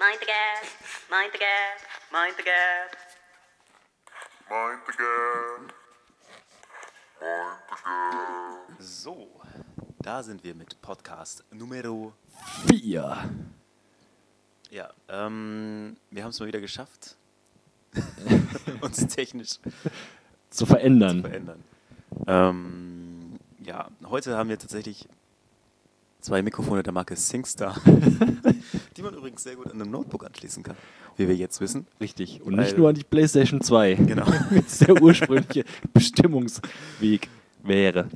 Mind 0.00 0.18
the 0.18 0.26
gap, 0.26 0.64
mind 1.10 1.30
the 1.34 1.38
gap, 1.38 1.78
mind 2.10 2.34
the 2.38 2.42
gap. 2.42 2.96
Mind 4.48 4.80
the 4.86 4.92
gap. 4.92 5.74
Mind 7.20 7.58
the 7.68 7.76
gap. 7.84 8.80
So, 8.80 9.28
da 10.00 10.22
sind 10.22 10.42
wir 10.42 10.54
mit 10.54 10.80
Podcast 10.80 11.44
Numero. 11.50 12.14
Vier. 12.66 13.30
Ja, 14.70 14.90
ähm, 15.08 15.96
wir 16.10 16.22
haben 16.22 16.30
es 16.30 16.40
mal 16.40 16.46
wieder 16.46 16.60
geschafft, 16.60 17.16
uns 18.80 19.06
technisch 19.06 19.58
Zu 20.48 20.64
verändern. 20.64 21.22
zu 21.22 21.28
verändern. 21.28 21.64
Ähm, 22.26 23.38
ja, 23.58 23.90
heute 24.04 24.36
haben 24.38 24.48
wir 24.48 24.58
tatsächlich 24.58 25.06
zwei 26.20 26.42
Mikrofone 26.42 26.82
der 26.82 26.92
Marke 26.92 27.16
SingStar, 27.16 27.80
die 28.96 29.02
man 29.02 29.14
übrigens 29.14 29.42
sehr 29.42 29.56
gut 29.56 29.66
an 29.66 29.80
einem 29.80 29.90
Notebook 29.90 30.24
anschließen 30.24 30.62
kann, 30.62 30.76
wie 31.16 31.28
wir 31.28 31.36
jetzt 31.36 31.60
wissen. 31.60 31.86
Richtig. 32.00 32.42
Und 32.42 32.56
nicht 32.56 32.76
nur 32.76 32.88
an 32.88 32.94
die 32.94 33.04
PlayStation 33.04 33.60
2. 33.60 33.94
Genau. 33.94 34.26
Wie 34.50 34.58
es 34.58 34.78
der 34.78 35.00
ursprüngliche 35.00 35.64
Bestimmungsweg 35.92 37.28
wäre. 37.62 38.08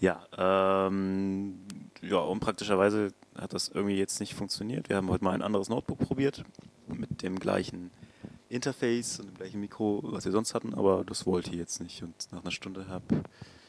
Ja, 0.00 0.26
ähm, 0.36 1.60
ja, 2.02 2.18
unpraktischerweise 2.18 3.12
hat 3.36 3.52
das 3.52 3.68
irgendwie 3.68 3.96
jetzt 3.96 4.20
nicht 4.20 4.34
funktioniert. 4.34 4.88
Wir 4.88 4.96
haben 4.96 5.10
heute 5.10 5.24
mal 5.24 5.32
ein 5.32 5.42
anderes 5.42 5.68
Notebook 5.68 5.98
probiert 5.98 6.44
mit 6.88 7.22
dem 7.22 7.38
gleichen 7.38 7.90
Interface 8.48 9.20
und 9.20 9.28
dem 9.28 9.34
gleichen 9.36 9.60
Mikro, 9.60 10.00
was 10.02 10.24
wir 10.24 10.32
sonst 10.32 10.54
hatten, 10.54 10.74
aber 10.74 11.04
das 11.04 11.26
wollte 11.26 11.54
jetzt 11.54 11.80
nicht. 11.80 12.02
Und 12.02 12.14
nach 12.32 12.42
einer 12.42 12.50
Stunde 12.50 12.88
habe 12.88 13.22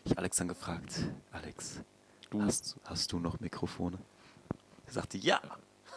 ich 0.05 0.17
Alex 0.17 0.37
dann 0.37 0.47
gefragt, 0.47 1.07
Alex, 1.31 1.81
Du- 2.31 2.41
hast, 2.41 2.77
hast 2.85 3.11
du 3.11 3.19
noch 3.19 3.39
Mikrofone? 3.39 3.97
Er 4.87 4.93
sagte, 4.93 5.17
ja. 5.17 5.39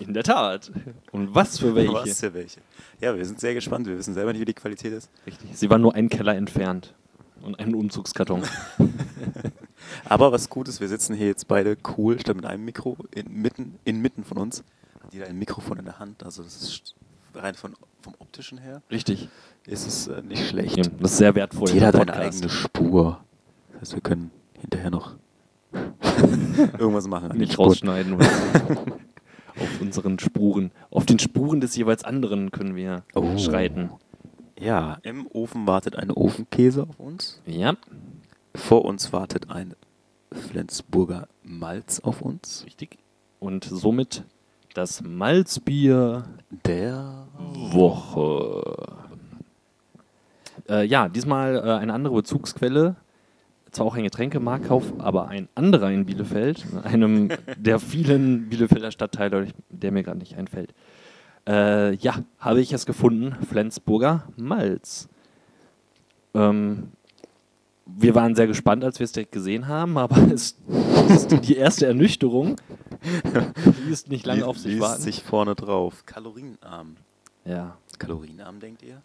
In 0.01 0.13
der 0.13 0.25
Tat. 0.25 0.73
Und 1.13 1.35
was 1.35 1.59
für 1.61 1.75
welche? 1.77 1.93
Was 1.93 2.19
für 2.21 2.35
welche? 2.35 2.61
Ja, 3.01 3.17
wir 3.17 3.25
sind 3.25 3.39
sehr 3.39 3.55
gespannt. 3.55 3.87
Wir 3.87 3.97
wissen 3.97 4.13
selber 4.13 4.33
nicht, 4.33 4.41
wie 4.41 4.45
die 4.47 4.53
Qualität 4.55 4.93
ist. 4.93 5.09
Richtig. 5.27 5.57
Sie 5.57 5.71
war 5.71 5.79
nur 5.79 5.95
einen 5.95 6.09
Keller 6.09 6.35
entfernt. 6.35 6.95
Und 7.41 7.59
einen 7.61 7.75
Umzugskarton. 7.75 8.43
Aber 10.07 10.33
was 10.33 10.49
gut 10.49 10.67
ist, 10.69 10.81
wir 10.81 10.89
sitzen 10.89 11.15
hier 11.15 11.27
jetzt 11.29 11.47
beide 11.47 11.77
cool, 11.97 12.19
statt 12.19 12.37
mit 12.37 12.47
einem 12.47 12.65
Mikro 12.65 12.97
inmitten, 13.15 13.79
inmitten 13.85 14.25
von 14.25 14.39
uns. 14.39 14.65
Hat 15.03 15.13
jeder 15.13 15.27
ein 15.27 15.39
Mikrofon 15.39 15.79
in 15.79 15.85
der 15.85 15.99
Hand. 15.99 16.25
Also 16.25 16.43
das 16.43 16.61
ist 16.63 16.95
rein 17.35 17.55
von, 17.55 17.75
vom 18.01 18.15
optischen 18.19 18.59
her 18.59 18.83
Richtig. 18.91 19.29
ist 19.67 19.87
es 19.87 20.09
äh, 20.09 20.23
nicht 20.23 20.49
schlecht. 20.49 20.77
Ja, 20.77 20.85
das 20.99 21.13
ist 21.13 21.19
sehr 21.19 21.35
wertvoll. 21.35 21.69
Jeder 21.71 21.89
hat 21.89 21.97
eine 21.97 22.15
eigene 22.15 22.49
Spur. 22.49 23.23
Das 23.73 23.81
heißt, 23.83 23.95
wir 23.95 24.01
können 24.03 24.31
hinterher 24.59 24.91
noch 24.91 25.17
irgendwas 26.79 27.07
machen. 27.09 27.37
Nicht 27.39 27.59
rausschneiden. 27.59 28.15
Auf 29.57 29.81
unseren 29.81 30.19
Spuren. 30.19 30.73
Auf 30.91 31.07
den 31.07 31.19
Spuren 31.19 31.61
des 31.61 31.77
jeweils 31.77 32.05
anderen 32.05 32.51
können 32.51 32.75
wir 32.75 33.05
Oh. 33.15 33.39
schreiten. 33.39 33.91
Ja, 34.59 34.99
im 35.03 35.27
Ofen 35.33 35.67
wartet 35.67 35.97
eine 35.97 36.15
Ofenkäse 36.17 36.83
auf 36.89 36.99
uns. 36.99 37.41
Ja, 37.47 37.75
Vor 38.55 38.85
uns 38.85 39.13
wartet 39.13 39.51
ein 39.51 39.75
Flensburger 40.33 41.29
Malz 41.43 42.01
auf 42.01 42.21
uns. 42.23 42.63
richtig. 42.67 42.99
Und 43.41 43.65
somit 43.65 44.25
das 44.75 45.03
Malzbier 45.03 46.25
Der 46.67 47.27
Woche. 47.39 48.63
Äh, 50.69 50.87
ja, 50.87 51.09
diesmal 51.09 51.57
äh, 51.57 51.61
eine 51.81 51.93
andere 51.93 52.15
Bezugsquelle. 52.15 52.97
Zwar 53.75 53.87
auch 53.87 53.97
ein 53.97 54.05
Getränkemarktkauf, 54.05 54.85
aber 54.99 55.27
ein 55.27 55.49
anderer 55.57 55.91
in 55.91 56.07
Bielefeld, 56.07 56.65
einem 56.85 57.29
der 57.57 57.81
vielen 57.81 58.49
Bielefelder 58.49 58.93
Stadtteile, 58.93 59.49
der 59.69 59.91
mir 59.91 60.05
gerade 60.05 60.21
nicht 60.21 60.37
einfällt. 60.37 60.73
Äh, 61.47 61.95
ja, 61.97 62.23
habe 62.39 62.61
ich 62.61 62.73
es 62.73 62.87
gefunden, 62.87 63.35
Flensburger 63.45 64.29
Malz. 64.37 65.09
Ähm, 66.35 66.93
wir 67.85 68.15
waren 68.15 68.37
sehr 68.37 68.47
gespannt, 68.47 68.85
als 68.85 69.01
wir 69.01 69.05
es 69.05 69.13
direkt 69.13 69.33
gesehen 69.33 69.67
haben, 69.67 69.99
aber 69.99 70.19
es 70.33 70.57
ist 71.09 71.33
die 71.49 71.57
erste 71.57 71.87
Ernüchterung. 71.87 72.61
Die 73.87 73.91
ist 73.91 74.09
nicht 74.09 74.25
lange 74.25 74.47
auf 74.47 74.57
sich 74.57 74.79
warten. 74.79 75.03
sich 75.03 75.25
vorne 75.25 75.57
drauf. 75.57 76.07
Kalorienarm. 76.07 76.97
Ja, 77.45 77.77
Kalorienarm, 77.99 78.61
denkt 78.61 78.83
ihr? 78.85 79.03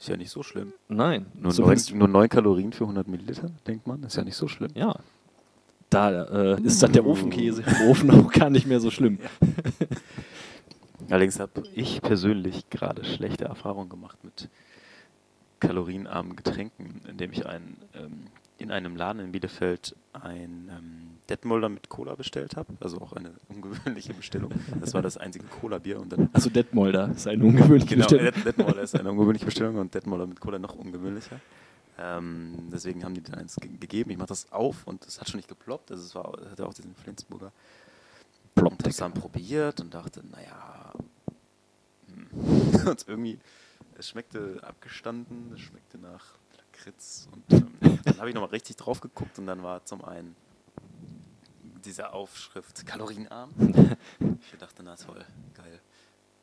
Ist 0.00 0.08
ja 0.08 0.16
nicht 0.16 0.30
so 0.30 0.42
schlimm. 0.42 0.72
nein. 0.88 1.26
Nur, 1.34 1.42
neun, 1.44 1.52
zumindest- 1.52 1.94
nur 1.94 2.08
9 2.08 2.28
Kalorien 2.30 2.72
für 2.72 2.84
100 2.84 3.06
Milliliter, 3.06 3.50
denkt 3.66 3.86
man. 3.86 4.02
Ist 4.02 4.16
ja 4.16 4.24
nicht 4.24 4.34
so 4.36 4.48
schlimm. 4.48 4.70
Ja. 4.74 4.96
Da 5.90 6.54
äh, 6.54 6.62
ist 6.62 6.82
dann 6.82 6.92
der 6.92 7.04
Ofenkäse 7.04 7.62
im 7.62 7.88
Ofen 7.88 8.10
auch 8.12 8.32
gar 8.32 8.48
nicht 8.48 8.66
mehr 8.66 8.80
so 8.80 8.90
schlimm. 8.90 9.18
Allerdings 11.08 11.38
habe 11.40 11.64
ich 11.74 12.00
persönlich 12.00 12.70
gerade 12.70 13.04
schlechte 13.04 13.44
Erfahrungen 13.46 13.88
gemacht 13.88 14.18
mit 14.22 14.48
kalorienarmen 15.58 16.36
Getränken, 16.36 17.02
indem 17.08 17.32
ich 17.32 17.44
ein, 17.46 17.76
ähm, 17.94 18.24
in 18.58 18.70
einem 18.70 18.96
Laden 18.96 19.20
in 19.20 19.32
Bielefeld 19.32 19.96
ein 20.12 20.70
ähm, 20.70 21.08
Detmolder 21.30 21.68
mit 21.68 21.88
Cola 21.88 22.14
bestellt 22.16 22.56
habe. 22.56 22.74
Also 22.80 22.98
auch 23.00 23.12
eine 23.14 23.32
ungewöhnliche 23.48 24.12
Bestellung. 24.12 24.50
Das 24.80 24.92
war 24.94 25.00
das 25.02 25.16
einzige 25.16 25.46
Cola-Bier. 25.46 26.02
Also 26.32 26.50
Detmolder 26.50 27.10
ist 27.12 27.26
eine 27.26 27.44
ungewöhnliche 27.44 27.94
Genau, 27.94 28.06
Bestellung. 28.08 28.34
Det- 28.34 28.44
Detmolder 28.44 28.82
ist 28.82 28.94
eine 28.98 29.10
ungewöhnliche 29.10 29.46
Bestellung 29.46 29.76
und 29.76 29.94
Detmolder 29.94 30.26
mit 30.26 30.40
Cola 30.40 30.58
noch 30.58 30.74
ungewöhnlicher. 30.74 31.40
Ähm, 31.98 32.68
deswegen 32.72 33.04
haben 33.04 33.14
die 33.14 33.22
dann 33.22 33.36
eins 33.36 33.56
ge 33.56 33.70
gegeben. 33.78 34.10
Ich 34.10 34.16
mache 34.18 34.28
das 34.28 34.50
auf 34.52 34.86
und 34.86 35.04
es 35.06 35.20
hat 35.20 35.28
schon 35.28 35.38
nicht 35.38 35.48
geploppt. 35.48 35.90
Also 35.90 36.02
es 36.04 36.14
war, 36.14 36.32
hatte 36.50 36.66
auch 36.66 36.74
diesen 36.74 36.94
Flensburger. 36.94 37.52
Ploppt 38.54 38.72
Und 38.78 38.86
das 38.86 38.96
dann 38.96 39.12
probiert 39.14 39.80
und 39.80 39.94
dachte, 39.94 40.22
naja. 40.30 40.92
hm. 42.08 42.86
und 42.88 43.04
irgendwie, 43.06 43.38
es 43.96 44.08
schmeckte 44.08 44.58
abgestanden, 44.62 45.52
es 45.54 45.60
schmeckte 45.60 45.98
nach 45.98 46.24
Lakritz. 46.56 47.28
Und 47.32 47.52
ähm, 47.52 47.98
dann 48.04 48.18
habe 48.18 48.28
ich 48.30 48.34
nochmal 48.34 48.50
richtig 48.50 48.76
drauf 48.76 49.00
geguckt 49.00 49.38
und 49.38 49.46
dann 49.46 49.62
war 49.62 49.84
zum 49.84 50.02
einen 50.04 50.34
diese 51.84 52.12
Aufschrift 52.12 52.86
kalorienarm. 52.86 53.50
Ich 54.20 54.58
dachte, 54.58 54.82
na 54.82 54.96
toll, 54.96 55.24
geil. 55.54 55.80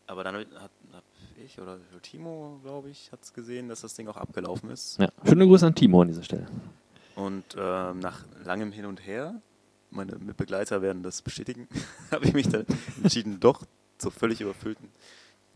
Aber 0.07 0.23
dann 0.23 0.35
hat, 0.35 0.71
hab 0.93 1.03
ich 1.43 1.59
oder 1.59 1.77
Timo, 2.01 2.59
glaube 2.63 2.89
ich, 2.89 3.11
hat 3.11 3.21
es 3.21 3.33
gesehen, 3.33 3.67
dass 3.67 3.81
das 3.81 3.93
Ding 3.93 4.07
auch 4.07 4.17
abgelaufen 4.17 4.69
ist. 4.69 4.99
Ja. 4.99 5.09
Schöne 5.25 5.45
Grüße 5.45 5.67
an 5.67 5.75
Timo 5.75 6.01
an 6.01 6.07
dieser 6.07 6.23
Stelle. 6.23 6.47
Und 7.15 7.43
ähm, 7.57 7.99
nach 7.99 8.23
langem 8.43 8.71
Hin 8.71 8.85
und 8.85 9.05
Her, 9.05 9.41
meine 9.89 10.15
Mitbegleiter 10.17 10.81
werden 10.81 11.03
das 11.03 11.21
bestätigen, 11.21 11.67
habe 12.11 12.25
ich 12.25 12.33
mich 12.33 12.47
dann 12.47 12.65
entschieden, 13.03 13.39
doch 13.41 13.63
zur 13.97 14.11
völlig 14.11 14.41
überfüllten 14.41 14.89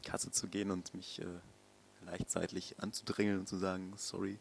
Kasse 0.04 0.32
zu 0.32 0.48
gehen 0.48 0.72
und 0.72 0.94
mich 0.94 1.22
äh, 1.22 2.06
leicht 2.06 2.30
seitlich 2.30 2.76
anzudrängeln 2.80 3.40
und 3.40 3.48
zu 3.48 3.58
sagen, 3.58 3.94
sorry, 3.96 4.40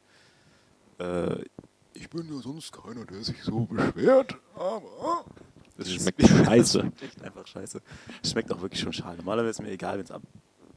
äh, 0.98 1.44
ich 1.94 2.08
bin 2.10 2.32
ja 2.32 2.40
sonst 2.40 2.72
keiner, 2.72 3.04
der 3.04 3.22
sich 3.22 3.42
so 3.42 3.60
beschwert, 3.66 4.36
aber 4.54 5.24
Das 5.76 5.90
schmeckt 5.92 6.26
scheiße. 6.26 6.46
Das 6.56 6.70
schmeckt 6.72 7.02
echt 7.02 7.22
einfach 7.22 7.46
scheiße. 7.46 7.80
Es 8.22 8.30
schmeckt 8.30 8.52
auch 8.52 8.60
wirklich 8.60 8.80
schon 8.80 8.92
schade. 8.92 9.18
Normalerweise 9.18 9.50
ist 9.50 9.62
mir 9.62 9.70
egal, 9.70 9.98
wenn 9.98 10.04
es 10.04 10.10
ab, 10.10 10.22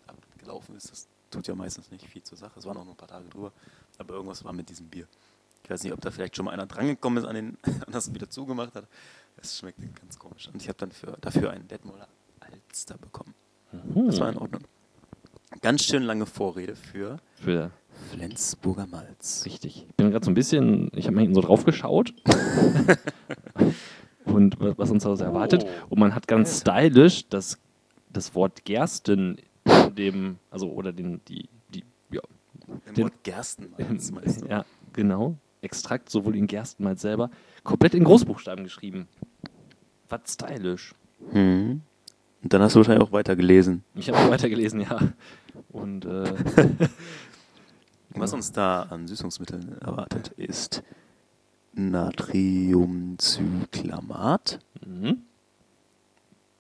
abgelaufen 0.08 0.76
ist. 0.76 0.92
Das 0.92 1.08
tut 1.30 1.48
ja 1.48 1.56
meistens 1.56 1.92
nicht 1.92 2.08
viel 2.08 2.24
zur 2.24 2.38
Sache. 2.38 2.58
Es 2.60 2.66
waren 2.66 2.78
auch 2.78 2.86
nur 2.86 2.94
ein 2.94 2.98
paar 2.98 3.08
Tage 3.08 3.28
drüber. 3.30 3.52
Aber 3.98 4.14
irgendwas 4.16 4.44
war 4.44 4.54
mit 4.54 4.70
diesem 4.70 4.88
Bier. 4.88 5.08
Ich 5.64 5.70
weiß 5.70 5.84
nicht, 5.84 5.94
ob 5.94 6.02
da 6.02 6.12
vielleicht 6.12 6.36
schon 6.36 6.46
mal 6.46 6.52
einer 6.52 6.66
drangekommen 6.66 7.24
ist 7.24 7.28
an 7.30 7.36
den 7.36 7.58
und 7.86 7.94
das 7.94 8.14
wieder 8.14 8.30
zugemacht 8.30 8.76
hat. 8.76 8.88
Es 9.38 9.58
schmeckte 9.58 9.88
ganz 10.00 10.20
komisch. 10.20 10.48
Und 10.48 10.62
ich 10.62 10.68
habe 10.68 10.78
dann 10.78 10.92
für, 10.92 11.18
dafür 11.22 11.52
einen 11.52 11.68
Detmolder 11.68 12.08
Alster 12.40 12.98
bekommen. 12.98 13.34
Das 14.08 14.20
war 14.20 14.30
in 14.30 14.38
Ordnung. 14.38 14.64
Ganz 15.62 15.84
schön 15.84 16.04
lange 16.04 16.26
Vorrede 16.26 16.76
für 16.76 17.18
Für 17.36 17.72
Flensburger 18.12 18.88
Malz. 18.88 19.44
richtig. 19.46 19.86
Ich 19.90 19.96
bin 19.96 20.12
gerade 20.12 20.24
so 20.26 20.32
ein 20.32 20.36
bisschen, 20.36 20.90
ich 20.96 21.06
habe 21.06 21.16
mal 21.16 21.22
hinten 21.22 21.36
so 21.36 21.42
drauf 21.42 21.66
geschaut. 21.66 22.14
und 24.26 24.60
wa- 24.60 24.74
was 24.78 24.92
uns 24.92 25.04
da 25.04 25.16
so 25.16 25.24
erwartet. 25.24 25.66
Oh. 25.66 25.88
Und 25.92 26.00
man 26.00 26.16
hat 26.16 26.28
ganz 26.28 26.62
stylisch 26.62 27.28
das, 27.30 27.58
das 28.12 28.36
Wort 28.36 28.66
Gersten 28.66 29.38
dem, 29.98 30.38
also 30.52 30.72
oder 30.72 30.92
den, 30.92 31.22
die, 31.28 31.48
die, 31.74 31.84
ja, 32.12 32.22
Im 32.88 32.94
Den- 32.94 33.04
Wort 33.06 33.24
Gerstenmalz, 33.24 34.12
meinst 34.16 34.42
du? 34.42 34.48
ja, 34.48 34.66
genau. 34.94 35.36
Extrakt, 35.62 36.10
sowohl 36.10 36.36
in 36.36 36.48
Gerstenmalz 36.48 37.02
selber, 37.02 37.30
komplett 37.64 37.94
in 37.96 38.04
Großbuchstaben 38.04 38.66
geschrieben. 38.66 39.08
Was 40.10 40.34
stylisch. 40.34 40.94
Mhm. 41.32 41.82
Und 42.44 42.52
dann 42.54 42.62
hast 42.62 42.76
du 42.76 42.80
wahrscheinlich 42.80 43.08
auch 43.08 43.14
weiter 43.14 43.38
gelesen. 43.38 43.86
Ich 43.96 44.10
habe 44.10 44.30
weitergelesen, 44.30 44.82
ja. 44.82 45.00
Und 45.72 46.04
äh, 46.04 46.26
Was 48.16 48.34
uns 48.34 48.52
da 48.52 48.84
an 48.84 49.08
Süßungsmitteln 49.08 49.82
erwartet, 49.82 50.28
ist 50.38 50.84
Natriumcyclamat, 51.74 54.60
mhm. 54.86 55.24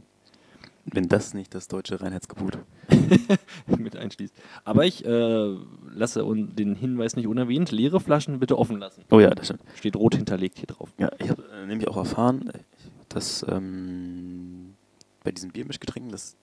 Wenn 0.85 1.07
das 1.07 1.33
nicht 1.33 1.53
das 1.53 1.67
deutsche 1.67 2.01
Reinheitsgebot 2.01 2.57
mit 3.77 3.95
einschließt. 3.95 4.33
Aber 4.63 4.85
ich 4.85 5.05
äh, 5.05 5.55
lasse 5.89 6.25
un 6.25 6.55
den 6.55 6.75
Hinweis 6.75 7.15
nicht 7.15 7.27
unerwähnt, 7.27 7.71
leere 7.71 7.99
Flaschen 7.99 8.39
bitte 8.39 8.57
offen 8.57 8.79
lassen. 8.79 9.03
Oh 9.11 9.19
ja, 9.19 9.29
das 9.31 9.47
stimmt. 9.47 9.61
Steht 9.75 9.95
rot 9.95 10.15
hinterlegt 10.15 10.57
hier 10.57 10.67
drauf. 10.67 10.89
Ja, 10.97 11.11
ich 11.19 11.29
habe 11.29 11.43
äh, 11.53 11.65
nämlich 11.65 11.87
auch 11.87 11.97
erfahren, 11.97 12.49
äh, 12.49 12.59
dass 13.09 13.45
ähm, 13.47 14.75
bei 15.23 15.31
diesen 15.31 15.51
Biermischgetränken 15.51 16.11
das 16.11 16.35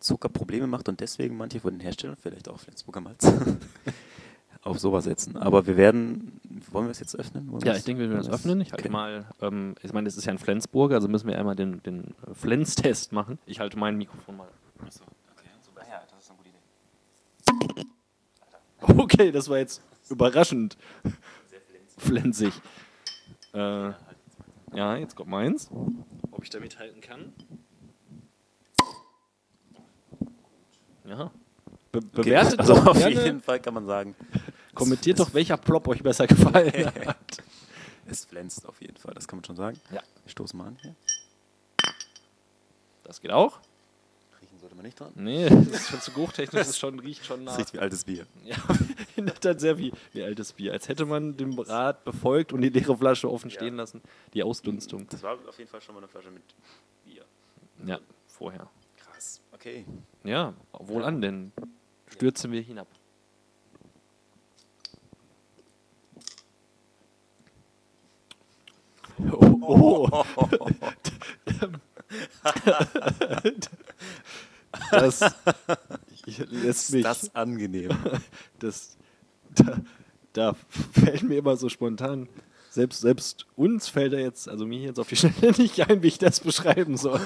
Zucker 0.00 0.28
Probleme 0.28 0.66
macht 0.66 0.88
und 0.88 1.00
deswegen 1.00 1.36
manche 1.36 1.60
von 1.60 1.74
den 1.74 1.80
Herstellern, 1.80 2.16
vielleicht 2.20 2.48
auch 2.48 2.58
Flensburger 2.58 3.00
Malz, 3.00 3.24
auf 4.62 4.78
sowas 4.78 5.04
setzen. 5.04 5.36
Aber 5.36 5.66
wir 5.66 5.76
werden, 5.76 6.40
wollen 6.70 6.86
wir 6.86 6.90
es 6.92 7.00
jetzt 7.00 7.16
öffnen? 7.18 7.50
Wollen 7.50 7.64
Ja, 7.64 7.72
es- 7.72 7.78
ich 7.80 7.84
denke, 7.84 8.02
wir 8.02 8.10
werden 8.10 8.18
das 8.18 8.28
wollen 8.28 8.34
öffnen. 8.34 8.60
Ich 8.60 8.72
halte 8.72 8.88
mal, 8.90 9.26
ähm, 9.40 9.74
ich 9.82 9.92
meine, 9.92 10.04
das 10.06 10.16
ist 10.16 10.24
ja 10.24 10.32
ein 10.32 10.38
Flensburg, 10.38 10.92
also 10.92 11.08
müssen 11.08 11.26
wir 11.28 11.38
einmal 11.38 11.56
den, 11.56 11.82
den 11.82 12.14
Flens-Test 12.32 13.12
machen. 13.12 13.38
Ich 13.46 13.60
halte 13.60 13.78
mein 13.78 13.96
Mikrofon 13.98 14.36
mal. 14.36 14.48
Achso, 14.84 15.02
okay. 15.36 15.48
Super. 15.62 15.82
Ja, 15.88 16.02
das 16.08 16.22
ist 16.24 16.30
eine 16.30 16.38
gute 16.38 16.48
Idee. 17.80 17.86
Okay, 19.02 19.30
das 19.30 19.48
war 19.48 19.58
jetzt 19.58 19.80
überraschend 20.10 20.76
flensig. 21.98 22.52
Äh, 23.54 23.58
ja, 24.74 24.96
jetzt 24.96 25.14
kommt 25.14 25.30
meins. 25.30 25.70
Ob 26.32 26.42
ich 26.42 26.50
da 26.50 26.58
mithalten 26.58 27.00
kann? 27.00 27.32
Ja. 31.04 31.30
Be 31.92 32.00
bewertet 32.00 32.58
also 32.58 32.74
doch 32.74 32.86
auf 32.86 32.96
gerne, 32.98 33.22
jeden 33.22 33.40
Fall 33.42 33.60
kann 33.60 33.74
man 33.74 33.84
sagen, 33.86 34.14
kommentiert 34.74 35.20
doch, 35.20 35.32
welcher 35.34 35.58
Plop 35.58 35.86
euch 35.88 36.02
besser 36.02 36.26
gefallen 36.26 36.86
hat. 37.06 37.16
Es 38.06 38.26
glänzt 38.28 38.66
auf 38.66 38.80
jeden 38.80 38.96
Fall, 38.96 39.12
das 39.14 39.28
kann 39.28 39.38
man 39.38 39.44
schon 39.44 39.56
sagen. 39.56 39.78
Ja. 39.90 40.00
Wir 40.24 40.30
stoßen 40.30 40.58
mal 40.58 40.68
an 40.68 40.78
hier. 40.80 40.94
Das 43.04 43.20
geht 43.20 43.30
auch. 43.30 43.58
Riechen 44.40 44.58
sollte 44.58 44.74
man 44.74 44.84
nicht 44.86 44.98
dran. 44.98 45.12
Nee, 45.14 45.48
das 45.50 45.66
ist 45.66 45.88
schon 45.90 46.00
zu 46.00 46.12
geruchtechnisch, 46.12 46.66
das 46.66 46.78
schon, 46.78 46.98
riecht 46.98 47.26
schon 47.26 47.44
Das 47.44 47.54
nach. 47.54 47.58
riecht 47.60 47.74
wie 47.74 47.78
altes 47.78 48.04
Bier. 48.04 48.26
Ja, 48.44 48.56
in 49.16 49.26
der 49.26 49.34
Tat 49.34 49.60
sehr 49.60 49.76
wie, 49.76 49.92
wie 50.12 50.22
altes 50.22 50.52
Bier. 50.54 50.72
Als 50.72 50.88
hätte 50.88 51.04
man 51.04 51.36
den 51.36 51.58
Rat 51.58 52.04
befolgt 52.04 52.52
und 52.54 52.62
die 52.62 52.70
leere 52.70 52.96
Flasche 52.96 53.30
offen 53.30 53.50
Ja. 53.50 53.56
stehen 53.56 53.76
lassen. 53.76 54.00
Die 54.32 54.42
Ausdunstung. 54.42 55.06
Das 55.10 55.22
war 55.22 55.34
auf 55.46 55.58
jeden 55.58 55.70
Fall 55.70 55.80
schon 55.82 55.94
mal 55.94 56.00
eine 56.00 56.08
Flasche 56.08 56.30
mit 56.30 56.42
Bier. 57.04 57.24
Ja, 57.84 57.98
vorher. 58.28 58.68
Krass. 58.96 59.40
Okay. 59.52 59.84
Ja, 60.24 60.54
wohl 60.72 61.04
an, 61.04 61.20
denn 61.20 61.52
stürzen 62.12 62.52
wir 62.52 62.60
hinab. 62.60 62.88
Oh, 69.30 70.08
oh. 70.10 70.24
das 74.90 75.20
lässt 76.50 76.92
mich. 76.92 77.02
das 77.02 77.34
angenehm. 77.34 77.90
das, 78.58 78.96
da, 79.54 79.80
da 80.32 80.56
fällt 80.92 81.22
mir 81.22 81.38
immer 81.38 81.56
so 81.56 81.68
spontan. 81.68 82.28
Selbst, 82.70 83.02
selbst 83.02 83.46
uns 83.54 83.88
fällt 83.88 84.14
er 84.14 84.20
jetzt, 84.20 84.48
also 84.48 84.66
mir 84.66 84.80
jetzt 84.80 84.98
auf 84.98 85.08
die 85.08 85.16
Schnelle 85.16 85.52
nicht 85.58 85.78
ein, 85.88 86.02
wie 86.02 86.08
ich 86.08 86.18
das 86.18 86.40
beschreiben 86.40 86.96
soll. 86.96 87.20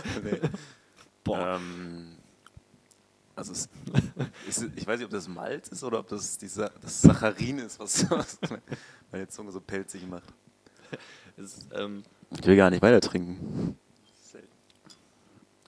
Boah. 1.24 1.56
Ähm, 1.56 2.15
also 3.36 3.52
es, 3.52 3.68
ist, 4.48 4.66
ich 4.74 4.86
weiß 4.86 4.98
nicht, 4.98 5.04
ob 5.06 5.10
das 5.12 5.28
Malz 5.28 5.68
ist 5.68 5.84
oder 5.84 6.00
ob 6.00 6.08
das 6.08 6.38
dieser, 6.38 6.70
das 6.80 7.02
Saccharin 7.02 7.58
ist, 7.58 7.78
was, 7.78 8.10
was 8.10 8.38
meine 9.12 9.28
Zunge 9.28 9.52
so 9.52 9.60
pelzig 9.60 10.06
macht. 10.08 10.24
Es, 11.38 11.66
ähm, 11.74 12.02
Ich 12.40 12.46
will 12.46 12.56
gar 12.56 12.70
nicht 12.70 12.80
weiter 12.80 12.98
trinken. 13.02 13.76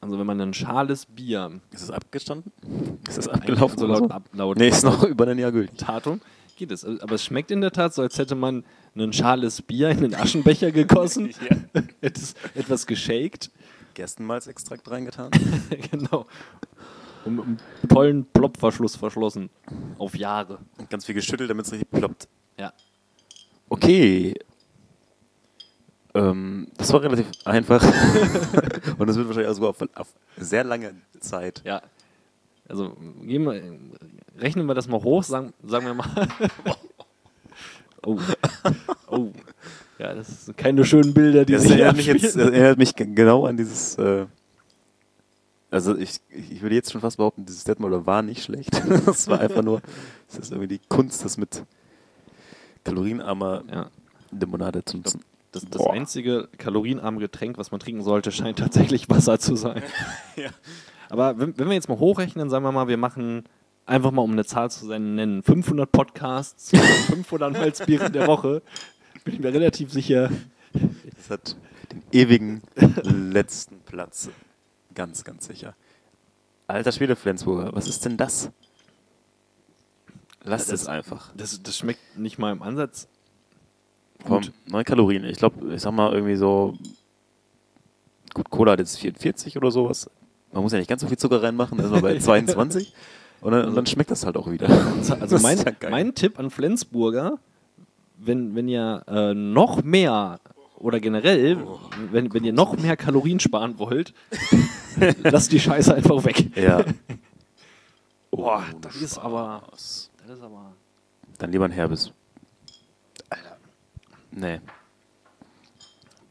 also 0.01 0.19
wenn 0.19 0.25
man 0.25 0.41
ein 0.41 0.55
schales 0.55 1.05
Bier, 1.05 1.61
Ist 1.73 1.83
es 1.83 1.91
abgestanden? 1.91 2.51
Ist 3.07 3.19
es 3.19 3.29
abgelaufen? 3.29 3.79
so 3.79 3.87
laut, 3.87 4.11
ab, 4.11 4.31
laut 4.33 4.57
Nee, 4.57 4.69
ist 4.69 4.83
noch 4.85 5.03
über 5.05 5.27
ein 5.27 5.39
Jahr 5.39 5.53
gültig. 5.53 5.77
Datum, 5.77 6.23
geht 6.57 6.71
es. 6.73 6.87
Aber 6.87 7.17
es 7.17 7.25
schmeckt 7.25 7.51
in 7.51 7.61
der 7.61 7.71
Tat 7.73 7.93
so, 7.93 8.01
als 8.01 8.17
hätte 8.17 8.35
man 8.35 8.65
ein 8.97 9.13
schales 9.13 9.61
Bier 9.61 9.91
in 9.91 10.01
den 10.01 10.15
Aschenbecher 10.15 10.73
gegossen, 10.73 11.35
es 12.01 12.35
etwas 12.55 12.87
geshaked, 12.87 13.51
Gerstenmalzextrakt 13.93 14.91
reingetan. 14.91 15.31
genau, 15.91 16.27
und 17.25 17.37
mit 17.37 17.45
einem 17.45 17.59
tollen 17.89 18.25
Plopverschluss 18.27 18.97
verschlossen, 18.97 19.51
auf 19.99 20.15
Jahre. 20.15 20.59
Und 20.79 20.91
ganz 20.91 21.05
viel 21.05 21.15
geschüttelt, 21.15 21.51
damit 21.51 21.67
es 21.67 21.73
richtig 21.73 21.91
ploppt. 21.91 22.29
Ja. 22.59 22.73
Okay. 23.69 24.35
Ähm, 26.15 26.69
das 26.77 26.93
war 26.93 27.03
relativ 27.03 27.27
einfach. 27.45 27.83
Und 28.99 29.07
das 29.07 29.17
wird 29.17 29.29
wahrscheinlich 29.29 29.51
auch 29.51 29.55
sogar 29.55 29.71
auf, 29.71 29.83
auf 29.95 30.15
sehr 30.37 30.65
lange 30.65 30.95
Zeit. 31.21 31.63
Ja. 31.65 31.83
Also 32.69 32.97
gehen 33.23 33.45
wir, 33.45 33.63
rechnen 34.39 34.67
wir 34.67 34.75
das 34.75 34.89
mal 34.89 35.03
hoch, 35.03 35.23
sagen, 35.23 35.53
sagen 35.65 35.87
wir 35.87 35.95
mal. 35.95 36.09
oh. 38.07 38.19
oh. 39.09 39.33
Ja, 39.99 40.15
das 40.15 40.47
sind 40.47 40.57
keine 40.57 40.85
schönen 40.85 41.15
Bilder, 41.15 41.45
die 41.45 41.55
Das 41.55 41.63
sich 41.63 41.73
erinnert 41.73 41.97
mich, 41.97 42.07
jetzt, 42.07 42.25
das 42.25 42.37
erinnert 42.37 42.79
mich 42.79 42.95
genau 42.95 43.47
an 43.47 43.57
dieses. 43.57 43.97
Äh, 43.97 44.27
also 45.71 45.97
ich, 45.97 46.21
ich 46.31 46.63
würde 46.63 46.75
jetzt 46.75 46.93
schon 46.93 47.01
fast 47.01 47.19
behaupten, 47.19 47.45
dieses 47.45 47.65
Deadmauler 47.65 48.07
war 48.07 48.23
nicht 48.23 48.43
schlecht. 48.43 48.71
Das 49.07 49.29
war 49.29 49.41
einfach 49.41 49.63
nur, 49.63 49.83
es 50.29 50.39
ist 50.39 50.51
irgendwie 50.53 50.69
die 50.69 50.81
Kunst, 50.89 51.25
das 51.25 51.37
mit 51.37 51.65
kalorienarmer 52.85 53.65
Ja, 53.71 53.91
Limonade 54.31 54.85
zu 54.85 54.99
nutzen. 54.99 55.21
das, 55.53 55.65
das 55.71 55.87
einzige 55.87 56.49
kalorienarme 56.59 57.21
Getränk, 57.21 57.59
was 57.59 57.71
man 57.71 57.81
trinken 57.81 58.03
sollte, 58.03 58.33
scheint 58.33 58.59
tatsächlich 58.59 59.09
Wasser 59.11 59.39
zu 59.39 59.57
sein. 59.57 59.83
Ja. 60.37 60.51
Aber 61.11 61.39
wenn, 61.39 61.59
wenn 61.59 61.69
wir 61.69 61.75
jetzt 61.75 61.89
mal 61.89 61.99
hochrechnen, 61.99 62.51
sagen 62.51 62.65
wir 62.65 62.73
mal, 62.73 62.87
wir 62.87 62.99
machen 62.99 63.45
einfach 63.87 64.11
mal, 64.11 64.23
um 64.23 64.33
eine 64.33 64.45
Zahl 64.45 64.71
zu 64.71 64.87
sein, 64.87 65.15
nennen 65.15 65.43
500 65.43 65.91
Podcasts, 65.91 66.71
500 66.71 67.53
Malzbiere 67.55 68.07
in 68.07 68.13
der 68.13 68.27
Woche, 68.27 68.63
bin 69.25 69.35
ich 69.35 69.41
mir 69.41 69.53
relativ 69.53 69.91
sicher. 69.91 70.31
Das 70.75 71.31
hat 71.31 71.57
den 71.93 72.03
ewigen 72.13 72.61
letzten 73.03 73.81
Platz. 73.81 74.29
Ganz, 74.99 75.23
ganz 75.23 75.47
sicher. 75.47 75.75
Alter 76.67 76.91
Schwede, 76.91 77.15
Flensburger, 77.15 77.71
was 77.73 77.87
ist 77.87 78.05
denn 78.05 78.17
das? 78.17 78.51
Lasst 80.43 80.73
Das- 80.73 80.83
es 80.83 80.89
einfach. 80.89 81.33
Das, 81.37 81.63
das 81.63 81.77
schmeckt 81.79 82.01
nicht 82.19 82.39
mal 82.39 82.51
im 82.53 82.63
Ansatz. 82.63 83.07
Komm, 84.27 84.43
Gut. 84.43 84.53
9 84.67 84.85
Kalorien. 84.85 85.23
Ich 85.25 85.39
glaube, 85.39 85.73
ich 85.73 85.81
sag 85.81 85.93
mal 85.93 86.13
irgendwie 86.13 86.35
so. 86.35 86.77
Gut, 88.35 88.51
Cola 88.51 88.73
hat 88.73 88.81
jetzt 88.81 88.99
44 88.99 89.57
oder 89.57 89.71
sowas. 89.71 90.11
Man 90.53 90.65
muss 90.65 90.73
ja 90.73 90.79
nicht 90.79 90.89
ganz 90.89 91.03
so 91.03 91.07
viel 91.07 91.17
Zucker 91.17 91.43
reinmachen, 91.45 91.79
da 91.79 91.85
sind 91.85 91.95
wir 91.95 92.03
bei 92.03 92.19
22. 92.19 92.93
Und 93.41 93.53
dann, 93.53 93.69
und 93.69 93.75
dann 93.77 93.87
schmeckt 93.87 94.11
das 94.11 94.27
halt 94.27 94.37
auch 94.37 94.51
wieder. 94.51 94.69
Also 94.69 95.15
Das 95.15 95.41
mein, 95.43 95.59
ist 95.59 95.65
ja 95.65 95.91
mein 95.91 96.13
Tipp 96.17 96.41
an 96.41 96.51
Flensburger, 96.51 97.39
wenn, 98.17 98.57
wenn 98.57 98.67
ihr 98.67 99.05
äh, 99.07 99.33
noch 99.33 99.85
mehr 99.85 100.41
oder 100.77 100.99
generell, 100.99 101.57
wenn, 102.11 102.33
wenn 102.35 102.43
ihr 102.45 102.53
noch 102.53 102.77
mehr 102.77 102.97
Kalorien 102.97 103.39
sparen 103.39 103.79
wollt, 103.79 104.13
lasst 105.23 105.53
die 105.53 105.61
Scheiße 105.61 105.95
einfach 105.95 106.25
weg. 106.25 106.57
Ja. 106.57 106.85
Boah, 108.31 108.65
Oh, 108.71 108.79
das 108.81 108.97
ist 108.97 109.19
aber. 109.19 109.63
Das 109.71 110.11
ist 110.27 110.43
aber. 110.43 110.73
Dann 111.39 111.53
lieber 111.53 111.65
ein 111.65 111.71
herbes. 111.71 112.13
Alter. 113.31 113.57
Nee. 114.31 114.61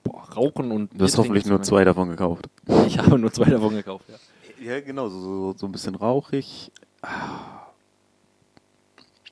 Boah, 0.03 0.23
Rauchen 0.35 0.71
und. 0.71 0.91
Du 0.93 1.03
hast 1.03 1.17
hoffentlich 1.17 1.45
nur 1.45 1.61
zwei 1.61 1.83
davon 1.83 2.09
gekauft. 2.09 2.49
Ich 2.87 2.97
habe 2.97 3.19
nur 3.19 3.31
zwei 3.31 3.49
davon 3.49 3.75
gekauft, 3.75 4.05
ja. 4.07 4.15
Ja, 4.59 4.79
genau, 4.79 5.09
so, 5.09 5.53
so, 5.57 5.65
ein 5.65 5.71
bisschen 5.71 5.95
rauchig. 5.95 6.71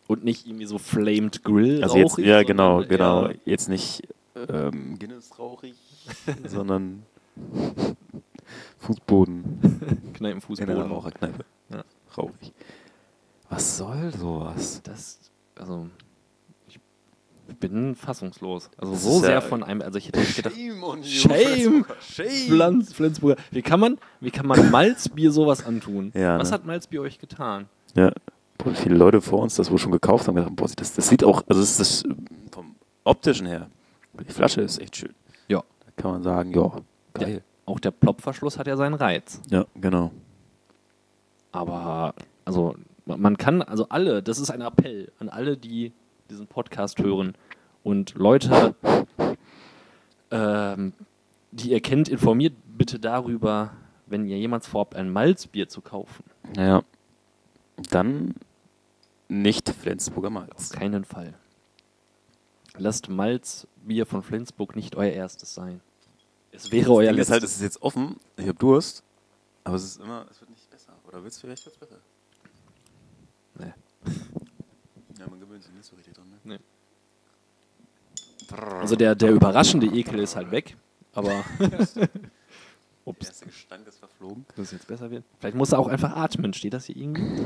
Und 0.08 0.24
nicht 0.24 0.46
irgendwie 0.46 0.65
so 0.65 0.77
Flamed 0.77 1.44
Grill. 1.44 1.82
Also 1.84 1.98
jetzt, 1.98 2.18
ja, 2.18 2.44
genau, 2.44 2.84
genau. 2.86 3.30
Jetzt 3.46 3.70
nicht 3.70 4.08
ähm, 4.36 5.00
Guinness 5.00 5.39
rauchig, 5.39 5.75
sondern 6.46 7.04
Fußboden 8.80 9.60
in 9.62 9.80
einer 9.90 10.14
Kneipenfußboden. 10.14 10.82
Raucherkneipe. 10.92 11.46
Ja. 11.70 11.84
Rauchig. 12.18 12.54
Was 13.50 13.78
soll 13.78 14.12
sowas? 14.18 14.82
Das, 14.84 15.20
also, 15.60 15.88
ich 16.68 16.80
bin 17.60 17.96
fassungslos. 17.96 18.70
Also 18.78 18.94
Das 18.94 19.04
so 19.04 19.20
sehr 19.20 19.32
ja- 19.32 19.42
von 19.42 19.64
einem, 19.64 19.82
also 19.82 19.98
ich 20.00 20.08
hätte 20.08 20.20
nicht 20.20 20.36
gedacht, 20.36 20.56
on 20.82 21.04
Shame! 21.04 21.86
Shame! 22.02 22.25
Pflanz, 22.48 22.94
Flensburger. 22.94 23.42
Wie 23.52 23.62
kann 23.62 23.80
man, 23.80 23.98
wie 24.20 24.32
kann 24.32 24.48
man 24.48 24.72
Malzbier 24.72 25.32
sowas 25.32 25.66
antun? 25.66 26.12
Ja, 26.16 26.40
Was 26.40 26.50
ne? 26.50 26.56
hat 26.56 26.66
Malzbier 26.66 27.02
euch 27.02 27.20
getan? 27.20 27.68
Ja, 27.96 28.12
boah, 28.58 28.74
viele 28.74 28.96
Leute 28.96 29.22
vor 29.22 29.40
uns 29.42 29.56
das 29.56 29.70
wohl 29.70 29.78
schon 29.78 29.92
gekauft 29.92 30.28
haben, 30.28 30.36
gedacht, 30.36 30.56
boah, 30.56 30.68
das, 30.75 30.94
das 30.94 31.08
sieht 31.08 31.24
auch, 31.24 31.44
also 31.48 31.62
das 31.62 31.72
ist 31.72 31.80
das 31.80 32.04
vom 32.52 32.75
optischen 33.04 33.46
her. 33.46 33.70
Die 34.28 34.34
Flasche 34.34 34.62
ist 34.62 34.80
echt 34.82 34.96
schön. 34.96 35.14
Ja. 35.48 35.60
Da 35.86 36.02
kann 36.02 36.12
man 36.14 36.24
sagen, 36.24 36.52
ja, 36.54 36.72
geil. 37.14 37.44
Auch 37.65 37.79
der 37.79 37.91
Plopverschluss 37.91 38.57
hat 38.60 38.67
ja 38.67 38.77
seinen 38.77 38.93
Reiz. 38.93 39.41
Ja, 39.50 39.65
genau. 39.75 40.12
Aber, 41.51 42.13
also, 42.43 42.75
man 43.05 43.38
kann, 43.38 43.62
also 43.62 43.88
alle, 43.89 44.22
das 44.22 44.39
ist 44.39 44.51
ein 44.51 44.62
Appell 44.62 45.12
an 45.19 45.29
alle, 45.29 45.57
die 45.57 45.93
diesen 46.29 46.48
Podcast 46.48 47.00
hören 47.00 47.34
und 47.84 48.15
Leute 48.15 48.75
ähm, 50.31 50.93
die 51.51 51.72
ihr 51.72 51.81
kennt, 51.81 52.10
informiert 52.10 52.53
bitte 52.77 53.00
darüber, 53.00 53.72
wenn 54.07 54.25
ihr 54.25 54.38
jemals 54.38 54.67
vorhabt, 54.67 54.95
ein 54.95 55.10
Malzbier 55.10 55.69
zu 55.69 55.81
kaufen. 55.81 56.24
Naja, 56.55 56.84
dann 57.91 58.36
nicht 59.27 59.69
Flensburger 59.69 60.27
Auf 60.27 60.34
Malz. 60.34 60.69
keinen 60.72 61.05
Fall. 61.05 61.34
Lasst 62.77 63.10
Malzbier 63.10 64.05
von 64.05 64.22
Flensburg 64.22 64.75
nicht 64.75 64.95
euer 64.95 65.12
erstes 65.12 65.53
sein. 65.53 65.79
Es 66.56 66.72
wäre 66.72 66.92
euer 66.94 67.12
ist 67.12 67.30
halt, 67.30 67.42
letztes. 67.42 67.52
es 67.52 67.56
ist 67.58 67.64
jetzt 67.64 67.82
offen, 67.82 68.18
ich 68.38 68.48
habe 68.48 68.58
Durst, 68.58 69.04
aber 69.64 69.76
es 69.76 69.84
ist 69.84 70.02
immer, 70.02 70.26
es 70.30 70.40
wird 70.42 70.50
nicht 70.50 70.70
besser. 70.70 70.94
Oder 71.08 71.24
wird's 71.24 71.40
vielleicht 71.40 71.66
wird's 71.66 71.78
besser? 71.78 72.00
Nee. 73.60 73.74
Ja, 75.18 75.30
man 75.30 75.40
gewöhnt 75.40 75.64
sich 75.64 75.74
nicht 75.74 75.86
so 75.86 75.96
richtig 75.96 76.14
dran, 76.14 76.28
ne? 76.44 76.60
Also 78.82 78.98
der, 78.98 79.16
der 79.16 79.32
überraschende 79.32 79.88
Ekel 79.88 80.20
ist 80.20 80.36
halt 80.36 80.52
weg, 80.52 80.76
aber 81.14 81.44
Der 83.06 83.14
ups, 83.14 83.28
erste 83.28 83.46
Gestank 83.46 83.88
ist 83.88 84.00
verflogen. 84.00 84.46
es 84.58 84.72
jetzt 84.72 84.88
besser 84.88 85.12
wird. 85.12 85.24
Vielleicht 85.40 85.56
muss 85.56 85.72
er 85.72 85.80
auch 85.80 85.88
einfach 85.88 86.16
atmen. 86.16 86.54
Steht 86.54 86.74
das 86.74 86.86
hier 86.86 86.98
irgendwie? 86.98 87.40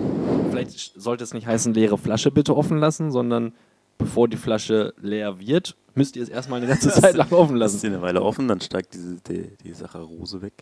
Vielleicht 0.49 0.93
sollte 0.99 1.25
es 1.25 1.33
nicht 1.33 1.47
heißen, 1.47 1.73
leere 1.73 1.97
Flasche 1.97 2.31
bitte 2.31 2.55
offen 2.55 2.77
lassen, 2.77 3.11
sondern 3.11 3.53
bevor 3.99 4.27
die 4.27 4.37
Flasche 4.37 4.95
leer 4.99 5.39
wird, 5.39 5.75
müsst 5.93 6.15
ihr 6.15 6.23
es 6.23 6.29
erstmal 6.29 6.57
eine 6.59 6.67
ganze 6.67 6.89
Zeit 7.01 7.15
lang 7.15 7.31
offen 7.31 7.55
Lass 7.55 7.73
lassen. 7.73 7.81
sie 7.81 7.87
eine 7.87 8.01
Weile 8.01 8.23
offen, 8.23 8.47
dann 8.47 8.59
steigt 8.61 8.95
diese, 8.95 9.17
die, 9.17 9.55
die 9.63 9.73
Saccharose 9.73 10.41
weg. 10.41 10.53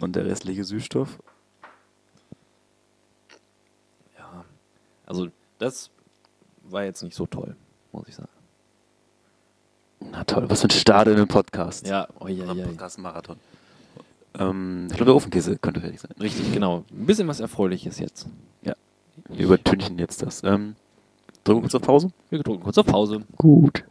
Und 0.00 0.16
der 0.16 0.24
restliche 0.24 0.64
Süßstoff. 0.64 1.18
Ja, 4.16 4.44
also 5.04 5.28
das 5.58 5.90
war 6.62 6.84
jetzt 6.84 7.02
nicht 7.02 7.16
so 7.16 7.26
toll, 7.26 7.54
muss 7.92 8.08
ich 8.08 8.14
sagen. 8.14 8.28
Na 10.10 10.24
toll, 10.24 10.48
was 10.48 10.62
für 10.62 10.68
ein 10.68 10.70
Start 10.70 11.08
in 11.08 11.16
den 11.16 11.28
Podcast. 11.28 11.86
Ja, 11.86 12.08
oh, 12.18 12.28
ja, 12.28 12.52
ja, 12.52 12.64
Podcast-Marathon. 12.66 13.36
Ähm, 14.38 14.86
ich 14.88 14.96
glaube, 14.96 15.06
der 15.06 15.14
Ofenkäse 15.14 15.58
könnte 15.58 15.80
fertig 15.80 16.00
sein. 16.00 16.12
Richtig, 16.20 16.52
genau. 16.52 16.84
Ein 16.90 17.06
bisschen 17.06 17.28
was 17.28 17.40
Erfreuliches 17.40 17.98
jetzt. 17.98 18.26
Wir 19.28 19.46
übertünchen 19.46 19.98
jetzt 19.98 20.22
das. 20.22 20.42
Ähm, 20.42 20.74
drücken 21.44 21.58
wir 21.58 21.62
kurz 21.62 21.74
auf 21.74 21.82
Pause. 21.82 22.08
Wir 22.30 22.42
drücken 22.42 22.62
kurz 22.62 22.78
auf 22.78 22.86
Pause. 22.86 23.20
Gut. 23.36 23.84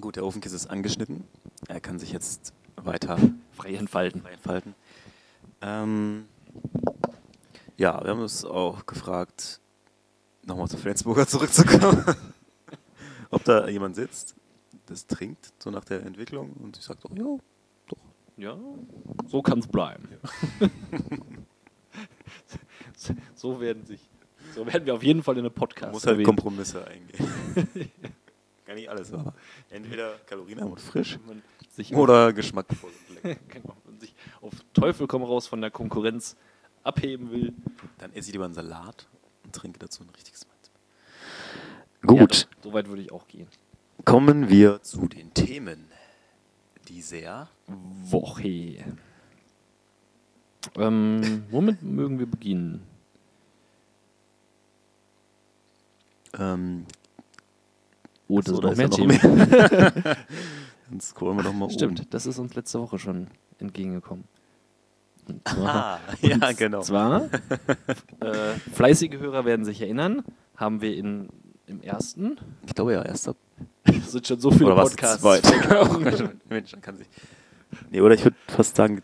Gut, 0.00 0.16
der 0.16 0.24
Ofenkäse 0.24 0.56
ist 0.56 0.66
angeschnitten. 0.66 1.24
Er 1.68 1.80
kann 1.80 1.98
sich 1.98 2.12
jetzt 2.12 2.52
weiter 2.76 3.16
Frei 3.52 3.74
entfalten. 3.74 4.22
frei 4.22 4.32
entfalten. 4.32 4.74
Ähm, 5.62 6.26
ja, 7.76 8.02
wir 8.02 8.10
haben 8.10 8.20
uns 8.20 8.44
auch 8.44 8.86
gefragt, 8.86 9.60
nochmal 10.44 10.68
zu 10.68 10.76
Flensburger 10.76 11.26
zurückzukommen, 11.26 12.04
ob 13.30 13.44
da 13.44 13.66
jemand 13.68 13.96
sitzt, 13.96 14.34
das 14.86 15.06
trinkt, 15.06 15.52
so 15.58 15.70
nach 15.70 15.84
der 15.84 16.04
Entwicklung 16.04 16.52
und 16.62 16.76
ich 16.76 16.84
sage 16.84 17.00
doch, 17.02 17.10
ja, 17.16 17.38
Ja, 18.36 18.58
so 19.26 19.42
kann 19.42 19.60
es 19.60 19.66
bleiben. 19.66 20.08
so 23.34 23.60
werden 23.60 23.84
sich, 23.86 24.00
so 24.54 24.66
werden 24.66 24.86
wir 24.86 24.94
auf 24.94 25.02
jeden 25.02 25.22
Fall 25.22 25.34
in 25.34 25.40
eine 25.40 25.50
Podcast. 25.50 25.92
muss 25.92 26.06
halt 26.06 26.14
erwähnt. 26.14 26.26
Kompromisse 26.26 26.86
eingehen. 26.86 27.28
Gar 28.66 28.74
nicht 28.76 28.88
alles, 28.88 29.12
aber 29.12 29.34
entweder 29.70 30.14
kalorienarm 30.26 30.70
und 30.72 30.80
frisch 30.80 31.18
man 31.26 31.42
sich 31.70 31.94
oder 31.94 32.32
geschmackvoll 32.32 32.90
und 33.08 33.22
lecker. 33.22 33.40
genau, 33.48 33.76
wenn 33.84 33.92
man 33.92 34.00
sich 34.00 34.14
auf 34.40 34.54
Teufel 34.72 35.06
komm 35.06 35.22
raus 35.22 35.46
von 35.46 35.60
der 35.60 35.70
Konkurrenz 35.70 36.36
abheben 36.82 37.30
will. 37.30 37.52
Dann 37.98 38.12
esse 38.12 38.28
ich 38.28 38.32
lieber 38.32 38.44
einen 38.46 38.54
Salat 38.54 39.06
und 39.44 39.54
trinke 39.54 39.78
dazu 39.78 40.02
ein 40.02 40.10
richtiges 40.10 40.46
Malz. 40.46 40.70
Ja, 42.02 42.06
Gut, 42.08 42.48
so 42.62 42.72
weit 42.72 42.88
würde 42.88 43.02
ich 43.02 43.12
auch 43.12 43.26
gehen. 43.28 43.48
kommen 44.04 44.48
wir 44.48 44.82
zu 44.82 45.08
den 45.08 45.32
Themen, 45.34 45.86
die 46.88 47.02
sehr 47.02 47.48
Woche. 47.66 48.84
Ähm, 50.78 51.44
womit 51.50 51.82
mögen 51.82 52.18
wir 52.18 52.26
beginnen? 52.26 52.82
ähm, 56.38 56.86
Oh, 58.26 58.40
das 58.40 58.56
so, 58.56 58.60
noch 58.62 58.74
mehr 58.74 58.88
Themen. 58.88 59.08
mehr. 59.08 60.02
Dann 60.90 61.00
scrollen 61.00 61.36
wir 61.38 61.44
doch 61.44 61.52
mal 61.52 61.70
Stimmt, 61.70 62.12
das 62.14 62.24
ist 62.26 62.38
uns 62.38 62.54
letzte 62.54 62.80
Woche 62.80 62.98
schon 62.98 63.26
entgegengekommen. 63.58 64.24
Und 65.28 65.46
zwar, 65.46 65.68
Ah, 65.68 66.00
ja, 66.22 66.52
genau. 66.52 66.80
Zwar, 66.80 67.28
äh, 68.20 68.54
fleißige 68.74 69.18
Hörer 69.18 69.44
werden 69.44 69.64
sich 69.64 69.80
erinnern, 69.82 70.22
haben 70.56 70.80
wir 70.80 70.96
in, 70.96 71.28
im 71.66 71.82
ersten, 71.82 72.38
Ich 72.66 72.74
glaube 72.74 72.94
ja, 72.94 73.02
erst 73.02 73.28
ab. 73.28 73.36
es 73.84 74.12
sind 74.12 74.26
schon 74.26 74.40
so 74.40 74.50
viele 74.50 74.66
Oder 74.66 74.76
was? 74.78 74.90
Podcasts. 74.90 75.20
Zweit. 75.22 75.42
Mensch, 76.48 76.70
dann 76.72 76.80
kann 76.80 76.96
sich. 76.96 77.06
Nee, 77.90 78.00
oder 78.00 78.14
ich 78.14 78.24
würde 78.24 78.36
fast 78.48 78.74
sagen, 78.76 79.02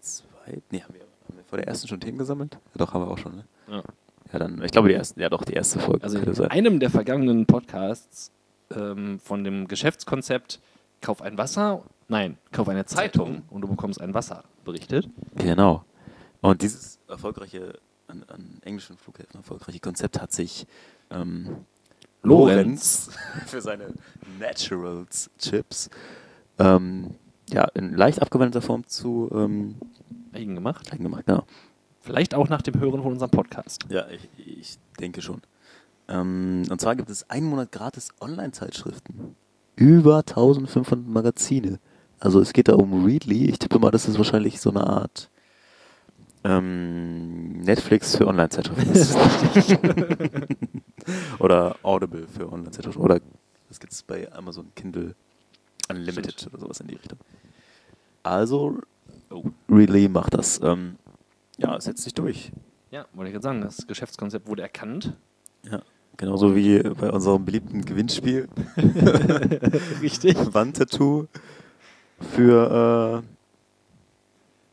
zweit. 0.00 0.62
Nee, 0.70 0.82
haben 0.82 0.94
wir 0.94 1.01
vor 1.52 1.58
der 1.58 1.68
ersten 1.68 1.86
schon 1.86 2.00
Themen 2.00 2.16
gesammelt? 2.16 2.54
Ja, 2.54 2.78
doch, 2.78 2.94
haben 2.94 3.02
wir 3.02 3.10
auch 3.10 3.18
schon, 3.18 3.36
ne? 3.36 3.44
Ja. 3.68 3.82
Ja, 4.32 4.38
dann, 4.38 4.62
ich 4.62 4.72
glaube, 4.72 4.88
die 4.88 4.94
erste, 4.94 5.20
ja 5.20 5.28
doch, 5.28 5.44
die 5.44 5.52
erste 5.52 5.80
Folge 5.80 6.02
Also 6.02 6.16
in 6.16 6.32
sein. 6.32 6.50
einem 6.50 6.80
der 6.80 6.88
vergangenen 6.88 7.44
Podcasts 7.44 8.32
ähm, 8.74 9.20
von 9.20 9.44
dem 9.44 9.68
Geschäftskonzept 9.68 10.60
Kauf 11.02 11.20
ein 11.20 11.36
Wasser, 11.36 11.82
nein, 12.08 12.38
kauf 12.52 12.70
eine 12.70 12.86
Zeitung, 12.86 13.42
und 13.50 13.60
du 13.60 13.68
bekommst 13.68 14.00
ein 14.00 14.14
Wasser 14.14 14.44
berichtet. 14.64 15.10
Genau. 15.34 15.84
Und 16.40 16.62
dieses 16.62 16.98
erfolgreiche, 17.06 17.78
an, 18.06 18.24
an 18.28 18.58
englischen 18.62 18.96
Flughäfen 18.96 19.34
erfolgreiche 19.34 19.80
Konzept 19.80 20.22
hat 20.22 20.32
sich 20.32 20.66
ähm, 21.10 21.66
Lorenz. 22.22 23.10
Lorenz 23.10 23.10
für 23.46 23.60
seine 23.60 23.92
Naturals 24.40 25.28
Chips 25.38 25.90
ähm, 26.58 27.16
ja, 27.50 27.64
in 27.74 27.94
leicht 27.94 28.22
abgewandelter 28.22 28.62
Form 28.62 28.86
zu 28.86 29.28
ähm, 29.34 29.74
Eigen 30.32 30.54
gemacht. 30.54 30.92
eigen 30.92 31.04
gemacht. 31.04 31.26
Genau. 31.26 31.44
Vielleicht 32.00 32.34
auch 32.34 32.48
nach 32.48 32.62
dem 32.62 32.78
Hören 32.80 33.02
von 33.02 33.12
unserem 33.12 33.30
Podcast. 33.30 33.84
Ja, 33.88 34.06
ich, 34.08 34.28
ich 34.36 34.78
denke 34.98 35.22
schon. 35.22 35.40
Ähm, 36.08 36.64
und 36.68 36.80
zwar 36.80 36.96
gibt 36.96 37.10
es 37.10 37.28
einen 37.30 37.46
Monat 37.46 37.70
gratis 37.70 38.10
Online-Zeitschriften. 38.20 39.36
Über 39.76 40.18
1500 40.18 41.06
Magazine. 41.06 41.78
Also 42.18 42.40
es 42.40 42.52
geht 42.52 42.68
da 42.68 42.74
um 42.74 43.04
Readly. 43.04 43.46
Ich 43.46 43.58
tippe 43.58 43.78
mal, 43.78 43.90
das 43.90 44.08
ist 44.08 44.18
wahrscheinlich 44.18 44.60
so 44.60 44.70
eine 44.70 44.86
Art 44.86 45.30
ähm, 46.44 47.60
Netflix 47.60 48.16
für 48.16 48.26
Online-Zeitschriften. 48.26 48.92
ist. 48.92 49.16
oder 51.38 51.76
Audible 51.82 52.26
für 52.26 52.52
Online-Zeitschriften. 52.52 53.00
Oder 53.02 53.20
das 53.68 53.80
gibt 53.80 53.92
es 53.92 54.02
bei 54.02 54.30
Amazon 54.32 54.72
Kindle 54.74 55.14
Unlimited 55.88 56.32
Stimmt. 56.34 56.54
oder 56.54 56.62
sowas 56.62 56.80
in 56.80 56.88
die 56.88 56.94
Richtung. 56.94 57.18
Also, 58.22 58.78
Readly 59.72 60.08
macht 60.08 60.34
das. 60.34 60.60
Ähm, 60.62 60.96
ja, 61.58 61.76
es 61.76 61.84
setzt 61.84 62.02
sich 62.04 62.14
durch. 62.14 62.52
Ja, 62.90 63.06
wollte 63.14 63.28
ich 63.30 63.32
gerade 63.32 63.42
sagen, 63.42 63.60
das 63.62 63.86
Geschäftskonzept 63.86 64.46
wurde 64.46 64.62
erkannt. 64.62 65.14
Ja, 65.70 65.82
genauso 66.16 66.54
wie 66.54 66.80
bei 66.82 67.10
unserem 67.10 67.44
beliebten 67.44 67.84
Gewinnspiel. 67.84 68.48
Richtig. 70.02 70.36
Wandtattoo 70.54 71.26
für, 72.34 73.22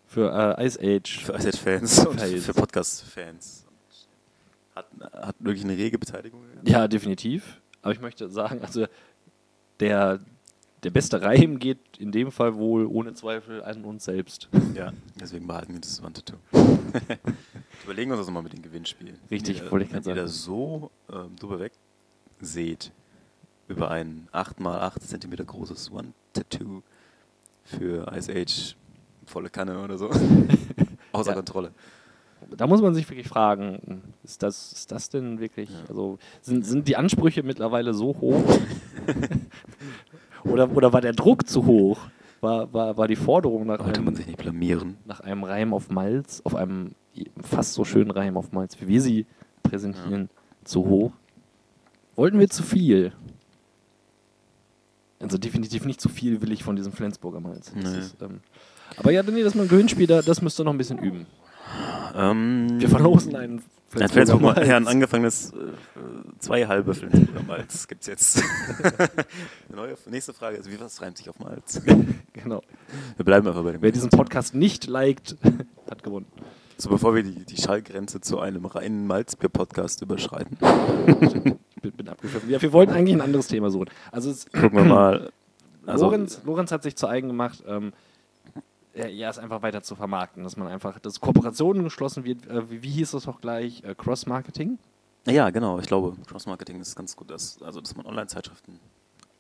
Für 0.08 0.58
äh, 0.58 0.66
Ice 0.66 0.80
äh, 0.82 0.98
Age. 0.98 1.24
für 1.26 1.34
Ice-Fans 1.34 2.06
und 2.06 2.20
Fans. 2.20 2.46
für 2.46 2.54
Podcast-Fans. 2.54 3.66
Hat, 4.76 4.88
hat 5.14 5.36
wirklich 5.40 5.64
eine 5.64 5.78
rege 5.78 5.98
Beteiligung. 5.98 6.42
Ja, 6.66 6.88
definitiv. 6.88 7.62
Aber 7.82 7.94
ich 7.94 8.02
möchte 8.02 8.30
sagen, 8.30 8.62
also 8.62 8.86
der, 9.80 10.20
der 10.84 10.90
beste 10.92 11.22
Reim 11.22 11.60
geht 11.60 11.80
in 11.98 12.12
dem 12.12 12.32
Fall 12.32 12.56
wohl 12.56 12.86
ohne 12.86 13.14
Zweifel 13.14 13.64
an 13.64 13.84
uns 13.84 14.06
selbst. 14.06 14.48
ja. 14.76 14.94
Deswegen 15.20 15.48
behalten 15.48 15.74
wir 15.74 15.82
das 15.82 16.02
Wandtattoo. 16.02 16.38
Überlegen 17.84 18.10
wir 18.12 18.16
uns 18.16 18.22
das 18.22 18.28
nochmal 18.28 18.44
mit 18.44 18.54
den 18.54 18.62
Gewinnspielen. 18.62 19.18
Richtig, 19.30 19.58
Wenn 19.60 19.66
ihr- 19.66 19.72
wollte 19.72 19.86
ich 19.86 19.94
Wenn 19.94 20.04
grad 20.04 20.16
ihr 20.16 20.22
das 20.24 20.44
so 20.44 20.92
ähm, 21.12 21.36
drüber 21.38 21.60
weg 21.60 21.74
seht, 22.42 22.92
über 23.68 23.92
ein 23.92 24.28
8x8 24.34 25.00
cm 25.02 25.46
großes 25.46 25.92
One-Tattoo 25.92 26.82
für 27.64 28.12
Ice 28.16 28.32
Age, 28.34 28.76
volle 29.26 29.50
Kanne 29.50 29.80
oder 29.84 29.98
so. 29.98 30.10
Außer 31.12 31.32
Ja. 31.32 31.36
Kontrolle. 31.36 31.72
Da 32.56 32.66
muss 32.68 32.82
man 32.82 32.96
sich 32.96 33.08
wirklich 33.10 33.28
fragen, 33.28 34.02
ist 34.24 34.42
das, 34.42 34.72
ist 34.72 34.92
das 34.94 35.10
denn 35.10 35.40
wirklich, 35.42 35.70
Ja. 35.70 35.76
also 35.90 36.18
sind, 36.42 36.66
sind 36.66 36.88
die 36.88 36.96
Ansprüche 36.96 37.44
mittlerweile 37.44 37.94
so 37.94 38.08
hoch? 38.20 38.42
oder, 40.46 40.72
oder 40.76 40.94
war 40.94 41.02
der 41.02 41.14
Druck 41.14 41.48
zu 41.48 41.66
hoch? 41.66 42.00
War, 42.42 42.72
war, 42.74 42.98
war 42.98 43.08
die 43.08 43.16
Forderung 43.18 43.66
nach 43.68 43.80
Sollte 43.80 44.00
man 44.00 44.10
einem, 44.10 44.16
sich 44.16 44.28
nicht 44.28 44.40
blamieren. 44.40 44.98
nach 45.06 45.20
einem 45.20 45.44
Reim 45.44 45.74
auf 45.74 45.90
Malz, 45.90 46.42
auf 46.46 46.56
einem 46.56 46.92
fast 47.42 47.74
so 47.74 47.84
schönen 47.84 48.12
Reim 48.12 48.38
auf 48.38 48.52
Malz, 48.54 48.80
wie 48.80 48.88
wir 48.88 49.02
sie 49.02 49.26
präsentieren, 49.64 50.30
zu 50.64 50.86
hoch? 50.86 51.12
Wollten 52.16 52.40
wir 52.40 52.50
zu 52.50 52.64
viel? 52.64 53.12
Also 55.20 55.38
definitiv 55.38 55.84
nicht 55.86 56.00
zu 56.00 56.08
viel 56.08 56.42
will 56.42 56.52
ich 56.54 56.64
von 56.64 56.78
diesem 56.78 56.94
Flensburger 56.94 57.42
Malz. 57.42 57.74
Nee. 57.76 57.98
ist, 58.00 58.16
ähm, 58.22 58.40
aber 58.96 59.12
ja, 59.12 59.22
nee, 59.24 59.40
das 59.44 59.54
ist 59.54 59.56
mal 59.56 59.64
ein 59.64 59.70
Gewinnspiel, 59.70 60.08
da, 60.08 60.22
das 60.22 60.42
müsst 60.42 60.60
ihr 60.60 60.64
noch 60.64 60.72
ein 60.72 60.78
bisschen 60.78 60.98
üben. 61.00 61.26
Ähm, 62.16 62.80
Wir 62.80 62.90
verlosen 62.90 63.36
einen 63.36 63.62
Ein 63.96 64.10
Flensburger 64.10 64.54
Malz. 64.54 64.68
ja, 64.68 64.78
ein 64.78 64.88
angefangenes 64.88 65.52
äh, 65.52 65.56
zwei 66.40 66.68
halbe 66.68 66.94
Flensburger 66.94 67.44
Malz 67.44 67.88
gibt 67.88 68.02
es 68.02 68.08
jetzt. 68.08 68.44
Neue, 69.76 69.96
nächste 70.10 70.34
Frage 70.34 70.58
ist, 70.58 70.70
wie 70.72 70.80
was 70.80 71.02
reimt 71.02 71.18
sich 71.18 71.30
auf 71.30 71.40
Malz? 71.40 71.82
Genau. 72.34 72.62
Wir 73.18 73.26
bleiben 73.26 73.46
einfach 73.48 73.64
bei 73.64 73.74
dem. 73.74 73.82
Wer 73.82 73.92
diesen 73.92 74.10
Podcast 74.12 74.56
nicht 74.56 74.88
liked, 74.88 75.36
hat 75.92 76.04
gewonnen. 76.04 76.28
So, 76.78 76.90
bevor 76.90 77.14
wir 77.14 77.24
die, 77.24 77.44
die 77.44 77.58
Schallgrenze 77.62 78.22
zu 78.22 78.40
einem 78.40 78.66
reinen 78.66 79.06
Malzbier-Podcast 79.08 80.02
überschreiten, 80.02 80.58
Ich 81.84 81.94
bin, 81.94 82.08
abgepfiffen. 82.08 82.50
Ja, 82.50 82.62
wir 82.62 82.72
wollten 82.72 82.94
eigentlich 82.94 83.16
ein 83.16 83.22
anderes 83.22 83.48
Thema 83.48 83.72
suchen. 83.72 83.90
Also 84.14 84.30
es, 84.32 84.50
gucken 84.50 84.74
wir 84.74 84.86
mal. 84.86 85.32
Also, 85.86 86.06
Lorenz, 86.06 86.42
Lorenz 86.46 86.72
hat 86.72 86.84
sich 86.84 86.96
zu 86.96 87.08
eigen 87.08 87.30
gemacht, 87.30 87.64
ähm, 87.68 87.94
ja, 88.94 89.08
ja, 89.08 89.30
es 89.30 89.38
einfach 89.38 89.62
weiter 89.62 89.82
zu 89.84 89.96
vermarkten, 89.96 90.44
dass 90.44 90.58
man 90.58 90.68
einfach, 90.68 91.00
dass 91.00 91.20
Kooperationen 91.20 91.84
geschlossen 91.84 92.24
wird, 92.24 92.48
äh, 92.48 92.70
wie, 92.70 92.84
wie 92.84 92.90
hieß 92.90 93.12
das 93.12 93.28
auch 93.28 93.42
gleich, 93.42 93.84
äh, 93.84 93.96
Cross-Marketing? 93.96 94.78
Ja, 95.28 95.50
genau. 95.50 95.80
Ich 95.80 95.88
glaube, 95.88 96.16
Cross-Marketing 96.28 96.80
ist 96.80 96.96
ganz 96.96 97.16
gut, 97.16 97.30
dass, 97.30 97.62
also, 97.62 97.82
dass 97.82 97.96
man 97.96 98.06
Online-Zeitschriften 98.06 98.80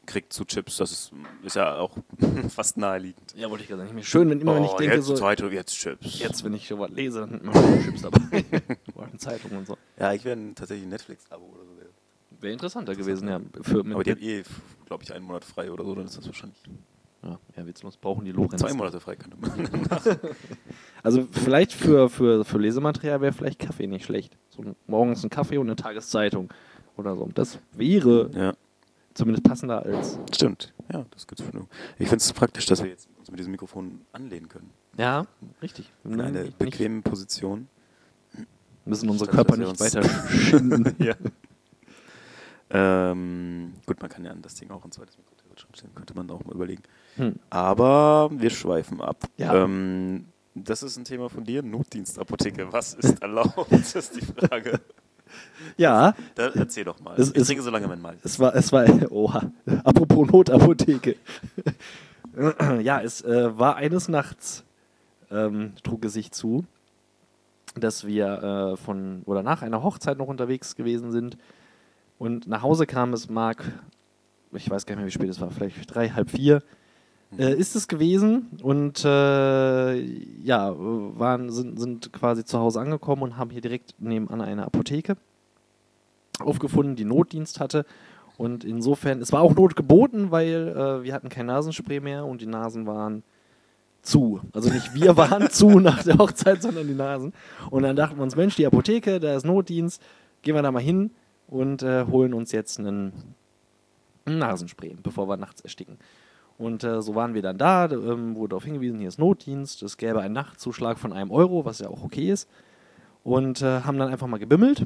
kriegt 0.05 0.33
zu 0.33 0.43
Chips. 0.43 0.77
Das 0.77 0.91
ist, 0.91 1.11
ist 1.43 1.55
ja 1.55 1.77
auch 1.77 1.95
fast 2.49 2.77
naheliegend. 2.77 3.33
Ja, 3.35 3.49
wollte 3.49 3.63
ich 3.63 3.69
gerade 3.69 3.87
sagen. 3.87 4.03
Schön, 4.03 4.29
wenn 4.29 4.41
immer, 4.41 4.55
wenn 4.55 4.63
ich 4.63 4.71
denke, 4.71 4.93
Oh, 4.93 4.97
jetzt 4.97 5.05
so, 5.05 5.13
Zeitung, 5.15 5.51
jetzt 5.51 5.75
Chips. 5.75 6.19
jetzt, 6.19 6.43
wenn 6.43 6.53
ich 6.53 6.67
schon 6.67 6.79
was 6.79 6.89
lese, 6.91 7.21
dann 7.21 7.41
immer 7.41 7.53
Chips 7.83 8.01
dabei. 8.01 8.43
Zeitung 9.17 9.51
und 9.51 9.67
so. 9.67 9.77
Ja, 9.99 10.13
ich 10.13 10.25
wäre 10.25 10.37
tatsächlich 10.55 10.85
ein 10.85 10.89
Netflix-Abo 10.89 11.45
oder 11.45 11.63
so. 11.65 11.69
Wäre 12.41 12.53
interessanter 12.53 12.95
gewesen, 12.95 13.27
ja. 13.27 13.41
Für, 13.61 13.79
Aber 13.81 14.03
die 14.03 14.11
haben 14.11 14.21
eh, 14.21 14.43
glaube 14.85 15.03
ich, 15.03 15.13
einen 15.13 15.25
Monat 15.25 15.43
frei 15.43 15.71
oder 15.71 15.83
so, 15.83 15.93
dann 15.93 16.05
ist 16.05 16.17
das 16.17 16.25
wahrscheinlich. 16.25 16.57
Ja, 17.23 17.39
ja, 17.57 17.65
witzlos 17.65 17.97
brauchen 17.97 18.23
die 18.25 18.31
Lorenz. 18.31 18.61
Zwei 18.61 18.73
Monate 18.73 18.99
frei 18.99 19.15
könnte 19.15 19.37
man. 19.37 20.19
Also 21.03 21.27
vielleicht 21.31 21.71
für, 21.73 22.09
für, 22.09 22.43
für 22.43 22.57
Lesematerial 22.59 23.21
wäre 23.21 23.31
vielleicht 23.33 23.59
Kaffee 23.59 23.87
nicht 23.87 24.05
schlecht. 24.05 24.37
So 24.49 24.61
ein, 24.61 24.75
morgens 24.87 25.23
ein 25.23 25.29
Kaffee 25.29 25.57
und 25.57 25.67
eine 25.67 25.75
Tageszeitung 25.77 26.49
oder 26.97 27.15
so. 27.15 27.29
Das 27.33 27.59
wäre 27.73 28.29
ja, 28.33 28.53
zumindest 29.13 29.43
passender 29.45 29.83
als. 29.85 30.19
stimmt. 30.33 30.73
Ja, 30.91 31.05
das 31.11 31.25
gibt's 31.27 31.43
für 31.43 31.51
Ich 31.97 32.07
finde 32.09 32.17
es 32.17 32.33
praktisch, 32.33 32.65
dass 32.65 32.83
wir 32.83 32.89
jetzt 32.89 33.07
uns 33.17 33.29
mit 33.31 33.39
diesem 33.39 33.51
Mikrofon 33.51 34.01
anlehnen 34.11 34.49
können. 34.49 34.71
Ja, 34.97 35.25
richtig. 35.61 35.91
In 36.03 36.19
eine 36.19 36.43
nicht- 36.43 36.57
bequeme 36.57 37.01
Position. 37.01 37.67
müssen 38.85 39.09
unsere 39.09 39.29
Körper 39.29 39.55
nicht 39.55 39.79
weiter 39.79 40.03
schinden. 40.29 40.95
ja. 40.99 41.15
Ähm, 42.71 43.73
gut, 43.85 43.99
man 44.01 44.09
kann 44.09 44.25
ja 44.25 44.31
an 44.31 44.41
das 44.41 44.55
Ding 44.55 44.69
auch 44.69 44.83
ein 44.85 44.91
zweites 44.91 45.17
Mikro 45.17 45.35
stellen, 45.73 45.93
könnte 45.95 46.15
man 46.15 46.29
auch 46.31 46.43
mal 46.45 46.55
überlegen. 46.55 46.83
Hm. 47.15 47.35
Aber 47.49 48.29
wir 48.31 48.49
schweifen 48.49 49.01
ab. 49.01 49.25
Ja. 49.37 49.63
Ähm, 49.63 50.25
das 50.55 50.83
ist 50.83 50.97
ein 50.97 51.05
Thema 51.05 51.29
von 51.29 51.43
dir, 51.43 51.61
Notdienstapotheke. 51.63 52.71
Was 52.71 52.93
ist 52.93 53.21
erlaubt, 53.21 53.71
das 53.71 53.95
ist 53.95 54.15
die 54.15 54.25
Frage. 54.25 54.79
Ja, 55.77 56.15
Da, 56.33 56.47
erzähl 56.47 56.83
doch 56.85 56.99
mal. 57.01 57.13
Es 57.19 57.31
ich 57.35 57.45
trinke 57.45 57.61
so 57.61 57.69
lange 57.69 57.87
mein 57.87 58.01
Malz. 58.01 58.19
es 58.23 58.39
war, 58.39 58.55
es 58.55 58.71
war, 58.71 58.85
oha, 59.11 59.51
apropos 59.83 60.27
Notapotheke. 60.27 61.17
ja, 62.81 62.99
es 62.99 63.21
äh, 63.21 63.57
war 63.57 63.75
eines 63.75 64.07
Nachts, 64.07 64.63
ähm, 65.29 65.73
trug 65.83 66.03
es 66.05 66.13
sich 66.13 66.31
zu, 66.31 66.65
dass 67.75 68.07
wir 68.07 68.73
äh, 68.73 68.77
von 68.77 69.21
oder 69.25 69.43
nach 69.43 69.61
einer 69.61 69.83
Hochzeit 69.83 70.17
noch 70.17 70.27
unterwegs 70.27 70.75
gewesen 70.75 71.11
sind 71.11 71.37
und 72.17 72.47
nach 72.47 72.63
Hause 72.63 72.87
kam 72.87 73.13
es, 73.13 73.29
mag, 73.29 73.63
ich 74.53 74.69
weiß 74.69 74.85
gar 74.85 74.95
nicht 74.95 74.99
mehr, 74.99 75.07
wie 75.07 75.11
spät 75.11 75.29
es 75.29 75.39
war, 75.41 75.51
vielleicht 75.51 75.93
drei, 75.93 76.09
halb 76.09 76.31
vier, 76.31 76.61
äh, 77.37 77.53
ist 77.53 77.75
es 77.75 77.87
gewesen 77.87 78.47
und 78.63 79.05
äh, 79.05 79.99
ja, 80.41 80.73
waren, 80.77 81.51
sind, 81.51 81.79
sind 81.79 82.11
quasi 82.11 82.43
zu 82.43 82.59
Hause 82.59 82.79
angekommen 82.79 83.21
und 83.21 83.37
haben 83.37 83.51
hier 83.51 83.61
direkt 83.61 83.95
nebenan 83.99 84.41
eine 84.41 84.65
Apotheke 84.65 85.17
aufgefunden, 86.39 86.95
die 86.95 87.05
Notdienst 87.05 87.59
hatte. 87.59 87.85
Und 88.37 88.63
insofern, 88.63 89.21
es 89.21 89.33
war 89.33 89.41
auch 89.41 89.53
Not 89.53 89.75
geboten, 89.75 90.31
weil 90.31 90.69
äh, 90.69 91.03
wir 91.03 91.13
hatten 91.13 91.29
kein 91.29 91.47
Nasenspray 91.47 91.99
mehr 91.99 92.25
und 92.25 92.41
die 92.41 92.45
Nasen 92.45 92.87
waren 92.87 93.23
zu. 94.01 94.39
Also 94.53 94.71
nicht 94.71 94.95
wir 94.95 95.17
waren 95.17 95.49
zu 95.49 95.79
nach 95.79 96.03
der 96.03 96.17
Hochzeit, 96.17 96.61
sondern 96.61 96.87
die 96.87 96.93
Nasen. 96.93 97.33
Und 97.69 97.83
dann 97.83 97.97
dachten 97.97 98.17
wir 98.17 98.23
uns, 98.23 98.37
Mensch, 98.37 98.55
die 98.55 98.65
Apotheke, 98.65 99.19
da 99.19 99.35
ist 99.35 99.45
Notdienst, 99.45 100.01
gehen 100.41 100.55
wir 100.55 100.61
da 100.61 100.71
mal 100.71 100.81
hin 100.81 101.11
und 101.47 101.83
äh, 101.83 102.05
holen 102.05 102.33
uns 102.33 102.53
jetzt 102.53 102.79
einen 102.79 103.11
Nasenspray, 104.37 104.95
bevor 105.01 105.27
wir 105.27 105.37
nachts 105.37 105.61
ersticken. 105.61 105.97
Und 106.57 106.83
äh, 106.83 107.01
so 107.01 107.15
waren 107.15 107.33
wir 107.33 107.41
dann 107.41 107.57
da, 107.57 107.89
ähm, 107.89 108.35
wurde 108.35 108.49
darauf 108.49 108.65
hingewiesen, 108.65 108.99
hier 108.99 109.07
ist 109.07 109.17
Notdienst, 109.17 109.81
es 109.81 109.95
gäbe 109.95 110.19
einen 110.19 110.33
Nachtzuschlag 110.33 110.99
von 110.99 111.13
einem 111.13 111.31
Euro, 111.31 111.63
was 111.63 111.79
ja 111.79 111.87
auch 111.87 112.03
okay 112.03 112.29
ist. 112.29 112.49
Und 113.23 113.61
äh, 113.61 113.81
haben 113.81 113.97
dann 113.97 114.09
einfach 114.09 114.27
mal 114.27 114.39
gebimmelt. 114.39 114.85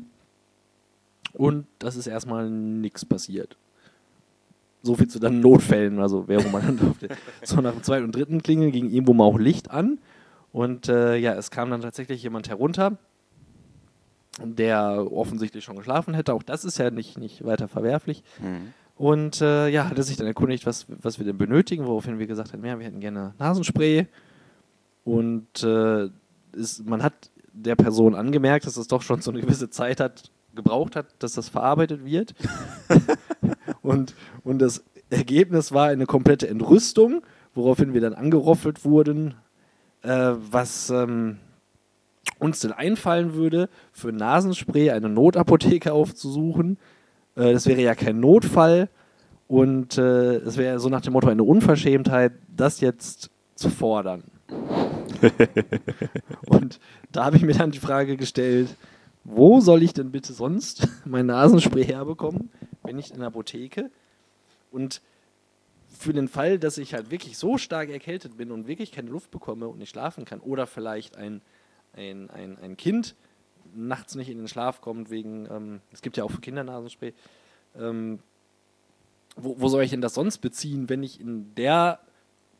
Und 1.33 1.65
das 1.79 1.95
ist 1.95 2.05
erstmal 2.05 2.49
nichts 2.49 3.05
passiert. 3.05 3.57
So 4.83 4.95
viel 4.95 5.07
zu 5.07 5.17
dann 5.17 5.39
Notfällen, 5.39 5.99
also 5.99 6.27
wer 6.27 6.43
wo 6.45 6.49
man 6.49 6.61
dann 6.61 6.77
durfte. 6.79 7.09
So 7.43 7.59
nach 7.61 7.71
dem 7.71 7.81
zweiten 7.81 8.05
und 8.05 8.15
dritten 8.15 8.43
Klingeln 8.43 8.71
ging 8.71 8.91
irgendwo 8.91 9.13
mal 9.13 9.23
auch 9.23 9.39
Licht 9.39 9.71
an. 9.71 9.97
Und 10.51 10.89
äh, 10.89 11.15
ja, 11.15 11.33
es 11.33 11.49
kam 11.49 11.71
dann 11.71 11.81
tatsächlich 11.81 12.21
jemand 12.21 12.49
herunter, 12.49 12.97
der 14.43 15.11
offensichtlich 15.11 15.63
schon 15.63 15.77
geschlafen 15.77 16.13
hätte. 16.13 16.35
Auch 16.35 16.43
das 16.43 16.65
ist 16.65 16.77
ja 16.77 16.91
nicht, 16.91 17.17
nicht 17.17 17.43
weiter 17.43 17.67
verwerflich. 17.67 18.23
Mhm. 18.39 18.73
Und 19.03 19.41
äh, 19.41 19.67
ja, 19.67 19.89
hat 19.89 19.97
er 19.97 20.03
sich 20.05 20.15
dann 20.15 20.27
erkundigt, 20.27 20.65
was, 20.65 20.85
was 20.87 21.19
wir 21.19 21.25
denn 21.25 21.37
benötigen, 21.37 21.85
woraufhin 21.85 22.19
wir 22.19 22.25
gesagt 22.25 22.53
haben, 22.53 22.63
ja, 22.63 22.79
wir 22.79 22.85
hätten 22.85 23.01
gerne 23.01 23.33
Nasenspray. 23.37 24.07
Und 25.03 25.61
äh, 25.61 26.07
ist, 26.53 26.87
man 26.87 27.03
hat 27.03 27.29
der 27.51 27.75
Person 27.75 28.15
angemerkt, 28.15 28.65
dass 28.65 28.77
es 28.77 28.87
doch 28.87 29.01
schon 29.01 29.19
so 29.19 29.29
eine 29.29 29.41
gewisse 29.41 29.69
Zeit 29.69 29.99
hat, 29.99 30.31
gebraucht 30.55 30.95
hat, 30.95 31.07
dass 31.19 31.33
das 31.33 31.49
verarbeitet 31.49 32.05
wird. 32.05 32.33
und, 33.81 34.15
und 34.45 34.59
das 34.59 34.85
Ergebnis 35.09 35.73
war 35.73 35.89
eine 35.89 36.05
komplette 36.05 36.47
Entrüstung, 36.47 37.23
woraufhin 37.55 37.93
wir 37.93 37.99
dann 37.99 38.13
angeroffelt 38.13 38.85
wurden, 38.85 39.33
äh, 40.03 40.31
was 40.49 40.89
ähm, 40.91 41.39
uns 42.39 42.61
denn 42.61 42.71
einfallen 42.71 43.33
würde, 43.33 43.67
für 43.91 44.13
Nasenspray 44.13 44.91
eine 44.91 45.09
Notapotheke 45.09 45.91
aufzusuchen. 45.91 46.77
Äh, 47.35 47.53
das 47.53 47.65
wäre 47.65 47.81
ja 47.81 47.95
kein 47.95 48.19
Notfall 48.19 48.89
und 49.47 49.97
äh, 49.97 50.37
es 50.37 50.57
wäre 50.57 50.79
so 50.79 50.89
nach 50.89 51.01
dem 51.01 51.13
Motto 51.13 51.29
eine 51.29 51.43
Unverschämtheit, 51.43 52.33
das 52.55 52.79
jetzt 52.79 53.29
zu 53.55 53.69
fordern. 53.69 54.23
und 56.47 56.79
da 57.11 57.25
habe 57.25 57.37
ich 57.37 57.43
mir 57.43 57.53
dann 57.53 57.71
die 57.71 57.79
Frage 57.79 58.17
gestellt, 58.17 58.75
wo 59.23 59.61
soll 59.61 59.83
ich 59.83 59.93
denn 59.93 60.11
bitte 60.11 60.33
sonst 60.33 60.87
mein 61.05 61.27
Nasenspray 61.27 61.85
herbekommen, 61.85 62.49
wenn 62.83 62.95
nicht 62.95 63.11
in 63.11 63.19
der 63.19 63.27
Apotheke? 63.27 63.89
Und 64.71 65.01
für 65.89 66.13
den 66.13 66.27
Fall, 66.27 66.59
dass 66.59 66.77
ich 66.77 66.93
halt 66.93 67.11
wirklich 67.11 67.37
so 67.37 67.57
stark 67.57 67.89
erkältet 67.89 68.37
bin 68.37 68.51
und 68.51 68.67
wirklich 68.67 68.91
keine 68.91 69.09
Luft 69.09 69.31
bekomme 69.31 69.67
und 69.67 69.77
nicht 69.77 69.91
schlafen 69.91 70.25
kann, 70.25 70.39
oder 70.39 70.67
vielleicht 70.67 71.15
ein, 71.15 71.41
ein, 71.93 72.29
ein, 72.31 72.57
ein 72.57 72.75
Kind 72.75 73.15
nachts 73.75 74.15
nicht 74.15 74.29
in 74.29 74.37
den 74.37 74.47
Schlaf 74.47 74.81
kommt, 74.81 75.09
wegen, 75.09 75.47
ähm, 75.49 75.81
es 75.91 76.01
gibt 76.01 76.17
ja 76.17 76.23
auch 76.23 76.31
für 76.31 76.41
Kinder 76.41 76.63
Nasenspray, 76.63 77.13
ähm, 77.77 78.19
wo, 79.35 79.59
wo 79.59 79.67
soll 79.67 79.83
ich 79.83 79.89
denn 79.89 80.01
das 80.01 80.13
sonst 80.13 80.39
beziehen, 80.39 80.89
wenn 80.89 81.03
ich 81.03 81.19
in 81.19 81.55
der 81.55 81.99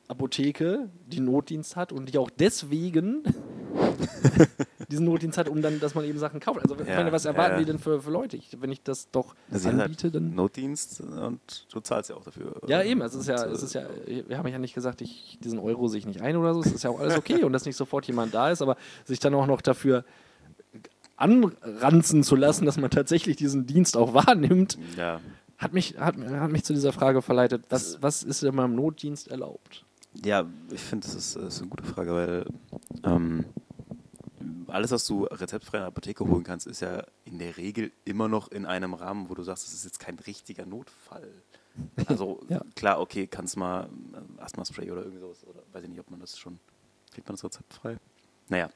Apotheke, 0.08 0.90
die 1.08 1.20
Notdienst 1.20 1.76
hat 1.76 1.92
und 1.92 2.14
die 2.14 2.18
auch 2.18 2.30
deswegen 2.30 3.24
diesen 4.90 5.06
Notdienst 5.06 5.38
hat, 5.38 5.48
um 5.50 5.62
dann, 5.62 5.80
dass 5.80 5.96
man 5.96 6.04
eben 6.06 6.20
Sachen 6.20 6.40
kauft. 6.40 6.62
Also, 6.62 6.76
ich 6.80 6.88
Ja, 6.88 6.98
meine, 6.98 7.12
was 7.12 7.26
erwarten 7.26 7.54
ja. 7.54 7.60
die 7.60 7.66
denn 7.66 7.80
für, 7.80 8.02
für 8.02 8.12
Leute? 8.12 8.38
Ich, 8.38 8.62
wenn 8.62 8.72
ich 8.72 8.84
das 8.84 9.10
doch 9.12 9.34
Das 9.50 9.62
ist 9.62 9.68
halt 9.68 9.82
anbiete, 9.82 10.12
dann. 10.12 10.36
Notdienst 10.36 11.02
und 11.02 11.68
du 11.72 11.80
zahlst 11.80 12.10
ja 12.10 12.16
auch 12.16 12.24
dafür. 12.24 12.60
Ja, 12.68 12.84
eben, 12.84 13.02
es 13.02 13.16
ist 13.16 13.28
ja, 13.28 13.44
Und, 13.44 13.52
äh, 13.52 13.54
es 13.54 13.64
ist 13.64 13.74
ja, 13.74 13.84
wir 14.06 14.38
haben 14.38 14.48
ja 14.48 14.60
nicht 14.60 14.74
gesagt, 14.74 15.02
ich, 15.02 15.40
diesen 15.42 15.60
Euro 15.60 15.88
sehe 15.88 16.00
ich 16.00 16.06
nicht 16.06 16.22
ein 16.22 16.36
oder 16.36 16.54
so, 16.54 16.62
es 16.62 16.74
ist 16.74 16.84
ja 16.84 16.90
auch 16.90 17.00
alles 17.00 17.18
okay 17.18 17.44
und 17.44 17.54
dass 17.54 17.66
nicht 17.66 17.78
sofort 17.78 18.06
jemand 18.06 18.34
da 18.34 18.52
ist, 18.52 18.62
aber 18.62 18.78
sich 19.06 19.20
dann 19.20 19.34
auch 19.34 19.48
noch 19.48 19.62
dafür 19.62 20.04
anranzen 21.16 22.24
zu 22.24 22.36
lassen, 22.36 22.66
dass 22.66 22.78
man 22.78 22.90
tatsächlich 22.90 23.36
diesen 23.38 23.66
Dienst 23.66 23.98
auch 23.98 24.14
wahrnimmt, 24.14 24.78
Ja, 24.98 25.22
hat 25.58 25.74
mich, 25.74 25.98
hat, 25.98 26.18
hat 26.18 26.52
mich 26.52 26.64
zu 26.64 26.74
dieser 26.74 26.92
Frage 26.94 27.22
verleitet, 27.22 27.66
was, 27.70 28.02
was 28.02 28.24
ist 28.24 28.42
denn 28.44 28.56
beim 28.56 28.76
Notdienst 28.76 29.28
erlaubt? 29.30 29.86
Ja, 30.26 30.46
ich 30.72 30.82
finde, 30.82 31.08
das 31.08 31.16
ist, 31.16 31.36
das 31.36 31.56
ist 31.56 31.62
eine 31.62 31.70
gute 31.70 31.84
Frage, 31.86 32.14
weil 32.14 32.46
ähm, 33.04 33.46
alles, 34.68 34.92
was 34.92 35.06
du 35.06 35.24
rezeptfrei 35.26 35.78
in 35.78 35.82
der 35.82 35.88
Apotheke 35.88 36.26
holen 36.28 36.44
kannst, 36.44 36.68
ist 36.68 36.82
ja 36.82 37.04
in 37.26 37.40
der 37.40 37.58
Regel 37.58 37.92
immer 38.06 38.28
noch 38.28 38.50
in 38.52 38.66
einem 38.66 38.94
Rahmen, 38.94 39.30
wo 39.30 39.36
du 39.36 39.44
sagst, 39.44 39.66
das 39.66 39.74
ist 39.74 39.86
jetzt 39.86 40.00
kein 40.00 40.20
richtiger 40.20 40.66
Notfall. 40.66 41.32
Also 42.08 42.42
Ja. 42.50 42.62
klar, 42.76 43.00
okay, 43.00 43.26
kannst 43.28 43.56
mal 43.58 43.88
ähm, 44.16 44.38
Asthma-Spray 44.40 44.92
oder 44.92 45.02
irgendwie 45.02 45.22
sowas, 45.22 45.44
oder 45.48 45.62
weiß 45.72 45.84
ich 45.84 45.90
nicht, 45.90 46.00
ob 46.00 46.12
man 46.12 46.20
das 46.20 46.38
schon, 46.38 46.60
kriegt 47.12 47.28
man 47.28 47.36
das 47.36 47.44
rezeptfrei? 47.46 47.98
Naja, 48.50 48.70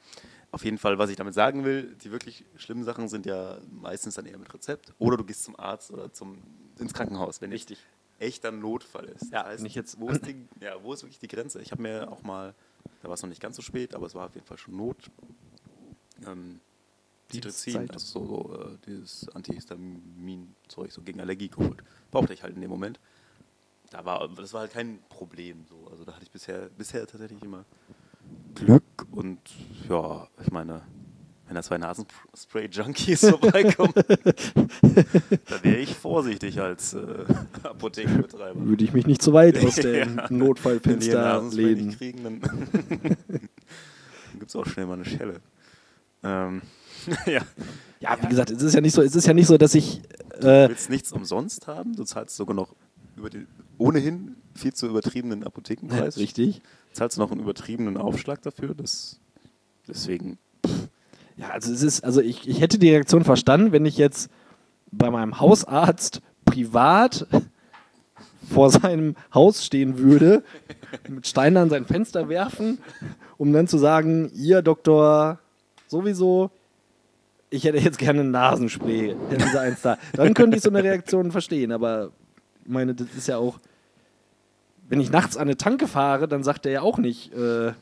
auf 0.58 0.66
jeden 0.66 0.80
Fall, 0.80 0.98
was 0.98 1.12
ich 1.12 1.16
damit 1.16 1.36
sagen 1.36 1.66
will, 1.66 1.96
die 2.04 2.12
wirklich 2.12 2.44
schlimmen 2.56 2.84
Sachen 2.84 3.08
sind 3.10 3.28
ja 3.28 3.60
meistens 3.70 4.16
dann 4.16 4.26
eher 4.26 4.40
mit 4.40 4.52
Rezept. 4.52 4.92
Oder 4.98 5.16
du 5.16 5.24
gehst 5.24 5.44
zum 5.44 5.56
Arzt 5.60 5.92
oder 5.92 6.12
zum, 6.12 6.42
ins 6.80 6.96
Krankenhaus, 6.96 7.42
wenn 7.42 7.52
Richtig. 7.52 7.78
echt 8.18 8.44
ein 8.44 8.60
Notfall 8.60 9.06
ist. 9.06 9.32
Ja, 9.32 9.44
das 9.44 9.52
heißt, 9.54 9.64
nicht 9.64 9.76
jetzt- 9.76 10.00
wo, 10.00 10.10
ist 10.10 10.26
die, 10.26 10.48
ja, 10.60 10.82
wo 10.82 10.94
ist 10.94 11.04
wirklich 11.04 11.20
die 11.20 11.28
Grenze? 11.28 11.62
Ich 11.62 11.72
habe 11.72 11.84
mir 11.84 12.12
auch 12.12 12.24
mal, 12.24 12.56
da 13.04 13.08
war 13.08 13.14
es 13.14 13.22
noch 13.22 13.30
nicht 13.30 13.40
ganz 13.40 13.56
so 13.56 13.62
spät, 13.62 13.94
aber 13.94 14.08
es 14.08 14.16
war 14.16 14.26
auf 14.26 14.34
jeden 14.34 14.48
Fall 14.48 14.58
schon 14.58 14.76
Not, 14.76 15.12
ähm, 16.26 16.60
Cetirizin, 17.32 17.74
Zeit. 17.74 17.92
also 17.94 18.20
so, 18.20 18.26
so 18.26 18.60
äh, 18.64 18.78
dieses 18.88 19.30
Antihistamin-Zeug, 19.36 20.92
so 20.92 21.04
gegen 21.04 21.20
Allergie 21.22 21.50
geholt. 21.50 21.84
Brauchte 22.10 22.34
ich 22.34 22.42
halt 22.42 22.56
in 22.56 22.62
dem 22.62 22.72
Moment. 22.72 23.00
Da 23.92 24.06
war, 24.06 24.28
das 24.30 24.54
war 24.54 24.62
halt 24.62 24.72
kein 24.72 25.04
Problem 25.10 25.66
so. 25.70 25.88
Also 25.92 26.04
da 26.04 26.14
hatte 26.14 26.24
ich 26.24 26.32
bisher, 26.32 26.70
bisher 26.76 27.06
tatsächlich 27.06 27.44
immer 27.44 27.64
Glück 28.56 28.84
und 29.12 29.40
ja, 29.90 30.28
ich 30.44 30.52
meine, 30.52 30.82
wenn 31.46 31.56
da 31.56 31.62
zwei 31.62 31.78
Nasenspray-Junkies 31.78 33.30
vorbeikommen, 33.30 33.94
da 33.96 35.64
wäre 35.64 35.78
ich 35.78 35.96
vorsichtig 35.96 36.60
als 36.60 36.94
äh, 36.94 37.00
Apothekenbetreiber. 37.64 38.66
Würde 38.66 38.84
ich 38.84 38.94
mich 38.94 39.06
nicht 39.08 39.22
zu 39.22 39.34
weit 39.34 39.58
aus 39.66 39.76
dem 39.76 40.18
Ja. 40.18 40.28
Notfallfenster 40.30 41.44
lehnen. 41.52 41.92
kriegen, 41.96 42.24
dann, 42.24 42.42
dann 42.42 43.18
gibt 44.40 44.50
es 44.50 44.56
auch 44.56 44.66
schnell 44.66 44.86
mal 44.88 44.96
eine 44.96 45.06
Schelle. 45.06 45.40
Ähm, 46.24 46.62
ja. 47.26 47.42
Ja, 48.00 48.18
wie 48.22 48.28
gesagt, 48.28 48.50
es 48.52 48.62
ist 48.62 48.74
ja 48.74 48.82
nicht 48.82 48.94
so, 48.94 49.02
es 49.02 49.16
ist 49.16 49.26
ja 49.26 49.34
nicht 49.34 49.48
so, 49.48 49.58
dass 49.58 49.74
ich 49.76 50.02
Du 50.40 50.48
äh, 50.48 50.70
willst 50.70 50.90
nichts 50.90 51.12
umsonst 51.12 51.66
haben, 51.68 51.96
du 51.96 52.04
zahlst 52.04 52.36
sogar 52.36 52.56
noch 52.56 52.76
über 53.16 53.30
den 53.30 53.48
ohnehin 53.80 54.36
viel 54.54 54.74
zu 54.74 54.88
übertriebenen 54.88 55.44
Apothekenpreis. 55.44 56.18
richtig. 56.18 56.62
Zahlst 56.98 57.20
noch 57.20 57.32
einen 57.32 57.42
übertriebenen 57.42 57.96
Aufschlag 57.96 58.42
dafür. 58.42 58.74
Das, 58.74 59.20
deswegen, 59.88 60.40
Ja, 61.38 61.50
also 61.50 61.72
es 61.72 61.84
ist, 61.84 62.04
also 62.04 62.22
ich, 62.22 62.48
ich 62.50 62.60
hätte 62.60 62.80
die 62.80 62.90
Reaktion 62.90 63.24
verstanden, 63.24 63.72
wenn 63.72 63.86
ich 63.86 63.98
jetzt 63.98 64.32
bei 64.92 65.12
meinem 65.12 65.40
Hausarzt 65.40 66.22
privat 66.46 67.28
vor 68.50 68.72
seinem 68.72 69.16
Haus 69.32 69.64
stehen 69.64 70.00
würde, 70.00 70.44
mit 71.08 71.28
Steinen 71.28 71.58
an 71.58 71.70
sein 71.70 71.86
Fenster 71.86 72.30
werfen, 72.30 72.80
um 73.38 73.54
dann 73.54 73.68
zu 73.68 73.78
sagen, 73.78 74.32
ihr 74.34 74.64
Doktor 74.64 75.40
sowieso, 75.88 76.50
ich 77.52 77.66
hätte 77.66 77.78
jetzt 77.78 78.00
gerne 78.00 78.22
ein 78.22 78.32
Nasenspray, 78.32 79.16
hätten 79.30 79.50
Sie 79.52 79.60
eins 79.60 79.82
da. 79.82 80.00
Dann 80.14 80.34
könnte 80.34 80.58
ich 80.58 80.64
so 80.64 80.70
eine 80.70 80.84
Reaktion 80.84 81.32
verstehen, 81.32 81.72
aber 81.72 82.12
ich 82.64 82.72
meine, 82.72 82.96
das 82.96 83.08
ist 83.16 83.28
ja 83.28 83.38
auch, 83.38 83.60
wenn 84.90 85.00
ich 85.02 85.12
nachts 85.12 85.36
an 85.38 85.44
eine 85.44 85.58
Tanke 85.58 85.88
fahre, 85.88 86.28
dann 86.28 86.44
sagt 86.44 86.66
er 86.66 86.72
ja 86.72 86.82
auch 86.82 86.98
nicht, 86.98 87.34
äh, 87.34 87.74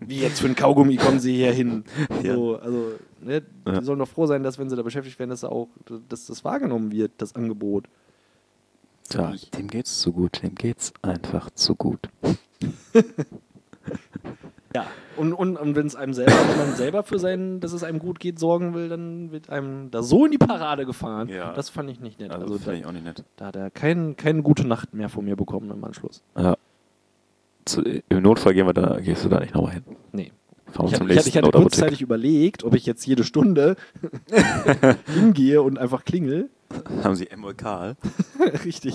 wie 0.00 0.20
jetzt 0.20 0.40
für 0.40 0.46
ein 0.46 0.54
Kaugummi 0.54 0.96
kommen 0.96 1.18
Sie 1.20 1.34
hier 1.34 1.52
hin. 1.52 1.84
Ja. 2.22 2.34
So, 2.34 2.56
also, 2.56 2.92
ne, 3.20 3.42
Ja. 3.66 3.78
die 3.80 3.84
sollen 3.84 3.98
doch 3.98 4.08
froh 4.08 4.26
sein, 4.26 4.42
dass 4.42 4.58
wenn 4.58 4.68
sie 4.70 4.76
da 4.76 4.82
beschäftigt 4.82 5.18
werden, 5.18 5.30
dass 5.30 5.44
auch, 5.44 5.68
dass 6.08 6.26
das 6.26 6.44
wahrgenommen 6.44 6.92
wird, 6.92 7.12
das 7.18 7.34
Angebot. 7.34 7.86
ja, 9.12 9.32
dem 9.56 9.68
geht's 9.68 9.98
zu 10.00 10.12
gut, 10.12 10.42
dem 10.42 10.54
geht's 10.54 10.92
einfach 11.02 11.50
zu 11.50 11.74
gut. 11.74 12.08
Ja. 14.74 14.86
Und, 15.16 15.32
und, 15.32 15.56
und 15.56 15.76
wenn 15.76 15.86
es 15.86 15.96
einem 15.96 16.12
selber, 16.12 16.32
wenn 16.32 16.58
man 16.58 16.76
selber 16.76 17.02
für 17.02 17.18
sein, 17.18 17.58
dass 17.60 17.72
es 17.72 17.82
einem 17.82 17.98
gut 17.98 18.20
geht, 18.20 18.38
sorgen 18.38 18.74
will, 18.74 18.88
dann 18.88 19.32
wird 19.32 19.48
einem 19.50 19.90
da 19.90 20.02
so 20.02 20.26
in 20.26 20.30
die 20.32 20.38
Parade 20.38 20.84
gefahren. 20.84 21.28
Ja. 21.28 21.52
Das 21.54 21.70
fand 21.70 21.88
ich 21.90 22.00
nicht 22.00 22.20
nett. 22.20 22.30
Also, 22.30 22.54
Also, 22.54 22.58
da, 22.66 22.72
ich 22.72 22.84
auch 22.84 22.92
nicht 22.92 23.04
nett. 23.04 23.24
da 23.36 23.46
hat 23.46 23.56
er 23.56 23.70
kein, 23.70 24.16
keine 24.16 24.42
gute 24.42 24.66
Nacht 24.66 24.92
mehr 24.94 25.08
von 25.08 25.24
mir 25.24 25.36
bekommen 25.36 25.70
im 25.70 25.82
Anschluss. 25.84 26.22
Ja. 26.36 26.56
Zu, 27.64 27.82
Im 27.82 28.22
Notfall 28.22 28.54
gehen 28.54 28.66
wir 28.66 28.74
da, 28.74 28.98
gehst 29.00 29.24
du 29.24 29.28
da 29.28 29.40
nicht 29.40 29.54
nochmal 29.54 29.72
hin. 29.74 29.84
Nee. 30.12 30.32
Fahren 30.70 30.86
Ich, 30.88 30.94
zum 30.96 31.06
hatte- 31.06 31.12
ich, 31.14 31.18
hatte, 31.18 31.28
ich 31.30 31.36
hatte 31.36 31.46
Notapotheke. 31.46 31.62
kurzzeitig 31.70 32.02
überlegt, 32.02 32.62
ob 32.64 32.74
ich 32.74 32.84
jetzt 32.84 33.06
jede 33.06 33.24
Stunde 33.24 33.76
hingehe 35.14 35.62
und 35.62 35.78
einfach 35.78 36.04
klingel. 36.04 36.50
Haben 37.02 37.16
sie 37.16 37.30
Emolkal. 37.30 37.96
Richtig. 38.64 38.94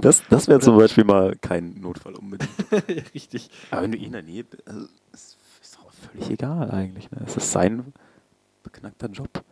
Das, 0.00 0.22
das 0.30 0.48
wäre 0.48 0.60
zum 0.60 0.76
Beispiel 0.76 1.04
mal 1.04 1.36
kein 1.40 1.80
Notfall 1.80 2.14
unbedingt. 2.14 2.50
Richtig. 3.14 3.50
Aber 3.70 3.82
wenn 3.82 3.92
du 3.92 3.98
eh 3.98 4.04
in 4.04 4.12
der 4.12 4.22
Nähe 4.22 4.44
bist, 4.44 4.66
also, 4.66 4.86
es 5.12 5.36
ist 5.60 5.76
doch 5.76 5.92
völlig 5.92 6.30
egal 6.30 6.70
eigentlich. 6.70 7.10
Ne? 7.10 7.18
Es 7.26 7.36
ist 7.36 7.50
sein 7.52 7.92
beknackter 8.62 9.08
Job. 9.08 9.44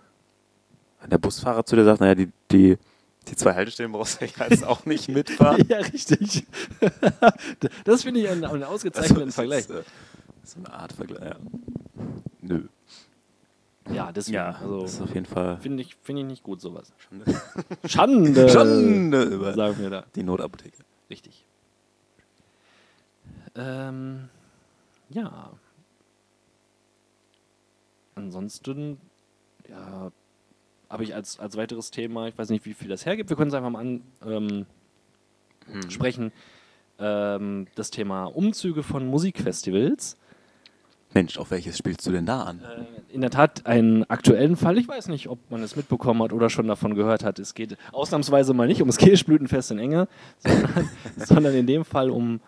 Wenn 1.00 1.10
der 1.10 1.18
Busfahrer 1.18 1.64
zu 1.64 1.76
dir 1.76 1.84
sagt, 1.84 2.00
naja, 2.00 2.14
die, 2.14 2.30
die, 2.50 2.78
die 3.28 3.36
zwei 3.36 3.54
Haltestellen 3.54 3.92
brauchst 3.92 4.20
du 4.20 4.24
ja 4.24 4.46
jetzt 4.48 4.64
auch 4.64 4.86
nicht 4.86 5.08
mitfahren. 5.08 5.64
Ja, 5.68 5.78
richtig. 5.78 6.46
das 7.84 8.02
finde 8.02 8.20
ich 8.20 8.28
einen, 8.28 8.44
einen 8.44 8.64
ausgezeichneten 8.64 9.26
das 9.26 9.34
Vergleich. 9.34 9.60
Ist, 9.60 9.70
äh, 9.70 9.82
so 10.42 10.58
eine 10.58 10.72
Art 10.72 10.92
Vergleich. 10.92 11.22
Ja. 11.22 11.36
Nö. 12.40 12.68
Ja, 13.92 14.12
deswegen. 14.12 14.34
Ja, 14.36 14.50
also, 14.60 14.82
das 14.82 14.94
ist 14.94 15.00
auf 15.00 15.14
jeden 15.14 15.26
Fall 15.26 15.58
finde 15.58 15.82
ich, 15.82 15.96
finde 16.02 16.22
ich 16.22 16.28
nicht 16.28 16.42
gut, 16.42 16.60
sowas. 16.60 16.92
Schande, 17.08 17.24
Schande! 17.88 18.48
Schande 18.48 19.22
über 19.24 19.54
Sagen 19.54 19.78
wir 19.80 19.90
da. 19.90 20.04
die 20.14 20.22
Notapotheke. 20.22 20.76
Richtig. 21.10 21.44
Ähm, 23.54 24.28
ja. 25.10 25.50
Ansonsten, 28.14 28.98
ja, 29.68 30.10
habe 30.90 31.04
ich 31.04 31.14
als, 31.14 31.38
als 31.38 31.56
weiteres 31.56 31.90
Thema, 31.90 32.28
ich 32.28 32.36
weiß 32.36 32.50
nicht, 32.50 32.64
wie 32.66 32.74
viel 32.74 32.88
das 32.88 33.06
hergibt, 33.06 33.30
wir 33.30 33.36
können 33.36 33.48
es 33.48 33.54
einfach 33.54 33.70
mal 33.70 33.80
an, 33.80 34.02
ähm, 34.24 34.66
Hm. 35.70 35.90
sprechen, 35.90 36.32
ähm, 36.98 37.66
das 37.74 37.90
Thema 37.90 38.24
Umzüge 38.24 38.82
von 38.82 39.06
Musikfestivals. 39.06 40.16
Mensch, 41.14 41.38
auf 41.38 41.50
welches 41.50 41.78
spielst 41.78 42.06
du 42.06 42.12
denn 42.12 42.26
da 42.26 42.42
an? 42.42 42.60
Äh, 42.60 43.14
in 43.14 43.20
der 43.20 43.30
Tat 43.30 43.66
einen 43.66 44.08
aktuellen 44.10 44.56
Fall. 44.56 44.78
Ich 44.78 44.88
weiß 44.88 45.08
nicht, 45.08 45.28
ob 45.28 45.38
man 45.50 45.62
es 45.62 45.74
mitbekommen 45.74 46.22
hat 46.22 46.32
oder 46.32 46.50
schon 46.50 46.68
davon 46.68 46.94
gehört 46.94 47.24
hat. 47.24 47.38
Es 47.38 47.54
geht 47.54 47.76
ausnahmsweise 47.92 48.54
mal 48.54 48.66
nicht 48.66 48.80
ums 48.80 48.96
Kirschblütenfest 48.98 49.70
in 49.70 49.78
Enge, 49.78 50.08
sondern, 50.38 50.90
sondern 51.16 51.54
in 51.54 51.66
dem 51.66 51.84
Fall 51.84 52.10
um 52.10 52.40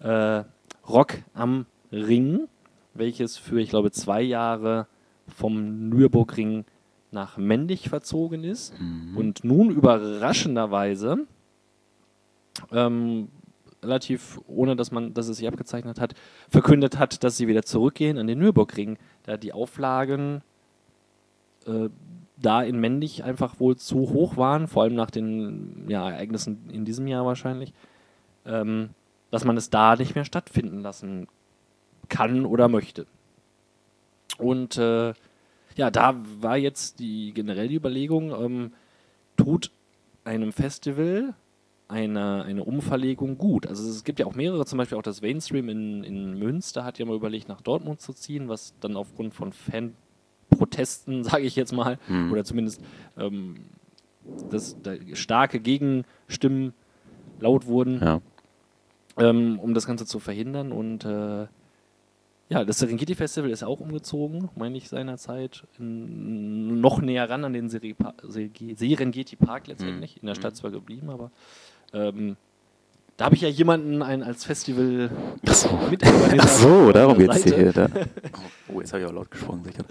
äh, 0.00 0.42
Rock 0.88 1.14
am 1.34 1.66
Ring, 1.90 2.46
welches 2.94 3.36
für, 3.36 3.60
ich 3.60 3.70
glaube, 3.70 3.90
zwei 3.90 4.22
Jahre 4.22 4.86
vom 5.26 5.88
Nürburgring 5.88 6.64
nach 7.10 7.36
Mendig 7.36 7.88
verzogen 7.88 8.44
ist 8.44 8.74
und 9.16 9.44
nun 9.44 9.70
überraschenderweise 9.70 11.26
ähm, 12.72 13.28
relativ, 13.84 14.40
ohne 14.46 14.74
dass 14.74 14.90
man, 14.90 15.14
dass 15.14 15.28
es 15.28 15.36
sich 15.36 15.46
abgezeichnet 15.46 16.00
hat, 16.00 16.14
verkündet 16.48 16.98
hat, 16.98 17.22
dass 17.22 17.36
sie 17.36 17.46
wieder 17.46 17.62
zurückgehen 17.62 18.18
an 18.18 18.26
den 18.26 18.38
Nürburgring, 18.38 18.98
da 19.24 19.36
die 19.36 19.52
Auflagen 19.52 20.42
äh, 21.66 21.88
da 22.36 22.62
in 22.62 22.80
Mendig 22.80 23.22
einfach 23.24 23.60
wohl 23.60 23.76
zu 23.76 24.10
hoch 24.10 24.36
waren, 24.36 24.66
vor 24.66 24.82
allem 24.82 24.94
nach 24.94 25.10
den 25.10 25.84
ja, 25.88 26.10
Ereignissen 26.10 26.68
in 26.70 26.84
diesem 26.84 27.06
Jahr 27.06 27.24
wahrscheinlich, 27.24 27.72
ähm, 28.44 28.90
dass 29.30 29.44
man 29.44 29.56
es 29.56 29.70
da 29.70 29.96
nicht 29.96 30.14
mehr 30.14 30.24
stattfinden 30.24 30.80
lassen 30.80 31.28
kann 32.08 32.44
oder 32.44 32.68
möchte. 32.68 33.06
Und 34.38 34.76
äh, 34.78 35.14
ja, 35.76 35.90
da 35.90 36.16
war 36.40 36.56
jetzt 36.56 36.98
die 36.98 37.32
generell 37.32 37.68
die 37.68 37.76
Überlegung, 37.76 38.32
ähm, 38.32 38.72
tut 39.36 39.70
einem 40.24 40.52
Festival 40.52 41.34
eine, 41.94 42.42
eine 42.42 42.64
Umverlegung 42.64 43.38
gut. 43.38 43.66
Also 43.68 43.88
es 43.88 44.02
gibt 44.02 44.18
ja 44.18 44.26
auch 44.26 44.34
mehrere, 44.34 44.66
zum 44.66 44.78
Beispiel 44.78 44.98
auch 44.98 45.02
das 45.02 45.22
Mainstream 45.22 45.68
in, 45.68 46.02
in 46.02 46.38
Münster 46.38 46.84
hat 46.84 46.98
ja 46.98 47.04
mal 47.06 47.14
überlegt, 47.14 47.48
nach 47.48 47.60
Dortmund 47.60 48.00
zu 48.00 48.12
ziehen, 48.12 48.48
was 48.48 48.74
dann 48.80 48.96
aufgrund 48.96 49.32
von 49.34 49.52
Fanprotesten, 49.52 51.22
sage 51.30 51.44
ich 51.44 51.56
jetzt 51.56 51.72
mal, 51.72 51.98
Mhm. 52.08 52.32
oder 52.32 52.44
zumindest 52.44 52.80
ähm, 53.16 53.56
dass 54.50 54.76
da 54.82 54.94
starke 55.12 55.60
Gegenstimmen 55.60 56.72
laut 57.40 57.66
wurden 57.66 58.00
Ja. 58.00 58.20
ähm, 59.18 59.58
um 59.60 59.74
das 59.74 59.86
Ganze 59.86 60.06
zu 60.06 60.18
verhindern. 60.18 60.72
Und 60.72 61.04
äh, 61.04 61.46
ja, 62.48 62.64
das 62.64 62.78
Serengeti 62.78 63.14
Festival 63.14 63.50
ist 63.50 63.62
auch 63.62 63.80
umgezogen, 63.80 64.48
meine 64.56 64.76
ich 64.78 64.88
seinerzeit, 64.88 65.64
in, 65.78 66.80
noch 66.80 67.00
näher 67.00 67.28
ran 67.28 67.44
an 67.44 67.52
den 67.52 67.68
Serengeti 67.68 69.36
Park 69.36 69.66
letztendlich. 69.66 70.20
In 70.22 70.26
der 70.26 70.34
Stadt 70.34 70.56
zwar 70.56 70.70
geblieben, 70.70 71.10
aber 71.10 71.30
ähm, 71.92 72.36
da 73.16 73.26
habe 73.26 73.36
ich 73.36 73.42
ja 73.42 73.48
jemanden 73.48 74.02
ein, 74.02 74.22
als 74.24 74.44
Festival 74.44 75.08
Ach 75.46 75.54
so. 75.54 75.68
Mitorganisator 75.88 76.40
Ach 76.40 76.48
so, 76.48 76.92
darum 76.92 77.18
dir 77.18 77.32
Seite. 77.32 77.56
hier. 77.56 77.72
Da. 77.72 77.88
Oh, 78.72 78.80
jetzt 78.80 78.92
habe 78.92 79.02
ich 79.04 79.08
auch 79.08 79.12
laut 79.12 79.30
gesprochen, 79.30 79.62
sicher. 79.62 79.84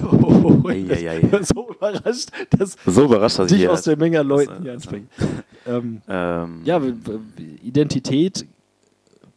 Oh, 0.22 0.68
Eieiei. 0.68 1.20
so 1.42 1.68
überrascht, 1.70 2.28
dass 2.50 2.76
So 2.86 3.04
überrascht, 3.06 3.38
dass 3.40 3.46
ich 3.46 3.52
dich 3.52 3.60
hier 3.62 3.72
aus 3.72 3.82
der 3.82 3.96
Menge 3.96 4.20
an 4.20 4.26
Leuten 4.28 4.62
hier 4.62 4.74
das- 4.74 4.82
ansprechen. 4.86 5.08
Ähm, 5.66 6.00
Ähm, 6.06 6.60
Ja, 6.64 6.80
Identität, 7.64 8.46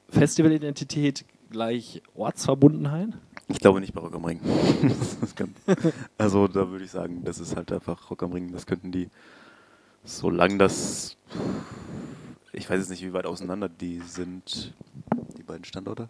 Festivalidentität 0.09 1.25
gleich 1.49 2.01
Ortsverbundenheit. 2.15 3.09
Ich 3.47 3.59
glaube 3.59 3.79
nicht 3.79 3.93
bei 3.93 4.01
Rock 4.01 4.13
am 4.15 4.25
Ring. 4.25 4.41
Kann- 5.35 5.55
also 6.17 6.47
da 6.47 6.69
würde 6.69 6.83
ich 6.85 6.91
sagen, 6.91 7.21
das 7.23 7.39
ist 7.39 7.55
halt 7.55 7.71
einfach 7.71 8.09
Rock 8.11 8.21
am 8.23 8.33
Ring. 8.33 8.51
Das 8.51 8.65
könnten 8.65 8.91
die, 8.91 9.09
solange 10.07 10.57
das, 10.57 11.17
ich 12.53 12.69
weiß 12.69 12.79
jetzt 12.79 12.89
nicht, 12.89 13.03
wie 13.03 13.13
weit 13.13 13.25
auseinander 13.25 13.69
die 13.69 13.99
sind, 13.99 14.73
die 15.37 15.43
beiden 15.43 15.65
Standorte. 15.65 16.09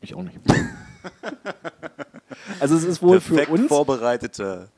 Ich 0.00 0.14
auch 0.14 0.22
nicht. 0.22 0.38
also 2.60 2.76
es 2.76 2.84
ist 2.84 3.02
wohl 3.02 3.20
Perfekt 3.20 3.46
für 3.46 3.52
uns. 3.52 3.68
vorbereiteter 3.68 4.68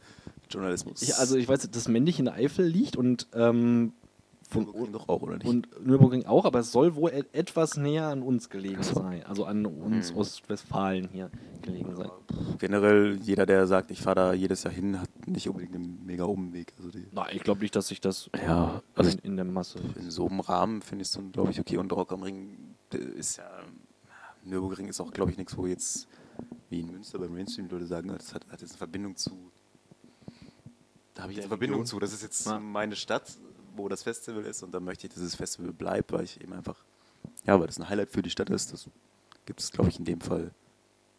Journalismus. 0.49 1.03
Ich, 1.03 1.17
also 1.17 1.37
ich 1.37 1.49
weiß, 1.49 1.71
dass 1.71 1.89
Männlich 1.89 2.19
in 2.19 2.29
Eifel 2.29 2.67
liegt 2.67 2.97
und 2.97 3.27
ähm, 3.35 3.93
Nürburgring 4.55 4.93
doch 4.93 5.09
auch, 5.09 5.23
oder 5.23 5.37
nicht? 5.37 5.47
Und 5.47 5.69
Nürburgring 5.87 6.27
auch, 6.27 6.45
aber 6.45 6.61
es 6.61 6.73
soll 6.73 6.95
wohl 6.95 7.11
et 7.11 7.35
etwas 7.35 7.77
näher 7.77 8.09
an 8.09 8.23
uns 8.23 8.49
gelegen 8.51 8.83
so. 8.83 8.95
sein. 8.95 9.25
Also 9.25 9.45
an 9.45 9.65
uns 9.67 10.11
Hm. 10.11 10.17
Ostwestfalen 10.19 11.09
hier 11.13 11.31
gelegen 11.63 11.95
sein. 11.97 12.11
Generell, 12.59 13.19
jeder, 13.23 13.47
der 13.47 13.67
sagt, 13.67 13.91
ich 13.91 14.01
fahre 14.03 14.15
da 14.17 14.33
jedes 14.33 14.63
Jahr 14.65 14.73
hin, 14.73 15.01
hat 15.01 15.09
nicht 15.27 15.49
unbedingt 15.49 15.75
einen 15.75 16.05
mega 16.05 16.25
Umweg. 16.25 16.73
Also 16.79 16.91
Nein, 17.13 17.27
ich 17.33 17.43
glaube 17.43 17.61
nicht, 17.61 17.75
dass 17.77 17.89
sich 17.89 18.01
das 18.01 18.31
Ja, 18.35 18.77
in, 18.77 18.83
also 18.95 19.19
in 19.23 19.37
der 19.37 19.45
Masse. 19.45 19.79
in 19.97 20.11
so 20.11 20.27
einem 20.29 20.41
Rahmen 20.41 20.83
finde 20.83 21.03
ich 21.03 21.09
es 21.09 21.15
dann, 21.15 21.33
glaube 21.33 21.51
ich, 21.51 21.61
okay. 21.61 21.77
Und 21.79 21.93
Rock 21.93 22.13
am 22.13 22.23
Ring 22.23 22.75
ist 23.17 23.37
ja, 23.39 23.45
Nürburgring 24.45 24.89
ist 24.89 25.01
auch, 25.01 25.11
glaube 25.13 25.31
ich, 25.31 25.37
nichts, 25.39 25.57
wo 25.57 25.67
jetzt, 25.67 26.09
wie 26.71 26.81
in 26.81 26.91
Münster 26.91 27.19
beim 27.19 27.33
Mainstream, 27.35 27.69
Leute 27.69 27.87
sagen, 27.87 28.09
das 28.09 28.35
hat, 28.35 28.47
hat 28.51 28.61
jetzt 28.63 28.71
eine 28.73 28.79
Verbindung 28.79 29.17
zu. 29.17 29.51
Da 31.15 31.23
habe 31.25 31.33
ich 31.33 31.37
jetzt 31.37 31.45
eine 31.45 31.51
Verbindung 31.51 31.85
zu. 31.85 31.99
Das 31.99 32.13
ist 32.13 32.23
jetzt 32.23 32.49
meine 32.61 32.97
Stadt, 32.97 33.31
wo 33.77 33.89
das 33.89 34.03
Festival 34.03 34.45
ist 34.45 34.63
und 34.63 34.73
da 34.73 34.81
möchte 34.81 35.07
ich, 35.07 35.13
dass 35.15 35.23
das 35.23 35.35
Festival 35.35 35.73
bleibt, 35.73 36.13
weil 36.13 36.25
ich 36.25 36.41
eben 36.41 36.53
einfach, 36.53 36.77
ja, 37.47 37.59
weil 37.59 37.67
das 37.67 37.79
ein 37.79 37.89
Highlight 37.89 38.11
für 38.11 38.23
die 38.23 38.31
Stadt 38.31 38.51
ist. 38.51 38.73
Das 38.73 38.89
gibt 39.47 39.61
es, 39.61 39.71
glaube 39.73 39.91
ich, 39.91 39.99
in 39.99 40.05
dem 40.05 40.21
Fall 40.21 40.51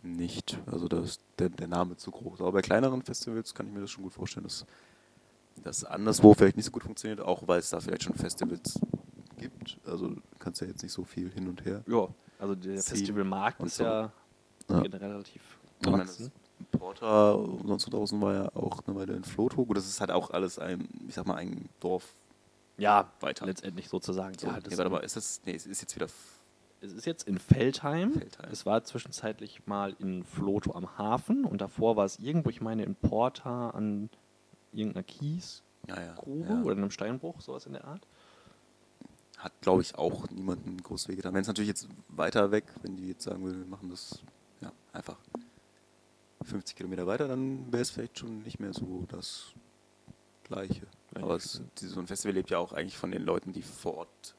nicht. 0.04 0.58
Also 0.66 0.88
da 0.88 1.00
ist 1.02 1.22
der, 1.40 1.50
der 1.50 1.68
Name 1.68 1.98
zu 1.98 2.12
groß. 2.12 2.42
Aber 2.42 2.54
bei 2.54 2.62
kleineren 2.62 3.02
Festivals 3.02 3.54
kann 3.54 3.68
ich 3.68 3.74
mir 3.74 3.82
das 3.82 3.92
schon 3.92 4.04
gut 4.04 4.14
vorstellen, 4.14 4.44
dass 4.46 4.66
das 5.64 5.84
anderswo 5.84 6.34
vielleicht 6.34 6.56
nicht 6.56 6.66
so 6.66 6.72
gut 6.72 6.84
funktioniert, 6.84 7.22
auch 7.22 7.48
weil 7.48 7.60
es 7.60 7.70
da 7.70 7.80
vielleicht 7.80 8.04
schon 8.04 8.16
Festivals 8.16 8.80
gibt. 9.38 9.78
Also 9.86 10.08
du 10.10 10.22
kannst 10.40 10.62
ja 10.62 10.68
jetzt 10.68 10.82
nicht 10.82 10.92
so 10.94 11.04
viel 11.04 11.30
hin 11.32 11.48
und 11.48 11.64
her. 11.66 11.84
Ja, 11.88 12.08
also 12.40 12.56
der 12.56 12.82
Festivalmarkt 12.82 13.62
ist 13.64 13.78
so. 13.78 13.84
ja, 13.84 14.12
Ja. 14.70 14.80
relativ 14.80 15.42
gewachsen. 15.82 16.32
Porter 16.72 17.38
und 17.40 17.68
sonst 17.68 17.86
draußen 17.92 18.22
war 18.22 18.34
ja 18.34 18.56
auch 18.56 18.82
eine 18.86 18.96
Weile 18.96 19.14
in 19.16 19.24
Floto. 19.24 19.66
Gut, 19.66 19.78
das 19.78 19.88
ist 19.88 20.00
halt 20.00 20.12
auch 20.12 20.30
alles 20.30 20.60
ein, 20.60 20.88
ich 21.08 21.16
sag 21.16 21.26
mal, 21.26 21.36
ein 21.36 21.70
Dorf. 21.80 22.14
Ja, 22.82 23.12
Weiter. 23.20 23.46
letztendlich 23.46 23.90
sozusagen. 23.90 24.36
So, 24.40 24.48
ja, 24.48 24.58
nee, 24.58 24.76
warte 24.76 24.90
mal, 24.90 25.00
ist 25.00 25.16
das, 25.16 25.42
nee, 25.46 25.54
es 25.54 25.68
ist 25.68 25.82
jetzt 25.82 25.96
wieder, 25.96 26.08
Es 26.82 26.92
ist 26.92 27.06
jetzt 27.06 27.28
in 27.28 27.38
Feldheim. 27.38 28.14
Feldheim. 28.14 28.50
Es 28.52 28.66
war 28.66 28.84
zwischenzeitlich 28.84 29.68
mal 29.68 29.96
in 30.00 30.24
Floto 30.24 30.74
am 30.74 30.98
Hafen 30.98 31.46
und 31.46 31.62
davor 31.62 31.96
war 31.96 32.06
es 32.06 32.18
irgendwo, 32.18 32.50
ich 32.50 32.60
meine, 32.60 32.84
in 32.84 32.96
Porta 32.96 33.70
an 33.70 34.10
irgendeiner 34.72 35.04
Kiesgrube 35.04 35.64
ja, 35.90 36.56
ja. 36.56 36.62
oder 36.64 36.76
einem 36.76 36.90
Steinbruch, 36.90 37.42
sowas 37.42 37.68
in 37.68 37.74
der 37.74 37.86
Art. 37.86 38.08
hat, 39.38 39.54
glaube 39.62 39.84
ich, 39.84 39.96
auch 39.96 40.28
niemanden 40.32 40.82
groß 40.82 41.08
wehgetan. 41.08 41.36
Wenn 41.36 41.42
es 41.42 41.48
natürlich 41.48 41.70
jetzt 41.70 41.88
weiter 42.08 42.50
weg, 42.50 42.66
wenn 42.82 42.98
die 42.98 43.10
jetzt 43.10 43.24
sagen 43.24 43.44
würden, 43.44 43.60
wir 43.60 43.68
machen 43.68 43.92
das 43.92 44.24
ja, 44.60 44.72
einfach 44.92 45.18
50 46.42 46.76
Kilometer 46.76 47.06
weiter, 47.06 47.28
dann 47.28 47.72
wäre 47.72 47.84
es 47.84 47.92
vielleicht 47.92 48.18
schon 48.18 48.42
nicht 48.42 48.60
mehr 48.60 48.74
so 48.74 49.06
das 49.08 49.54
Gleiche. 50.46 50.88
Aber 51.16 51.36
es, 51.36 51.62
so 51.76 52.00
ein 52.00 52.08
Festival 52.08 52.36
lebt 52.36 52.50
ja 52.50 52.58
auch 52.58 52.74
eigentlich 52.74 52.98
von 52.98 53.12
den 53.12 53.24
Leuten, 53.24 53.52
die 53.52 53.62
vor 53.62 53.96
Ort 53.96 54.36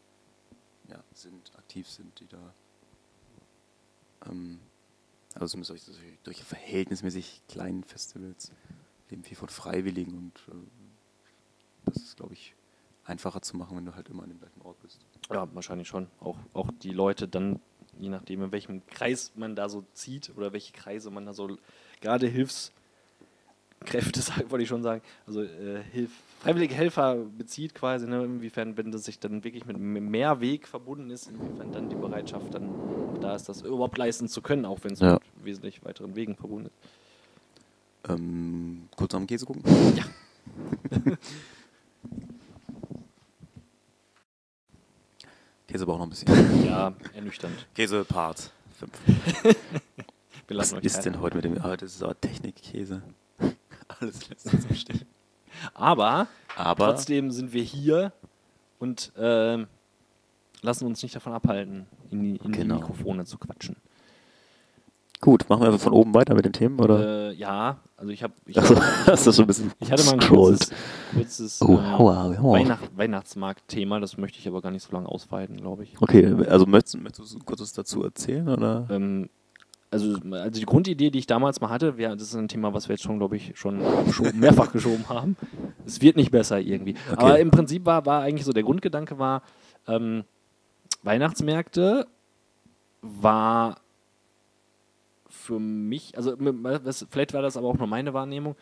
ja, 0.88 1.02
sind, 1.12 1.52
aktiv 1.56 1.88
sind, 1.88 2.18
die 2.20 2.26
da. 2.26 2.54
Ähm, 4.26 4.60
also 5.34 5.46
zumindest 5.46 5.68
solche, 5.68 5.84
solche, 5.84 6.18
solche 6.24 6.44
verhältnismäßig 6.44 7.42
kleinen 7.48 7.84
Festivals 7.84 8.52
leben 9.10 9.24
viel 9.24 9.36
von 9.36 9.48
Freiwilligen 9.48 10.16
und 10.16 10.38
äh, 10.48 10.58
das 11.84 11.96
ist, 11.96 12.16
glaube 12.16 12.34
ich, 12.34 12.54
einfacher 13.04 13.42
zu 13.42 13.56
machen, 13.56 13.76
wenn 13.76 13.84
du 13.84 13.94
halt 13.94 14.08
immer 14.08 14.22
an 14.22 14.30
dem 14.30 14.38
gleichen 14.38 14.62
Ort 14.62 14.80
bist. 14.80 15.00
Ja, 15.30 15.52
wahrscheinlich 15.54 15.88
schon. 15.88 16.08
Auch, 16.20 16.38
auch 16.52 16.70
die 16.82 16.92
Leute 16.92 17.28
dann, 17.28 17.60
je 17.98 18.08
nachdem, 18.08 18.42
in 18.42 18.52
welchem 18.52 18.86
Kreis 18.86 19.32
man 19.34 19.56
da 19.56 19.68
so 19.68 19.84
zieht 19.92 20.30
oder 20.36 20.52
welche 20.52 20.72
Kreise 20.72 21.10
man 21.10 21.26
da 21.26 21.32
so 21.32 21.58
gerade 22.00 22.26
Hilfskräfte, 22.28 22.81
sag- 24.14 24.50
wollte 24.50 24.62
ich 24.62 24.68
schon 24.68 24.82
sagen, 24.82 25.02
also 25.26 25.42
äh, 25.42 25.82
Hilf, 25.92 26.10
freiwillige 26.40 26.74
Helfer 26.74 27.16
bezieht 27.16 27.74
quasi, 27.74 28.06
ne, 28.06 28.24
inwiefern, 28.24 28.76
wenn 28.76 28.90
das 28.92 29.04
sich 29.04 29.18
dann 29.18 29.44
wirklich 29.44 29.64
mit 29.66 29.78
mehr 29.78 30.40
Weg 30.40 30.66
verbunden 30.68 31.10
ist, 31.10 31.28
inwiefern 31.28 31.72
dann 31.72 31.88
die 31.88 31.96
Bereitschaft 31.96 32.52
dann 32.54 32.70
da 33.20 33.34
ist, 33.34 33.48
das 33.48 33.62
überhaupt 33.62 33.96
leisten 33.98 34.28
zu 34.28 34.42
können, 34.42 34.64
auch 34.64 34.78
wenn 34.82 34.92
es 34.92 35.00
Ja. 35.00 35.14
mit 35.14 35.22
wesentlich 35.44 35.84
weiteren 35.84 36.14
Wegen 36.16 36.36
verbunden 36.36 36.66
ist. 36.66 38.10
Ähm, 38.10 38.88
kurz 38.96 39.14
am 39.14 39.26
Käse 39.26 39.46
gucken? 39.46 39.62
Ja. 39.96 40.04
Käse 45.68 45.86
braucht 45.86 45.98
noch 45.98 46.06
ein 46.06 46.10
bisschen. 46.10 46.66
Ja, 46.66 46.92
ernüchternd. 47.14 47.66
Käse 47.74 48.04
Part 48.04 48.50
5. 48.78 48.92
Wir 50.48 50.56
Was 50.58 50.72
ist 50.72 51.00
denn 51.02 51.20
heute 51.20 51.36
mit 51.36 51.44
dem? 51.44 51.54
Das 51.54 51.82
ist 51.82 52.02
aber 52.02 52.20
Technikkäse. 52.20 53.02
Alles 54.00 54.28
lässt 54.28 54.52
uns 54.52 54.64
im 54.66 54.74
Stich. 54.74 55.04
Aber 55.74 56.26
Aber 56.56 56.86
Trotzdem 56.86 57.30
sind 57.30 57.52
wir 57.52 57.62
hier 57.62 58.12
und 58.78 59.12
ähm, 59.18 59.66
lassen 60.62 60.86
uns 60.86 61.02
nicht 61.02 61.14
davon 61.14 61.32
abhalten, 61.32 61.86
in 62.10 62.22
die, 62.22 62.36
in 62.36 62.52
Genau. 62.52 62.76
die 62.76 62.80
Mikrofone 62.80 63.24
zu 63.24 63.38
quatschen. 63.38 63.76
gut, 65.20 65.48
machen 65.48 65.62
wir 65.62 65.66
einfach 65.68 65.80
von 65.80 65.92
oben 65.92 66.14
weiter 66.14 66.34
mit 66.34 66.44
den 66.44 66.52
Themen, 66.52 66.80
oder? 66.80 67.30
Äh, 67.30 67.34
ja, 67.34 67.78
also 67.96 68.10
ich 68.10 68.22
habe 68.22 68.32
ich, 68.46 68.58
Achso, 68.58 68.74
hast 69.06 69.26
du 69.26 69.32
schon 69.32 69.44
ein 69.44 69.46
bisschen 69.46 69.72
ich 69.78 69.92
hatte 69.92 70.04
mal 70.04 70.14
ein 70.14 70.20
scrollt. 70.20 70.70
kurzes, 71.14 71.58
kurzes 71.58 71.62
Oh, 71.62 71.76
äh. 71.78 72.42
Weihnacht, 72.42 72.96
Weihnachtsmarkt-Thema, 72.96 74.00
das 74.00 74.16
möchte 74.16 74.38
ich 74.40 74.48
aber 74.48 74.60
gar 74.62 74.70
nicht 74.72 74.82
so 74.84 74.92
lange 74.92 75.08
ausweiten, 75.08 75.56
glaube 75.58 75.84
ich. 75.84 76.00
Okay, 76.00 76.26
also 76.48 76.66
möchtest, 76.66 76.98
möchtest 77.00 77.34
du 77.34 77.38
kurz 77.40 77.60
was 77.60 77.72
dazu 77.72 78.02
erzählen, 78.02 78.48
oder? 78.48 78.86
Ähm, 78.90 79.28
also, 79.92 80.16
also 80.32 80.60
die 80.60 80.66
Grundidee, 80.66 81.10
die 81.10 81.18
ich 81.18 81.26
damals 81.26 81.60
mal 81.60 81.68
hatte, 81.68 81.98
wär, 81.98 82.16
das 82.16 82.28
ist 82.28 82.34
ein 82.34 82.48
Thema, 82.48 82.72
was 82.72 82.88
wir 82.88 82.94
jetzt 82.94 83.02
schon, 83.02 83.18
glaube 83.18 83.36
ich, 83.36 83.52
schon 83.56 83.78
mehrfach 84.34 84.72
geschoben 84.72 85.08
haben. 85.08 85.36
Es 85.84 86.00
wird 86.00 86.16
nicht 86.16 86.30
besser 86.30 86.60
irgendwie. 86.60 86.94
Okay. 87.10 87.20
Aber 87.20 87.38
im 87.38 87.50
Prinzip 87.50 87.84
war, 87.84 88.06
war 88.06 88.22
eigentlich 88.22 88.44
so, 88.44 88.52
der 88.52 88.62
Grundgedanke 88.62 89.18
war, 89.18 89.42
ähm, 89.86 90.24
Weihnachtsmärkte 91.02 92.06
war 93.02 93.76
für 95.28 95.58
mich, 95.58 96.16
also 96.16 96.36
vielleicht 97.10 97.34
war 97.34 97.42
das 97.42 97.56
aber 97.56 97.68
auch 97.68 97.76
nur 97.76 97.86
meine 97.86 98.14
Wahrnehmung, 98.14 98.56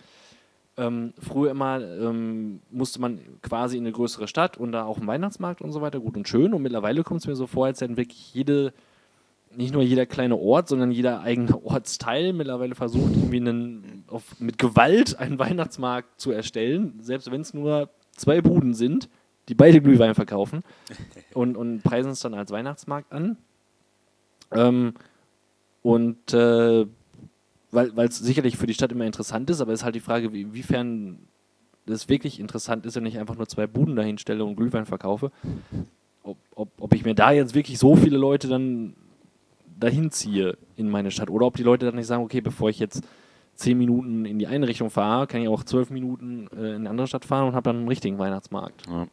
ähm, 0.77 1.13
früher 1.19 1.51
immer 1.51 1.81
ähm, 1.81 2.61
musste 2.71 3.01
man 3.01 3.21
quasi 3.43 3.77
in 3.77 3.85
eine 3.85 3.93
größere 3.93 4.27
Stadt 4.27 4.57
und 4.57 4.73
da 4.73 4.85
auch 4.85 4.97
einen 4.97 5.07
Weihnachtsmarkt 5.07 5.61
und 5.61 5.73
so 5.73 5.83
weiter, 5.83 6.01
gut 6.01 6.17
und 6.17 6.27
schön. 6.27 6.55
Und 6.55 6.63
mittlerweile 6.63 7.03
kommt 7.03 7.21
es 7.21 7.27
mir 7.27 7.37
so 7.37 7.47
vor, 7.47 7.67
als 7.67 7.81
hätten 7.81 7.99
wirklich 7.99 8.33
jede, 8.33 8.73
nicht 9.55 9.73
nur 9.73 9.83
jeder 9.83 10.07
kleine 10.07 10.37
Ort, 10.37 10.69
sondern 10.69 10.91
jeder 10.93 11.21
eigene 11.21 11.63
Ortsteil 11.65 12.33
mittlerweile 12.33 12.75
versucht, 12.75 13.13
irgendwie 13.15 13.39
einen, 13.39 14.05
auf, 14.07 14.39
mit 14.39 14.59
Gewalt 14.59 15.19
einen 15.19 15.39
Weihnachtsmarkt 15.39 16.21
zu 16.21 16.31
erstellen, 16.31 16.99
selbst 17.01 17.31
wenn 17.31 17.41
es 17.41 17.55
nur 17.55 17.91
zwei 18.17 18.41
Buden 18.41 18.75
sind, 18.75 19.09
die 19.49 19.55
beide 19.55 19.81
Glühwein 19.81 20.15
verkaufen 20.15 20.63
und, 21.35 21.57
und 21.57 21.83
preisen 21.83 22.13
es 22.13 22.21
dann 22.21 22.35
als 22.35 22.51
Weihnachtsmarkt 22.51 23.13
an. 23.13 23.37
Ähm, 24.53 24.95
und 25.83 26.35
äh, 26.35 26.87
weil 27.73 28.09
es 28.09 28.19
sicherlich 28.19 28.57
für 28.57 28.67
die 28.67 28.75
Stadt 28.75 28.93
immer 28.93 29.07
interessant 29.07 29.49
ist, 29.49 29.61
aber 29.61 29.73
es 29.73 29.81
ist 29.81 29.85
halt 29.85 29.95
die 29.95 30.01
Frage, 30.01 30.33
wie, 30.33 30.43
inwiefern 30.43 31.19
das 31.87 32.09
wirklich 32.09 32.41
interessant 32.41 32.85
ist, 32.87 32.97
wenn 32.97 33.07
ich 33.07 33.19
einfach 33.19 33.37
nur 33.37 33.49
zwei 33.49 33.67
Buden 33.67 33.97
dahin 33.97 34.19
stelle 34.19 34.45
und 34.45 34.57
Glühwein 34.57 34.87
verkaufe. 34.87 35.31
Ob, 36.23 36.37
ob, 36.55 36.69
ob 36.79 36.95
ich 36.95 37.05
mir 37.05 37.15
da 37.15 37.31
jetzt 37.31 37.55
wirklich 37.55 37.79
so 37.79 37.97
viele 37.97 38.19
Leute 38.19 38.49
dann 38.49 38.95
dahin 39.81 40.11
ziehe 40.11 40.57
in 40.77 40.89
meine 40.89 41.11
Stadt 41.11 41.31
oder 41.31 41.47
ob 41.47 41.57
die 41.57 41.63
Leute 41.63 41.87
dann 41.87 41.97
nicht 41.97 42.07
sagen, 42.07 42.23
okay, 42.23 42.41
bevor 42.41 42.71
ich 42.71 42.79
jetzt 42.79 43.03
zehn 43.55 43.77
Minuten 43.77 44.25
in 44.25 44.39
die 44.39 44.47
eine 44.47 44.69
Richtung 44.69 44.91
fahre, 44.91 45.27
kann 45.27 45.43
ich 45.43 45.49
auch 45.49 45.65
zwölf 45.65 45.91
Minuten 45.91 46.49
äh, 46.57 46.71
in 46.71 46.77
eine 46.77 46.91
andere 46.91 47.07
Stadt 47.07 47.25
fahren 47.25 47.49
und 47.49 47.55
habe 47.55 47.65
dann 47.65 47.77
einen 47.77 47.89
richtigen 47.89 48.19
Weihnachtsmarkt. 48.19 48.87
Ja. 48.87 49.07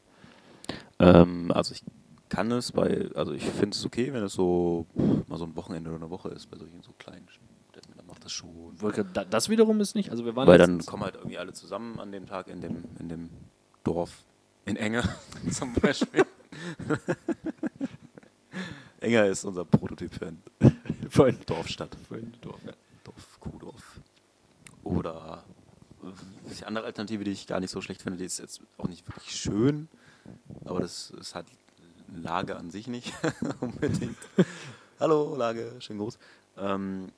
Ähm, 0.99 1.51
also 1.53 1.73
ich 1.73 1.84
kann 2.30 2.51
es 2.51 2.71
bei, 2.71 3.10
also 3.15 3.34
ich 3.34 3.43
finde 3.43 3.75
es 3.75 3.86
okay, 3.86 4.13
wenn 4.13 4.23
es 4.23 4.34
so 4.34 4.86
mal 5.27 5.38
so 5.38 5.45
ein 5.45 5.56
Wochenende 5.56 5.89
oder 5.89 5.99
eine 5.99 6.10
Woche 6.10 6.30
ist, 6.30 6.49
bei 6.49 6.58
solchen 6.58 6.82
so 6.82 6.91
kleinen 6.97 7.27
Städten, 7.30 7.93
dann 7.95 8.06
macht 8.06 8.23
das 8.23 8.32
schon. 8.32 8.75
Das 9.30 9.49
wiederum 9.49 9.80
ist 9.82 9.95
nicht, 9.95 10.12
also 10.12 10.25
wir 10.25 10.36
waren 10.36 10.47
Weil 10.47 10.58
dann 10.58 10.80
kommen 10.86 11.03
halt 11.03 11.15
irgendwie 11.15 11.38
alle 11.38 11.53
zusammen 11.53 11.99
an 11.99 12.12
dem 12.12 12.25
Tag 12.25 12.47
in 12.47 12.62
dem, 12.62 12.84
in 12.99 13.10
dem 13.10 13.30
Dorf. 13.84 14.23
In 14.65 14.75
Enge 14.75 15.03
zum 15.51 15.73
Beispiel. 15.73 16.25
Enger 18.99 19.25
ist 19.27 19.45
unser 19.45 19.65
Prototyp 19.65 20.13
für 20.13 20.27
ein 20.27 20.43
für 21.10 21.25
ein 21.25 21.39
Dorfstadt. 21.45 21.95
für 22.07 22.15
ein 22.15 22.33
Dorf. 22.41 22.60
Ja. 22.65 22.73
Dorf, 23.03 23.39
Kuhdorf. 23.39 24.01
Oder 24.83 25.43
äh, 26.03 26.07
die 26.53 26.65
andere 26.65 26.86
Alternative, 26.86 27.23
die 27.23 27.31
ich 27.31 27.47
gar 27.47 27.60
nicht 27.60 27.71
so 27.71 27.81
schlecht 27.81 28.01
finde, 28.01 28.17
die 28.17 28.25
ist 28.25 28.39
jetzt 28.39 28.62
auch 28.77 28.88
nicht 28.88 29.07
wirklich 29.07 29.36
schön, 29.36 29.88
aber 30.65 30.79
das 30.79 31.12
ist 31.12 31.36
halt 31.36 31.47
Lage 32.13 32.55
an 32.55 32.71
sich 32.71 32.88
nicht 32.88 33.13
unbedingt. 33.60 34.17
Hallo, 34.99 35.36
Lage, 35.36 35.75
schön 35.79 35.97
groß. 35.97 36.17
Ähm, 36.57 37.12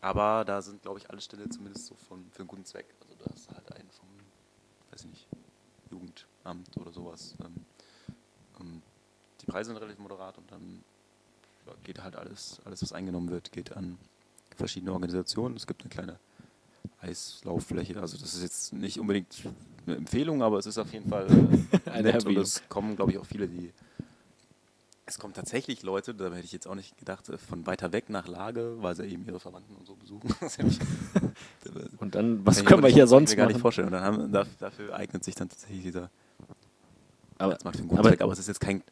aber 0.00 0.44
da 0.44 0.62
sind, 0.62 0.82
glaube 0.82 0.98
ich, 0.98 1.10
alle 1.10 1.20
Stelle 1.20 1.48
zumindest 1.48 1.86
so 1.86 1.94
von, 1.94 2.24
für 2.32 2.40
einen 2.40 2.48
guten 2.48 2.64
Zweck. 2.64 2.86
Also 3.00 3.14
da 3.24 3.32
ist 3.34 3.48
halt 3.50 3.72
einen 3.72 3.90
vom, 3.90 4.08
weiß 4.90 5.04
ich 5.04 5.10
nicht, 5.10 5.26
Jugendamt 5.90 6.76
oder 6.76 6.92
sowas. 6.92 7.34
Ähm, 7.40 7.54
ähm, 8.60 8.82
die 9.40 9.46
Preise 9.46 9.70
sind 9.70 9.76
relativ 9.76 9.98
moderat 9.98 10.38
und 10.38 10.50
dann 10.50 10.82
geht 11.84 12.02
halt 12.02 12.16
alles, 12.16 12.60
alles, 12.64 12.82
was 12.82 12.92
eingenommen 12.92 13.30
wird, 13.30 13.52
geht 13.52 13.76
an 13.76 13.98
verschiedene 14.56 14.92
Organisationen. 14.92 15.56
Es 15.56 15.66
gibt 15.66 15.82
eine 15.82 15.90
kleine 15.90 16.18
Eislauffläche. 17.00 18.00
Also 18.00 18.16
das 18.18 18.34
ist 18.34 18.42
jetzt 18.42 18.72
nicht 18.72 18.98
unbedingt 18.98 19.42
eine 19.86 19.96
Empfehlung, 19.96 20.42
aber 20.42 20.58
es 20.58 20.66
ist 20.66 20.78
auf 20.78 20.92
jeden 20.92 21.08
Fall 21.10 21.26
äh, 21.84 21.90
Eine 21.90 22.12
nett 22.12 22.24
und 22.26 22.36
es 22.38 22.62
kommen, 22.68 22.96
glaube 22.96 23.12
ich, 23.12 23.18
auch 23.18 23.26
viele, 23.26 23.48
die. 23.48 23.72
Es 25.08 25.18
kommen 25.20 25.34
tatsächlich 25.34 25.82
Leute, 25.84 26.14
da 26.16 26.32
hätte 26.32 26.44
ich 26.44 26.50
jetzt 26.52 26.66
auch 26.66 26.74
nicht 26.74 26.98
gedacht, 26.98 27.28
äh, 27.28 27.38
von 27.38 27.64
weiter 27.66 27.92
weg 27.92 28.08
nach 28.10 28.26
Lage, 28.26 28.76
weil 28.80 28.96
sie 28.96 29.04
eben 29.04 29.24
ihre 29.26 29.38
Verwandten 29.38 29.76
und 29.76 29.86
so 29.86 29.94
besuchen. 29.94 30.34
Und 31.98 32.14
dann, 32.14 32.44
was 32.46 32.64
können 32.64 32.82
wir 32.82 32.90
hier 32.90 33.06
sonst 33.06 33.30
mir 33.30 33.36
gar 33.36 33.46
nicht 33.46 33.54
machen? 33.54 33.62
vorstellen. 33.62 33.86
Und 33.88 33.92
dann 33.92 34.02
haben, 34.02 34.32
da- 34.32 34.46
dafür 34.58 34.94
eignet 34.96 35.22
sich 35.22 35.34
dann 35.34 35.48
tatsächlich 35.48 35.82
dieser 35.82 36.10
Aber, 37.38 37.50
Weihnachtsmarkt 37.50 37.76
für 37.76 37.80
einen 37.82 37.88
guten 37.88 38.00
aber- 38.00 38.08
Zweck. 38.10 38.20
Aber 38.22 38.32
es 38.32 38.38
ist 38.40 38.48
jetzt 38.48 38.60
kein, 38.60 38.82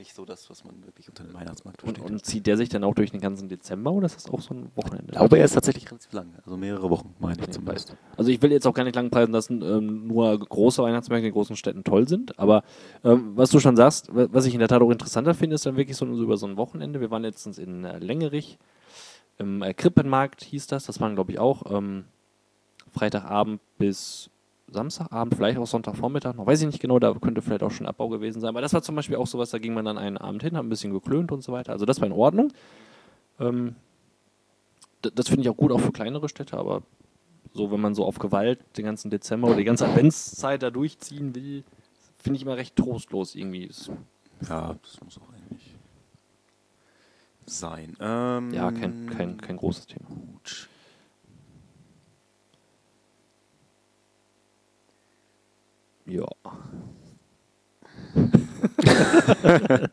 nicht 0.00 0.14
so 0.14 0.24
das, 0.24 0.48
was 0.48 0.64
man 0.64 0.82
wirklich 0.86 1.08
unter 1.10 1.24
dem 1.24 1.34
Weihnachtsmarkt 1.34 1.84
und, 1.84 1.98
versteht. 1.98 2.10
und 2.10 2.24
zieht 2.24 2.46
der 2.46 2.56
sich 2.56 2.70
dann 2.70 2.84
auch 2.84 2.94
durch 2.94 3.10
den 3.10 3.20
ganzen 3.20 3.48
Dezember 3.50 3.92
oder 3.92 4.06
ist 4.06 4.16
das 4.16 4.30
auch 4.30 4.40
so 4.40 4.54
ein 4.54 4.70
Wochenende? 4.74 5.08
ich 5.12 5.18
glaube, 5.18 5.38
er 5.38 5.44
ist 5.44 5.52
tatsächlich 5.52 5.88
relativ 5.90 6.10
lang. 6.12 6.32
Also 6.44 6.56
mehrere 6.56 6.88
Wochen, 6.88 7.14
meine 7.18 7.40
ich 7.42 7.50
zum 7.50 7.64
Beispiel. 7.66 7.96
Also 8.16 8.30
ich 8.30 8.40
will 8.40 8.50
jetzt 8.50 8.66
auch 8.66 8.72
gar 8.72 8.84
nicht 8.84 8.96
lang 8.96 9.10
preisen, 9.10 9.32
dass 9.32 9.50
ähm, 9.50 10.06
nur 10.06 10.38
große 10.38 10.82
Weihnachtsmärkte 10.82 11.26
in 11.28 11.32
großen 11.34 11.54
Städten 11.54 11.84
toll 11.84 12.08
sind, 12.08 12.38
aber 12.38 12.64
ähm, 13.04 13.36
was 13.36 13.50
du 13.50 13.60
schon 13.60 13.76
sagst, 13.76 14.14
wa- 14.14 14.28
was 14.32 14.46
ich 14.46 14.54
in 14.54 14.60
der 14.60 14.68
Tat 14.68 14.80
auch 14.80 14.90
interessanter 14.90 15.34
finde, 15.34 15.54
ist 15.56 15.66
dann 15.66 15.76
wirklich 15.76 15.96
so, 15.98 16.06
so 16.16 16.22
über 16.22 16.38
so 16.38 16.46
ein 16.46 16.56
Wochenende. 16.56 17.00
Wir 17.00 17.10
waren 17.10 17.22
letztens 17.22 17.58
in 17.58 17.84
äh, 17.84 17.98
Längerich, 17.98 18.58
im 19.36 19.62
äh, 19.62 19.74
Krippenmarkt 19.74 20.42
hieß 20.44 20.66
das, 20.66 20.86
das 20.86 20.98
waren 21.00 21.14
glaube 21.14 21.32
ich 21.32 21.38
auch 21.38 21.70
ähm, 21.70 22.04
Freitagabend 22.92 23.60
bis 23.78 24.30
Samstagabend, 24.72 25.34
vielleicht 25.34 25.58
auch 25.58 25.66
Sonntagvormittag 25.66 26.34
noch, 26.34 26.46
weiß 26.46 26.60
ich 26.60 26.66
nicht 26.66 26.80
genau, 26.80 26.98
da 26.98 27.12
könnte 27.14 27.42
vielleicht 27.42 27.62
auch 27.62 27.70
schon 27.70 27.86
Abbau 27.86 28.08
gewesen 28.08 28.40
sein, 28.40 28.48
aber 28.50 28.60
das 28.60 28.72
war 28.72 28.82
zum 28.82 28.94
Beispiel 28.94 29.16
auch 29.16 29.26
sowas, 29.26 29.50
da 29.50 29.58
ging 29.58 29.74
man 29.74 29.84
dann 29.84 29.98
einen 29.98 30.16
Abend 30.16 30.42
hin, 30.42 30.56
hat 30.56 30.64
ein 30.64 30.68
bisschen 30.68 30.92
geklönt 30.92 31.32
und 31.32 31.42
so 31.42 31.52
weiter, 31.52 31.72
also 31.72 31.86
das 31.86 32.00
war 32.00 32.06
in 32.06 32.12
Ordnung. 32.12 32.52
Ähm, 33.38 33.74
das 35.02 35.28
finde 35.28 35.42
ich 35.42 35.48
auch 35.48 35.56
gut, 35.56 35.72
auch 35.72 35.80
für 35.80 35.92
kleinere 35.92 36.28
Städte, 36.28 36.56
aber 36.56 36.82
so, 37.52 37.72
wenn 37.72 37.80
man 37.80 37.94
so 37.94 38.04
auf 38.04 38.18
Gewalt 38.18 38.60
den 38.76 38.84
ganzen 38.84 39.10
Dezember 39.10 39.48
oder 39.48 39.56
die 39.56 39.64
ganze 39.64 39.86
Adventszeit 39.86 40.62
da 40.62 40.70
durchziehen 40.70 41.34
will, 41.34 41.64
finde 42.18 42.36
ich 42.36 42.42
immer 42.42 42.56
recht 42.56 42.76
trostlos 42.76 43.34
irgendwie. 43.34 43.70
Ja, 44.48 44.76
das 44.82 45.00
muss 45.02 45.18
auch 45.18 45.32
eigentlich 45.32 45.74
sein. 47.46 47.96
Ähm, 48.00 48.52
Ja, 48.52 48.70
kein, 48.70 49.10
kein, 49.10 49.36
kein 49.38 49.56
großes 49.56 49.86
Thema. 49.86 50.06
Gut. 50.08 50.68
Ja. 56.10 56.26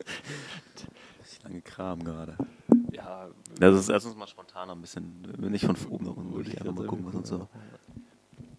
Ich 1.24 1.42
lange 1.44 1.62
Kram 1.62 2.04
gerade. 2.04 2.36
Ja, 2.92 3.28
Das 3.58 3.78
ist 3.78 3.88
erstens 3.88 4.16
mal 4.16 4.26
spontan 4.26 4.68
ein 4.68 4.80
bisschen, 4.80 5.22
nicht 5.38 5.64
von 5.64 5.76
oben 5.88 6.04
nach 6.06 6.16
unten, 6.16 6.34
würde 6.34 6.50
ich 6.50 6.60
einfach 6.60 6.74
mal 6.74 6.86
gucken, 6.86 7.06
was 7.06 7.14
uns 7.14 7.28
so. 7.28 7.48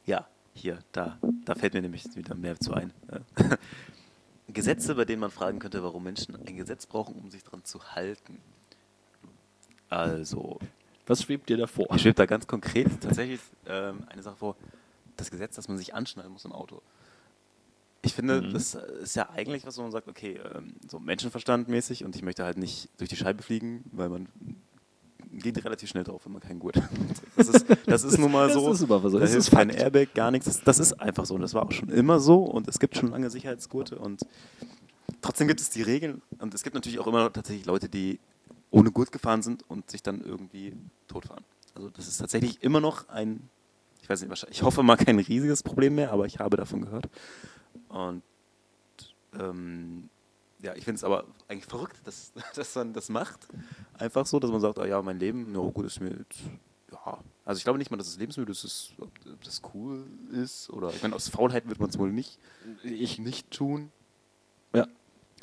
Ja, 0.05 0.27
hier, 0.53 0.79
da. 0.93 1.19
Da 1.45 1.55
fällt 1.55 1.73
mir 1.73 1.81
nämlich 1.81 2.05
wieder 2.15 2.33
mehr 2.35 2.57
zu 2.59 2.73
ein. 2.73 2.93
Gesetze, 4.47 4.95
bei 4.95 5.05
denen 5.05 5.19
man 5.19 5.31
fragen 5.31 5.59
könnte, 5.59 5.83
warum 5.83 6.03
Menschen 6.03 6.35
ein 6.35 6.55
Gesetz 6.55 6.85
brauchen, 6.85 7.15
um 7.15 7.29
sich 7.29 7.43
dran 7.43 7.63
zu 7.65 7.83
halten. 7.93 8.39
Also, 9.89 10.59
was 11.05 11.23
schwebt 11.23 11.49
dir 11.49 11.57
davor? 11.57 11.87
mir 11.91 11.99
schwebt 11.99 12.19
da 12.19 12.25
ganz 12.25 12.47
konkret 12.47 13.01
tatsächlich 13.01 13.41
ähm, 13.67 14.05
eine 14.07 14.23
Sache 14.23 14.37
vor, 14.37 14.55
das 15.17 15.29
Gesetz, 15.29 15.55
dass 15.55 15.67
man 15.67 15.77
sich 15.77 15.93
anschnallen 15.93 16.31
muss 16.31 16.45
im 16.45 16.53
Auto. 16.53 16.81
Ich 18.01 18.13
finde, 18.13 18.41
Mhm. 18.41 18.53
das 18.53 18.75
ist 18.75 19.15
ja 19.15 19.29
eigentlich 19.29 19.65
was, 19.65 19.77
wo 19.77 19.81
man 19.81 19.91
sagt, 19.91 20.07
okay, 20.07 20.39
ähm, 20.55 20.73
so 20.89 20.99
menschenverstandmäßig 20.99 22.05
und 22.05 22.15
ich 22.15 22.21
möchte 22.21 22.43
halt 22.45 22.57
nicht 22.57 22.89
durch 22.97 23.09
die 23.09 23.15
Scheibe 23.17 23.43
fliegen, 23.43 23.83
weil 23.91 24.09
man 24.09 24.27
geht 25.31 25.63
relativ 25.63 25.89
schnell 25.89 26.03
drauf, 26.03 26.21
wenn 26.25 26.31
man 26.33 26.41
keinen 26.41 26.59
Gurt 26.59 26.77
hat. 26.77 26.89
Das 27.35 27.47
ist, 27.49 27.65
das 27.85 28.03
ist 28.03 28.17
nun 28.17 28.31
mal 28.31 28.47
Das 28.47 28.55
so. 28.55 28.71
ist 28.71 28.83
aber 28.83 29.09
so. 29.09 29.17
Da 29.17 29.21
Das 29.21 29.31
hilft 29.31 29.47
ist 29.49 29.53
kein. 29.53 29.69
Airbag, 29.69 30.13
gar 30.13 30.31
nichts. 30.31 30.45
Das, 30.47 30.61
das 30.63 30.79
ist 30.79 30.93
einfach 30.99 31.25
so. 31.25 31.35
Und 31.35 31.41
das 31.41 31.53
war 31.53 31.63
auch 31.65 31.71
schon 31.71 31.89
immer 31.89 32.19
so. 32.19 32.43
Und 32.43 32.67
es 32.67 32.79
gibt 32.79 32.97
schon 32.97 33.11
lange 33.11 33.29
Sicherheitsgurte. 33.29 33.97
Und 33.97 34.21
trotzdem 35.21 35.47
gibt 35.47 35.61
es 35.61 35.69
die 35.69 35.81
Regeln. 35.81 36.21
Und 36.39 36.53
es 36.53 36.63
gibt 36.63 36.73
natürlich 36.73 36.99
auch 36.99 37.07
immer 37.07 37.31
tatsächlich 37.31 37.65
Leute, 37.65 37.87
die 37.87 38.19
ohne 38.71 38.91
Gurt 38.91 39.11
gefahren 39.11 39.41
sind 39.41 39.63
und 39.69 39.89
sich 39.89 40.03
dann 40.03 40.21
irgendwie 40.21 40.73
totfahren. 41.07 41.43
Also 41.75 41.89
das 41.89 42.07
ist 42.07 42.17
tatsächlich 42.17 42.61
immer 42.61 42.81
noch 42.81 43.07
ein, 43.09 43.47
ich 44.01 44.09
weiß 44.09 44.19
nicht, 44.21 44.29
wahrscheinlich, 44.29 44.57
ich 44.59 44.63
hoffe 44.63 44.83
mal 44.83 44.97
kein 44.97 45.17
riesiges 45.19 45.63
Problem 45.63 45.95
mehr, 45.95 46.11
aber 46.11 46.25
ich 46.25 46.39
habe 46.39 46.57
davon 46.57 46.81
gehört. 46.81 47.07
Und 47.89 48.23
ähm, 49.33 50.09
ja, 50.61 50.75
ich 50.75 50.83
finde 50.83 50.97
es 50.97 51.03
aber 51.03 51.25
eigentlich 51.47 51.65
verrückt, 51.65 51.99
dass, 52.05 52.33
dass 52.55 52.75
man 52.75 52.93
das 52.93 53.09
macht. 53.09 53.47
Einfach 53.97 54.25
so, 54.25 54.39
dass 54.39 54.51
man 54.51 54.61
sagt, 54.61 54.79
ah 54.79 54.85
ja, 54.85 55.01
mein 55.01 55.19
Leben, 55.19 55.53
ja 55.53 55.61
gut, 55.69 55.85
ist 55.85 55.99
mir 55.99 56.09
jetzt, 56.09 56.41
ja. 56.91 57.19
Also 57.45 57.57
ich 57.57 57.63
glaube 57.63 57.79
nicht 57.79 57.91
mal, 57.91 57.97
dass 57.97 58.07
es 58.07 58.17
lebensmüde 58.17 58.51
ist, 58.51 58.63
ist, 58.63 58.93
ob, 58.99 59.09
ob 59.25 59.43
das 59.43 59.61
cool 59.73 60.05
ist 60.31 60.69
oder, 60.69 60.89
ich 60.89 61.01
meine, 61.01 61.15
aus 61.15 61.29
Faulheit 61.29 61.67
wird 61.67 61.79
man 61.79 61.89
es 61.89 61.97
wohl 61.97 62.11
nicht, 62.11 62.39
ich 62.83 63.19
nicht 63.19 63.49
tun. 63.51 63.91
Ja. 64.73 64.87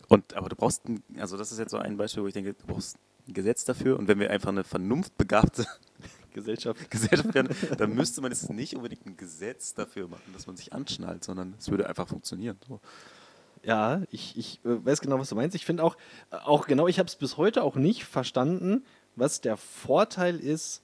Und, 0.08 0.34
aber 0.34 0.48
du 0.48 0.56
brauchst, 0.56 0.82
also 1.18 1.36
das 1.36 1.50
ist 1.50 1.58
jetzt 1.58 1.72
so 1.72 1.78
ein 1.78 1.96
Beispiel, 1.96 2.22
wo 2.22 2.26
ich 2.28 2.34
denke, 2.34 2.54
du 2.54 2.66
brauchst 2.66 2.96
ein 3.26 3.34
Gesetz 3.34 3.64
dafür 3.64 3.98
und 3.98 4.06
wenn 4.06 4.20
wir 4.20 4.30
einfach 4.30 4.50
eine 4.50 4.62
vernunftbegabte 4.62 5.66
Gesellschaft. 6.36 6.90
Gesellschaft 6.90 7.34
wären, 7.34 7.48
dann 7.78 7.94
müsste 7.94 8.20
man 8.20 8.30
jetzt 8.30 8.50
nicht 8.50 8.76
unbedingt 8.76 9.06
ein 9.06 9.16
Gesetz 9.16 9.74
dafür 9.74 10.06
machen, 10.06 10.32
dass 10.34 10.46
man 10.46 10.56
sich 10.56 10.72
anschnallt, 10.72 11.24
sondern 11.24 11.54
es 11.58 11.70
würde 11.70 11.88
einfach 11.88 12.06
funktionieren. 12.06 12.58
So. 12.68 12.80
Ja, 13.64 14.02
ich, 14.10 14.36
ich 14.36 14.60
äh, 14.64 14.84
weiß 14.84 15.00
genau, 15.00 15.18
was 15.18 15.30
du 15.30 15.34
meinst. 15.34 15.56
Ich 15.56 15.64
finde 15.64 15.82
auch, 15.82 15.96
äh, 16.30 16.36
auch 16.36 16.66
genau, 16.66 16.86
ich 16.86 16.98
habe 16.98 17.08
es 17.08 17.16
bis 17.16 17.36
heute 17.36 17.64
auch 17.64 17.74
nicht 17.74 18.04
verstanden, 18.04 18.84
was 19.16 19.40
der 19.40 19.56
Vorteil 19.56 20.38
ist, 20.38 20.82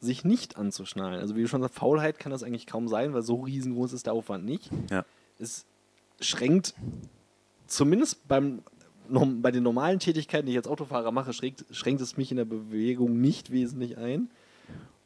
sich 0.00 0.22
nicht 0.22 0.58
anzuschnallen. 0.58 1.18
Also 1.18 1.34
wie 1.34 1.40
du 1.40 1.48
schon 1.48 1.62
sagst, 1.62 1.76
Faulheit 1.76 2.18
kann 2.18 2.30
das 2.30 2.42
eigentlich 2.42 2.66
kaum 2.66 2.88
sein, 2.88 3.14
weil 3.14 3.22
so 3.22 3.40
riesengroß 3.40 3.94
ist 3.94 4.06
der 4.06 4.12
Aufwand 4.12 4.44
nicht. 4.44 4.70
Ja. 4.90 5.06
Es 5.38 5.64
schränkt 6.20 6.74
zumindest 7.66 8.28
beim, 8.28 8.62
bei 9.08 9.50
den 9.50 9.62
normalen 9.62 9.98
Tätigkeiten, 9.98 10.46
die 10.46 10.52
ich 10.52 10.58
als 10.58 10.68
Autofahrer 10.68 11.10
mache, 11.10 11.32
schränkt, 11.32 11.64
schränkt 11.70 12.02
es 12.02 12.18
mich 12.18 12.30
in 12.30 12.36
der 12.36 12.44
Bewegung 12.44 13.20
nicht 13.20 13.50
wesentlich 13.50 13.96
ein. 13.96 14.30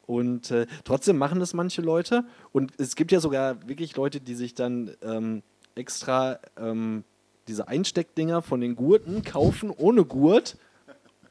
Und 0.09 0.49
äh, 0.49 0.65
trotzdem 0.85 1.19
machen 1.19 1.39
das 1.39 1.53
manche 1.53 1.83
Leute. 1.83 2.25
Und 2.51 2.71
es 2.79 2.95
gibt 2.95 3.11
ja 3.11 3.19
sogar 3.19 3.67
wirklich 3.69 3.95
Leute, 3.95 4.19
die 4.19 4.33
sich 4.33 4.55
dann 4.55 4.89
ähm, 5.03 5.43
extra 5.75 6.39
ähm, 6.57 7.03
diese 7.47 7.67
Einsteckdinger 7.67 8.41
von 8.41 8.59
den 8.59 8.75
Gurten 8.75 9.21
kaufen, 9.23 9.69
ohne 9.69 10.03
Gurt, 10.05 10.57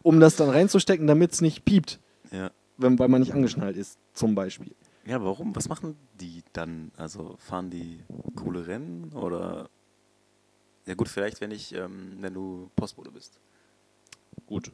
um 0.05 0.21
das 0.21 0.37
dann 0.37 0.49
reinzustecken, 0.49 1.09
damit 1.09 1.33
es 1.33 1.41
nicht 1.41 1.65
piept, 1.65 1.99
Ja. 2.31 2.53
wenn, 2.77 2.97
weil 3.01 3.09
man 3.09 3.21
nicht 3.21 3.35
angeschnallt 3.35 3.77
ist, 3.77 3.99
zum 4.15 4.37
Beispiel. 4.37 4.71
Ja, 5.05 5.25
warum? 5.25 5.57
Was 5.57 5.69
machen 5.69 5.97
die 6.21 6.45
dann? 6.53 6.93
Also 6.97 7.35
fahren 7.41 7.71
die 7.71 7.99
coole 8.37 8.69
Rennen 8.69 9.11
oder? 9.13 9.71
Ja 10.87 10.95
gut, 10.95 11.09
vielleicht 11.09 11.41
wenn 11.41 11.51
ich, 11.51 11.75
ähm, 11.75 12.19
wenn 12.21 12.33
du 12.33 12.71
Postbote 12.77 13.11
bist. 13.11 13.41
Gut. 14.47 14.71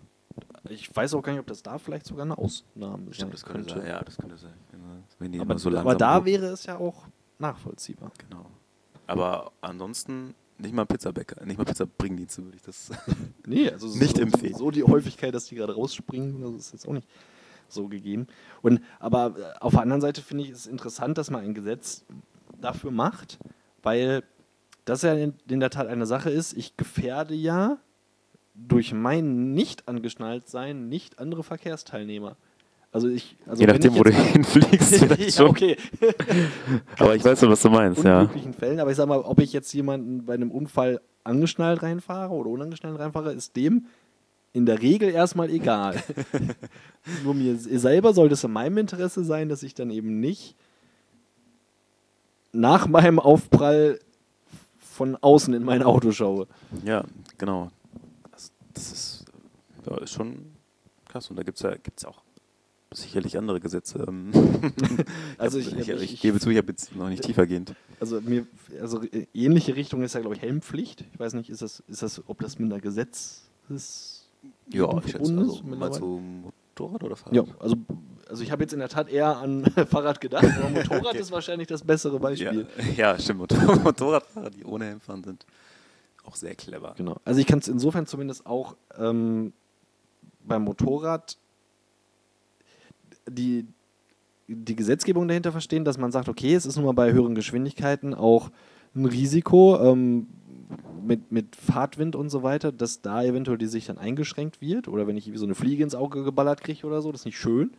Ich 0.71 0.95
weiß 0.95 1.15
auch 1.15 1.23
gar 1.23 1.33
nicht, 1.33 1.41
ob 1.41 1.47
das 1.47 1.63
da 1.63 1.79
vielleicht 1.79 2.07
sogar 2.07 2.25
eine 2.25 2.37
Ausnahme 2.39 3.11
glaube, 3.11 3.33
das 3.33 3.45
könnte 3.45 3.75
sein. 3.75 3.87
Ja, 3.87 4.03
das 4.03 4.17
könnte 4.17 4.37
sein. 4.39 4.55
Genau. 4.71 5.43
Aber, 5.43 5.59
so 5.59 5.71
aber 5.77 5.95
da 5.95 6.21
hoch- 6.21 6.25
wäre 6.25 6.47
es 6.47 6.65
ja 6.67 6.77
auch 6.79 7.05
nachvollziehbar. 7.39 8.11
Genau. 8.19 8.47
Aber 9.07 9.53
ansonsten 9.61 10.35
nicht 10.59 10.73
mal 10.75 10.87
Pizzabäcker, 10.87 11.45
nicht 11.45 11.59
mal 11.59 11.65
Pizzabringdienste 11.65 12.45
würde 12.45 12.57
ich 12.57 12.63
das. 12.63 12.91
Nee, 13.47 13.69
also 13.71 13.89
so, 13.89 13.99
Nicht 13.99 14.19
empfehlen. 14.19 14.55
So 14.55 14.71
die 14.71 14.83
Häufigkeit, 14.85 15.35
dass 15.35 15.47
die 15.47 15.57
gerade 15.57 15.75
rausspringen, 15.75 16.41
das 16.41 16.67
ist 16.67 16.73
jetzt 16.73 16.89
auch 16.89 16.93
nicht 16.95 17.07
so 17.69 17.89
gegeben. 17.89 18.27
Und, 18.63 18.81
aber 19.01 19.35
äh, 19.39 19.59
auf 19.61 19.73
der 19.73 19.83
anderen 19.83 20.01
Seite 20.01 20.23
finde 20.23 20.45
ich 20.45 20.51
es 20.51 20.67
interessant, 20.67 21.19
dass 21.19 21.31
man 21.31 21.43
ein 21.43 21.55
Gesetz 21.55 22.05
dafür 22.61 22.91
macht, 22.91 23.39
weil 23.83 24.23
das 24.87 25.03
ja 25.03 25.13
in, 25.15 25.35
in 25.49 25.61
der 25.61 25.71
Tat 25.71 25.87
eine 25.89 26.07
Sache 26.07 26.31
ist. 26.31 26.55
Ich 26.55 26.77
gefährde 26.77 27.35
ja 27.35 27.79
durch 28.55 28.93
mein 28.93 29.53
nicht 29.53 29.89
angeschnallt 29.89 30.49
sein 30.49 30.89
nicht 30.89 31.19
andere 31.19 31.43
Verkehrsteilnehmer. 31.43 32.37
Also 32.93 33.09
ich, 33.09 33.37
also 33.45 33.61
Je 33.61 33.67
nachdem, 33.67 33.97
wo 33.97 34.05
du 34.05 34.13
hinfliegst, 34.13 34.95
vielleicht 34.99 35.21
ja, 35.21 35.31
schon. 35.31 35.49
okay. 35.49 35.77
Aber 36.99 37.17
ich 37.17 37.25
weiß 37.25 37.41
schon, 37.41 37.51
was 37.51 37.61
du 37.61 37.69
meinst, 37.69 38.05
ja. 38.05 38.21
unglücklichen 38.21 38.55
Fällen. 38.55 38.79
Aber 38.79 38.93
ich 38.93 38.97
sag 38.97 39.09
mal, 39.09 39.19
ob 39.19 39.41
ich 39.41 39.53
jetzt 39.53 39.73
jemanden 39.73 40.25
bei 40.25 40.35
einem 40.35 40.53
Unfall 40.53 41.01
angeschnallt 41.25 41.83
reinfahre 41.83 42.33
oder 42.33 42.51
unangeschnallt 42.51 42.97
reinfahre, 42.97 43.33
ist 43.33 43.57
dem 43.57 43.87
in 44.53 44.65
der 44.65 44.81
Regel 44.81 45.11
erstmal 45.11 45.51
egal. 45.51 46.01
Nur 47.25 47.35
mir 47.35 47.57
selber 47.59 48.15
sollte 48.15 48.35
es 48.35 48.45
in 48.45 48.53
meinem 48.53 48.79
Interesse 48.79 49.25
sein, 49.25 49.49
dass 49.49 49.65
ich 49.65 49.75
dann 49.75 49.91
eben 49.91 50.21
nicht 50.21 50.55
nach 52.53 52.87
meinem 52.87 53.19
Aufprall 53.19 53.99
von 54.79 55.17
außen 55.21 55.53
in 55.53 55.65
mein 55.65 55.83
Auto 55.83 56.13
schaue. 56.13 56.47
Ja, 56.85 57.03
genau. 57.37 57.73
Das, 58.75 58.93
ist, 58.93 59.25
ja, 59.89 59.97
ist 59.99 60.13
schon 60.13 60.53
krass. 61.09 61.31
Und 61.31 61.37
da 61.37 61.43
gibt 61.43 61.57
es 61.59 61.63
ja 61.63 61.75
gibt's 61.77 62.05
auch 62.05 62.23
sicherlich 62.93 63.37
andere 63.39 63.61
Gesetze. 63.61 64.05
Ähm, 64.07 64.31
Also 65.39 65.59
ich, 65.59 65.73
ich- 65.77 65.89
ich, 65.89 66.13
ich- 66.15 66.21
gebe 66.21 66.39
zu, 66.41 66.51
ich 66.51 66.59
habe 66.59 66.69
jetzt 66.69 66.95
noch 66.95 67.09
nicht 67.09 67.23
tiefergehend. 67.25 67.75
Also 68.01 68.21
mir, 68.21 68.47
also 68.81 69.03
äh, 69.03 69.27
ähnliche 69.35 69.75
Richtung 69.77 70.03
ist 70.03 70.15
ja, 70.15 70.21
glaube 70.21 70.37
ich, 70.37 70.43
Helmpflicht. 70.43 71.05
Ich 71.13 71.19
weiß 71.19 71.35
nicht, 71.35 71.51
ist 71.51 71.63
das, 71.63 71.83
ist 71.89 72.03
das, 72.03 72.23
ob 72.29 72.41
das 72.41 72.59
mit 72.59 72.71
einer 72.73 72.81
Gesetz 72.81 73.49
ist? 73.69 74.29
Ja, 74.71 74.89
ich 75.05 75.13
schätze, 75.13 75.37
also 75.37 75.63
mal 75.65 75.93
so 75.93 76.21
Motorrad 76.21 77.03
oder 77.03 77.17
Fahrrad? 77.17 77.35
Ja, 77.35 77.45
also, 77.59 77.77
also 78.29 78.43
ich 78.43 78.51
habe 78.53 78.63
jetzt 78.63 78.73
in 78.73 78.79
der 78.79 78.89
Tat 78.89 79.09
eher 79.09 79.37
an 79.39 79.65
Fahrrad 79.91 80.21
gedacht, 80.21 80.45
aber 80.45 80.69
Motorrad 80.71 81.15
ist 81.17 81.33
wahrscheinlich 81.33 81.67
das 81.69 81.83
bessere 81.83 82.15
Ja, 82.15 82.19
Beispiel. 82.19 82.67
ja 82.97 83.19
stimmt. 83.19 83.41
Motor 83.41 83.77
Motorradfahrer, 83.81 84.51
die 84.51 84.65
ohne 84.65 84.85
Helm 84.87 85.01
fahren, 85.01 85.25
sind 85.25 85.47
auch 86.25 86.37
sehr 86.37 86.55
clever. 86.55 86.95
Genau. 86.97 87.21
Also 87.25 87.41
ich 87.41 87.47
kann 87.47 87.59
es 87.59 87.69
insofern 87.69 88.07
zumindest 88.07 88.47
auch 88.47 88.77
ähm, 88.99 89.53
beim 90.45 90.63
Motorrad 90.63 91.39
die, 93.29 93.67
die 94.49 94.77
Gesetzgebung 94.77 95.29
dahinter 95.29 95.53
verstehen, 95.53 95.85
dass 95.85 95.99
man 95.99 96.13
sagt, 96.13 96.29
okay, 96.29 96.55
es 96.55 96.67
ist 96.67 96.77
nun 96.77 96.85
mal 96.85 96.93
bei 96.93 97.13
höheren 97.13 97.35
Geschwindigkeiten 97.35 98.15
auch 98.15 98.51
ein 98.95 99.07
Risiko 99.07 99.79
ähm, 99.81 100.27
mit, 101.03 101.33
mit 101.33 101.57
Fahrtwind 101.57 102.17
und 102.17 102.31
so 102.31 102.43
weiter, 102.43 102.73
dass 102.73 103.03
da 103.03 103.23
eventuell 103.23 103.59
die 103.59 103.67
Sicht 103.67 103.89
dann 103.89 103.99
eingeschränkt 103.99 104.61
wird 104.61 104.89
oder 104.89 105.07
wenn 105.07 105.17
ich 105.17 105.31
so 105.35 105.45
eine 105.45 105.55
Fliege 105.55 105.83
ins 105.83 105.95
Auge 105.95 106.25
geballert 106.25 106.63
kriege 106.63 106.87
oder 106.87 107.03
so, 107.03 107.13
das 107.13 107.23
ist 107.23 107.27
nicht 107.27 107.39
schön. 107.39 107.73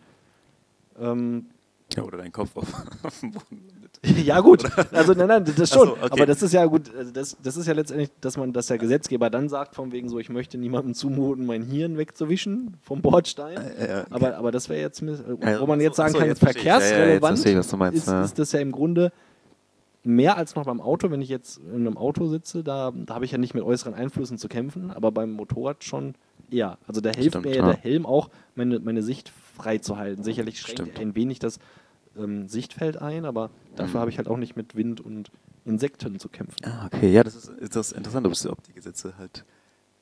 Ähm, 1.00 1.48
Ja, 1.96 2.04
oder 2.04 2.18
dein 2.18 2.32
Kopf 2.32 2.56
auf, 2.56 2.68
auf 3.04 3.20
dem 3.20 3.32
Boden 3.32 3.62
landet. 3.68 3.86
ja, 4.26 4.40
gut. 4.40 4.64
Also, 4.92 5.14
nein, 5.14 5.28
nein, 5.28 5.46
das 5.46 5.56
Ach 5.60 5.66
so, 5.66 5.80
schon. 5.86 5.90
okay. 5.92 6.08
Aber 6.12 6.26
das 6.26 6.42
ist 6.42 6.52
ja 6.54 6.66
gut. 6.66 6.94
Also 6.96 7.12
das, 7.12 7.38
das 7.42 7.58
ist 7.58 7.68
ja 7.68 7.74
letztendlich, 7.74 8.10
dass 8.22 8.38
man, 8.38 8.54
dass 8.54 8.68
der 8.68 8.78
Gesetzgeber 8.78 9.30
dann 9.30 9.50
sagt, 9.50 9.76
von 9.76 9.92
wegen 9.92 10.10
so, 10.10 10.20
ich 10.20 10.30
möchte 10.30 10.58
niemandem 10.58 10.94
zumuten, 10.94 11.46
mein 11.46 11.64
Hirn 11.64 11.98
wegzuwischen 11.98 12.76
vom 12.82 13.02
Bordstein. 13.02 13.58
Äh, 13.58 13.88
ja, 13.90 14.02
okay. 14.02 14.08
aber, 14.12 14.38
aber 14.38 14.52
das 14.52 14.68
wäre 14.70 14.82
jetzt, 14.82 15.02
Ja, 15.02 15.62
wo 15.62 15.66
man 15.66 15.80
jetzt 15.80 15.96
so- 15.98 16.04
sagen 16.04 16.14
so, 16.14 16.20
kann, 16.20 16.28
jetzt 16.28 16.44
ich. 16.44 16.64
Ja, 16.64 16.80
ja, 16.80 16.80
jetzt 16.80 16.90
verkehrsrelevant 16.90 17.46
ich, 17.46 17.68
du 17.70 17.78
meinst, 17.78 17.98
ist, 17.98 18.08
ja. 18.08 18.24
ist 18.24 18.40
das 18.40 18.52
ja 18.52 18.60
im 18.60 18.72
Grunde 18.72 19.12
mehr 20.04 20.38
als 20.38 20.56
noch 20.56 20.66
beim 20.66 20.82
Auto. 20.82 21.10
Wenn 21.12 21.22
ich 21.22 21.30
jetzt 21.30 21.58
in 21.58 21.88
einem 21.88 21.98
Auto 21.98 22.28
sitze, 22.28 22.64
da, 22.64 22.92
da 22.96 23.16
habe 23.16 23.26
ich 23.26 23.32
ja 23.32 23.38
nicht 23.38 23.54
mit 23.54 23.64
äußeren 23.64 23.94
Einflüssen 23.94 24.38
zu 24.38 24.48
kämpfen, 24.48 24.92
aber 24.92 25.12
beim 25.12 25.32
Motorrad 25.32 25.84
schon 25.84 26.16
eher. 26.52 26.78
Also 26.88 27.02
da 27.02 27.10
hilft 27.12 27.30
Stimmt, 27.30 27.46
mir 27.46 27.56
ja. 27.56 27.66
der 27.66 27.78
Helm 27.78 28.06
auch, 28.06 28.30
meine, 28.56 28.80
meine 28.80 29.02
Sicht 29.02 29.32
frei 29.56 29.78
zu 29.80 29.98
halten. 29.98 30.24
Sicherlich 30.24 30.60
schränkt 30.60 30.82
Stimmt. 30.82 31.00
ein 31.00 31.16
wenig 31.16 31.40
das 31.40 31.60
ähm, 32.18 32.48
Sichtfeld 32.48 32.98
ein, 33.02 33.26
aber 33.26 33.50
dafür 33.76 33.96
Mhm. 33.96 34.00
habe 34.02 34.12
ich 34.12 34.18
halt 34.18 34.28
auch 34.28 34.38
nicht 34.38 34.56
mit 34.56 34.76
Wind 34.76 35.02
und 35.02 35.32
Insekten 35.66 36.20
zu 36.20 36.30
kämpfen. 36.30 36.56
Ah, 36.64 36.86
okay, 36.86 37.12
ja, 37.12 37.24
das 37.24 37.36
ist, 37.36 37.50
ist 37.50 37.76
das 37.76 37.92
interessant, 37.92 38.28
ob, 38.28 38.64
die 38.64 38.74
Gesetze 38.74 39.16
halt, 39.18 39.44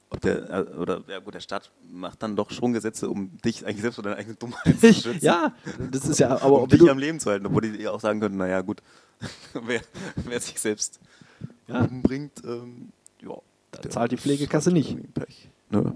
ob 0.09 0.19
der, 0.21 0.49
äh, 0.49 0.61
oder, 0.75 1.01
ja 1.07 1.19
gut, 1.19 1.33
der 1.33 1.39
Staat 1.39 1.71
macht 1.89 2.21
dann 2.21 2.35
doch 2.35 2.51
schon 2.51 2.73
Gesetze, 2.73 3.09
um 3.09 3.37
dich 3.45 3.65
eigentlich 3.65 3.81
selbst 3.81 3.95
vor 3.95 4.03
deiner 4.03 4.17
eigenen 4.17 4.37
Dummheit 4.37 4.79
zu 4.79 4.93
schützen. 4.93 5.23
ja, 5.25 5.53
das 5.91 6.05
ist 6.05 6.19
ja, 6.19 6.41
aber 6.41 6.61
um 6.63 6.67
dich 6.69 6.87
am 6.89 6.97
Leben 6.99 7.19
zu 7.19 7.29
halten, 7.29 7.45
obwohl 7.45 7.61
die 7.61 7.81
ja 7.81 7.91
auch 7.91 8.01
sagen 8.01 8.19
könnten, 8.19 8.37
naja 8.37 8.61
gut, 8.61 8.81
wer, 9.53 9.81
wer 10.17 10.39
sich 10.39 10.59
selbst 10.59 10.99
Ja. 11.67 11.81
umbringt, 11.85 12.43
ähm, 12.45 12.89
ja. 13.21 13.35
Da 13.71 13.89
zahlt 13.89 14.11
die 14.11 14.17
Pflegekasse 14.17 14.71
nicht. 14.71 14.97
Pech. 15.15 15.49
Ne? 15.71 15.93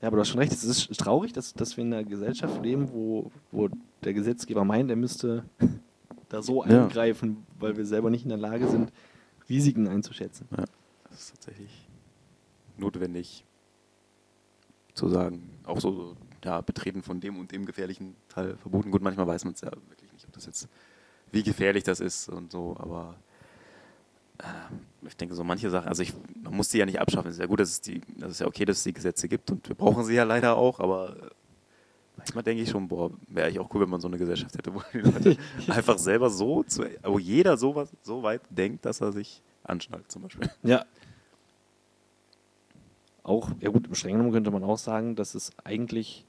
Ja, 0.00 0.08
aber 0.08 0.16
du 0.16 0.20
hast 0.22 0.28
schon 0.30 0.38
recht, 0.40 0.52
es 0.52 0.64
ist 0.64 0.98
traurig, 1.00 1.32
dass, 1.32 1.52
dass 1.52 1.76
wir 1.76 1.84
in 1.84 1.92
einer 1.92 2.04
Gesellschaft 2.04 2.62
leben, 2.64 2.90
wo, 2.92 3.30
wo 3.52 3.68
der 4.02 4.14
Gesetzgeber 4.14 4.64
meint, 4.64 4.88
er 4.90 4.96
müsste 4.96 5.44
da 6.28 6.42
so 6.42 6.64
Ja. 6.64 6.84
eingreifen, 6.84 7.46
weil 7.58 7.76
wir 7.76 7.84
selber 7.84 8.08
nicht 8.10 8.22
in 8.22 8.30
der 8.30 8.38
Lage 8.38 8.66
sind, 8.68 8.90
Risiken 9.48 9.88
einzuschätzen. 9.88 10.46
Ja, 10.56 10.64
das 11.10 11.20
ist 11.20 11.30
tatsächlich 11.34 11.88
notwendig 12.78 13.44
zu 14.94 15.08
sagen. 15.08 15.50
Auch 15.64 15.80
so, 15.80 16.16
ja, 16.44 16.60
Betreten 16.62 17.02
von 17.02 17.20
dem 17.20 17.38
und 17.38 17.52
dem 17.52 17.66
gefährlichen 17.66 18.16
Teil 18.28 18.56
verboten. 18.56 18.90
Gut, 18.90 19.02
manchmal 19.02 19.26
weiß 19.26 19.44
man 19.44 19.52
es 19.54 19.60
ja 19.60 19.70
wirklich 19.88 20.10
nicht, 20.12 20.26
ob 20.26 20.32
das 20.32 20.46
jetzt, 20.46 20.68
wie 21.32 21.42
gefährlich 21.42 21.84
das 21.84 22.00
ist 22.00 22.28
und 22.28 22.50
so, 22.52 22.76
aber 22.78 23.16
ich 25.06 25.16
denke, 25.16 25.34
so 25.34 25.44
manche 25.44 25.70
Sachen, 25.70 25.88
also 25.88 26.02
ich, 26.02 26.12
man 26.42 26.54
muss 26.54 26.68
die 26.68 26.78
ja 26.78 26.86
nicht 26.86 27.00
abschaffen. 27.00 27.28
Es 27.28 27.34
ist 27.34 27.40
ja 27.40 27.46
gut, 27.46 27.60
dass 27.60 27.70
es 27.70 27.80
die, 27.80 28.00
das 28.18 28.32
ist 28.32 28.40
ja 28.40 28.46
okay, 28.46 28.64
dass 28.64 28.78
es 28.78 28.84
die 28.84 28.92
Gesetze 28.92 29.28
gibt 29.28 29.50
und 29.50 29.68
wir 29.68 29.74
brauchen 29.74 30.04
sie 30.04 30.14
ja 30.14 30.24
leider 30.24 30.56
auch, 30.56 30.80
aber 30.80 31.16
äh, 31.16 31.30
manchmal 32.16 32.44
denke 32.44 32.62
ich 32.62 32.70
schon, 32.70 32.88
boah, 32.88 33.10
wäre 33.28 33.46
eigentlich 33.46 33.60
auch 33.60 33.72
cool, 33.74 33.82
wenn 33.82 33.90
man 33.90 34.00
so 34.00 34.08
eine 34.08 34.18
Gesellschaft 34.18 34.56
hätte, 34.56 34.74
wo 34.74 34.82
die 34.92 34.98
Leute 34.98 35.36
einfach 35.68 35.98
selber 35.98 36.30
so, 36.30 36.62
zu, 36.64 36.84
wo 37.02 37.18
jeder 37.18 37.56
so, 37.56 37.74
was, 37.74 37.90
so 38.02 38.22
weit 38.22 38.42
denkt, 38.50 38.84
dass 38.84 39.00
er 39.00 39.12
sich 39.12 39.42
anschnallt 39.64 40.10
zum 40.10 40.22
Beispiel. 40.22 40.50
Ja. 40.62 40.84
Auch, 43.22 43.50
ja 43.60 43.70
gut, 43.70 43.86
im 43.86 43.94
strengen 43.94 44.32
könnte 44.32 44.50
man 44.50 44.64
auch 44.64 44.78
sagen, 44.78 45.14
dass 45.14 45.34
es 45.34 45.52
eigentlich 45.64 46.24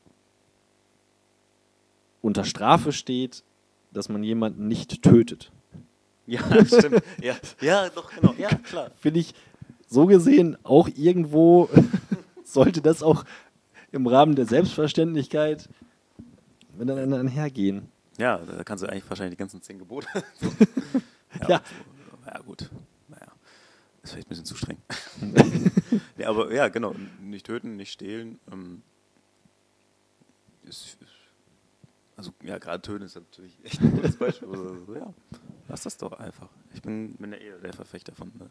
unter 2.21 2.45
Strafe 2.45 2.91
steht, 2.91 3.43
dass 3.91 4.09
man 4.09 4.23
jemanden 4.23 4.67
nicht 4.67 5.01
tötet. 5.01 5.51
Ja, 6.27 6.41
stimmt. 6.65 7.03
ja, 7.21 7.35
ja, 7.61 7.89
doch, 7.89 8.11
genau. 8.13 8.33
Ja, 8.37 8.49
klar. 8.49 8.91
Finde 8.97 9.19
ich 9.19 9.33
so 9.87 10.05
gesehen 10.05 10.57
auch 10.63 10.87
irgendwo 10.95 11.69
sollte 12.43 12.81
das 12.81 13.03
auch 13.03 13.25
im 13.91 14.07
Rahmen 14.07 14.35
der 14.35 14.45
Selbstverständlichkeit 14.45 15.67
miteinander 16.77 17.19
einhergehen. 17.19 17.89
Ja, 18.17 18.37
da 18.37 18.63
kannst 18.63 18.83
du 18.83 18.87
eigentlich 18.87 19.09
wahrscheinlich 19.09 19.35
die 19.35 19.39
ganzen 19.39 19.61
zehn 19.61 19.79
Gebote. 19.79 20.07
Ja. 21.47 21.61
so, 22.11 22.29
ja, 22.29 22.39
gut. 22.41 22.69
Naja, 23.07 23.31
ist 24.03 24.11
vielleicht 24.11 24.27
ein 24.27 24.29
bisschen 24.29 24.45
zu 24.45 24.55
streng. 24.57 24.77
ja, 26.17 26.27
aber 26.27 26.53
ja, 26.53 26.67
genau. 26.67 26.93
Nicht 27.21 27.45
töten, 27.45 27.77
nicht 27.77 27.93
stehlen. 27.93 28.37
Ähm, 28.51 28.81
ist, 30.65 30.97
also, 32.17 32.31
ja, 32.43 32.57
gerade 32.57 32.81
töten 32.81 33.05
ist 33.05 33.15
natürlich 33.15 33.57
echt 33.63 33.79
ein 33.81 33.91
gutes 33.91 34.17
Beispiel. 34.17 34.49
Also, 34.49 34.93
ja, 34.93 35.13
lass 35.71 35.83
das 35.83 35.97
doch 35.97 36.11
einfach. 36.11 36.49
Ich 36.73 36.81
bin, 36.81 37.15
bin 37.15 37.31
ja 37.31 37.37
eher 37.37 37.57
der 37.57 37.73
Verfechter 37.73 38.13
von 38.13 38.31
ne? 38.37 38.47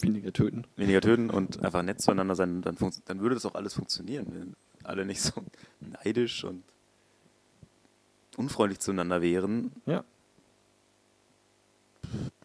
Weniger 0.00 0.32
töten. 0.32 0.64
weniger 0.76 1.00
töten 1.00 1.30
und 1.30 1.64
einfach 1.64 1.82
nett 1.82 2.00
zueinander 2.00 2.36
sein, 2.36 2.62
dann, 2.62 2.76
dann 3.06 3.20
würde 3.20 3.34
das 3.34 3.46
auch 3.46 3.54
alles 3.54 3.74
funktionieren, 3.74 4.26
wenn 4.30 4.54
alle 4.84 5.04
nicht 5.04 5.20
so 5.20 5.32
neidisch 5.80 6.44
und 6.44 6.62
unfreundlich 8.36 8.78
zueinander 8.78 9.22
wären. 9.22 9.72
Ja. 9.86 10.04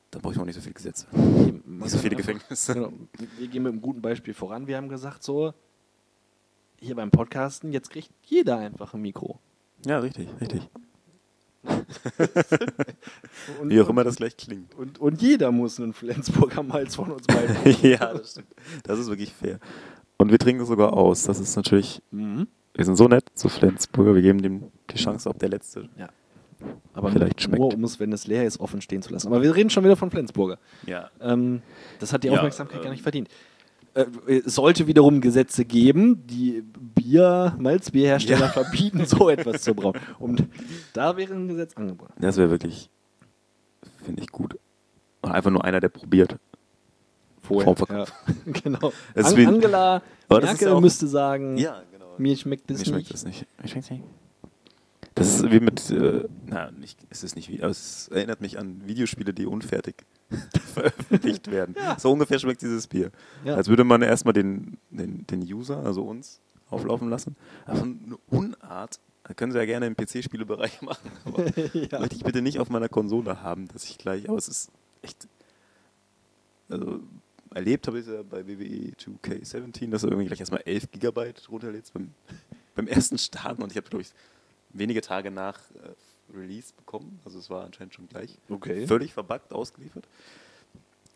Dann 0.09 0.21
brauche 0.21 0.33
ich 0.33 0.39
auch 0.39 0.45
nicht 0.45 0.55
so 0.55 0.61
viele 0.61 0.73
Gesetze. 0.73 1.07
Nicht 1.11 1.67
Nicht 1.67 1.89
so 1.89 1.97
viele 1.99 2.15
Gefängnisse. 2.15 2.73
Genau. 2.73 2.93
Wir 3.37 3.47
gehen 3.47 3.63
mit 3.63 3.71
einem 3.71 3.81
guten 3.81 4.01
Beispiel 4.01 4.33
voran. 4.33 4.65
Wir 4.65 4.77
haben 4.77 4.89
gesagt, 4.89 5.23
so, 5.23 5.53
hier 6.79 6.95
beim 6.95 7.11
Podcasten, 7.11 7.71
jetzt 7.71 7.91
kriegt 7.91 8.09
jeder 8.25 8.57
einfach 8.57 8.93
ein 8.95 9.01
Mikro. 9.01 9.39
Ja, 9.85 9.99
richtig, 9.99 10.27
richtig. 10.41 10.69
Und, 13.61 13.69
Wie 13.69 13.79
auch 13.81 13.89
immer 13.89 14.03
das 14.03 14.17
gleich 14.17 14.35
klingt. 14.35 14.73
Und, 14.75 14.99
und 14.99 15.21
jeder 15.21 15.51
muss 15.51 15.79
einen 15.79 15.93
Flensburg 15.93 16.57
am 16.57 16.73
Hals 16.73 16.95
von 16.95 17.11
uns 17.11 17.25
beiden. 17.25 17.55
ja, 17.81 18.13
das 18.13 18.31
stimmt. 18.31 18.53
Das 18.83 18.99
ist 18.99 19.07
wirklich 19.09 19.31
fair. 19.33 19.59
Und 20.17 20.31
wir 20.31 20.39
trinken 20.39 20.61
es 20.63 20.67
sogar 20.67 20.93
aus. 20.93 21.23
Das 21.23 21.39
ist 21.39 21.55
natürlich, 21.55 22.01
mhm. 22.11 22.47
wir 22.73 22.85
sind 22.85 22.95
so 22.95 23.07
nett 23.07 23.25
zu 23.33 23.49
Flensburger. 23.49 24.15
Wir 24.15 24.21
geben 24.21 24.41
dem 24.41 24.71
die 24.89 24.95
Chance, 24.95 25.29
ob 25.29 25.39
der 25.39 25.49
Letzte. 25.49 25.89
Ja. 25.97 26.09
Aber 26.93 27.11
Vielleicht 27.11 27.47
nur, 27.47 27.57
schmeckt. 27.57 27.73
um 27.73 27.83
es, 27.83 27.99
wenn 27.99 28.13
es 28.13 28.27
leer 28.27 28.45
ist, 28.45 28.59
offen 28.59 28.81
stehen 28.81 29.01
zu 29.01 29.11
lassen. 29.11 29.27
Aber 29.27 29.41
wir 29.41 29.55
reden 29.55 29.69
schon 29.69 29.83
wieder 29.83 29.97
von 29.97 30.11
Flensburger. 30.11 30.59
Ja. 30.85 31.09
Ähm, 31.19 31.61
das 31.99 32.13
hat 32.13 32.23
die 32.23 32.27
Ja, 32.27 32.35
Aufmerksamkeit 32.35 32.77
gar 32.77 32.85
ähm, 32.85 32.91
nicht 32.91 33.03
verdient. 33.03 33.29
Äh, 33.93 34.05
es 34.45 34.55
sollte 34.55 34.87
wiederum 34.87 35.21
Gesetze 35.21 35.65
geben, 35.65 36.25
die 36.25 36.63
Bier, 36.95 37.55
Malzbierhersteller 37.59 38.47
Ja. 38.47 38.47
verbieten, 38.51 39.05
so 39.05 39.29
etwas 39.29 39.61
zu 39.61 39.75
brauen. 39.75 39.99
Und 40.19 40.47
da 40.93 41.15
wäre 41.17 41.33
ein 41.33 41.47
Gesetz 41.47 41.75
angebracht. 41.75 42.13
Das 42.19 42.37
wäre 42.37 42.49
wirklich, 42.49 42.89
finde 44.03 44.21
ich 44.21 44.31
gut. 44.31 44.57
Und 45.21 45.31
einfach 45.31 45.51
nur 45.51 45.63
einer, 45.63 45.79
der 45.79 45.89
probiert. 45.89 46.37
Vorher. 47.41 47.75
Ja. 47.89 48.05
genau. 48.45 48.91
An 49.15 49.25
Angela 49.47 50.01
Merkel 50.29 50.79
müsste 50.81 51.07
sagen, 51.07 51.57
genau. 51.57 51.75
mir 52.17 52.37
schmeckt 52.37 52.69
das 52.69 52.79
Mir 52.79 52.85
schmeckt 52.85 52.97
nicht. 53.03 53.13
das 53.13 53.25
nicht. 53.25 53.45
Mir 53.61 53.67
schmeckt's 53.67 53.91
nicht. 53.91 54.03
Das 55.15 55.27
ist 55.27 55.51
wie 55.51 55.59
mit, 55.59 55.89
äh, 55.91 56.27
na, 56.47 56.71
nicht, 56.71 56.99
es 57.09 57.23
ist 57.23 57.35
nicht 57.35 57.49
wie, 57.49 57.61
aber 57.61 57.69
es 57.69 58.07
erinnert 58.07 58.41
mich 58.41 58.57
an 58.57 58.81
Videospiele, 58.85 59.33
die 59.33 59.45
unfertig 59.45 59.95
veröffentlicht 60.73 61.51
werden. 61.51 61.75
So 61.97 62.11
ungefähr 62.11 62.39
schmeckt 62.39 62.61
dieses 62.61 62.87
Bier. 62.87 63.11
Ja. 63.45 63.55
Als 63.55 63.67
würde 63.67 63.83
man 63.83 64.01
erstmal 64.01 64.33
den, 64.33 64.77
den, 64.89 65.27
den 65.27 65.41
User, 65.41 65.83
also 65.85 66.03
uns, 66.03 66.41
auflaufen 66.69 67.09
lassen. 67.09 67.35
Aber 67.65 67.83
eine 67.83 68.17
Unart, 68.29 68.99
das 69.23 69.35
können 69.35 69.51
sie 69.51 69.57
ja 69.57 69.65
gerne 69.65 69.85
im 69.85 69.95
PC-Spielebereich 69.95 70.81
machen, 70.81 71.11
aber 71.25 71.45
ja. 71.73 71.99
möchte 71.99 72.15
ich 72.15 72.23
bitte 72.23 72.41
nicht 72.41 72.59
auf 72.59 72.69
meiner 72.69 72.89
Konsole 72.89 73.41
haben, 73.41 73.67
dass 73.67 73.85
ich 73.85 73.97
gleich, 73.97 74.27
aber 74.27 74.37
es 74.37 74.47
ist 74.47 74.71
echt, 75.01 75.27
also 76.69 76.99
erlebt 77.53 77.87
habe 77.87 77.99
ich 77.99 78.07
es 78.07 78.13
ja 78.13 78.23
bei 78.23 78.47
WWE 78.47 78.93
2K17, 78.99 79.91
dass 79.91 80.01
du 80.01 80.07
irgendwie 80.07 80.25
gleich 80.25 80.39
erstmal 80.39 80.61
11 80.65 80.91
Gigabyte 80.91 81.49
runterlädst 81.49 81.93
beim, 81.93 82.13
beim 82.75 82.87
ersten 82.87 83.17
Starten 83.17 83.61
und 83.61 83.71
ich 83.71 83.77
habe, 83.77 83.89
glaube 83.89 84.01
ich, 84.01 84.09
wenige 84.73 85.01
Tage 85.01 85.31
nach 85.31 85.59
äh, 85.71 86.35
Release 86.35 86.73
bekommen, 86.75 87.19
also 87.25 87.39
es 87.39 87.49
war 87.49 87.63
anscheinend 87.65 87.93
schon 87.93 88.07
gleich 88.07 88.37
Okay. 88.49 88.87
völlig 88.87 89.13
verbuggt 89.13 89.53
ausgeliefert. 89.53 90.07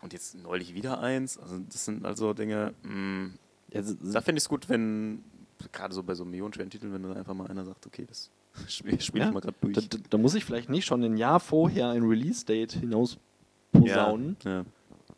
Und 0.02 0.14
jetzt 0.14 0.36
neulich 0.36 0.76
wieder 0.76 1.00
eins, 1.00 1.38
also 1.40 1.58
das 1.60 1.86
sind 1.86 2.06
also 2.06 2.34
Dinge, 2.34 2.74
mh, 2.84 3.32
Ja, 3.74 3.80
s- 3.82 3.98
da 4.00 4.22
finde 4.22 4.38
ich 4.38 4.44
es 4.44 4.50
gut, 4.50 4.70
wenn, 4.70 5.24
gerade 5.72 5.94
so 5.94 6.04
bei 6.04 6.14
so 6.14 6.24
millionenschweren 6.24 6.70
Titeln, 6.70 6.94
wenn 6.94 7.02
dann 7.04 7.18
einfach 7.18 7.34
mal 7.34 7.48
einer 7.48 7.66
sagt, 7.66 7.86
okay, 7.88 8.06
das 8.08 8.30
spiele 8.68 9.02
spiel 9.02 9.22
ja, 9.22 9.28
ich 9.28 9.34
mal 9.34 9.40
gerade 9.40 9.58
durch. 9.60 9.74
Da, 9.74 9.82
da, 9.82 9.98
da 10.10 10.18
muss 10.20 10.36
ich 10.36 10.46
vielleicht 10.46 10.70
nicht 10.70 10.86
schon 10.86 11.04
ein 11.04 11.18
Jahr 11.18 11.40
vorher 11.40 11.90
ein 11.90 12.04
Release-Date 12.04 12.74
hinaus 12.74 13.18
posaunen, 13.72 14.38
ja, 14.44 14.52
ja. 14.60 14.66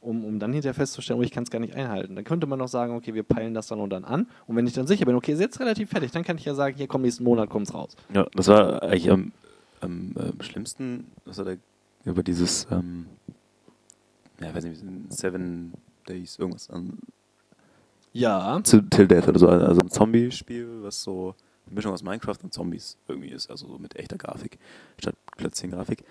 Um, 0.09 0.25
um 0.25 0.39
dann 0.39 0.51
hinterher 0.51 0.73
festzustellen, 0.73 1.19
oh, 1.19 1.23
ich 1.23 1.31
kann 1.31 1.43
es 1.43 1.51
gar 1.51 1.59
nicht 1.59 1.75
einhalten. 1.75 2.15
Dann 2.15 2.23
könnte 2.25 2.47
man 2.47 2.57
noch 2.59 2.67
sagen, 2.67 2.95
okay, 2.95 3.13
wir 3.13 3.23
peilen 3.23 3.53
das 3.53 3.67
dann 3.67 3.79
und 3.79 3.91
dann 3.91 4.03
an. 4.03 4.27
Und 4.47 4.55
wenn 4.55 4.65
ich 4.65 4.73
dann 4.73 4.87
sicher 4.87 5.05
bin, 5.05 5.15
okay, 5.15 5.33
ist 5.33 5.39
jetzt 5.39 5.59
relativ 5.59 5.89
fertig, 5.91 6.11
dann 6.11 6.23
kann 6.23 6.37
ich 6.37 6.45
ja 6.45 6.55
sagen, 6.55 6.75
hier 6.75 6.87
komm, 6.87 7.03
nächsten 7.03 7.23
Monat 7.23 7.49
kommt's 7.49 7.73
raus. 7.73 7.95
Ja, 8.13 8.25
das 8.33 8.47
war 8.47 8.81
eigentlich 8.83 9.11
am, 9.11 9.31
am 9.81 10.15
äh, 10.17 10.43
schlimmsten, 10.43 11.05
das 11.25 11.37
war 11.37 11.45
der, 11.45 11.57
über 12.05 12.23
dieses, 12.23 12.67
ähm, 12.71 13.05
ja, 14.41 14.49
ich 14.49 14.55
weiß 14.55 14.63
nicht, 14.65 14.81
Seven 15.09 15.73
Days, 16.07 16.39
irgendwas 16.39 16.69
an, 16.69 16.97
Ja. 18.13 18.59
zu 18.63 18.81
Till 18.89 19.07
Death 19.07 19.27
oder 19.27 19.39
so, 19.39 19.47
also 19.47 19.81
ein 19.81 19.89
Zombie-Spiel, 19.89 20.79
was 20.81 21.03
so 21.03 21.35
eine 21.67 21.75
Mischung 21.75 21.93
aus 21.93 22.01
Minecraft 22.01 22.37
und 22.43 22.53
Zombies 22.53 22.97
irgendwie 23.07 23.29
ist, 23.29 23.49
also 23.51 23.67
so 23.67 23.77
mit 23.77 23.95
echter 23.95 24.17
Grafik 24.17 24.57
statt 24.97 25.15
Klötzchen-Grafik. 25.37 26.03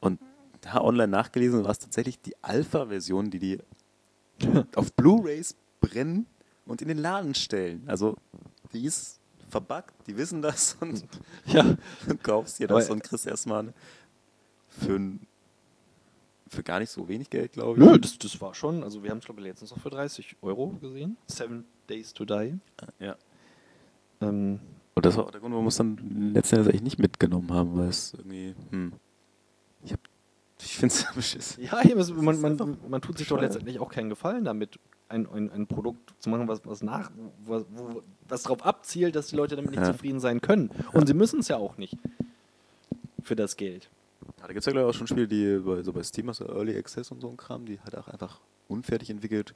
Und 0.00 0.18
da 0.62 0.80
online 0.80 1.08
nachgelesen 1.08 1.62
war 1.64 1.70
es 1.70 1.78
tatsächlich 1.78 2.20
die 2.20 2.34
Alpha-Version, 2.42 3.30
die 3.30 3.38
die 3.38 3.58
auf 4.74 4.92
Blu-Rays 4.94 5.54
brennen 5.80 6.26
und 6.66 6.80
in 6.82 6.88
den 6.88 6.98
Laden 6.98 7.34
stellen. 7.34 7.82
Also 7.86 8.16
die 8.72 8.84
ist 8.86 9.20
verbuggt, 9.50 9.92
die 10.06 10.16
wissen 10.16 10.40
das 10.40 10.76
und 10.80 11.04
Ja. 11.46 11.76
du 12.08 12.16
kaufst 12.16 12.58
dir 12.58 12.66
das 12.68 12.88
und 12.88 13.02
kriegst 13.04 13.26
erstmal 13.26 13.74
für, 14.68 14.98
für 16.48 16.62
gar 16.62 16.78
nicht 16.78 16.90
so 16.90 17.06
wenig 17.08 17.28
Geld, 17.28 17.52
glaube 17.52 17.78
ich. 17.78 17.84
Nö, 17.86 17.98
das, 17.98 18.18
das 18.18 18.40
war 18.40 18.54
schon, 18.54 18.82
also 18.82 19.02
wir 19.02 19.10
haben 19.10 19.18
es 19.18 19.24
glaube 19.26 19.40
ich 19.42 19.46
letztens 19.46 19.70
noch 19.72 19.78
für 19.80 19.90
30 19.90 20.36
Euro 20.42 20.68
gesehen. 20.80 21.16
Seven 21.26 21.64
Days 21.88 22.14
to 22.14 22.24
Die. 22.24 22.58
Ja. 22.98 23.16
Ähm, 24.22 24.60
Und 24.94 25.04
das 25.04 25.16
war 25.16 25.26
auch 25.26 25.30
der 25.32 25.40
Grund, 25.40 25.52
warum 25.52 25.66
wir 25.66 25.68
es 25.70 25.76
dann 25.76 26.32
letzten 26.32 26.54
Endes 26.56 26.68
eigentlich 26.68 26.82
nicht 26.82 26.98
mitgenommen 26.98 27.50
haben, 27.52 27.76
weil 27.76 27.88
es 27.88 28.14
irgendwie, 28.14 28.54
hm, 28.70 28.92
ich 29.84 29.92
hab, 29.92 30.00
ich 30.64 30.76
finde 30.76 30.94
es 30.94 31.06
beschissen. 31.14 31.62
ja, 31.64 31.80
hier, 31.80 31.96
ist- 31.96 32.14
man, 32.14 32.40
man, 32.40 32.76
man 32.88 33.00
tut 33.02 33.18
sich 33.18 33.28
doch 33.28 33.40
letztendlich 33.40 33.78
auch 33.80 33.90
keinen 33.90 34.08
Gefallen 34.10 34.44
damit, 34.44 34.78
ein, 35.08 35.28
ein, 35.30 35.50
ein 35.50 35.66
Produkt 35.66 36.14
zu 36.20 36.30
machen, 36.30 36.48
was, 36.48 36.64
was 36.64 36.82
nach, 36.82 37.10
was, 37.44 37.64
wo, 37.70 38.02
was 38.28 38.44
darauf 38.44 38.64
abzielt, 38.64 39.14
dass 39.14 39.26
die 39.26 39.36
Leute 39.36 39.56
damit 39.56 39.72
nicht 39.72 39.80
Ja. 39.80 39.92
zufrieden 39.92 40.20
sein 40.20 40.40
können. 40.40 40.70
Und 40.94 41.06
sie 41.06 41.12
müssen 41.14 41.40
es 41.40 41.48
ja 41.48 41.56
auch 41.58 41.76
nicht. 41.76 41.96
Für 43.22 43.36
das 43.36 43.56
Geld. 43.56 43.90
Ja, 44.38 44.46
da 44.46 44.46
gibt 44.48 44.60
es 44.60 44.66
ja 44.66 44.72
glaube 44.72 44.88
ich 44.88 44.94
auch 44.94 44.98
schon 44.98 45.06
Spiele, 45.06 45.28
die 45.28 45.58
bei, 45.58 45.82
so 45.82 45.92
bei 45.92 46.02
Steam, 46.02 46.28
also 46.28 46.46
Early 46.46 46.76
Access 46.78 47.10
und 47.10 47.20
so 47.20 47.28
ein 47.28 47.36
Kram, 47.36 47.66
die 47.66 47.78
halt 47.80 47.96
auch 47.96 48.08
einfach 48.08 48.40
unfertig 48.68 49.10
entwickelt 49.10 49.54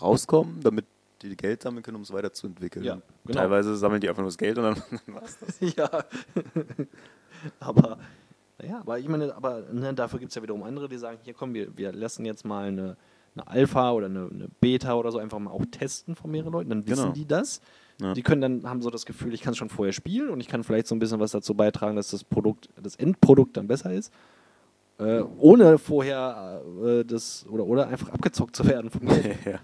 rauskommen, 0.00 0.60
damit 0.62 0.86
die 1.20 1.36
Geld 1.36 1.62
sammeln 1.62 1.82
können, 1.84 1.96
um 1.96 2.02
es 2.02 2.12
weiterzuentwickeln. 2.12 2.84
Ja, 2.84 3.00
genau. 3.26 3.40
Teilweise 3.40 3.76
sammeln 3.76 4.00
die 4.00 4.08
einfach 4.08 4.22
nur 4.22 4.28
das 4.30 4.38
Geld 4.38 4.56
und 4.58 4.64
dann, 4.64 4.74
dann 5.06 5.14
war's 5.14 5.36
das. 5.38 5.60
ja. 5.76 6.04
aber, 7.60 7.98
naja, 8.62 8.80
aber 8.80 8.98
ich 8.98 9.08
meine, 9.08 9.34
aber 9.34 9.64
ne, 9.72 9.92
dafür 9.92 10.18
gibt 10.20 10.30
es 10.30 10.36
ja 10.36 10.42
wiederum 10.42 10.62
andere, 10.62 10.88
die 10.88 10.96
sagen, 10.96 11.18
hier 11.22 11.34
komm, 11.34 11.52
wir, 11.54 11.76
wir 11.76 11.92
lassen 11.92 12.24
jetzt 12.24 12.44
mal 12.44 12.68
eine, 12.68 12.96
eine 13.34 13.46
Alpha 13.48 13.90
oder 13.92 14.06
eine, 14.06 14.28
eine 14.32 14.48
Beta 14.60 14.94
oder 14.94 15.10
so 15.10 15.18
einfach 15.18 15.38
mal 15.38 15.50
auch 15.50 15.64
testen 15.70 16.14
von 16.14 16.30
mehreren 16.30 16.52
Leuten. 16.52 16.70
Dann 16.70 16.86
wissen 16.86 17.02
Genau. 17.02 17.12
die 17.14 17.26
das. 17.26 17.60
Ja. 18.00 18.14
Die 18.14 18.22
können 18.22 18.40
dann, 18.40 18.70
haben 18.70 18.82
so 18.82 18.90
das 18.90 19.04
Gefühl, 19.04 19.34
ich 19.34 19.42
kann 19.42 19.52
es 19.52 19.58
schon 19.58 19.68
vorher 19.68 19.92
spielen 19.92 20.30
und 20.30 20.40
ich 20.40 20.48
kann 20.48 20.64
vielleicht 20.64 20.86
so 20.86 20.94
ein 20.94 20.98
bisschen 20.98 21.20
was 21.20 21.32
dazu 21.32 21.54
beitragen, 21.54 21.96
dass 21.96 22.10
das 22.10 22.24
Produkt, 22.24 22.68
das 22.80 22.96
Endprodukt 22.96 23.56
dann 23.56 23.66
besser 23.66 23.92
ist. 23.92 24.12
Äh, 24.98 25.22
ohne 25.38 25.78
vorher 25.78 26.62
äh, 26.84 27.04
das 27.04 27.46
oder, 27.48 27.64
oder 27.64 27.88
einfach 27.88 28.10
abgezockt 28.10 28.54
zu 28.54 28.66
werden 28.66 28.90
vom 28.90 29.06
Geld. 29.06 29.38
ja. 29.44 29.58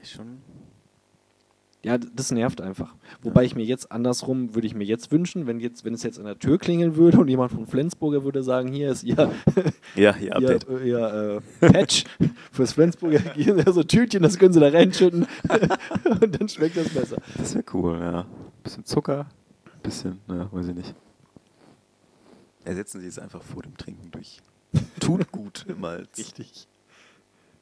Ist 0.00 0.12
schon. 0.12 0.38
Ja, 1.84 1.98
das 1.98 2.30
nervt 2.30 2.62
einfach. 2.62 2.94
Wobei 3.22 3.44
ich 3.44 3.54
mir 3.54 3.64
jetzt 3.64 3.92
andersrum 3.92 4.54
würde 4.54 4.66
ich 4.66 4.74
mir 4.74 4.84
jetzt 4.84 5.12
wünschen, 5.12 5.46
wenn 5.46 5.60
jetzt, 5.60 5.84
wenn 5.84 5.92
es 5.92 6.02
jetzt 6.02 6.18
an 6.18 6.24
der 6.24 6.38
Tür 6.38 6.58
klingeln 6.58 6.96
würde 6.96 7.18
und 7.18 7.28
jemand 7.28 7.52
von 7.52 7.66
Flensburger 7.66 8.24
würde 8.24 8.42
sagen, 8.42 8.72
hier 8.72 8.90
ist 8.90 9.04
ihr, 9.04 9.30
Ja, 9.94 10.16
ihr, 10.16 10.34
Update. 10.34 10.66
äh, 10.66 10.88
ihr 10.88 11.42
äh, 11.60 11.70
Patch 11.70 12.04
fürs 12.52 12.72
Flensburger, 12.72 13.20
hier 13.34 13.54
sind 13.54 13.74
so 13.74 13.82
Tütchen, 13.82 14.22
das 14.22 14.38
können 14.38 14.54
sie 14.54 14.60
da 14.60 14.68
reinschütten 14.70 15.26
und 16.20 16.40
dann 16.40 16.48
schmeckt 16.48 16.76
das 16.78 16.88
besser. 16.88 17.18
Das 17.36 17.54
wäre 17.54 17.64
cool, 17.74 17.98
ja. 18.00 18.26
Bisschen 18.62 18.86
Zucker, 18.86 19.26
bisschen, 19.82 20.20
naja, 20.26 20.48
weiß 20.50 20.68
ich 20.68 20.74
nicht. 20.74 20.94
Ersetzen 22.64 23.02
Sie 23.02 23.06
es 23.08 23.18
einfach 23.18 23.42
vor 23.42 23.62
dem 23.62 23.76
Trinken 23.76 24.10
durch. 24.10 24.40
Tut 25.00 25.30
gut 25.30 25.66
im 25.68 25.80
Malz. 25.80 26.16
Richtig. 26.16 26.66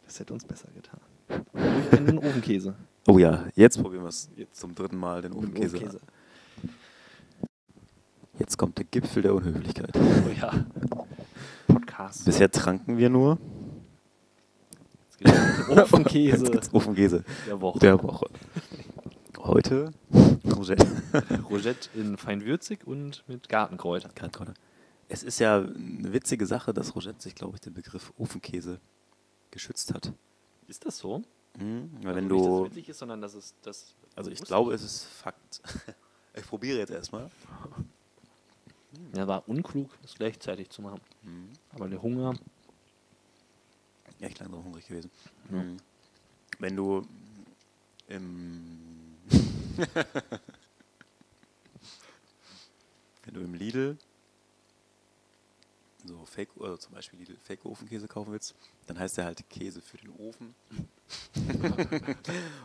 Das 0.07 0.21
hätte 0.21 0.33
uns 0.33 0.45
besser 0.45 0.69
getan. 0.77 1.01
Durch 1.91 2.01
einen 2.01 2.19
Ofenkäse. 2.19 2.77
Oh 3.07 3.19
ja, 3.19 3.47
jetzt 3.57 3.83
probieren 3.83 4.05
wir 4.05 4.09
es 4.11 4.31
zum 4.53 4.75
dritten 4.75 4.97
Mal, 4.97 5.23
den 5.23 5.33
Ofenkäse. 5.33 5.77
Ofenkäse. 5.77 6.01
Jetzt 8.39 8.57
kommt 8.57 8.79
der 8.79 8.85
Gipfel 8.85 9.23
der 9.23 9.35
Unhöflichkeit. 9.35 9.91
Oh 9.97 10.31
ja. 10.41 10.65
Podcast. 11.67 12.25
Bisher 12.25 12.51
tranken 12.51 12.97
wir 12.99 13.11
nur 13.11 13.39
Ofenkäse 15.69 16.53
Jetzt 16.53 16.75
Ofenkäse 16.75 17.25
der 17.47 17.61
Woche. 17.61 17.79
der 17.79 18.03
Woche. 18.03 18.27
Heute 19.39 19.93
Rosette. 20.57 20.87
Rosette 21.51 21.89
in 21.95 22.17
feinwürzig 22.17 22.87
und 22.87 23.25
mit 23.27 23.49
Gartenkräutern. 23.49 24.13
Gartenkräuter. 24.15 24.55
Es 25.09 25.23
ist 25.23 25.41
ja 25.41 25.59
eine 25.59 26.13
witzige 26.13 26.47
Sache, 26.47 26.73
dass 26.73 26.95
Rosette 26.95 27.21
sich, 27.21 27.35
glaube 27.35 27.55
ich, 27.57 27.61
den 27.61 27.75
Begriff 27.75 28.13
Ofenkäse 28.17 28.81
geschützt 29.51 29.93
hat. 29.93 30.13
Ist 30.69 30.87
das 30.87 30.99
so? 30.99 31.23
Mhm, 31.59 31.91
weil 32.03 32.15
wenn 32.17 32.25
also 32.25 32.35
nicht, 32.35 32.41
dass 32.41 32.47
du 32.47 32.65
es 32.65 32.71
witzig 32.71 32.89
ist, 32.89 32.99
sondern 32.99 33.21
dass 33.21 33.35
es 33.35 33.55
das. 33.63 33.95
Also 34.17 34.31
ich 34.31 34.41
glaube, 34.41 34.75
es 34.75 34.83
ist 34.83 35.05
Fakt. 35.05 35.63
Ich 36.35 36.47
probiere 36.47 36.79
jetzt 36.79 36.89
erstmal. 36.89 37.31
Ja, 39.15 39.29
war 39.29 39.47
unklug, 39.47 39.91
das 40.01 40.15
gleichzeitig 40.15 40.71
zu 40.71 40.81
machen. 40.81 40.99
Mhm. 41.21 41.51
Aber 41.75 41.91
der 41.91 42.01
Hunger. 42.01 42.33
Echt 44.19 44.39
langsam 44.39 44.65
hungrig 44.65 44.87
gewesen. 44.87 45.11
Mhm. 45.51 45.77
Wenn 46.59 46.75
du 46.75 47.07
im 48.09 49.17
Wenn 53.25 53.35
du 53.35 53.41
im 53.41 53.55
Lidl 53.55 53.99
so 56.05 56.25
Fake, 56.25 56.49
also 56.61 56.77
zum 56.77 56.95
Beispiel 56.95 57.19
Lidl 57.19 57.37
Fake 57.43 57.65
Ofenkäse 57.65 58.09
kaufen 58.09 58.33
willst, 58.33 58.55
dann 58.87 58.99
heißt 58.99 59.17
der 59.19 59.25
halt 59.27 59.49
Käse 59.49 59.81
für 59.81 59.99
den 59.99 60.11
Ofen. 60.19 60.55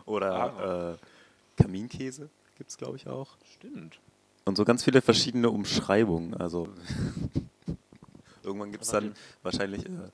Oder 0.06 0.98
äh, 0.98 1.62
Kaminkäse 1.62 2.28
gibt 2.56 2.70
es, 2.70 2.76
glaube 2.76 2.96
ich, 2.96 3.06
auch. 3.06 3.36
Stimmt. 3.56 4.00
Und 4.44 4.56
so 4.56 4.64
ganz 4.64 4.82
viele 4.82 5.02
verschiedene 5.02 5.50
Umschreibungen. 5.50 6.34
Also 6.34 6.68
irgendwann 8.42 8.72
gibt 8.72 8.84
es 8.84 8.90
dann 8.90 9.14
wahrscheinlich 9.42 9.84
äh, 9.86 10.10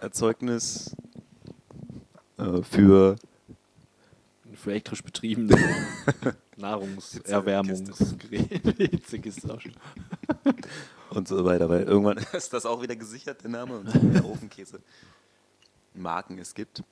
Milcherzeugnis 0.00 0.96
äh, 2.38 2.62
für 2.62 3.16
Für 4.54 4.70
elektrisch 4.70 5.02
betriebene 5.02 5.54
Nahrungserwärmungsgeräte. 6.56 8.72
Hitzig 8.90 9.26
ist 9.26 9.44
das 9.44 9.50
auch 9.50 9.60
schon. 9.60 9.74
und 11.10 11.28
so 11.28 11.44
weiter. 11.44 11.68
Weil 11.68 11.82
irgendwann 11.82 12.18
ist 12.32 12.52
das 12.52 12.66
auch 12.66 12.82
wieder 12.82 12.96
gesichert, 12.96 13.42
der 13.42 13.50
Name. 13.50 13.78
Und 13.78 14.12
mehr 14.12 14.24
Ofenkäse 14.24 14.80
Marken 15.94 16.38
es 16.38 16.54
gibt, 16.54 16.82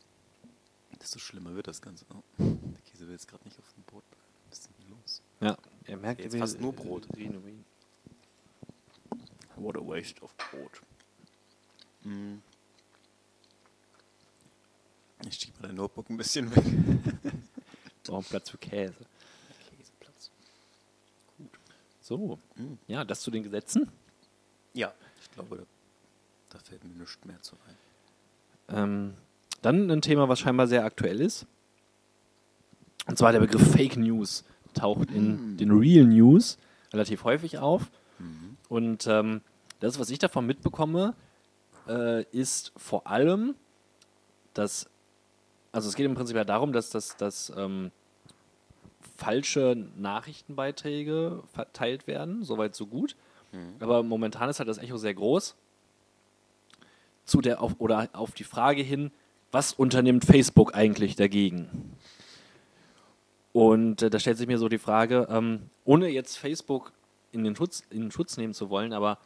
desto 1.01 1.19
schlimmer 1.19 1.55
wird 1.55 1.69
das 1.69 1.83
Ganze. 1.83 2.05
Oh, 2.11 2.23
der 2.39 2.81
Käse 2.91 3.07
will 3.07 3.13
jetzt 3.13 3.29
gerade 3.29 3.45
nicht 3.45 3.59
auf 3.59 3.73
dem 3.75 3.85
Brot 3.85 4.05
bleiben. 4.11 4.25
Was 4.49 4.59
ist 4.59 4.69
denn 4.69 4.91
los? 4.91 5.23
Ja, 5.41 5.57
er 5.85 5.97
merkt 5.97 6.21
Jetzt 6.21 6.37
fast 6.37 6.61
nur 6.61 6.73
Brot. 6.73 7.07
What 9.57 9.77
a 9.77 9.81
waste 9.81 10.21
of 10.23 10.35
Brot. 10.37 10.81
Mm. 12.03 12.39
Ich 15.27 15.37
schiebe 15.37 15.59
mal 15.61 15.69
dein 15.69 15.77
Notebook 15.77 16.11
ein 16.11 16.17
bisschen 16.17 16.55
weg. 16.55 16.65
Brauchen 18.05 18.25
Platz 18.25 18.51
für 18.51 18.59
Käse. 18.59 19.07
So, 22.05 22.39
Mm. 22.57 22.75
ja, 22.87 23.03
das 23.03 23.21
zu 23.23 23.31
den 23.31 23.43
Gesetzen. 23.43 23.91
Ja, 24.75 24.93
ich 25.23 25.31
glaube, 25.31 25.67
da, 26.51 26.59
fällt 26.59 26.85
mir 26.85 26.91
nichts 26.91 27.25
mehr 27.25 27.41
zu 27.41 27.57
ein. 27.67 28.77
Ähm, 28.77 29.15
dann 29.63 29.91
ein 29.91 30.03
Thema, 30.03 30.29
was 30.29 30.39
scheinbar 30.39 30.67
sehr 30.67 30.85
aktuell 30.85 31.23
ist. 31.23 31.47
Und 33.07 33.17
zwar 33.17 33.33
der 33.33 33.41
Begriff 33.41 33.73
Fake 33.73 33.97
News 33.97 34.45
taucht 34.75 35.11
in 35.13 35.57
den 35.57 35.71
Real 35.71 36.05
News 36.05 36.59
relativ 36.93 37.25
häufig 37.25 37.57
auf. 37.59 37.91
Und 38.69 39.07
ähm, 39.07 39.41
das, 39.81 39.99
was 39.99 40.11
ich 40.11 40.19
davon 40.19 40.45
mitbekomme, 40.45 41.15
äh, 41.89 42.25
ist 42.33 42.73
vor 42.77 43.07
allem, 43.07 43.55
dass, 44.53 44.91
also 45.73 45.89
es 45.89 45.95
geht 45.95 46.05
im 46.07 46.15
Prinzip 46.15 46.37
ja 46.37 46.45
darum, 46.45 46.73
dass, 46.75 46.91
dass, 46.91 47.17
dass 47.17 47.51
ähm, 47.57 47.91
falsche 49.17 49.77
Nachrichtenbeiträge 49.97 51.43
verteilt 51.53 52.07
werden, 52.07 52.43
soweit 52.43 52.75
so 52.75 52.87
gut. 52.87 53.17
Aber 53.81 54.03
momentan 54.03 54.51
ist 54.51 54.59
halt 54.59 54.69
das 54.69 54.79
Echo 54.79 54.97
sehr 54.97 55.15
groß. 55.15 55.55
Zu 57.25 57.41
der 57.41 57.63
auf, 57.63 57.77
oder 57.79 58.09
auf 58.13 58.33
die 58.33 58.45
Frage 58.45 58.83
hin, 58.83 59.11
was 59.53 59.73
unternimmt 59.73 60.25
Facebook 60.25 60.75
eigentlich 60.75 61.17
dagegen? 61.17 61.97
Und 63.53 64.03
äh, 64.03 64.11
da 64.11 64.19
stellt 64.19 64.37
sich 64.37 64.49
mir 64.49 64.59
so 64.59 64.69
die 64.69 64.79
Frage, 64.79 65.29
ähm, 65.31 65.71
ohne 65.85 66.09
jetzt 66.09 66.37
Facebook 66.37 66.93
in 67.31 67.45
den, 67.45 67.55
Schutz, 67.55 67.85
in 67.91 68.03
den 68.03 68.11
Schutz 68.11 68.37
nehmen 68.37 68.53
zu 68.53 68.69
wollen, 68.69 68.93
aber 68.93 69.19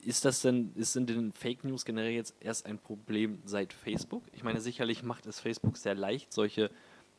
ist 0.00 0.24
das 0.24 0.40
denn, 0.42 0.72
ist 0.76 0.92
sind 0.92 1.08
denn 1.10 1.32
Fake 1.32 1.64
News 1.64 1.84
generell 1.84 2.12
jetzt 2.12 2.34
erst 2.40 2.66
ein 2.66 2.78
Problem 2.78 3.40
seit 3.44 3.72
Facebook? 3.72 4.22
Ich 4.32 4.44
meine, 4.44 4.60
sicherlich 4.60 5.02
macht 5.02 5.26
es 5.26 5.40
Facebook 5.40 5.76
sehr 5.76 5.94
leicht, 5.94 6.32
solche 6.32 6.70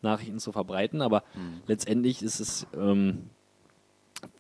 Nachrichten 0.06 0.40
zu 0.40 0.52
verbreiten, 0.52 1.02
aber 1.02 1.24
letztendlich 1.68 2.22
ist 2.24 2.40
es, 2.40 2.66
ähm, 2.78 3.30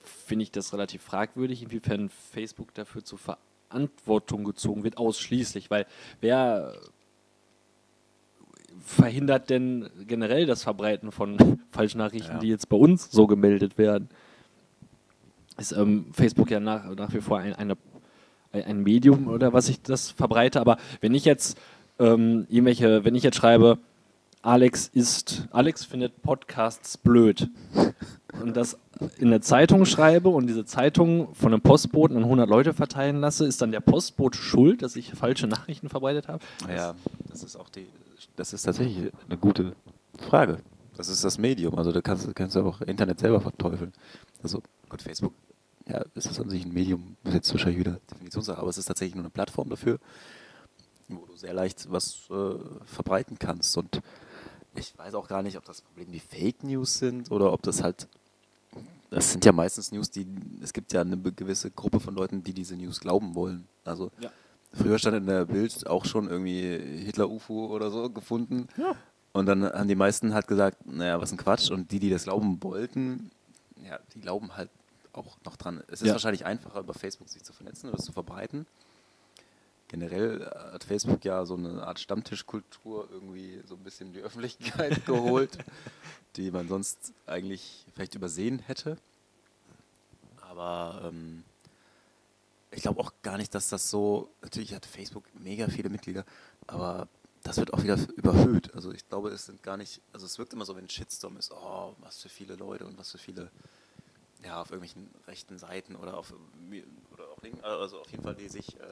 finde 0.03 0.43
ich 0.43 0.51
das 0.51 0.71
relativ 0.73 1.01
fragwürdig, 1.01 1.63
inwiefern 1.63 2.09
Facebook 2.31 2.73
dafür 2.73 3.03
zur 3.03 3.19
Verantwortung 3.19 4.43
gezogen 4.45 4.83
wird, 4.83 4.97
ausschließlich, 4.97 5.69
weil 5.69 5.85
wer 6.21 6.73
verhindert 8.79 9.49
denn 9.49 9.89
generell 10.07 10.45
das 10.45 10.63
Verbreiten 10.63 11.11
von 11.11 11.37
Falschnachrichten, 11.71 12.35
Ja. 12.35 12.39
die 12.39 12.49
jetzt 12.49 12.69
bei 12.69 12.77
uns 12.77 13.11
so 13.11 13.27
gemeldet 13.27 13.77
werden? 13.77 14.09
Ist 15.57 15.71
ähm, 15.71 16.07
Facebook 16.13 16.51
ja 16.51 16.59
nach, 16.59 16.83
nach 16.95 17.13
wie 17.13 17.21
vor 17.21 17.39
ein, 17.39 17.53
eine, 17.53 17.77
ein 18.51 18.63
ein 18.63 18.83
Medium 18.83 19.27
oder 19.27 19.51
was 19.53 19.69
ich 19.69 19.81
das 19.81 20.11
verbreite, 20.11 20.59
aber 20.61 20.77
wenn 21.01 21.13
ich 21.13 21.25
jetzt 21.25 21.57
ähm, 21.99 22.45
irgendwelche, 22.49 23.03
wenn 23.05 23.15
ich 23.15 23.23
jetzt 23.23 23.35
schreibe, 23.37 23.79
Alex 24.45 24.87
ist, 24.93 25.47
Alex 25.49 25.85
findet 25.85 26.21
Podcasts 26.21 26.97
blöd 26.97 27.49
und 28.39 28.55
das 28.55 28.77
in 29.17 29.31
der 29.31 29.41
Zeitung 29.41 29.85
schreibe 29.85 30.29
und 30.29 30.45
diese 30.45 30.65
Zeitung 30.65 31.33
von 31.33 31.51
einem 31.51 31.63
Postboten 31.63 32.15
an 32.15 32.23
100 32.25 32.47
Leute 32.47 32.73
verteilen 32.75 33.19
lasse, 33.21 33.47
ist 33.47 33.63
dann 33.63 33.71
der 33.71 33.79
Postbote 33.79 34.37
schuld, 34.37 34.83
dass 34.83 34.95
ich 34.95 35.13
falsche 35.15 35.47
Nachrichten 35.47 35.89
verbreitet 35.89 36.27
habe? 36.27 36.45
Ja, 36.69 36.93
das 37.27 37.41
ist 37.41 37.55
auch 37.55 37.69
die, 37.69 37.87
das 38.35 38.53
ist 38.53 38.61
tatsächlich 38.61 39.11
eine 39.27 39.37
gute 39.39 39.73
Frage. 40.19 40.59
Das 40.95 41.09
ist 41.09 41.23
das 41.23 41.39
Medium, 41.39 41.75
also 41.75 41.91
da 41.91 42.01
kannst 42.01 42.33
kannst 42.35 42.55
du 42.55 42.61
auch 42.61 42.81
Internet 42.81 43.19
selber 43.19 43.41
verteufeln. 43.41 43.93
Also 44.43 44.61
gut, 44.89 45.01
Facebook, 45.01 45.33
ja, 45.87 46.05
ist 46.13 46.29
das 46.29 46.39
an 46.39 46.51
sich 46.51 46.63
ein 46.65 46.71
Medium, 46.71 47.17
das 47.23 47.33
ist 47.33 47.35
jetzt 47.37 47.51
wahrscheinlich 47.51 47.79
wieder 47.79 47.99
Definitionssache, 48.11 48.59
aber 48.59 48.69
es 48.69 48.77
ist 48.77 48.85
tatsächlich 48.85 49.15
nur 49.15 49.23
eine 49.23 49.31
Plattform 49.31 49.71
dafür, 49.71 49.97
wo 51.07 51.25
du 51.25 51.35
sehr 51.35 51.53
leicht 51.53 51.91
was 51.91 52.29
äh, 52.29 52.59
verbreiten 52.85 53.39
kannst. 53.39 53.75
Und 53.75 54.01
ich 54.75 54.97
weiß 54.97 55.13
auch 55.15 55.27
gar 55.27 55.41
nicht, 55.43 55.57
ob 55.57 55.65
das 55.65 55.81
Problem 55.81 56.11
die 56.11 56.19
Fake 56.19 56.63
News 56.63 56.97
sind 56.99 57.31
oder 57.31 57.51
ob 57.53 57.61
das 57.63 57.81
halt 57.83 58.07
das 59.11 59.31
sind 59.31 59.45
ja 59.45 59.51
meistens 59.51 59.91
News, 59.91 60.09
die 60.11 60.25
es 60.61 60.73
gibt 60.73 60.91
ja 60.91 61.01
eine 61.01 61.15
gewisse 61.17 61.71
Gruppe 61.71 61.99
von 61.99 62.15
Leuten, 62.15 62.43
die 62.43 62.53
diese 62.53 62.75
News 62.75 62.99
glauben 62.99 63.35
wollen. 63.35 63.67
Also 63.85 64.11
Ja. 64.19 64.29
früher 64.73 64.99
stand 64.99 65.15
in 65.17 65.25
der 65.27 65.45
Bild 65.45 65.87
auch 65.87 66.03
schon 66.05 66.27
irgendwie 66.29 66.77
Hitler 67.05 67.29
UFO 67.29 67.67
oder 67.67 67.91
so 67.91 68.09
gefunden. 68.09 68.67
Ja. 68.77 68.95
Und 69.31 69.45
dann 69.45 69.63
haben 69.63 69.87
die 69.87 69.95
meisten 69.95 70.33
halt 70.33 70.47
gesagt, 70.47 70.85
naja, 70.85 71.21
was 71.21 71.31
ein 71.31 71.37
Quatsch. 71.37 71.69
Und 71.69 71.91
die, 71.91 71.99
die 71.99 72.09
das 72.09 72.23
glauben 72.23 72.61
wollten, 72.63 73.31
ja, 73.87 73.99
die 74.13 74.19
glauben 74.21 74.55
halt 74.57 74.69
auch 75.13 75.37
noch 75.45 75.55
dran. 75.55 75.81
Es 75.87 76.01
ist 76.01 76.07
Ja. 76.07 76.13
wahrscheinlich 76.13 76.45
einfacher, 76.45 76.79
über 76.79 76.93
Facebook 76.93 77.29
sich 77.29 77.43
zu 77.43 77.53
vernetzen 77.53 77.89
oder 77.89 77.99
zu 77.99 78.11
verbreiten. 78.11 78.65
Generell 79.87 80.45
hat 80.45 80.83
Facebook 80.83 81.23
ja 81.25 81.45
so 81.45 81.55
eine 81.55 81.85
Art 81.85 81.99
Stammtischkultur 81.99 83.07
irgendwie 83.11 83.61
so 83.67 83.75
ein 83.75 83.83
bisschen 83.83 84.07
in 84.07 84.13
die 84.13 84.19
Öffentlichkeit 84.23 85.05
geholt, 85.05 85.57
die 86.35 86.51
man 86.51 86.67
sonst 86.67 87.13
eigentlich 87.25 87.85
vielleicht 87.93 88.15
übersehen 88.15 88.59
hätte. 88.59 88.97
Aber 90.41 91.01
ähm, 91.05 91.43
ich 92.71 92.81
glaube 92.81 92.99
auch 92.99 93.13
gar 93.21 93.37
nicht, 93.37 93.53
dass 93.53 93.69
das 93.69 93.89
so. 93.89 94.29
Natürlich 94.41 94.73
hat 94.73 94.85
Facebook 94.85 95.23
mega 95.35 95.67
viele 95.67 95.89
Mitglieder, 95.89 96.25
aber 96.67 97.07
das 97.43 97.57
wird 97.57 97.73
auch 97.73 97.83
wieder 97.83 97.97
überhöht. 98.15 98.73
Also 98.73 98.91
ich 98.91 99.07
glaube, 99.07 99.29
es 99.29 99.45
sind 99.45 99.61
gar 99.61 99.77
nicht. 99.77 100.01
Also 100.13 100.25
es 100.25 100.37
wirkt 100.39 100.53
immer 100.53 100.65
so, 100.65 100.75
wenn 100.75 100.85
ein 100.85 100.89
Shitstorm 100.89 101.37
ist, 101.37 101.51
oh, 101.51 101.95
was 101.99 102.21
für 102.21 102.29
viele 102.29 102.55
Leute 102.55 102.85
und 102.85 102.97
was 102.97 103.11
für 103.11 103.17
viele. 103.17 103.51
Ja, 104.43 104.61
auf 104.61 104.69
irgendwelchen 104.69 105.09
rechten 105.27 105.57
Seiten 105.57 105.95
oder 105.95 106.17
auf 106.17 106.31
oder 107.11 107.29
auf 107.29 107.41
linken, 107.41 107.63
also 107.63 107.99
auf 107.99 108.11
jeden 108.11 108.21
Fall 108.21 108.35
die 108.35 108.47
sich 108.47 108.79
äh, 108.79 108.83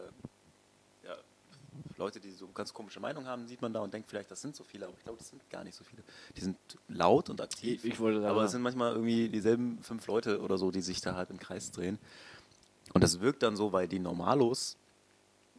Leute, 1.98 2.20
die 2.20 2.32
so 2.32 2.48
ganz 2.50 2.74
komische 2.74 3.00
Meinungen 3.00 3.28
haben, 3.28 3.48
sieht 3.48 3.62
man 3.62 3.72
da 3.74 3.80
und 3.82 3.94
denkt 3.94 4.10
vielleicht, 4.10 4.30
das 4.32 4.42
sind 4.42 4.56
so 4.56 4.64
viele, 4.64 4.86
aber 4.88 4.96
ich 4.98 5.04
glaube, 5.04 5.18
das 5.20 5.30
sind 5.30 5.48
gar 5.50 5.64
nicht 5.64 5.76
so 5.76 5.84
viele. 5.84 6.04
Die 6.36 6.42
sind 6.42 6.58
laut 6.88 7.30
und 7.30 7.40
aktiv, 7.42 7.84
Ich- 7.86 7.94
ich 7.94 8.00
wollte 8.00 8.22
sagen, 8.22 8.32
aber 8.32 8.44
es 8.46 8.52
sind 8.52 8.62
manchmal 8.62 8.94
irgendwie 8.94 9.30
dieselben 9.30 9.82
fünf 9.84 10.06
Leute 10.08 10.42
oder 10.42 10.58
so, 10.58 10.72
die 10.72 10.82
sich 10.82 11.02
da 11.02 11.16
halt 11.16 11.30
im 11.30 11.40
Kreis 11.40 11.72
drehen. 11.72 12.00
Und 12.94 13.04
das 13.04 13.20
wirkt 13.22 13.44
dann 13.44 13.56
so, 13.56 13.72
weil 13.72 13.88
die 13.88 14.00
Normalos 14.00 14.76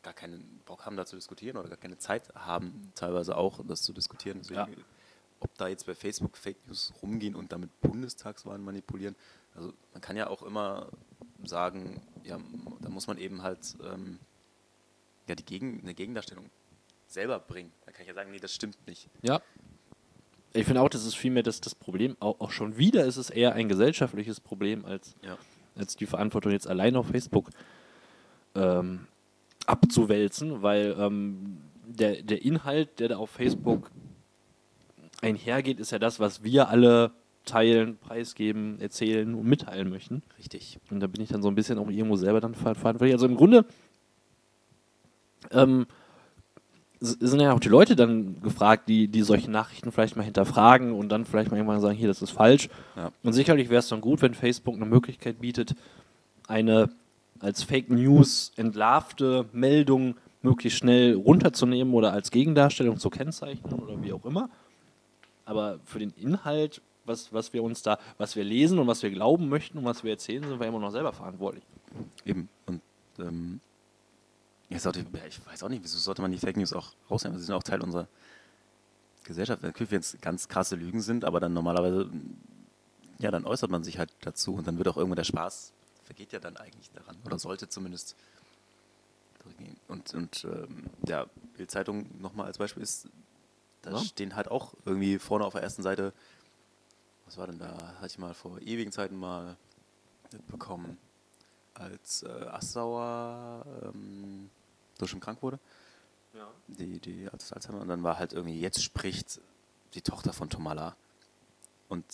gar 0.02 0.12
keinen 0.12 0.60
Bock 0.66 0.84
haben, 0.84 0.96
da 0.96 1.06
zu 1.06 1.16
diskutieren 1.16 1.56
oder 1.56 1.68
gar 1.68 1.78
keine 1.78 1.96
Zeit 1.98 2.34
haben, 2.34 2.92
teilweise 2.94 3.36
auch, 3.36 3.60
das 3.66 3.82
zu 3.82 3.92
diskutieren. 3.92 4.38
Deswegen, 4.40 4.58
Ja. 4.60 4.66
Ob 5.40 5.54
da 5.58 5.68
jetzt 5.68 5.84
bei 5.86 5.94
Facebook 5.94 6.36
Fake 6.38 6.56
News 6.66 6.92
rumgehen 7.02 7.34
und 7.34 7.52
damit 7.52 7.68
Bundestagswahlen 7.82 8.64
manipulieren. 8.64 9.14
Also 9.54 9.74
man 9.92 10.00
kann 10.00 10.16
ja 10.16 10.28
auch 10.28 10.42
immer 10.42 10.88
sagen, 11.44 12.00
ja, 12.22 12.38
da 12.80 12.88
muss 12.88 13.06
man 13.08 13.18
eben 13.18 13.42
halt 13.42 13.76
ähm, 13.84 14.18
ja, 15.28 15.34
die 15.34 15.44
Gegen 15.44 15.80
eine 15.82 15.94
Gegendarstellung 15.94 16.46
selber 17.06 17.38
bringen. 17.38 17.72
Da 17.86 17.92
kann 17.92 18.02
ich 18.02 18.08
ja 18.08 18.14
sagen, 18.14 18.30
nee, 18.30 18.38
das 18.40 18.54
stimmt 18.54 18.76
nicht. 18.86 19.08
Ja. 19.22 19.40
Ich 20.52 20.66
finde 20.66 20.80
auch, 20.82 20.88
das 20.88 21.04
ist 21.04 21.16
vielmehr 21.16 21.42
das, 21.42 21.60
das 21.60 21.74
Problem. 21.74 22.16
Auch, 22.20 22.40
auch 22.40 22.50
schon 22.52 22.76
wieder 22.76 23.04
ist 23.04 23.16
es 23.16 23.30
eher 23.30 23.54
ein 23.54 23.68
gesellschaftliches 23.68 24.40
Problem, 24.40 24.84
als, 24.84 25.16
Ja. 25.22 25.36
als 25.76 25.96
die 25.96 26.06
Verantwortung 26.06 26.52
jetzt 26.52 26.68
allein 26.68 26.94
auf 26.96 27.08
Facebook 27.08 27.50
ähm, 28.54 29.06
abzuwälzen, 29.66 30.62
weil 30.62 30.94
ähm, 30.98 31.58
der, 31.86 32.22
der 32.22 32.42
Inhalt, 32.44 33.00
der 33.00 33.08
da 33.08 33.16
auf 33.16 33.30
Facebook 33.30 33.90
einhergeht, 35.22 35.80
ist 35.80 35.90
ja 35.90 35.98
das, 35.98 36.20
was 36.20 36.42
wir 36.44 36.68
alle 36.68 37.12
teilen, 37.44 37.98
preisgeben, 37.98 38.80
erzählen 38.80 39.34
und 39.34 39.46
mitteilen 39.46 39.90
möchten. 39.90 40.22
Richtig. 40.38 40.78
Und 40.90 41.00
da 41.00 41.06
bin 41.06 41.20
ich 41.22 41.28
dann 41.28 41.42
so 41.42 41.48
ein 41.48 41.54
bisschen 41.54 41.78
auch 41.78 41.90
irgendwo 41.90 42.16
selber 42.16 42.40
dann 42.40 42.54
ver- 42.54 42.74
verantwortlich. 42.74 43.12
Also 43.14 43.26
im 43.26 43.36
Grunde 43.36 43.66
ähm, 45.50 45.86
sind 47.00 47.40
ja 47.40 47.52
auch 47.52 47.60
die 47.60 47.68
Leute 47.68 47.96
dann 47.96 48.40
gefragt, 48.40 48.88
die, 48.88 49.08
die 49.08 49.22
solche 49.22 49.50
Nachrichten 49.50 49.92
vielleicht 49.92 50.16
mal 50.16 50.22
hinterfragen 50.22 50.92
und 50.92 51.10
dann 51.10 51.26
vielleicht 51.26 51.50
mal 51.50 51.56
irgendwann 51.56 51.80
sagen, 51.80 51.96
hier, 51.96 52.08
das 52.08 52.22
ist 52.22 52.30
falsch. 52.30 52.68
Ja. 52.96 53.10
Und 53.22 53.32
sicherlich 53.32 53.68
wäre 53.68 53.80
es 53.80 53.88
dann 53.88 54.00
gut, 54.00 54.22
wenn 54.22 54.34
Facebook 54.34 54.74
eine 54.74 54.86
Möglichkeit 54.86 55.40
bietet, 55.40 55.74
eine 56.48 56.90
als 57.40 57.62
Fake 57.62 57.90
News 57.90 58.52
entlarvte 58.56 59.46
Meldung 59.52 60.14
möglichst 60.42 60.78
schnell 60.78 61.14
runterzunehmen 61.14 61.92
oder 61.94 62.12
als 62.12 62.30
Gegendarstellung 62.30 62.98
zu 62.98 63.10
kennzeichnen 63.10 63.74
oder 63.74 64.02
wie 64.02 64.12
auch 64.12 64.24
immer. 64.24 64.48
Aber 65.44 65.78
für 65.84 65.98
den 65.98 66.12
Inhalt, 66.20 66.80
was, 67.04 67.32
was 67.32 67.52
wir 67.52 67.62
uns 67.62 67.82
da, 67.82 67.98
was 68.18 68.36
wir 68.36 68.44
lesen 68.44 68.78
und 68.78 68.86
was 68.86 69.02
wir 69.02 69.10
glauben 69.10 69.48
möchten 69.48 69.78
und 69.78 69.84
was 69.84 70.04
wir 70.04 70.12
erzählen, 70.12 70.44
sind 70.44 70.60
wir 70.60 70.66
immer 70.66 70.78
noch 70.78 70.90
selber 70.90 71.12
verantwortlich. 71.12 71.64
Eben. 72.24 72.48
Und 72.66 72.80
ähm, 73.18 73.60
sollte, 74.78 75.00
ja, 75.00 75.26
ich 75.26 75.44
weiß 75.46 75.62
auch 75.62 75.68
nicht, 75.68 75.82
wieso 75.84 75.98
sollte 75.98 76.22
man 76.22 76.32
die 76.32 76.38
Fake 76.38 76.56
News 76.56 76.72
auch 76.72 76.92
rausnehmen? 77.10 77.38
Sie 77.38 77.44
sind 77.44 77.54
auch 77.54 77.62
Teil 77.62 77.80
unserer 77.82 78.08
Gesellschaft. 79.24 79.62
Natürlich, 79.62 79.90
wenn 79.90 80.00
es 80.00 80.16
ganz 80.20 80.48
krasse 80.48 80.76
Lügen 80.76 81.00
sind, 81.00 81.24
aber 81.24 81.40
dann 81.40 81.52
normalerweise, 81.52 82.10
ja, 83.18 83.30
dann 83.30 83.44
äußert 83.46 83.70
man 83.70 83.84
sich 83.84 83.98
halt 83.98 84.10
dazu 84.22 84.54
und 84.54 84.66
dann 84.66 84.78
wird 84.78 84.88
auch 84.88 84.96
irgendwo 84.96 85.14
der 85.14 85.24
Spaß, 85.24 85.72
vergeht 86.04 86.32
ja 86.32 86.40
dann 86.40 86.56
eigentlich 86.56 86.90
daran. 86.92 87.16
Oder 87.24 87.38
sollte 87.38 87.68
zumindest. 87.68 88.16
Und, 89.88 90.14
und 90.14 90.44
ähm, 90.44 90.84
ja, 91.06 91.26
Bildzeitung 91.56 92.06
nochmal 92.20 92.46
als 92.46 92.58
Beispiel 92.58 92.82
ist, 92.82 93.08
da 93.82 93.92
Ja. 93.92 93.98
stehen 93.98 94.34
halt 94.36 94.50
auch 94.50 94.72
irgendwie 94.86 95.18
vorne 95.18 95.44
auf 95.44 95.52
der 95.52 95.62
ersten 95.62 95.82
Seite, 95.82 96.12
was 97.26 97.36
war 97.36 97.46
denn 97.46 97.58
da? 97.58 97.94
Hatte 97.96 98.06
ich 98.06 98.18
mal 98.18 98.32
vor 98.34 98.60
ewigen 98.62 98.90
Zeiten 98.92 99.16
mal 99.16 99.56
mitbekommen, 100.32 100.96
als 101.74 102.22
äh, 102.22 102.28
Assauer 102.28 103.64
ähm, 103.82 104.50
so 104.98 105.06
schon 105.06 105.20
krank 105.20 105.42
wurde. 105.42 105.58
Die, 106.68 106.98
die 106.98 107.28
als 107.30 107.52
Alzheimer. 107.52 107.80
Und 107.80 107.88
dann 107.88 108.02
war 108.02 108.18
halt 108.18 108.32
irgendwie, 108.32 108.60
jetzt 108.60 108.82
spricht 108.82 109.40
die 109.94 110.02
Tochter 110.02 110.32
von 110.32 110.50
Tomala. 110.50 110.96
Und 111.88 112.04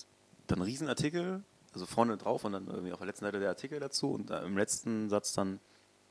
dann 0.47 0.59
ein 0.59 0.63
Riesenartikel, 0.63 1.43
also 1.73 1.87
vorne 1.87 2.17
drauf 2.17 2.45
und 2.45 2.53
dann 2.53 2.67
irgendwie 2.67 2.93
auf 2.93 2.99
der 2.99 3.07
letzten 3.07 3.25
Seite 3.25 3.41
der 3.41 3.51
Artikel 3.51 3.81
dazu 3.81 4.11
und 4.11 4.31
äh, 4.31 4.43
im 4.43 4.59
letzten 4.59 5.09
Satz 5.09 5.33
dann, 5.33 5.61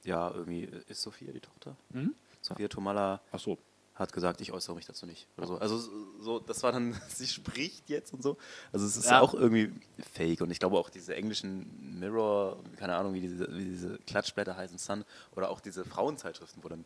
ja, 0.03 0.31
irgendwie, 0.31 0.63
äh, 0.63 0.83
ist 0.87 1.01
Sophia 1.01 1.31
die 1.31 1.41
Tochter? 1.41 1.75
Mhm. 1.89 2.15
Sophia 2.41 2.67
Tomala 2.67 3.21
Ach 3.31 3.39
so. 3.39 3.57
Hat 3.99 4.13
gesagt, 4.13 4.39
ich 4.41 4.51
äußere 4.53 4.75
mich 4.75 4.85
dazu 4.85 5.05
nicht. 5.05 5.27
Oder 5.37 5.47
so. 5.47 5.57
Also 5.57 5.77
so, 6.21 6.39
das 6.39 6.63
war 6.63 6.71
dann, 6.71 6.99
sie 7.09 7.27
spricht 7.27 7.89
jetzt 7.89 8.13
und 8.13 8.23
so. 8.23 8.37
Also 8.71 8.85
es 8.85 8.95
ist 8.97 9.09
Ja. 9.09 9.19
auch 9.21 9.33
irgendwie 9.33 9.71
fake. 10.13 10.41
Und 10.41 10.51
ich 10.51 10.59
glaube 10.59 10.77
auch 10.79 10.89
diese 10.89 11.15
englischen 11.15 11.99
Mirror, 11.99 12.63
keine 12.77 12.95
Ahnung, 12.95 13.13
wie 13.13 13.21
diese, 13.21 13.47
wie 13.55 13.65
diese 13.65 13.97
Klatschblätter 14.07 14.55
heißen, 14.55 14.77
Sun, 14.77 15.03
oder 15.35 15.49
auch 15.49 15.59
diese 15.59 15.83
Frauenzeitschriften, 15.83 16.63
wo 16.63 16.69
dann, 16.69 16.85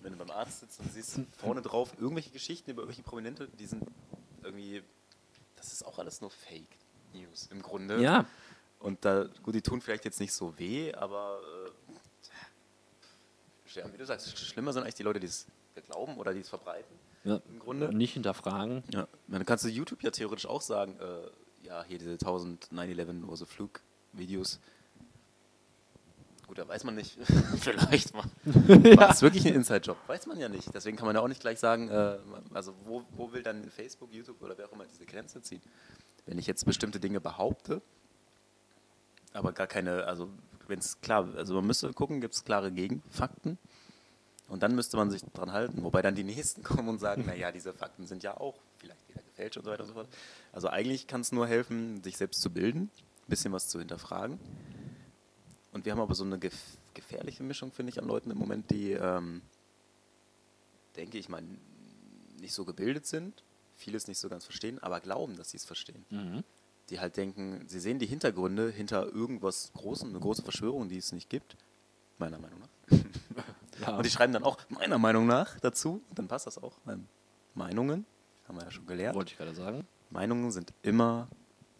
wenn 0.00 0.12
du 0.12 0.18
beim 0.18 0.30
Arzt 0.30 0.60
sitzt 0.60 0.78
und 0.80 0.92
siehst 0.92 1.20
vorne 1.38 1.60
drauf 1.60 1.92
irgendwelche 1.98 2.30
Geschichten 2.30 2.70
über 2.70 2.82
irgendwelche 2.82 3.02
Prominente, 3.02 3.48
die 3.58 3.66
sind 3.66 3.84
irgendwie, 4.44 4.82
das 5.56 5.72
ist 5.72 5.84
auch 5.84 5.98
alles 5.98 6.20
nur 6.20 6.30
Fake 6.30 6.68
News 7.12 7.48
im 7.50 7.62
Grunde. 7.62 8.00
Ja. 8.00 8.26
Und 8.78 9.04
da, 9.04 9.24
gut, 9.42 9.56
die 9.56 9.62
tun 9.62 9.80
vielleicht 9.80 10.04
jetzt 10.04 10.20
nicht 10.20 10.32
so 10.32 10.56
weh, 10.56 10.94
aber 10.94 11.40
äh, 13.74 13.92
wie 13.92 13.98
du 13.98 14.06
sagst, 14.06 14.38
schlimmer 14.38 14.72
sind 14.72 14.82
eigentlich 14.82 14.94
die 14.94 15.02
Leute, 15.02 15.20
die 15.20 15.26
es 15.26 15.46
glauben 15.82 16.16
oder 16.16 16.34
die 16.34 16.40
es 16.40 16.48
verbreiten. 16.48 16.94
ja. 17.24 17.40
Im 17.48 17.58
Grunde. 17.58 17.94
Nicht 17.94 18.14
hinterfragen. 18.14 18.82
Ja, 18.92 19.08
dann 19.26 19.44
kannst 19.46 19.64
du 19.64 19.68
YouTube 19.68 20.02
ja 20.02 20.10
theoretisch 20.10 20.46
auch 20.46 20.62
sagen, 20.62 20.96
äh, 21.00 21.66
ja, 21.66 21.84
hier 21.84 21.98
diese 21.98 22.12
1000 22.12 22.70
9-11 22.72 23.24
oder 23.24 23.36
so 23.36 23.46
Flugvideos. 23.46 24.60
Gut, 26.38 26.48
gut, 26.48 26.58
da 26.58 26.68
weiß 26.68 26.84
man 26.84 26.94
nicht. 26.94 27.18
Vielleicht 27.60 28.14
mal. 28.14 28.24
War 28.96 29.10
es 29.10 29.22
wirklich 29.22 29.46
ein 29.46 29.54
Inside-Job? 29.54 29.96
Weiß 30.06 30.26
man 30.26 30.38
ja 30.38 30.48
nicht. 30.48 30.72
Deswegen 30.74 30.96
kann 30.96 31.06
man 31.06 31.16
ja 31.16 31.22
auch 31.22 31.28
nicht 31.28 31.40
gleich 31.40 31.58
sagen, 31.58 31.88
äh, 31.88 32.18
also 32.54 32.74
wo, 32.84 33.04
wo 33.16 33.32
will 33.32 33.42
dann 33.42 33.70
Facebook, 33.70 34.12
YouTube 34.12 34.40
oder 34.42 34.56
wer 34.56 34.66
auch 34.66 34.72
immer 34.72 34.86
diese 34.86 35.04
Grenze 35.04 35.42
ziehen? 35.42 35.62
Wenn 36.26 36.38
ich 36.38 36.46
jetzt 36.46 36.64
bestimmte 36.64 37.00
Dinge 37.00 37.20
behaupte, 37.20 37.82
aber 39.32 39.52
gar 39.52 39.66
keine, 39.66 40.04
also 40.04 40.28
wenn 40.66 40.78
es 40.78 41.00
klar, 41.00 41.28
also 41.36 41.54
man 41.54 41.66
müsste 41.66 41.92
gucken, 41.92 42.20
gibt 42.20 42.34
es 42.34 42.44
klare 42.44 42.70
Gegenfakten 42.70 43.58
und 44.48 44.62
dann 44.62 44.74
müsste 44.74 44.96
man 44.96 45.10
sich 45.10 45.22
dran 45.34 45.52
halten, 45.52 45.84
wobei 45.84 46.02
dann 46.02 46.14
die 46.14 46.24
Nächsten 46.24 46.62
kommen 46.64 46.88
und 46.88 46.98
sagen, 46.98 47.26
naja, 47.26 47.52
diese 47.52 47.72
Fakten 47.72 48.06
sind 48.06 48.22
ja 48.22 48.36
auch 48.36 48.54
vielleicht 48.78 49.08
wieder 49.08 49.22
gefälscht 49.22 49.56
und 49.58 49.64
so 49.64 49.70
weiter 49.70 49.82
und 49.82 49.88
so 49.88 49.94
fort. 49.94 50.08
Also 50.52 50.68
eigentlich 50.68 51.06
kann 51.06 51.20
es 51.20 51.32
nur 51.32 51.46
helfen, 51.46 52.02
sich 52.02 52.16
selbst 52.16 52.40
zu 52.40 52.50
bilden, 52.50 52.90
ein 52.94 53.28
bisschen 53.28 53.52
was 53.52 53.68
zu 53.68 53.78
hinterfragen. 53.78 54.38
Und 55.72 55.84
wir 55.84 55.92
haben 55.92 56.00
aber 56.00 56.14
so 56.14 56.24
eine 56.24 56.38
gef 56.38 56.56
gefährliche 56.94 57.44
Mischung, 57.44 57.70
finde 57.70 57.90
ich, 57.90 58.00
an 58.00 58.08
Leuten 58.08 58.28
im 58.32 58.38
Moment, 58.38 58.72
die, 58.72 58.90
ähm, 58.90 59.42
denke 60.96 61.16
ich 61.16 61.28
mal, 61.28 61.44
nicht 62.40 62.52
so 62.52 62.64
gebildet 62.64 63.06
sind, 63.06 63.44
vieles 63.76 64.08
nicht 64.08 64.18
so 64.18 64.28
ganz 64.28 64.44
verstehen, 64.44 64.80
aber 64.80 64.98
glauben, 64.98 65.36
dass 65.36 65.50
sie 65.50 65.58
es 65.58 65.64
verstehen. 65.64 66.04
Die 66.90 66.98
halt 66.98 67.16
denken, 67.16 67.64
sie 67.68 67.78
sehen 67.78 68.00
die 68.00 68.06
Hintergründe 68.06 68.68
hinter 68.68 69.06
irgendwas 69.06 69.70
Großem, 69.74 70.08
eine 70.08 70.18
große 70.18 70.42
Verschwörung, 70.42 70.88
die 70.88 70.96
es 70.96 71.12
nicht 71.12 71.30
gibt, 71.30 71.56
meiner 72.18 72.38
Meinung 72.38 72.58
nach. 72.60 72.98
Ja. 73.80 73.96
Und 73.96 74.06
die 74.06 74.10
schreiben 74.10 74.32
dann 74.32 74.42
auch 74.44 74.58
meiner 74.68 74.98
Meinung 74.98 75.26
nach 75.26 75.58
dazu, 75.60 76.02
dann 76.14 76.28
passt 76.28 76.46
das 76.46 76.58
auch. 76.62 76.72
Ähm, 76.88 77.06
Meinungen, 77.54 78.04
haben 78.46 78.56
wir 78.58 78.64
ja 78.64 78.70
schon 78.70 78.86
gelernt. 78.86 79.16
Wollte 79.16 79.32
ich 79.32 79.38
gerade 79.38 79.54
sagen. 79.54 79.86
Meinungen 80.10 80.50
sind 80.50 80.72
immer 80.82 81.28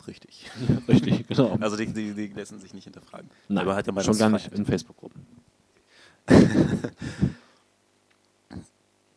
richtig. 0.06 0.50
Richtig, 0.88 1.26
genau. 1.26 1.56
Also 1.60 1.76
die, 1.76 1.86
die, 1.92 2.14
die 2.14 2.28
lassen 2.28 2.60
sich 2.60 2.72
nicht 2.72 2.84
hinterfragen. 2.84 3.28
Nein, 3.48 3.64
Aber 3.64 3.74
hat 3.76 3.86
ja 3.86 4.02
schon 4.02 4.16
gar 4.16 4.30
nicht 4.30 4.52
in 4.52 4.64
Facebook-Gruppen. 4.64 5.26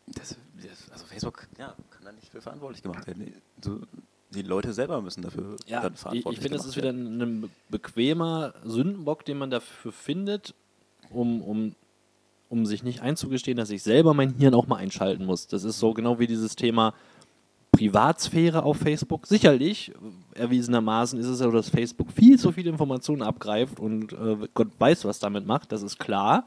Das, 0.08 0.36
das, 0.62 0.92
also 0.92 1.06
Facebook, 1.06 1.48
ja, 1.58 1.76
kann 1.90 2.04
da 2.04 2.12
nicht 2.12 2.30
für 2.32 2.42
verantwortlich 2.42 2.84
gemacht 2.84 3.08
werden. 3.08 3.26
Die- 3.26 3.34
So, 3.64 3.80
die 4.32 4.42
Leute 4.42 4.74
selber 4.74 5.02
müssen 5.02 5.22
dafür 5.22 5.56
Ja, 5.68 5.82
dann 5.82 5.94
ich, 5.94 6.00
verantwortlich 6.00 6.38
ich 6.38 6.42
finde, 6.44 6.58
es 6.58 6.64
gemacht 6.64 6.70
ist 6.78 6.84
wieder 6.84 6.94
werden. 6.94 7.22
ein 7.46 7.52
bequemer 7.70 8.54
Sündenbock, 8.64 9.24
den 9.26 9.38
man 9.38 9.50
dafür 9.50 9.92
findet, 9.92 10.54
um, 11.10 11.42
um, 11.42 11.76
um 12.52 12.66
sich 12.66 12.84
nicht 12.84 13.02
einzugestehen, 13.02 13.58
dass 13.58 13.70
ich 13.70 13.82
selber 13.82 14.14
mein 14.14 14.36
Hirn 14.36 14.54
auch 14.54 14.68
mal 14.68 14.76
einschalten 14.76 15.26
muss. 15.26 15.48
Das 15.48 15.64
ist 15.64 15.80
so 15.80 15.94
genau 15.94 16.20
wie 16.20 16.28
dieses 16.28 16.56
Thema 16.58 16.94
Privatsphäre 17.72 18.64
auf 18.64 18.78
Facebook. 18.78 19.26
Sicherlich, 19.26 19.94
äh, 20.36 20.40
erwiesenermaßen 20.42 21.18
ist 21.18 21.28
es 21.28 21.40
so, 21.40 21.50
dass 21.50 21.70
Facebook 21.70 22.12
viel 22.12 22.38
zu 22.38 22.52
viele 22.52 22.70
Informationen 22.70 23.22
abgreift 23.22 23.80
und 23.80 24.12
äh, 24.12 24.36
Gott 24.54 24.68
weiß, 24.78 25.06
was 25.06 25.20
damit 25.20 25.48
macht. 25.48 25.72
Das 25.72 25.82
ist 25.82 25.98
klar. 25.98 26.46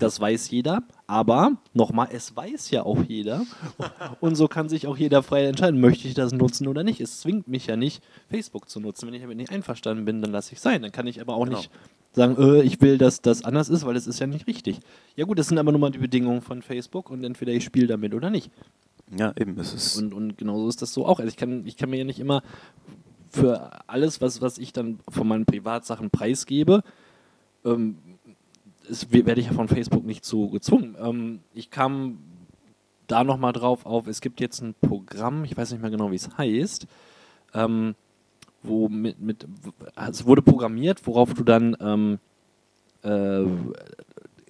Das 0.00 0.20
weiß 0.20 0.50
jeder. 0.50 0.82
Aber 1.06 1.52
nochmal, 1.72 2.08
es 2.12 2.34
weiß 2.34 2.70
ja 2.70 2.84
auch 2.84 3.02
jeder. 3.02 3.42
Und 4.20 4.36
so 4.36 4.46
kann 4.46 4.68
sich 4.68 4.86
auch 4.86 4.96
jeder 4.96 5.24
frei 5.24 5.46
entscheiden, 5.46 5.80
möchte 5.80 6.06
ich 6.06 6.14
das 6.14 6.32
nutzen 6.32 6.68
oder 6.68 6.84
nicht. 6.84 7.00
Es 7.00 7.20
zwingt 7.20 7.48
mich 7.48 7.66
ja 7.66 7.74
nicht, 7.74 8.00
Facebook 8.28 8.68
zu 8.68 8.78
nutzen. 8.78 9.08
Wenn 9.08 9.14
ich 9.14 9.22
damit 9.22 9.38
nicht 9.38 9.50
einverstanden 9.50 10.04
bin, 10.04 10.22
dann 10.22 10.30
lasse 10.30 10.52
ich 10.52 10.60
sein. 10.60 10.82
Dann 10.82 10.92
kann 10.92 11.08
ich 11.08 11.20
aber 11.20 11.34
auch 11.34 11.46
Genau. 11.46 11.56
nicht 11.56 11.70
sagen, 12.12 12.36
äh, 12.38 12.62
ich 12.62 12.80
will, 12.80 12.98
dass 12.98 13.20
das 13.20 13.44
anders 13.44 13.68
ist, 13.68 13.84
weil 13.86 13.96
es 13.96 14.06
ist 14.06 14.18
ja 14.18 14.26
nicht 14.26 14.46
richtig. 14.46 14.80
Ja 15.16 15.24
gut, 15.24 15.38
das 15.38 15.48
sind 15.48 15.58
aber 15.58 15.72
nun 15.72 15.80
mal 15.80 15.90
die 15.90 15.98
Bedingungen 15.98 16.42
von 16.42 16.62
Facebook 16.62 17.10
und 17.10 17.22
entweder 17.24 17.52
ich 17.52 17.64
spiele 17.64 17.86
damit 17.86 18.14
oder 18.14 18.30
nicht. 18.30 18.50
Ja, 19.16 19.32
eben, 19.38 19.58
es 19.58 19.72
ist. 19.72 19.96
Und, 19.96 20.12
und 20.12 20.36
genauso 20.36 20.68
ist 20.68 20.82
das 20.82 20.92
so 20.92 21.06
auch. 21.06 21.18
Also 21.18 21.28
ich 21.28 21.36
kann, 21.36 21.66
ich 21.66 21.76
kann 21.76 21.90
mir 21.90 21.98
ja 21.98 22.04
nicht 22.04 22.20
immer 22.20 22.42
für 23.30 23.70
alles, 23.88 24.20
was, 24.20 24.40
was 24.40 24.58
ich 24.58 24.72
dann 24.72 25.00
von 25.08 25.28
meinen 25.28 25.46
Privatsachen 25.46 26.10
preisgebe, 26.10 26.82
ähm, 27.64 27.98
es, 28.88 29.12
we- 29.12 29.26
werde 29.26 29.40
ich 29.40 29.48
ja 29.48 29.52
von 29.52 29.68
Facebook 29.68 30.04
nicht 30.04 30.24
so 30.24 30.48
gezwungen. 30.48 30.96
Ähm, 31.00 31.40
ich 31.54 31.70
kam 31.70 32.18
da 33.06 33.24
nochmal 33.24 33.52
drauf 33.52 33.86
auf, 33.86 34.06
es 34.06 34.20
gibt 34.20 34.40
jetzt 34.40 34.60
ein 34.60 34.74
Programm, 34.80 35.44
ich 35.44 35.56
weiß 35.56 35.72
nicht 35.72 35.80
mehr 35.80 35.90
genau, 35.90 36.10
wie 36.10 36.16
es 36.16 36.36
heißt, 36.36 36.86
ähm, 37.54 37.94
wo 38.62 38.88
mit, 38.88 39.20
mit, 39.20 39.46
es 40.08 40.26
wurde 40.26 40.42
programmiert, 40.42 41.06
worauf 41.06 41.34
du 41.34 41.44
dann 41.44 41.76
ähm, 41.80 42.18
äh, 43.02 43.44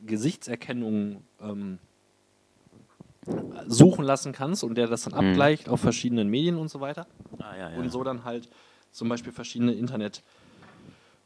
Gesichtserkennung 0.04 1.22
ähm, 1.40 1.78
suchen 3.66 4.04
lassen 4.04 4.32
kannst 4.32 4.64
und 4.64 4.76
der 4.76 4.86
das 4.86 5.02
dann 5.02 5.12
Mhm. 5.12 5.30
abgleicht 5.30 5.68
auf 5.68 5.80
verschiedenen 5.80 6.28
Medien 6.28 6.56
und 6.56 6.68
so 6.70 6.80
weiter 6.80 7.06
ah, 7.38 7.56
ja, 7.56 7.70
ja. 7.70 7.78
und 7.78 7.90
so 7.90 8.02
dann 8.02 8.24
halt 8.24 8.48
zum 8.90 9.08
Beispiel 9.08 9.32
verschiedene 9.32 9.72
Internet, 9.74 10.22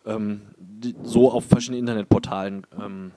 ähm, 0.04 0.42
die, 0.58 0.96
so 1.04 1.30
auf 1.30 1.44
verschiedenen 1.44 1.80
Internetportalen 1.80 2.66
ähm, 2.80 3.12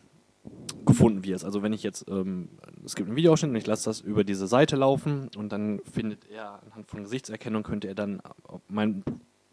gefunden 0.85 1.23
wirst. 1.25 1.43
Also 1.43 1.63
wenn 1.63 1.73
ich 1.73 1.81
jetzt, 1.81 2.05
ähm, 2.07 2.49
es 2.85 2.95
gibt 2.95 3.09
einen 3.09 3.17
Videoausschnitt 3.17 3.49
und 3.49 3.55
ich 3.55 3.65
lasse 3.65 3.85
das 3.85 4.01
über 4.01 4.23
diese 4.23 4.45
Seite 4.45 4.75
laufen 4.75 5.29
und 5.35 5.51
dann 5.51 5.79
findet 5.91 6.29
er 6.29 6.61
anhand 6.63 6.87
von 6.87 7.03
Gesichtserkennung 7.03 7.63
könnte 7.63 7.87
er 7.87 7.95
dann 7.95 8.21
mein 8.67 9.03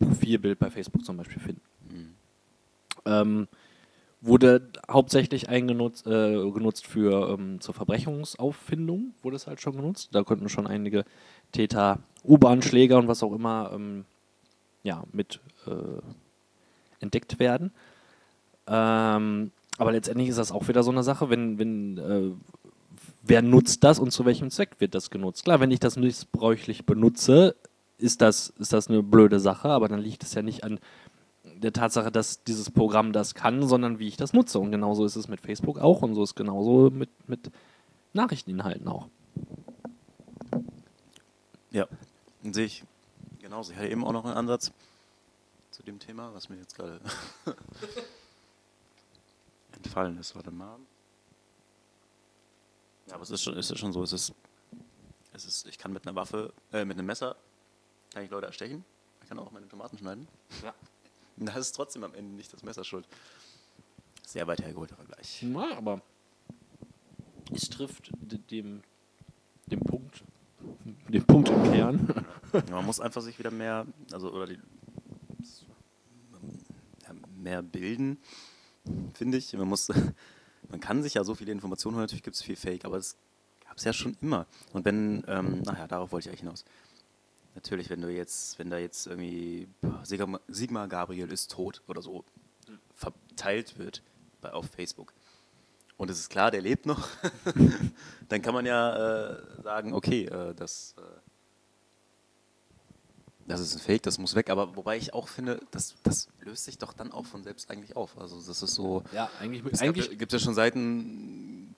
Profilbild 0.03 0.59
bei 0.59 0.71
Facebook 0.71 1.05
zum 1.05 1.17
Beispiel 1.17 1.41
finden. 1.41 1.63
Mhm. 1.91 2.15
Ähm, 3.05 3.49
wurde 4.21 4.69
hauptsächlich 4.89 5.49
eingenutzt 5.49 6.07
äh, 6.07 6.51
genutzt 6.51 6.87
für 6.87 7.31
ähm, 7.31 7.61
zur 7.61 7.75
Verbrechungsauffindung 7.75 9.15
wurde 9.23 9.37
es 9.37 9.47
halt 9.47 9.61
schon 9.61 9.77
genutzt. 9.77 10.11
Da 10.13 10.23
konnten 10.23 10.49
schon 10.49 10.69
einige 10.69 11.05
Täter, 11.51 11.99
U-Bahn-Schläger 12.25 12.99
und 12.99 13.09
was 13.09 13.23
auch 13.23 13.33
immer 13.33 13.73
ähm, 13.75 14.05
ja, 14.85 15.03
mit 15.13 15.41
äh, 15.67 16.01
entdeckt 17.01 17.41
werden. 17.41 17.73
Ähm, 18.69 19.51
aber 19.79 19.93
letztendlich 19.93 20.29
ist 20.29 20.39
das 20.39 20.53
auch 20.53 20.69
wieder 20.69 20.85
so 20.85 20.93
eine 20.93 21.03
Sache, 21.03 21.29
wenn, 21.29 21.59
wenn 21.59 21.99
äh, 21.99 22.31
wer 23.23 23.43
nutzt 23.43 23.83
das 23.83 23.99
und 23.99 24.13
zu 24.13 24.25
welchem 24.25 24.51
Zweck 24.51 24.77
wird 24.79 24.95
das 24.95 25.11
genutzt? 25.11 25.45
Klar, 25.45 25.61
wenn 25.61 25.71
ich 25.73 25.81
das 25.81 25.97
missbräuchlich 25.97 26.87
benutze, 26.87 27.57
ist 28.03 28.21
das, 28.21 28.51
ist 28.59 28.73
das 28.73 28.89
eine 28.89 29.03
blöde 29.03 29.41
Sache, 29.41 29.69
aber 29.69 29.89
dann 29.89 30.01
liegt 30.01 30.23
es 30.23 30.35
ja 30.35 30.43
nicht 30.43 30.65
an 30.65 30.81
der 31.45 31.73
Tatsache, 31.73 32.11
dass 32.11 32.43
dieses 32.45 32.71
Programm 32.71 33.13
das 33.13 33.35
kann, 33.35 33.67
sondern 33.67 33.99
wie 33.99 34.09
ich 34.09 34.17
das 34.17 34.33
nutze. 34.33 34.59
Und 34.59 34.73
genauso 34.73 35.05
ist 35.05 35.17
es 35.17 35.29
mit 35.29 35.41
Facebook 35.41 35.79
auch 35.79 36.03
und 36.03 36.15
so 36.15 36.23
ist 36.23 36.31
es 36.31 36.35
genauso 36.35 36.91
mit, 36.91 37.11
mit 37.29 37.51
Nachrichteninhalten 38.13 38.89
auch. 38.89 39.09
Ja, 41.71 41.87
sehe 42.43 42.67
ich 42.67 42.85
genauso. 43.41 43.73
Ich 43.73 43.79
hatte 43.79 43.89
eben 43.89 44.05
auch 44.05 44.13
noch 44.13 44.25
einen 44.25 44.35
Ansatz 44.35 44.73
zu 45.71 45.83
dem 45.83 45.99
Thema, 45.99 46.35
was 46.35 46.49
mir 46.49 46.57
jetzt 46.57 46.77
gerade 46.77 47.01
entfallen 49.77 50.19
ist. 50.19 50.35
Warte 50.35 50.51
mal. 50.51 50.77
Ja, 53.07 53.15
aber 53.15 53.23
es 53.23 53.31
ist 53.31 53.43
schon, 53.43 53.57
ist 53.57 53.77
schon 53.79 53.93
so, 53.93 54.03
es 54.03 54.13
ist, 54.13 54.35
es 55.33 55.45
ist, 55.45 55.67
ich 55.67 55.79
kann 55.79 55.93
mit 55.93 56.07
einer 56.07 56.15
Waffe, 56.15 56.53
äh, 56.73 56.85
mit 56.85 56.99
einem 56.99 57.07
Messer, 57.07 57.37
kann 58.15 58.25
ich 58.25 58.31
Leute 58.31 58.47
erstechen. 58.47 58.85
Ich 59.23 59.29
kann 59.29 59.39
auch 59.39 59.51
meine 59.51 59.69
Tomaten 59.69 59.99
schneiden. 59.99 60.29
Ja. 60.63 60.75
Und 61.37 61.47
da 61.47 61.55
ist 61.55 61.73
trotzdem 61.73 62.05
am 62.05 62.15
Ende 62.15 62.35
nicht 62.35 62.53
das 62.53 62.63
Messer 62.63 62.85
schuld. 62.85 63.07
Sehr 64.27 64.47
weit 64.47 64.61
hergeholter 64.63 64.97
Vergleich. 64.97 65.41
Na, 65.43 65.77
aber 65.77 66.03
es 67.53 67.69
trifft 67.69 68.11
dem, 68.51 68.83
dem 69.67 69.81
Punkt, 69.81 70.25
den 71.09 71.25
Punkt 71.25 71.49
im 71.49 71.63
Kern. 71.65 72.27
Man 72.71 72.85
muss 72.85 73.01
einfach 73.01 73.23
sich 73.23 73.39
wieder 73.39 73.51
mehr, 73.51 73.87
also 74.13 74.31
oder 74.31 74.47
die, 74.47 74.59
mehr 77.43 77.63
bilden, 77.63 78.19
finde 79.15 79.39
ich. 79.39 79.53
Man 79.53 79.69
muss, 79.69 79.89
man 80.71 80.81
kann 80.81 81.03
sich 81.03 81.15
ja 81.15 81.25
so 81.25 81.35
viele 81.35 81.53
Informationen 81.53 81.97
holen, 81.97 82.05
natürlich 82.05 82.23
gibt 82.23 82.37
es 82.37 82.43
viel 82.43 82.57
Fake, 82.57 82.85
aber 82.85 82.97
es 82.97 83.17
gab 83.67 83.77
es 83.77 83.85
ja 83.85 83.93
schon 83.93 84.17
immer. 84.21 84.47
Und 84.73 84.85
wenn, 84.85 85.25
ähm, 85.27 85.63
naja, 85.63 85.87
darauf 85.87 86.13
wollte 86.13 86.29
ich 86.29 86.31
eigentlich 86.31 86.41
hinaus. 86.41 86.65
Natürlich, 87.55 87.91
wenn 87.91 88.01
du 88.01 88.09
jetzt, 88.09 88.59
wenn 88.59 88.71
da 88.71 88.79
jetzt 88.79 89.07
irgendwie 89.07 89.69
Sigma, 90.03 90.41
Sigmar 90.49 90.89
Gabriel 90.89 91.31
ist 91.31 91.51
tot 91.51 91.83
oder 91.87 92.01
so 92.01 92.25
verteilt 92.95 93.79
wird 93.79 94.03
bei, 94.41 94.53
auf 94.53 94.67
Facebook 94.67 95.13
und 96.03 96.11
es 96.11 96.19
ist 96.19 96.31
klar, 96.31 96.51
der 96.51 96.63
lebt 96.63 96.87
noch, 96.87 97.09
dann 98.29 98.43
kann 98.43 98.55
man 98.55 98.67
ja 98.67 99.31
äh, 99.31 99.63
sagen, 99.63 99.93
okay, 99.93 100.25
äh, 100.25 100.55
das, 100.55 100.95
äh, 100.99 101.03
das 103.47 103.61
ist 103.61 103.75
ein 103.77 103.81
Fake, 103.81 104.03
das 104.03 104.19
muss 104.19 104.35
weg. 104.35 104.51
Aber 104.51 104.75
wobei 104.75 104.97
ich 104.97 105.15
auch 105.15 105.29
finde, 105.29 105.61
das, 105.71 105.95
das 106.03 106.29
löst 106.41 106.65
sich 106.65 106.79
doch 106.79 106.93
dann 106.93 107.13
auch 107.13 107.27
von 107.27 107.43
selbst 107.43 107.71
eigentlich 107.71 107.95
auf. 107.97 108.19
Also 108.19 108.43
das 108.43 108.63
ist 108.63 108.75
so. 108.75 109.05
Ja, 109.13 109.31
eigentlich, 109.41 109.63
Es 109.71 109.81
eigentlich 109.81 110.11
gab, 110.11 110.19
gibt 110.19 110.33
ja 110.33 110.39
schon 110.39 110.55
Seiten, 110.55 111.75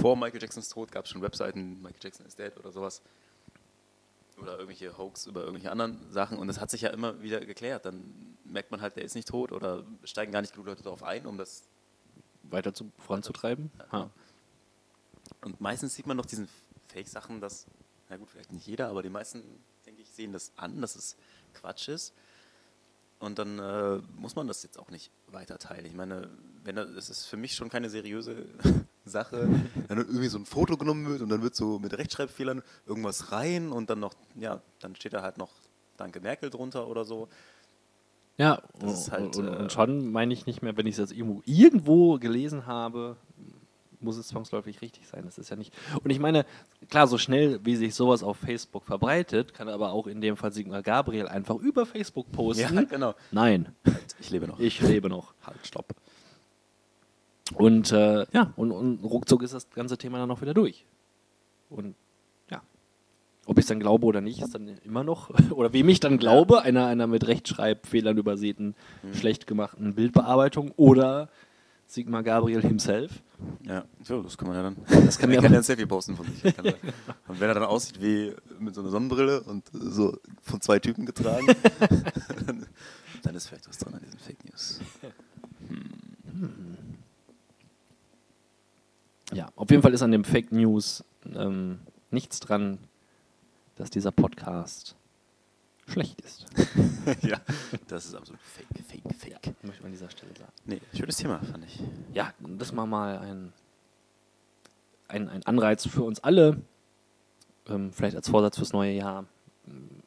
vor 0.00 0.16
Michael 0.16 0.40
Jacksons 0.40 0.68
Tod 0.68 0.92
gab 0.92 1.06
es 1.06 1.10
schon 1.10 1.22
Webseiten, 1.22 1.80
Michael 1.82 2.00
Jackson 2.00 2.26
is 2.26 2.36
dead 2.36 2.56
oder 2.58 2.70
sowas. 2.70 3.02
Oder 4.44 4.58
irgendwelche 4.58 4.96
Hoax 4.96 5.26
über 5.26 5.40
irgendwelche 5.40 5.70
anderen 5.70 6.10
Sachen. 6.12 6.38
Und 6.38 6.48
das 6.48 6.60
hat 6.60 6.70
sich 6.70 6.82
ja 6.82 6.90
immer 6.90 7.20
wieder 7.22 7.40
geklärt. 7.40 7.84
Dann 7.84 8.36
merkt 8.44 8.70
man 8.70 8.80
halt, 8.80 8.96
der 8.96 9.04
ist 9.04 9.14
nicht 9.14 9.28
tot 9.28 9.52
oder 9.52 9.84
steigen 10.04 10.32
gar 10.32 10.40
nicht 10.40 10.52
genug 10.52 10.66
Leute 10.66 10.82
darauf 10.82 11.02
ein, 11.02 11.26
um 11.26 11.38
das. 11.38 11.62
weiter 12.42 12.74
zu, 12.74 12.92
voranzutreiben. 12.98 13.70
Ha. 13.90 14.10
Und 15.40 15.60
meistens 15.60 15.94
sieht 15.94 16.06
man 16.06 16.16
doch 16.16 16.26
diesen 16.26 16.48
Fake-Sachen, 16.88 17.40
dass, 17.40 17.66
na 18.08 18.16
gut, 18.16 18.30
vielleicht 18.30 18.52
nicht 18.52 18.66
jeder, 18.66 18.88
aber 18.88 19.02
die 19.02 19.08
meisten, 19.08 19.42
denke 19.86 20.02
ich, 20.02 20.10
sehen 20.10 20.32
das 20.32 20.52
an, 20.56 20.80
dass 20.80 20.94
es 20.94 21.16
Quatsch 21.54 21.88
ist. 21.88 22.14
Und 23.18 23.38
dann 23.38 23.58
äh, 23.58 24.02
muss 24.16 24.36
man 24.36 24.46
das 24.46 24.62
jetzt 24.62 24.78
auch 24.78 24.90
nicht 24.90 25.10
weiter 25.28 25.58
teilen. 25.58 25.86
Ich 25.86 25.94
meine, 25.94 26.30
wenn 26.62 26.76
das 26.76 27.08
ist 27.08 27.24
für 27.26 27.36
mich 27.38 27.54
schon 27.54 27.70
keine 27.70 27.88
seriöse 27.88 28.46
Sache, 29.10 29.48
wenn 29.48 29.86
dann 29.88 29.98
irgendwie 29.98 30.28
so 30.28 30.38
ein 30.38 30.46
Foto 30.46 30.76
genommen 30.76 31.06
wird 31.08 31.20
und 31.22 31.28
dann 31.28 31.42
wird 31.42 31.54
so 31.54 31.78
mit 31.78 31.96
Rechtschreibfehlern 31.96 32.62
irgendwas 32.86 33.32
rein 33.32 33.70
und 33.70 33.90
dann 33.90 34.00
noch, 34.00 34.14
ja, 34.34 34.60
dann 34.80 34.96
steht 34.96 35.12
da 35.12 35.22
halt 35.22 35.38
noch 35.38 35.50
Danke 35.96 36.20
Merkel 36.20 36.50
drunter 36.50 36.88
oder 36.88 37.04
so. 37.04 37.28
Ja, 38.36 38.62
Das 38.80 39.00
ist 39.02 39.12
halt, 39.12 39.36
und, 39.36 39.46
äh, 39.46 39.56
und 39.56 39.72
schon 39.72 40.10
meine 40.10 40.32
ich 40.34 40.46
nicht 40.46 40.60
mehr, 40.62 40.76
wenn 40.76 40.86
ich 40.86 40.94
es 40.94 40.98
jetzt 40.98 41.12
irgendwo, 41.12 41.40
irgendwo 41.44 42.18
gelesen 42.18 42.66
habe, 42.66 43.16
muss 44.00 44.16
es 44.16 44.26
zwangsläufig 44.28 44.82
richtig 44.82 45.06
sein. 45.06 45.22
Das 45.24 45.38
ist 45.38 45.50
ja 45.50 45.56
nicht. 45.56 45.72
Und 46.02 46.10
ich 46.10 46.18
meine, 46.18 46.44
klar, 46.90 47.06
so 47.06 47.16
schnell 47.16 47.60
wie 47.64 47.76
sich 47.76 47.94
sowas 47.94 48.22
auf 48.24 48.36
Facebook 48.38 48.84
verbreitet, 48.84 49.54
kann 49.54 49.68
aber 49.68 49.92
auch 49.92 50.06
in 50.08 50.20
dem 50.20 50.36
Fall 50.36 50.52
Sigmar 50.52 50.82
Gabriel 50.82 51.28
einfach 51.28 51.54
über 51.56 51.86
Facebook 51.86 52.30
posten. 52.32 52.74
Ja, 52.74 52.82
genau. 52.82 53.14
Nein, 53.30 53.74
Halt, 53.86 54.16
ich 54.18 54.30
lebe 54.30 54.48
noch. 54.48 54.58
ich 54.58 54.80
lebe 54.80 55.08
noch. 55.08 55.34
Halt, 55.46 55.64
stopp. 55.64 55.94
Und 57.52 57.92
äh, 57.92 58.26
ja, 58.32 58.52
und, 58.56 58.72
und 58.72 59.04
ruckzuck 59.04 59.42
ist 59.42 59.52
das 59.52 59.68
ganze 59.70 59.98
Thema 59.98 60.18
dann 60.18 60.30
auch 60.30 60.40
wieder 60.40 60.54
durch. 60.54 60.86
Und 61.68 61.94
ja, 62.50 62.62
ob 63.44 63.58
ich 63.58 63.64
es 63.64 63.68
dann 63.68 63.80
glaube 63.80 64.06
oder 64.06 64.20
nicht, 64.20 64.40
ist 64.40 64.54
dann 64.54 64.68
immer 64.84 65.04
noch, 65.04 65.30
oder 65.50 65.72
wem 65.72 65.88
ich 65.88 66.00
dann 66.00 66.18
glaube, 66.18 66.62
einer, 66.62 66.86
einer 66.86 67.06
mit 67.06 67.26
Rechtschreibfehlern 67.26 68.16
übersäten, 68.16 68.74
schlecht 69.12 69.46
gemachten 69.46 69.94
Bildbearbeitung 69.94 70.72
oder 70.76 71.28
Sigmar 71.86 72.22
Gabriel 72.22 72.62
himself. 72.62 73.22
Ja, 73.66 73.84
so, 74.02 74.22
das 74.22 74.38
kann 74.38 74.48
man 74.48 74.56
ja 74.56 74.62
dann. 74.62 74.76
Das 75.04 75.18
kann 75.18 75.30
ja 75.32 75.40
kann 75.40 75.52
ja 75.52 75.58
ein 75.58 75.64
Selfie 75.64 75.84
posten 75.84 76.16
von 76.16 76.26
sich. 76.26 76.56
Kann 76.56 76.66
und 77.28 77.40
wenn 77.40 77.48
er 77.48 77.54
dann 77.54 77.64
aussieht 77.64 78.00
wie 78.00 78.32
mit 78.58 78.74
so 78.74 78.80
einer 78.80 78.90
Sonnenbrille 78.90 79.42
und 79.42 79.64
so 79.72 80.16
von 80.40 80.62
zwei 80.62 80.78
Typen 80.78 81.04
getragen, 81.04 81.46
dann, 82.46 82.66
dann 83.22 83.34
ist 83.34 83.48
vielleicht 83.48 83.68
was 83.68 83.78
dran 83.78 83.94
an 83.94 84.00
diesen 84.02 84.18
Fake 84.18 84.44
News. 84.46 84.80
Ja, 89.34 89.48
auf 89.56 89.70
jeden 89.70 89.82
Fall 89.82 89.92
ist 89.92 90.02
an 90.02 90.12
dem 90.12 90.24
Fake 90.24 90.52
News 90.52 91.04
ähm, 91.34 91.80
nichts 92.10 92.40
dran, 92.40 92.78
dass 93.76 93.90
dieser 93.90 94.12
Podcast 94.12 94.96
schlecht 95.86 96.20
ist. 96.22 96.46
ja, 97.22 97.38
das 97.88 98.06
ist 98.06 98.14
absolut 98.14 98.40
fake, 98.40 98.68
fake, 98.86 99.14
fake. 99.16 99.54
Möchte 99.64 99.82
man 99.82 99.86
an 99.86 99.92
dieser 99.92 100.10
Stelle 100.10 100.32
sagen. 100.38 100.52
Nee, 100.64 100.80
schönes 100.96 101.16
Thema, 101.16 101.40
fand 101.40 101.64
ich. 101.64 101.80
ja, 102.12 102.32
das 102.40 102.74
war 102.76 102.86
mal 102.86 103.18
ein, 103.18 103.52
ein, 105.08 105.28
ein 105.28 105.44
Anreiz 105.44 105.86
für 105.86 106.02
uns 106.02 106.22
alle. 106.22 106.62
Ähm, 107.68 107.92
vielleicht 107.92 108.16
als 108.16 108.28
Vorsatz 108.28 108.56
fürs 108.56 108.72
neue 108.72 108.92
Jahr. 108.92 109.26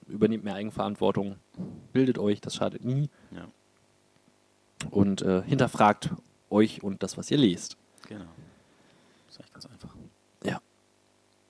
Übernehmt 0.07 0.43
mehr 0.43 0.53
Eigenverantwortung, 0.53 1.37
bildet 1.91 2.19
euch, 2.19 2.39
das 2.39 2.55
schadet 2.55 2.85
nie. 2.85 3.09
Ja, 3.31 3.47
Und 4.91 5.23
äh, 5.23 5.41
hinterfragt 5.43 6.11
euch 6.51 6.83
und 6.83 7.01
das, 7.01 7.17
was 7.17 7.29
ihr 7.31 7.37
lest. 7.39 7.77
genau. 8.07 8.25
Ist 9.37 9.39
eigentlich 9.39 9.53
ganz 9.53 9.65
einfach. 9.67 9.95
Ja. 10.43 10.61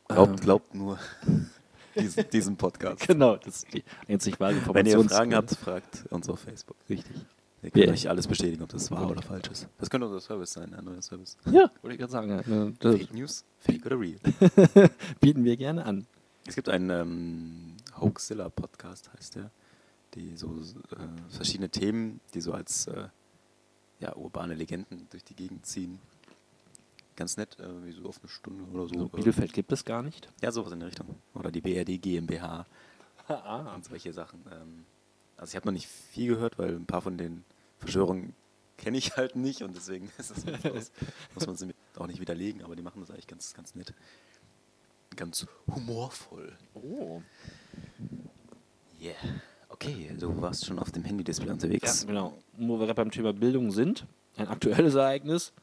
Glaubt, 0.07 0.29
Ähm, 0.29 0.35
glaubt 0.37 0.75
nur 0.75 0.99
diesen, 1.95 2.29
diesen 2.29 2.57
Podcast. 2.57 3.01
Genau, 3.07 3.35
das 3.37 3.63
ist 3.63 3.73
die 3.73 3.83
einzig 4.07 4.39
wahre 4.39 4.55
Wenn 4.73 4.85
ihr 4.85 5.03
Fragen 5.03 5.35
habt, 5.35 5.51
fragt 5.55 6.05
uns 6.09 6.29
auf 6.29 6.39
Facebook. 6.39 6.77
Richtig. 6.89 7.15
Wir 7.61 7.71
können 7.71 7.85
Ja. 7.87 7.91
euch 7.93 8.07
alles 8.09 8.27
bestätigen, 8.27 8.61
ob 8.63 8.69
das 8.69 8.91
wahr 8.91 9.09
oder 9.09 9.21
falsch 9.21 9.47
ist. 9.49 9.67
Das 9.79 9.89
könnte 9.89 10.05
unser 10.07 10.21
Service 10.21 10.53
sein, 10.53 10.73
ein 10.75 10.85
neuer 10.85 11.01
Service. 11.01 11.37
Ja, 11.45 11.71
wollte 11.81 11.93
ich 11.93 11.97
gerade 11.99 12.11
sagen. 12.11 12.29
ja, 12.29 12.43
ne, 12.47 12.73
Fake 12.79 13.13
News, 13.13 13.43
fake 13.59 13.85
oder 13.87 13.99
real? 13.99 14.19
bieten 15.19 15.43
wir 15.43 15.57
gerne 15.57 15.83
an. 15.85 16.05
Es 16.45 16.55
gibt 16.55 16.69
einen 16.69 16.89
ähm, 16.91 17.73
Hoaxilla-Podcast, 17.99 19.11
heißt 19.17 19.35
der, 19.35 19.51
die 20.13 20.37
so 20.37 20.55
äh, 20.91 20.95
verschiedene 21.35 21.69
Themen, 21.69 22.21
die 22.35 22.41
so 22.41 22.53
als 22.53 22.87
äh, 22.87 23.07
ja, 23.99 24.15
urbane 24.15 24.53
Legenden 24.53 25.07
durch 25.09 25.23
die 25.23 25.35
Gegend 25.35 25.65
ziehen. 25.65 25.99
Ganz 27.17 27.35
nett, 27.35 27.59
äh, 27.59 27.85
wie 27.85 27.91
so 27.91 28.07
auf 28.07 28.19
eine 28.21 28.29
Stunde 28.29 28.63
oder 28.71 28.87
so. 28.87 28.93
So, 28.97 29.05
äh, 29.07 29.09
Bielefeld 29.09 29.51
gibt 29.51 29.71
es 29.73 29.83
gar 29.83 30.01
nicht. 30.03 30.29
ja, 30.41 30.51
sowas 30.51 30.71
in 30.71 30.79
der 30.79 30.87
Richtung. 30.87 31.15
Oder 31.33 31.51
die 31.51 31.59
BRD 31.61 32.01
GmbH 32.01 32.65
Ah, 33.27 33.73
und 33.75 33.83
solche 33.83 34.13
Sachen. 34.13 34.39
Ähm, 34.51 34.85
also 35.35 35.51
ich 35.51 35.55
habe 35.57 35.65
noch 35.67 35.73
nicht 35.73 35.87
viel 35.87 36.29
gehört, 36.35 36.57
weil 36.57 36.75
ein 36.75 36.85
paar 36.85 37.01
von 37.01 37.17
den 37.17 37.43
Verschwörungen 37.79 38.33
kenne 38.77 38.97
ich 38.97 39.17
halt 39.17 39.35
nicht 39.35 39.63
und 39.63 39.75
deswegen 39.75 40.09
etwas, 40.17 40.91
muss 41.35 41.45
man 41.47 41.55
sie 41.57 41.73
auch 41.97 42.07
nicht 42.07 42.21
widerlegen, 42.21 42.63
aber 42.63 42.75
die 42.77 42.81
machen 42.83 43.01
das 43.01 43.09
eigentlich 43.11 43.27
ganz, 43.27 43.53
ganz 43.53 43.75
nett. 43.75 43.93
Ganz 45.15 45.45
humorvoll. 45.73 46.55
Oh. 46.75 47.21
Yeah. 49.01 49.13
Okay, 49.69 50.11
du 50.19 50.39
warst 50.41 50.65
schon 50.65 50.79
auf 50.79 50.91
dem 50.91 51.03
Handy-Display 51.03 51.47
Ja, 51.47 51.53
unterwegs. 51.53 52.05
genau. 52.05 52.37
Wo 52.57 52.79
wir 52.79 52.85
gerade 52.85 52.95
beim 52.95 53.11
Thema 53.11 53.33
Bildung 53.33 53.71
sind, 53.71 54.05
ein 54.37 54.47
aktuelles 54.47 54.95
Ereignis, 54.95 55.53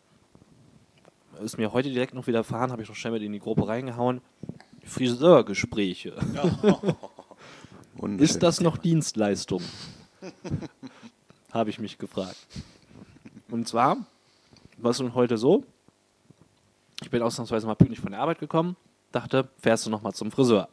ist 1.43 1.59
mir 1.59 1.73
heute 1.73 1.91
direkt 1.91 2.15
noch 2.15 2.27
widerfahren, 2.27 2.71
habe 2.73 2.83
ich 2.83 2.89
noch 2.89 2.97
schnell 2.97 3.13
mit 3.13 3.23
in 3.23 3.33
die 3.33 3.41
Gruppe 3.41 3.67
reingehauen. 3.67 4.21
Friseurgespräche. 4.85 6.15
Wunderschön. 7.97 8.19
Ist 8.25 8.43
das 8.43 8.61
noch 8.61 8.77
Dienstleistung? 8.77 9.63
habe 11.53 11.71
ich 11.71 11.79
mich 11.79 11.99
gefragt. 11.99 12.37
Und 13.51 13.69
zwar, 13.69 13.97
was 14.79 14.99
nun 15.01 15.15
heute 15.15 15.39
so? 15.39 15.65
Ich 17.03 17.11
bin 17.11 17.23
ausnahmsweise 17.23 17.67
mal 17.67 17.75
pünktlich 17.75 18.01
von 18.01 18.11
der 18.13 18.21
Arbeit 18.21 18.39
gekommen, 18.39 18.77
dachte, 19.13 19.49
fährst 19.61 19.87
du 19.87 19.91
noch 19.91 20.03
mal 20.03 20.13
zum 20.13 20.31
Friseur. 20.31 20.69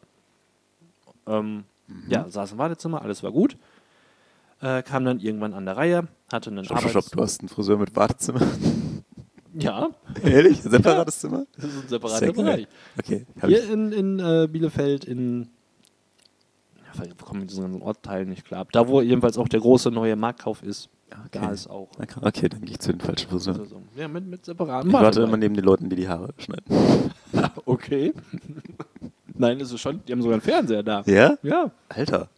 Ähm, 1.27 1.65
Ja, 2.07 2.27
saß 2.29 2.53
im 2.53 2.57
Wartezimmer, 2.57 3.01
alles 3.01 3.21
war 3.21 3.31
gut. 3.31 3.57
Äh, 4.61 4.83
kam 4.83 5.03
dann 5.05 5.19
irgendwann 5.19 5.53
an 5.53 5.65
der 5.65 5.75
Reihe, 5.77 6.07
hatte 6.31 6.49
einen 6.51 6.63
Stopp, 6.65 6.79
stopp, 6.79 6.91
stopp, 6.91 7.11
du 7.11 7.21
hast 7.21 7.41
einen 7.41 7.49
Friseur 7.49 7.77
mit 7.77 7.95
Wartezimmer. 7.95 8.41
Ja, 9.53 9.89
Ehrlich? 10.23 10.61
Separates 10.61 11.19
Zimmer? 11.19 11.45
das 11.55 11.65
ist 11.65 11.83
ein 11.83 11.87
separater. 11.89 12.31
Bereich. 12.33 12.67
Okay. 12.97 13.25
Hier 13.45 13.69
in, 13.69 13.91
in 13.91 14.19
äh, 14.19 14.47
Bielefeld, 14.49 15.05
in. 15.05 15.49
Ja, 16.95 17.05
wir 17.05 17.13
kommen 17.15 17.41
mit 17.41 17.49
diesen 17.49 17.63
ganzen 17.63 17.81
Ortsteilen 17.81 18.29
nicht 18.29 18.45
klar. 18.45 18.65
Da, 18.71 18.87
wo 18.87 19.01
jedenfalls 19.01 19.37
auch 19.37 19.47
der 19.47 19.59
große 19.59 19.91
neue 19.91 20.15
Marktkauf 20.15 20.63
ist, 20.63 20.89
Okay. 21.11 21.39
da 21.41 21.51
ist 21.51 21.67
auch. 21.69 21.89
Okay, 22.21 22.47
dann 22.47 22.61
gehe 22.61 22.71
ich 22.71 22.79
zu 22.79 22.91
den 22.93 23.01
falschen. 23.01 23.27
So, 23.31 23.37
so. 23.39 23.81
Ja, 23.97 24.07
mit, 24.07 24.25
mit 24.25 24.45
separaten 24.45 24.89
Ich 24.89 24.93
warte 24.93 25.21
immer 25.23 25.35
neben 25.35 25.55
den 25.55 25.65
Leuten, 25.65 25.89
die 25.89 25.95
die 25.97 26.07
Haare 26.07 26.29
schneiden. 26.37 26.63
Okay. 27.65 28.13
Nein, 29.33 29.59
ist 29.59 29.71
es 29.71 29.79
schon. 29.81 30.01
Die 30.05 30.11
haben 30.11 30.21
sogar 30.21 30.33
einen 30.35 30.41
Fernseher 30.41 30.83
da. 30.83 31.01
Ja? 31.05 31.37
Ja. 31.43 31.71
Alter. 31.89 32.29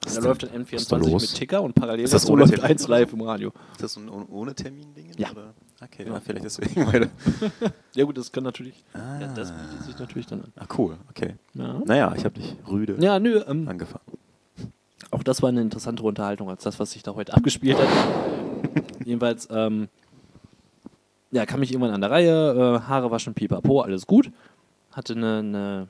Da 0.00 0.08
ist 0.10 0.22
läuft 0.22 0.42
dann 0.44 0.50
was 0.66 0.72
ist 0.72 0.92
da 0.92 0.96
N24 0.96 1.10
los? 1.10 1.22
mit 1.22 1.34
Ticker 1.34 1.62
und 1.62 1.74
parallel 1.74 2.04
Ist 2.04 2.12
das 2.14 2.28
ohne 2.28 2.40
läuft 2.42 2.54
Termin? 2.54 2.70
1 2.70 2.88
live 2.88 3.12
im 3.12 3.20
Radio. 3.22 3.52
Ist 3.72 3.82
das 3.82 3.96
ein 3.96 4.08
ohne- 4.08 4.26
ohne 4.28 4.54
Termin-Ding? 4.54 5.12
Ja. 5.16 5.30
Oder? 5.30 5.54
Okay, 5.82 6.06
Ja. 6.08 6.20
vielleicht 6.20 6.44
deswegen. 6.44 6.86
Weil 6.92 7.10
Ja, 7.94 8.04
gut, 8.04 8.16
das 8.16 8.32
kann 8.32 8.44
natürlich. 8.44 8.82
Ah. 8.94 9.20
Ja, 9.20 9.28
das 9.34 9.52
bietet 9.52 9.82
sich 9.84 9.98
natürlich 9.98 10.26
dann 10.26 10.40
an. 10.42 10.52
ah, 10.56 10.66
cool. 10.78 10.96
Okay. 11.10 11.34
Ja, 11.54 11.80
Naja, 11.84 12.14
ich 12.16 12.24
habe 12.24 12.38
dich 12.38 12.56
rüde 12.66 12.96
ja 12.98 13.18
nö. 13.18 13.42
Ähm, 13.46 13.68
angefangen. 13.68 14.04
Auch 15.10 15.22
das 15.22 15.42
war 15.42 15.50
eine 15.50 15.60
interessantere 15.60 16.06
Unterhaltung 16.08 16.48
als 16.48 16.62
das, 16.64 16.80
was 16.80 16.92
sich 16.92 17.02
da 17.02 17.14
heute 17.14 17.34
abgespielt 17.34 17.78
hat. 17.78 17.88
Jedenfalls, 19.04 19.48
ähm, 19.50 19.88
ja, 21.30 21.44
kam 21.46 21.62
ich 21.62 21.72
irgendwann 21.72 21.92
an 21.94 22.00
der 22.00 22.10
Reihe, 22.10 22.52
äh, 22.82 22.88
Haare 22.88 23.10
waschen, 23.10 23.34
pipapo, 23.34 23.80
alles 23.82 24.06
gut. 24.06 24.30
Hatte 24.92 25.12
eine, 25.14 25.38
eine 25.38 25.88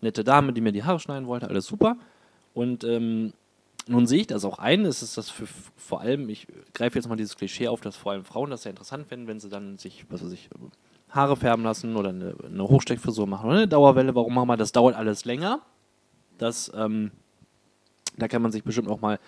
nette 0.00 0.24
Dame, 0.24 0.52
die 0.52 0.60
mir 0.62 0.72
die 0.72 0.82
Haare 0.84 0.98
schneiden 0.98 1.26
wollte, 1.26 1.48
alles 1.48 1.66
super. 1.66 1.96
Und 2.54 2.84
ähm, 2.84 3.32
nun 3.88 4.06
sehe 4.06 4.20
ich 4.20 4.26
das 4.26 4.44
auch 4.44 4.58
ein, 4.58 4.84
es 4.84 5.02
ist 5.02 5.16
das 5.16 5.30
für 5.30 5.46
vor 5.76 6.00
allem, 6.00 6.28
ich 6.28 6.48
greife 6.74 6.98
jetzt 6.98 7.08
mal 7.08 7.16
dieses 7.16 7.36
Klischee 7.36 7.68
auf, 7.68 7.80
dass 7.80 7.96
vor 7.96 8.12
allem 8.12 8.24
Frauen 8.24 8.50
das 8.50 8.62
sehr 8.62 8.70
interessant 8.70 9.06
finden, 9.06 9.28
wenn 9.28 9.38
sie 9.38 9.48
dann 9.48 9.78
sich, 9.78 10.06
was 10.10 10.24
weiß 10.24 10.32
ich, 10.32 10.48
Haare 11.10 11.36
färben 11.36 11.62
lassen 11.62 11.94
oder 11.94 12.08
eine, 12.08 12.34
eine 12.44 12.64
Hochsteckfrisur 12.64 13.26
machen 13.26 13.48
oder 13.48 13.58
eine 13.58 13.68
Dauerwelle, 13.68 14.14
warum 14.14 14.34
machen 14.34 14.48
wir 14.48 14.56
das? 14.56 14.72
Dauert 14.72 14.96
alles 14.96 15.24
länger. 15.24 15.60
Das, 16.36 16.70
ähm, 16.74 17.12
da 18.16 18.26
kann 18.26 18.42
man 18.42 18.50
sich 18.50 18.64
bestimmt 18.64 18.88
auch 18.88 19.00
mal 19.00 19.20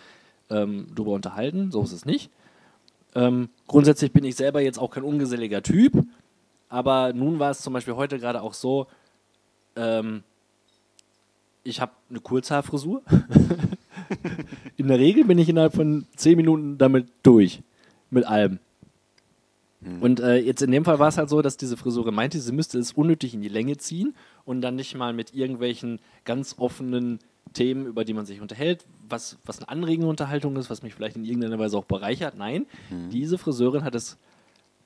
ähm, 0.51 0.89
drüber 0.95 1.13
unterhalten, 1.13 1.71
so 1.71 1.83
ist 1.83 1.93
es 1.93 2.05
nicht. 2.05 2.31
Ähm, 3.15 3.51
grundsätzlich 3.69 4.13
bin 4.13 4.25
ich 4.25 4.37
selber 4.37 4.61
jetzt 4.61 4.79
auch 4.79 4.91
kein 4.91 5.05
ungeselliger 5.05 5.63
Typ, 5.63 6.05
aber 6.69 7.13
nun 7.13 7.39
war 7.39 7.53
es 7.53 7.61
zum 7.61 7.73
Beispiel 7.73 7.95
heute 7.95 8.19
gerade 8.19 8.43
auch 8.43 8.55
so, 8.55 8.89
ähm, 9.77 10.25
ich 11.63 11.81
habe 11.81 11.93
eine 12.11 12.21
Kurzhaarfrisur. 12.21 13.03
In 14.77 14.89
der 14.89 14.99
Regel 14.99 15.25
bin 15.25 15.39
ich 15.39 15.49
innerhalb 15.49 15.75
von 15.75 16.07
10 16.17 16.37
Minuten 16.37 16.79
damit 16.79 17.09
durch, 17.23 17.63
mit 18.11 18.27
allem. 18.27 18.59
Und 20.01 20.19
äh, 20.19 20.39
jetzt 20.39 20.61
in 20.61 20.73
dem 20.73 20.85
Fall 20.85 20.99
war 20.99 21.09
es 21.09 21.19
halt 21.19 21.29
so, 21.29 21.41
dass 21.41 21.57
diese 21.57 21.77
Friseurin 21.77 22.15
meinte, 22.15 22.41
sie 22.41 22.53
müsste 22.53 22.79
es 22.79 22.93
unnötig 22.93 23.33
in 23.35 23.43
die 23.43 23.49
Länge 23.49 23.77
ziehen 23.77 24.15
und 24.45 24.61
dann 24.61 24.75
nicht 24.75 24.97
mal 24.97 25.13
mit 25.13 25.35
irgendwelchen 25.35 26.01
ganz 26.25 26.57
offenen 26.59 27.21
Themen, 27.53 27.87
über 27.87 28.05
die 28.05 28.13
man 28.13 28.27
sich 28.27 28.41
unterhält, 28.41 28.87
was, 29.09 29.39
was 29.45 29.59
eine 29.59 29.69
anregende 29.69 30.09
Unterhaltung 30.09 30.57
ist, 30.57 30.69
was 30.69 30.83
mich 30.83 30.95
vielleicht 30.95 31.17
in 31.17 31.25
irgendeiner 31.25 31.61
Weise 31.61 31.79
auch 31.79 31.85
bereichert. 31.85 32.37
Nein, 32.37 32.67
diese 33.11 33.39
Friseurin 33.39 33.85
hat 33.85 33.95
es 33.95 34.19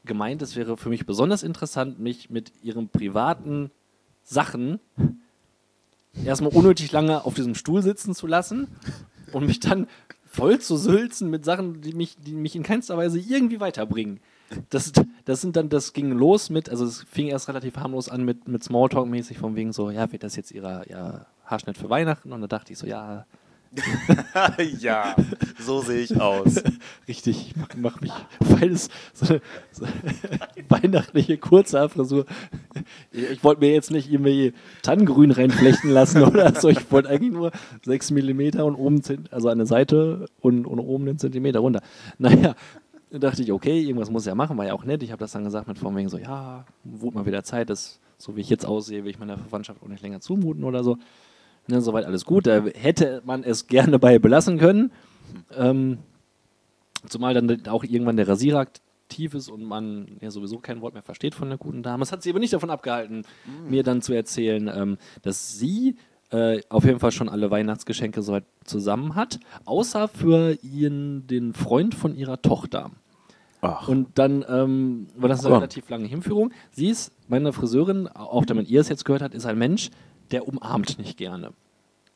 gemeint, 0.04 0.42
es 0.42 0.56
wäre 0.56 0.76
für 0.76 0.90
mich 0.90 1.06
besonders 1.06 1.42
interessant, 1.42 1.98
mich 1.98 2.28
mit 2.28 2.52
ihren 2.62 2.88
privaten 2.88 3.70
Sachen 4.22 4.78
erstmal 6.24 6.52
unnötig 6.52 6.92
lange 6.92 7.24
auf 7.24 7.34
diesem 7.34 7.54
Stuhl 7.54 7.82
sitzen 7.82 8.14
zu 8.14 8.26
lassen 8.26 8.68
und 9.34 9.46
mich 9.46 9.60
dann 9.60 9.86
voll 10.26 10.58
zu 10.58 10.76
sülzen 10.76 11.30
mit 11.30 11.44
Sachen, 11.44 11.80
die 11.82 11.92
mich, 11.92 12.16
die 12.16 12.32
mich 12.32 12.56
in 12.56 12.62
keinster 12.62 12.96
Weise 12.96 13.18
irgendwie 13.18 13.60
weiterbringen. 13.60 14.20
das, 14.70 14.92
das 15.24 15.40
sind 15.40 15.56
dann, 15.56 15.68
das 15.68 15.92
ging 15.92 16.12
los 16.12 16.50
mit, 16.50 16.68
also 16.68 16.84
es 16.84 17.02
fing 17.02 17.28
erst 17.28 17.48
relativ 17.48 17.76
harmlos 17.76 18.08
an 18.08 18.24
mit, 18.24 18.48
mit 18.48 18.62
Smalltalk-mäßig 18.62 19.38
von 19.38 19.56
wegen 19.56 19.72
so, 19.72 19.90
ja, 19.90 20.10
wird 20.10 20.22
das 20.22 20.36
jetzt 20.36 20.50
ihrer 20.50 20.88
ja, 20.90 21.26
Haarschnitt 21.44 21.76
für 21.76 21.90
Weihnachten? 21.90 22.32
Und 22.32 22.40
da 22.40 22.46
dachte 22.46 22.72
ich 22.72 22.78
so, 22.78 22.86
ja, 22.86 23.26
ja, 24.80 25.16
so 25.58 25.80
sehe 25.80 26.02
ich 26.02 26.20
aus. 26.20 26.62
richtig, 27.08 27.54
ich 27.56 27.76
mach, 27.76 28.00
mich, 28.00 28.12
weil 28.40 28.70
es 28.70 28.90
so 29.14 29.26
eine, 29.26 29.40
so 29.70 29.86
weihnachtliche 30.68 31.38
Kurzhaarfrisur. 31.38 32.26
Ich, 33.10 33.42
wollte 33.42 33.60
mir 33.60 33.72
jetzt 33.72 33.90
nicht 33.90 34.10
irgendwie 34.10 34.52
Tannengrün 34.82 35.30
reinflechten 35.30 35.90
lassen 35.90 36.22
oder 36.22 36.54
so. 36.54 36.68
Ich 36.68 36.90
wollte 36.92 37.08
eigentlich 37.08 37.32
nur 37.32 37.50
6 37.84 38.10
mm 38.10 38.60
und 38.60 38.74
oben, 38.74 39.02
also 39.30 39.54
der 39.54 39.66
Seite 39.66 40.26
und, 40.40 40.66
und 40.66 40.78
oben 40.78 41.08
einen 41.08 41.18
Zentimeter 41.18 41.60
runter. 41.60 41.80
Naja, 42.18 42.54
da 43.10 43.18
dachte 43.18 43.42
ich, 43.42 43.52
okay, 43.52 43.80
irgendwas 43.80 44.10
muss 44.10 44.22
ich 44.22 44.28
ja 44.28 44.34
machen, 44.34 44.56
war 44.58 44.66
ja 44.66 44.74
auch 44.74 44.84
nett. 44.84 45.02
Ich 45.02 45.12
habe 45.12 45.20
das 45.20 45.32
dann 45.32 45.44
gesagt 45.44 45.68
mit 45.68 45.78
von 45.78 45.96
wegen 45.96 46.08
so, 46.08 46.18
ja, 46.18 46.66
wurde 46.84 47.16
mal 47.16 47.26
wieder 47.26 47.42
Zeit, 47.44 47.70
dass 47.70 48.00
so 48.18 48.36
wie 48.36 48.40
ich 48.40 48.50
jetzt 48.50 48.66
aussehe, 48.66 49.04
will 49.04 49.10
ich 49.10 49.18
meiner 49.18 49.38
Verwandtschaft 49.38 49.82
auch 49.82 49.88
nicht 49.88 50.02
länger 50.02 50.20
zumuten 50.20 50.64
oder 50.64 50.84
so. 50.84 50.98
Ne, 51.68 51.80
soweit 51.80 52.04
alles 52.04 52.24
gut. 52.24 52.46
Da 52.46 52.64
hätte 52.74 53.22
man 53.24 53.44
es 53.44 53.66
gerne 53.66 53.98
bei 53.98 54.18
belassen 54.18 54.58
können. 54.58 54.92
Ähm, 55.56 55.98
zumal 57.08 57.34
dann 57.34 57.66
auch 57.68 57.84
irgendwann 57.84 58.16
der 58.16 58.28
Rasierer 58.28 58.60
aktiv 58.60 59.34
ist 59.34 59.48
und 59.48 59.62
man 59.62 60.06
ja 60.20 60.30
sowieso 60.30 60.58
kein 60.58 60.80
Wort 60.80 60.94
mehr 60.94 61.02
versteht 61.02 61.34
von 61.34 61.48
der 61.48 61.58
guten 61.58 61.82
Dame. 61.82 62.00
Das 62.00 62.12
hat 62.12 62.22
sie 62.22 62.30
aber 62.30 62.38
nicht 62.38 62.52
davon 62.52 62.70
abgehalten, 62.70 63.24
mir 63.68 63.82
dann 63.82 64.02
zu 64.02 64.12
erzählen, 64.12 64.70
ähm, 64.74 64.98
dass 65.22 65.58
sie 65.58 65.96
äh, 66.30 66.62
auf 66.70 66.84
jeden 66.84 66.98
Fall 66.98 67.12
schon 67.12 67.28
alle 67.28 67.50
Weihnachtsgeschenke 67.50 68.22
soweit 68.22 68.44
zusammen 68.64 69.14
hat, 69.14 69.38
außer 69.66 70.08
für 70.08 70.56
ihren, 70.62 71.26
den 71.26 71.52
Freund 71.52 71.94
von 71.94 72.16
ihrer 72.16 72.40
Tochter. 72.40 72.90
Ach, 73.60 73.86
Und 73.86 74.18
dann 74.18 74.44
ähm, 74.48 75.08
war 75.16 75.28
das 75.28 75.44
eine 75.44 75.56
relativ 75.56 75.88
lange 75.90 76.06
Hinführung. 76.06 76.52
Sie 76.72 76.88
ist, 76.88 77.12
meine 77.28 77.52
Friseurin, 77.52 78.08
auch 78.08 78.44
damit 78.44 78.68
ihr 78.68 78.80
es 78.80 78.88
jetzt 78.88 79.04
gehört 79.04 79.22
habt, 79.22 79.34
ist 79.34 79.46
ein 79.46 79.58
Mensch, 79.58 79.90
der 80.32 80.48
umarmt 80.48 80.98
nicht 80.98 81.16
gerne. 81.16 81.52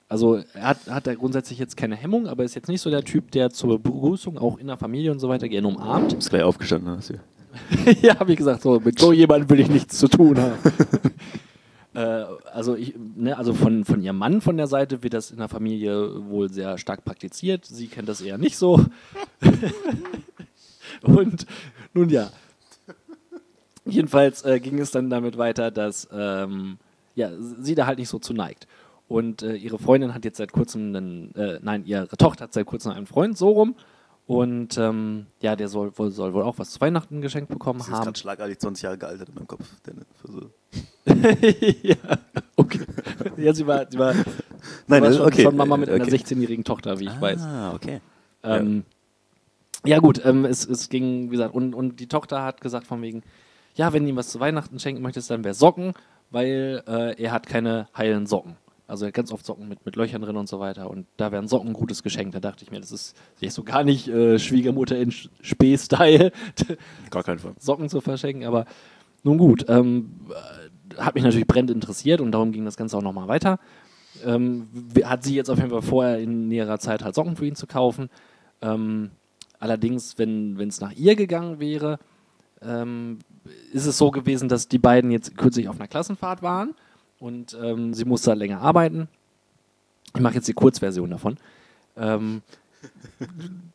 Also 0.08 0.40
er 0.54 0.68
hat, 0.68 0.86
hat 0.88 1.06
da 1.06 1.14
grundsätzlich 1.14 1.58
jetzt 1.58 1.76
keine 1.76 1.96
Hemmung, 1.96 2.28
aber 2.28 2.44
ist 2.44 2.54
jetzt 2.54 2.68
nicht 2.68 2.80
so 2.80 2.90
der 2.90 3.02
Typ, 3.02 3.32
der 3.32 3.50
zur 3.50 3.80
Begrüßung 3.80 4.38
auch 4.38 4.58
in 4.58 4.68
der 4.68 4.76
Familie 4.76 5.10
und 5.10 5.18
so 5.18 5.28
weiter 5.28 5.48
gerne 5.48 5.66
umarmt. 5.66 6.12
ist 6.12 6.30
gleich 6.30 6.44
aufgestanden. 6.44 6.96
Hast 6.96 7.10
du. 7.10 7.14
ja, 8.02 8.18
habe 8.18 8.32
ich 8.32 8.38
gesagt, 8.38 8.62
so, 8.62 8.78
mit 8.78 8.98
so 8.98 9.12
jemandem 9.12 9.50
will 9.50 9.60
ich 9.60 9.68
nichts 9.68 9.98
zu 9.98 10.06
tun 10.06 10.38
haben. 10.38 10.58
äh, 11.94 12.24
also 12.52 12.76
ich, 12.76 12.94
ne, 13.16 13.36
also 13.36 13.52
von, 13.52 13.84
von 13.84 14.00
ihrem 14.00 14.18
Mann 14.18 14.40
von 14.40 14.56
der 14.56 14.68
Seite 14.68 15.02
wird 15.02 15.14
das 15.14 15.32
in 15.32 15.38
der 15.38 15.48
Familie 15.48 16.28
wohl 16.28 16.50
sehr 16.52 16.78
stark 16.78 17.04
praktiziert. 17.04 17.64
Sie 17.64 17.88
kennt 17.88 18.08
das 18.08 18.20
eher 18.20 18.38
nicht 18.38 18.56
so. 18.56 18.84
Und 21.02 21.46
nun 21.94 22.10
ja. 22.10 22.30
Jedenfalls 23.84 24.44
äh, 24.44 24.60
ging 24.60 24.78
es 24.78 24.90
dann 24.90 25.10
damit 25.10 25.38
weiter, 25.38 25.70
dass 25.70 26.08
ähm, 26.12 26.78
ja, 27.16 27.30
sie 27.38 27.74
da 27.74 27.86
halt 27.86 27.98
nicht 27.98 28.08
so 28.08 28.20
zu 28.20 28.32
neigt. 28.32 28.68
Und 29.08 29.42
äh, 29.42 29.54
ihre 29.54 29.78
Freundin 29.78 30.14
hat 30.14 30.24
jetzt 30.24 30.38
seit 30.38 30.52
kurzem 30.52 30.94
einen, 30.94 31.34
äh, 31.34 31.58
nein, 31.62 31.84
ihre 31.84 32.08
Tochter 32.08 32.44
hat 32.44 32.52
seit 32.52 32.66
kurzem 32.66 32.92
einen 32.92 33.06
Freund, 33.06 33.36
so 33.36 33.50
rum. 33.50 33.74
Und 34.26 34.76
ähm, 34.76 35.26
ja, 35.40 35.54
der 35.54 35.68
soll 35.68 35.96
wohl, 35.96 36.10
soll 36.10 36.34
wohl 36.34 36.42
auch 36.42 36.58
was 36.58 36.70
zu 36.72 36.80
Weihnachten 36.80 37.20
geschenkt 37.20 37.48
bekommen 37.48 37.78
ist 37.78 37.90
haben. 37.90 38.04
gerade 38.04 38.18
schlagartig 38.18 38.58
20 38.58 38.82
Jahre 38.82 38.98
gealtert 38.98 39.28
in 39.28 39.34
meinem 39.36 39.46
Kopf. 39.46 39.64
Deine 39.84 40.00
Frisur. 40.20 40.50
ja, 41.82 41.94
okay. 42.56 42.80
Ja, 43.36 43.54
sie 43.54 43.64
war, 43.66 43.86
sie 43.88 43.98
war, 43.98 44.14
Nein, 44.88 45.02
war 45.02 45.08
das- 45.08 45.16
schon, 45.18 45.26
okay, 45.26 45.42
schon 45.42 45.56
Mama 45.56 45.76
mit 45.76 45.88
äh, 45.88 45.92
einer 45.92 46.04
okay. 46.04 46.16
16-jährigen 46.16 46.64
Tochter, 46.64 46.98
wie 46.98 47.04
ich 47.04 47.20
weiß. 47.20 47.40
Ah, 47.42 47.72
okay. 47.74 48.00
Ähm, 48.42 48.82
ja. 49.84 50.00
gut, 50.00 50.20
ähm, 50.24 50.44
es, 50.44 50.66
es 50.68 50.88
ging, 50.88 51.26
wie 51.26 51.36
gesagt, 51.36 51.54
und, 51.54 51.72
und 51.74 52.00
die 52.00 52.08
Tochter 52.08 52.42
hat 52.42 52.60
gesagt 52.60 52.88
von 52.88 53.00
wegen, 53.02 53.22
ja, 53.76 53.92
wenn 53.92 54.02
du 54.02 54.08
ihm 54.10 54.16
was 54.16 54.30
zu 54.30 54.40
Weihnachten 54.40 54.80
schenken 54.80 55.02
möchtest, 55.02 55.30
dann 55.30 55.44
wäre 55.44 55.54
Socken, 55.54 55.92
weil 56.30 56.82
äh, 56.86 57.22
er 57.22 57.32
hat 57.32 57.46
keine 57.46 57.88
heilen 57.96 58.26
Socken. 58.26 58.56
Also 58.88 59.04
er 59.04 59.08
hat 59.08 59.14
ganz 59.14 59.32
oft 59.32 59.44
Socken 59.44 59.68
mit, 59.68 59.84
mit 59.84 59.96
Löchern 59.96 60.22
drin 60.22 60.36
und 60.36 60.48
so 60.48 60.60
weiter. 60.60 60.88
Und 60.88 61.06
da 61.16 61.32
wären 61.32 61.48
Socken 61.48 61.70
ein 61.70 61.74
gutes 61.74 62.02
Geschenk. 62.02 62.32
Da 62.32 62.40
dachte 62.40 62.64
ich 62.64 62.70
mir, 62.70 62.80
das 62.80 62.92
ist 62.92 63.16
jetzt 63.40 63.54
so 63.54 63.64
gar 63.64 63.82
nicht 63.82 64.08
äh, 64.08 64.38
Schwiegermutter 64.38 64.96
in 64.96 65.10
Spee-Style, 65.10 66.30
Gar 67.10 67.22
keinen 67.24 67.38
Fall. 67.38 67.54
Socken 67.58 67.88
zu 67.88 68.00
verschenken. 68.00 68.44
Aber 68.44 68.64
nun 69.24 69.38
gut, 69.38 69.64
ähm, 69.68 70.20
äh, 70.30 71.00
hat 71.02 71.16
mich 71.16 71.24
natürlich 71.24 71.48
brennend 71.48 71.72
interessiert 71.72 72.20
und 72.20 72.30
darum 72.30 72.52
ging 72.52 72.64
das 72.64 72.76
Ganze 72.76 72.96
auch 72.96 73.02
nochmal 73.02 73.28
weiter. 73.28 73.58
Ähm, 74.24 74.68
hat 75.04 75.24
sie 75.24 75.34
jetzt 75.34 75.50
auf 75.50 75.58
jeden 75.58 75.70
Fall 75.70 75.82
vorher 75.82 76.18
in 76.18 76.48
näherer 76.48 76.78
Zeit 76.78 77.02
halt 77.02 77.14
Socken 77.14 77.36
für 77.36 77.46
ihn 77.46 77.56
zu 77.56 77.66
kaufen. 77.66 78.08
Ähm, 78.62 79.10
allerdings, 79.58 80.16
wenn 80.16 80.58
es 80.60 80.80
nach 80.80 80.92
ihr 80.92 81.16
gegangen 81.16 81.58
wäre, 81.58 81.98
ähm, 82.62 83.18
ist 83.72 83.86
es 83.86 83.98
so 83.98 84.10
gewesen, 84.10 84.48
dass 84.48 84.68
die 84.68 84.78
beiden 84.78 85.10
jetzt 85.10 85.36
kürzlich 85.36 85.68
auf 85.68 85.76
einer 85.76 85.88
Klassenfahrt 85.88 86.42
waren 86.42 86.74
und 87.18 87.56
ähm, 87.62 87.94
sie 87.94 88.04
musste 88.04 88.30
halt 88.30 88.38
länger 88.38 88.60
arbeiten. 88.60 89.08
Ich 90.14 90.20
mache 90.20 90.34
jetzt 90.34 90.48
die 90.48 90.54
Kurzversion 90.54 91.10
davon. 91.10 91.36
Ähm, 91.96 92.42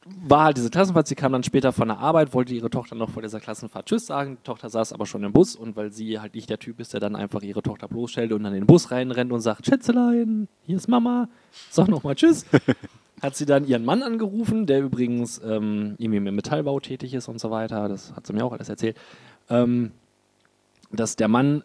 war 0.05 0.45
halt 0.45 0.57
diese 0.57 0.69
Klassenfahrt, 0.69 1.07
sie 1.07 1.15
kam 1.15 1.31
dann 1.31 1.43
später 1.43 1.71
von 1.71 1.87
der 1.87 1.97
Arbeit, 1.97 2.33
wollte 2.33 2.53
ihre 2.53 2.69
Tochter 2.69 2.95
noch 2.95 3.09
vor 3.09 3.21
dieser 3.21 3.39
Klassenfahrt 3.39 3.87
Tschüss 3.87 4.05
sagen. 4.05 4.37
Die 4.37 4.43
Tochter 4.43 4.69
saß 4.69 4.93
aber 4.93 5.05
schon 5.05 5.23
im 5.23 5.33
Bus 5.33 5.55
und 5.55 5.75
weil 5.75 5.91
sie 5.91 6.19
halt 6.19 6.35
nicht 6.35 6.49
der 6.49 6.59
Typ 6.59 6.79
ist, 6.79 6.93
der 6.93 6.99
dann 6.99 7.15
einfach 7.15 7.41
ihre 7.41 7.61
Tochter 7.61 7.87
bloßstellt 7.87 8.31
und 8.31 8.43
dann 8.43 8.53
in 8.53 8.61
den 8.61 8.67
Bus 8.67 8.91
reinrennt 8.91 9.31
und 9.31 9.41
sagt, 9.41 9.65
Schätzelein, 9.65 10.47
hier 10.63 10.77
ist 10.77 10.87
Mama, 10.87 11.27
sag 11.69 11.87
nochmal 11.87 12.15
Tschüss. 12.15 12.45
hat 13.21 13.35
sie 13.35 13.45
dann 13.45 13.67
ihren 13.67 13.85
Mann 13.85 14.03
angerufen, 14.03 14.65
der 14.65 14.81
übrigens 14.81 15.39
ähm, 15.43 15.95
irgendwie 15.97 16.17
im 16.17 16.35
Metallbau 16.35 16.79
tätig 16.79 17.13
ist 17.13 17.27
und 17.27 17.39
so 17.39 17.51
weiter. 17.51 17.87
Das 17.87 18.13
hat 18.15 18.25
sie 18.25 18.33
mir 18.33 18.43
auch 18.43 18.53
alles 18.53 18.69
erzählt. 18.69 18.97
Ähm, 19.49 19.91
dass 20.91 21.15
der 21.15 21.27
Mann 21.27 21.63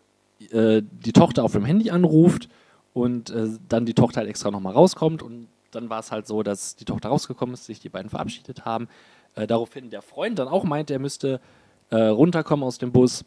äh, 0.50 0.82
die 0.82 1.12
Tochter 1.12 1.44
auf 1.44 1.52
dem 1.52 1.64
Handy 1.64 1.90
anruft 1.90 2.48
und 2.92 3.30
äh, 3.30 3.48
dann 3.68 3.86
die 3.86 3.94
Tochter 3.94 4.20
halt 4.20 4.28
extra 4.28 4.50
nochmal 4.50 4.74
rauskommt 4.74 5.22
und 5.22 5.48
dann 5.70 5.90
war 5.90 6.00
es 6.00 6.12
halt 6.12 6.26
so, 6.26 6.42
dass 6.42 6.76
die 6.76 6.84
Tochter 6.84 7.08
rausgekommen 7.08 7.54
ist, 7.54 7.66
sich 7.66 7.80
die 7.80 7.88
beiden 7.88 8.10
verabschiedet 8.10 8.64
haben. 8.64 8.88
Äh, 9.34 9.46
daraufhin 9.46 9.90
der 9.90 10.02
Freund 10.02 10.38
dann 10.38 10.48
auch 10.48 10.64
meint, 10.64 10.90
er 10.90 10.98
müsste 10.98 11.40
äh, 11.90 11.96
runterkommen 11.96 12.64
aus 12.64 12.78
dem 12.78 12.92
Bus. 12.92 13.24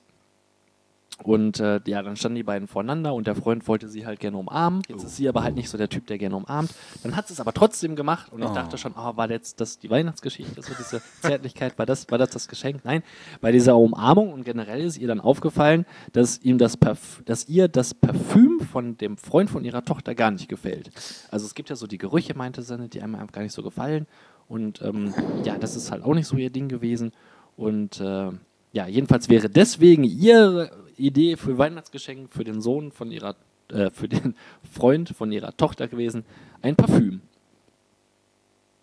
Und 1.22 1.60
äh, 1.60 1.82
ja, 1.86 2.02
dann 2.02 2.16
standen 2.16 2.38
die 2.38 2.44
beiden 2.44 2.68
voreinander 2.68 3.14
und 3.14 3.28
der 3.28 3.36
Freund 3.36 3.68
wollte 3.68 3.90
sie 3.90 4.06
halt 4.06 4.22
gerne 4.22 4.38
umarmen. 4.38 4.82
Jetzt 4.88 5.04
ist 5.04 5.18
sie 5.18 5.28
aber 5.28 5.44
halt 5.44 5.56
nicht 5.56 5.70
so 5.70 5.78
der 5.78 5.90
Typ, 5.90 6.08
der 6.08 6.18
gerne 6.18 6.36
umarmt. 6.36 6.74
Dann 7.04 7.16
hat 7.16 7.28
sie 7.28 7.34
es 7.34 7.42
aber 7.42 7.54
trotzdem 7.54 7.98
gemacht 7.98 8.32
und 8.32 8.42
ich 8.42 8.50
dachte 8.52 8.78
schon, 8.78 8.94
oh, 8.94 9.18
war 9.18 9.30
jetzt 9.30 9.60
das 9.60 9.80
die 9.80 9.90
Weihnachtsgeschichte, 9.90 10.62
so 10.62 10.72
diese 10.78 11.02
Zärtlichkeit, 11.22 11.78
war 11.78 11.86
das, 11.86 12.10
war 12.10 12.18
das 12.18 12.30
das 12.30 12.48
Geschenk? 12.48 12.86
Nein, 12.86 13.04
bei 13.42 13.52
dieser 13.52 13.76
Umarmung 13.76 14.32
und 14.32 14.46
generell 14.46 14.82
ist 14.82 14.98
ihr 14.98 15.08
dann 15.08 15.20
aufgefallen, 15.20 15.86
dass 16.14 16.42
ihm 16.42 16.58
das 16.58 16.78
Parf 16.78 17.22
dass 17.26 17.50
ihr 17.50 17.68
das 17.68 17.94
Parfüm 17.94 18.62
von 18.62 18.98
dem 18.98 19.18
Freund 19.18 19.50
von 19.50 19.66
ihrer 19.66 19.84
Tochter 19.84 20.16
gar 20.16 20.32
nicht 20.32 20.48
gefällt. 20.48 20.90
Also 21.32 21.46
es 21.46 21.54
gibt 21.54 21.70
ja 21.70 21.76
so 21.76 21.86
die 21.86 21.98
Gerüche, 21.98 22.34
meinte 22.34 22.62
sie, 22.62 22.88
die 22.88 23.02
einem 23.02 23.16
einfach 23.16 23.34
gar 23.34 23.42
nicht 23.42 23.54
so 23.54 23.62
gefallen. 23.62 24.08
Und 24.48 24.82
ähm, 24.82 25.14
ja, 25.44 25.58
das 25.58 25.76
ist 25.76 25.92
halt 25.92 26.04
auch 26.04 26.14
nicht 26.14 26.28
so 26.28 26.38
ihr 26.38 26.50
Ding 26.50 26.70
gewesen. 26.70 27.12
Und 27.56 28.00
äh, 28.00 28.32
ja, 28.72 28.88
jedenfalls 28.88 29.30
wäre 29.30 29.50
deswegen 29.50 30.04
ihre 30.04 30.72
Idee 31.00 31.36
für 31.38 31.58
Weihnachtsgeschenk 31.58 32.32
für 32.32 32.44
den 32.44 32.62
Sohn 32.62 32.92
von 32.92 33.12
ihrer, 33.12 33.36
äh, 33.72 33.90
für 33.90 34.08
den 34.08 34.36
Freund 34.72 35.10
von 35.10 35.32
ihrer 35.32 35.56
Tochter 35.58 35.88
gewesen, 35.88 36.24
ein 36.62 36.76
Parfüm. 36.76 37.22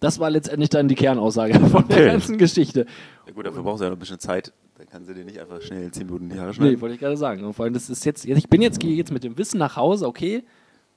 Das 0.00 0.18
war 0.18 0.28
letztendlich 0.30 0.68
dann 0.70 0.88
die 0.88 0.94
Kernaussage 0.94 1.54
von 1.68 1.88
der 1.88 1.96
Okay. 1.98 2.06
ganzen 2.06 2.38
Geschichte. 2.38 2.86
Ja 3.26 3.32
gut, 3.32 3.46
dafür 3.46 3.62
braucht 3.62 3.78
sie 3.78 3.84
ja 3.84 3.90
noch 3.90 3.96
ein 3.96 4.00
bisschen 4.00 4.18
Zeit. 4.18 4.52
Dann 4.76 4.86
kann 4.88 5.04
sie 5.06 5.14
dir 5.14 5.24
nicht 5.24 5.38
einfach 5.40 5.62
schnell 5.62 5.84
in 5.84 5.92
10 5.92 6.04
Minuten 6.06 6.28
die 6.28 6.38
Haare 6.38 6.48
Nee, 6.50 6.54
schneiden. 6.54 6.80
wollte 6.82 6.94
ich 6.94 7.00
gerade 7.00 7.16
sagen. 7.16 7.44
Und 7.44 7.54
vor 7.54 7.64
allem, 7.64 7.72
das 7.74 7.88
ist 7.88 8.04
jetzt, 8.04 8.26
ich 8.26 8.48
bin 8.48 8.60
jetzt, 8.60 8.78
gehe 8.78 8.94
jetzt 8.94 9.10
mit 9.10 9.24
dem 9.24 9.38
Wissen 9.38 9.56
nach 9.58 9.76
Hause, 9.76 10.06
okay, 10.06 10.44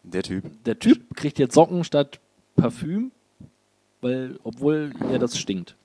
Der 0.03 0.21
Typ. 0.23 0.43
der 0.65 0.77
Typ 0.79 1.15
kriegt 1.15 1.39
jetzt 1.39 1.53
Socken 1.53 1.85
statt 1.85 2.19
Parfüm, 2.57 3.11
weil, 4.01 4.37
obwohl 4.43 4.91
ihr 5.11 5.17
das 5.19 5.37
stinkt. 5.39 5.77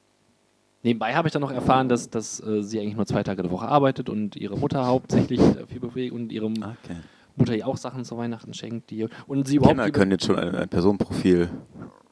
Nebenbei 0.85 1.15
habe 1.15 1.27
ich 1.27 1.33
dann 1.33 1.41
noch 1.43 1.51
erfahren, 1.51 1.89
dass, 1.89 2.11
dass 2.11 2.41
äh, 2.41 2.63
sie 2.63 2.79
eigentlich 2.79 2.95
nur 2.97 3.07
zwei 3.07 3.23
Tage 3.23 3.43
die 3.43 3.51
Woche 3.51 3.67
arbeitet 3.67 4.09
und 4.11 4.37
ihre 4.37 4.57
Mutter 4.57 4.87
hauptsächlich 4.87 5.41
äh, 5.41 5.67
viel 5.67 5.81
bewegt 5.81 6.13
und 6.13 6.31
ihre 6.31 6.47
Okay. 6.47 6.97
Mutter 7.37 7.57
ihr 7.57 7.67
auch 7.67 7.77
Sachen 7.79 8.05
zu 8.05 8.17
Weihnachten 8.17 8.55
schenkt. 8.55 8.91
Die, 8.91 9.09
und 9.27 9.49
sie 9.49 9.57
überhaupt 9.57 9.71
Kinder 9.73 9.87
die- 9.87 9.93
können 9.93 10.11
jetzt 10.13 10.27
schon 10.27 10.39
ein, 10.39 10.55
ein 10.55 10.69
Personenprofil. 10.69 11.49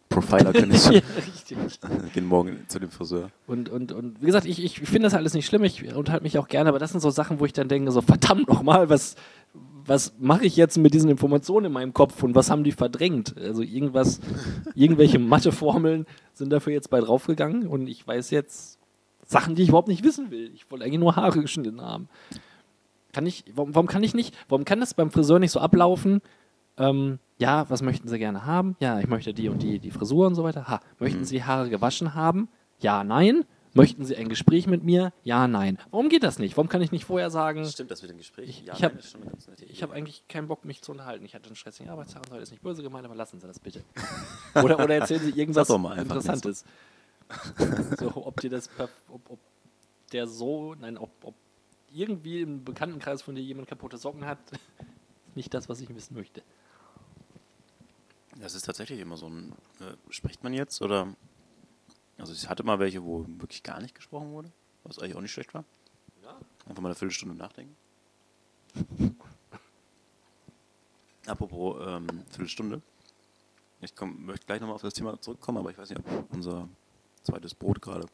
Profiler 0.08 0.52
können 0.52 0.72
jetzt 0.72 0.86
schon. 0.86 1.00
gehen 2.14 2.26
morgen 2.26 2.64
zu 2.68 2.78
dem 2.78 2.90
Friseur. 2.90 3.30
Und, 3.46 3.68
und, 3.68 3.92
und 3.92 4.20
wie 4.20 4.26
gesagt, 4.26 4.46
ich, 4.46 4.62
ich 4.62 4.78
finde 4.80 5.02
das 5.02 5.14
alles 5.14 5.32
nicht 5.34 5.46
schlimm, 5.46 5.64
ich 5.64 5.94
unterhalte 5.94 6.22
mich 6.24 6.38
auch 6.38 6.48
gerne, 6.48 6.68
aber 6.70 6.78
das 6.78 6.90
sind 6.92 7.00
so 7.00 7.10
Sachen, 7.10 7.40
wo 7.40 7.44
ich 7.46 7.52
dann 7.52 7.68
denke, 7.68 7.90
so 7.92 8.02
verdammt 8.02 8.48
nochmal, 8.48 8.88
was, 8.90 9.16
was 9.86 10.14
mache 10.18 10.46
ich 10.46 10.56
jetzt 10.56 10.78
mit 10.78 10.94
diesen 10.94 11.10
Informationen 11.10 11.66
in 11.66 11.72
meinem 11.72 11.92
Kopf 11.92 12.22
und 12.22 12.34
was 12.34 12.50
haben 12.50 12.64
die 12.64 12.72
verdrängt? 12.72 13.36
Also 13.36 13.62
irgendwas, 13.62 14.20
irgendwelche 14.74 15.18
Matheformeln 15.20 16.06
sind 16.34 16.50
dafür 16.50 16.72
jetzt 16.72 16.90
bei 16.90 17.00
draufgegangen 17.00 17.66
und 17.66 17.86
ich 17.86 18.06
weiß 18.06 18.30
jetzt 18.30 18.78
Sachen, 19.24 19.54
die 19.54 19.62
ich 19.62 19.68
überhaupt 19.68 19.88
nicht 19.88 20.04
wissen 20.04 20.30
will. 20.30 20.50
Ich 20.54 20.70
wollte 20.70 20.84
eigentlich 20.84 21.00
nur 21.00 21.16
Haare 21.16 21.40
geschnitten 21.40 21.80
haben. 21.80 22.08
Kann 23.12 23.26
ich, 23.26 23.44
warum, 23.54 23.74
warum 23.74 23.86
kann 23.86 24.02
ich 24.02 24.14
nicht, 24.14 24.34
warum 24.48 24.64
kann 24.64 24.80
das 24.80 24.94
beim 24.94 25.10
Friseur 25.10 25.38
nicht 25.38 25.52
so 25.52 25.60
ablaufen? 25.60 26.20
Ähm, 26.78 27.18
ja, 27.38 27.68
was 27.68 27.82
möchten 27.82 28.08
Sie 28.08 28.18
gerne 28.18 28.46
haben? 28.46 28.76
Ja, 28.80 29.00
ich 29.00 29.08
möchte 29.08 29.34
die 29.34 29.48
und 29.48 29.62
die, 29.62 29.78
die 29.78 29.90
Frisur 29.90 30.26
und 30.26 30.34
so 30.34 30.44
weiter. 30.44 30.68
Ha, 30.68 30.80
möchten 30.98 31.24
Sie 31.24 31.44
Haare 31.44 31.68
gewaschen 31.68 32.14
haben? 32.14 32.48
Ja, 32.80 33.04
nein. 33.04 33.44
Möchten 33.74 34.04
Sie 34.04 34.16
ein 34.16 34.28
Gespräch 34.28 34.66
mit 34.66 34.82
mir? 34.84 35.12
Ja, 35.24 35.48
nein. 35.48 35.78
Warum 35.90 36.08
geht 36.10 36.22
das 36.22 36.38
nicht? 36.38 36.56
Warum 36.56 36.68
kann 36.68 36.82
ich 36.82 36.92
nicht 36.92 37.04
vorher 37.06 37.30
sagen, 37.30 37.64
Stimmt 37.66 37.90
das 37.90 38.02
mit 38.02 38.10
dem 38.10 38.18
Gespräch? 38.18 38.48
Ich- 38.48 38.64
ja, 38.66 38.74
ich 38.74 38.82
hab- 38.84 38.92
habe 39.82 39.94
eigentlich 39.94 40.28
keinen 40.28 40.46
Bock, 40.48 40.64
mich 40.64 40.82
zu 40.82 40.92
unterhalten. 40.92 41.24
Ich 41.24 41.34
hatte 41.34 41.46
einen 41.46 41.56
stressigen 41.56 41.90
Arbeitstag 41.90 42.22
und 42.26 42.32
heute 42.32 42.42
ist 42.42 42.50
nicht 42.50 42.62
böse 42.62 42.82
gemeint, 42.82 43.06
aber 43.06 43.14
lassen 43.14 43.40
Sie 43.40 43.46
das 43.46 43.58
bitte. 43.58 43.82
Oder, 44.54 44.78
oder 44.78 44.94
erzählen 44.96 45.22
Sie 45.22 45.30
irgendwas 45.38 45.70
Interessantes. 45.70 46.64
so, 47.98 48.26
ob 48.26 48.40
dir 48.40 48.50
das, 48.50 48.68
ob, 49.08 49.30
ob 49.30 49.38
der 50.12 50.26
so, 50.26 50.74
nein, 50.74 50.98
ob, 50.98 51.10
ob 51.24 51.34
irgendwie 51.94 52.42
im 52.42 52.64
Bekanntenkreis 52.64 53.22
von 53.22 53.34
dir 53.34 53.42
jemand 53.42 53.68
kaputte 53.68 53.96
Socken 53.96 54.26
hat, 54.26 54.38
ist 54.52 54.60
nicht 55.34 55.54
das, 55.54 55.70
was 55.70 55.80
ich 55.80 55.88
wissen 55.94 56.14
möchte. 56.14 56.42
Das 58.38 58.54
ist 58.54 58.66
tatsächlich 58.66 59.00
immer 59.00 59.16
so 59.16 59.28
ein. 59.28 59.52
Äh, 59.80 59.94
spricht 60.10 60.42
man 60.42 60.52
jetzt 60.52 60.82
oder. 60.82 61.14
Also, 62.22 62.32
ich 62.34 62.48
hatte 62.48 62.62
mal 62.62 62.78
welche, 62.78 63.02
wo 63.02 63.26
wirklich 63.26 63.64
gar 63.64 63.80
nicht 63.80 63.96
gesprochen 63.96 64.30
wurde, 64.30 64.48
was 64.84 65.00
eigentlich 65.00 65.16
auch 65.16 65.20
nicht 65.20 65.32
schlecht 65.32 65.52
war. 65.54 65.64
Einfach 66.68 66.80
mal 66.80 66.88
eine 66.90 66.94
Viertelstunde 66.94 67.34
nachdenken. 67.34 67.74
Apropos 71.26 71.76
ähm, 71.84 72.06
Viertelstunde. 72.30 72.80
Ich 73.80 73.96
komm, 73.96 74.24
möchte 74.24 74.46
gleich 74.46 74.60
nochmal 74.60 74.76
auf 74.76 74.82
das 74.82 74.94
Thema 74.94 75.20
zurückkommen, 75.20 75.58
aber 75.58 75.70
ich 75.72 75.78
weiß 75.78 75.90
nicht, 75.90 75.98
ob 75.98 76.32
unser 76.32 76.68
zweites 77.24 77.54
Brot 77.54 77.82
gerade 77.82 78.06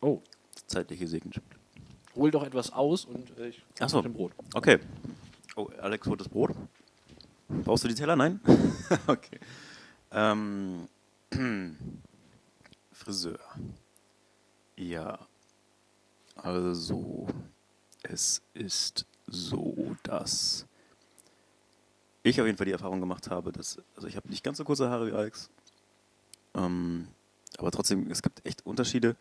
Oh, 0.00 0.22
zeitlich 0.66 0.98
gesegnet 1.00 1.36
wird. 1.36 1.44
hol 2.16 2.30
doch 2.30 2.44
etwas 2.44 2.72
aus 2.72 3.04
und 3.04 3.38
äh, 3.38 3.48
ich 3.48 3.62
Ach 3.78 3.90
so. 3.90 3.98
mit 3.98 4.06
dem 4.06 4.14
Brot. 4.14 4.32
Okay. 4.54 4.78
Oh, 5.56 5.68
Alex 5.82 6.06
holt 6.06 6.20
das 6.20 6.28
Brot. 6.30 6.52
Brauchst 7.48 7.84
du 7.84 7.88
die 7.88 7.94
Teller? 7.94 8.16
Nein? 8.16 8.40
okay. 9.06 9.38
Ähm, 10.10 10.88
Friseur. 13.04 13.38
Ja. 14.76 15.18
Also, 16.36 17.28
es 18.02 18.42
ist 18.54 19.06
so, 19.26 19.94
dass 20.02 20.66
ich 22.22 22.40
auf 22.40 22.46
jeden 22.46 22.56
Fall 22.56 22.64
die 22.64 22.72
Erfahrung 22.72 23.00
gemacht 23.00 23.30
habe, 23.30 23.52
dass, 23.52 23.78
also 23.94 24.08
ich 24.08 24.16
habe 24.16 24.28
nicht 24.30 24.42
ganz 24.42 24.56
so 24.56 24.64
kurze 24.64 24.88
Haare 24.88 25.06
wie 25.06 25.12
Alex, 25.12 25.50
ähm, 26.54 27.08
aber 27.58 27.70
trotzdem, 27.70 28.10
es 28.10 28.22
gibt 28.22 28.44
echt 28.46 28.64
Unterschiede. 28.64 29.16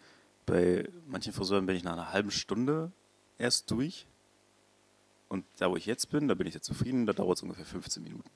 Bei 0.45 0.89
manchen 1.07 1.33
Friseuren 1.33 1.65
bin 1.65 1.75
ich 1.75 1.83
nach 1.83 1.93
einer 1.93 2.11
halben 2.11 2.31
Stunde 2.31 2.91
erst 3.37 3.69
durch. 3.69 4.07
Und 5.27 5.45
da, 5.57 5.69
wo 5.69 5.75
ich 5.75 5.85
jetzt 5.85 6.09
bin, 6.09 6.27
da 6.29 6.35
bin 6.35 6.47
ich 6.47 6.53
jetzt 6.53 6.65
zufrieden, 6.65 7.05
da 7.05 7.13
dauert 7.13 7.37
es 7.37 7.43
ungefähr 7.43 7.65
15 7.65 8.01
Minuten. 8.01 8.29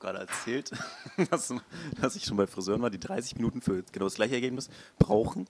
Gerade 0.00 0.18
erzählt, 0.18 0.72
dass, 1.30 1.54
dass 2.00 2.16
ich 2.16 2.24
schon 2.24 2.36
bei 2.36 2.46
Friseuren 2.46 2.82
war, 2.82 2.90
die 2.90 2.98
30 2.98 3.36
Minuten 3.36 3.60
für 3.60 3.82
genau 3.92 4.06
das 4.06 4.14
gleiche 4.14 4.34
Ergebnis 4.34 4.70
brauchen 4.98 5.46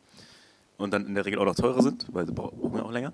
und 0.76 0.92
dann 0.92 1.06
in 1.06 1.14
der 1.14 1.24
Regel 1.24 1.38
auch 1.38 1.44
noch 1.44 1.54
teurer 1.54 1.82
sind, 1.82 2.06
weil 2.12 2.26
sie 2.26 2.32
brauchen 2.32 2.76
ja 2.76 2.82
auch 2.82 2.90
länger, 2.90 3.12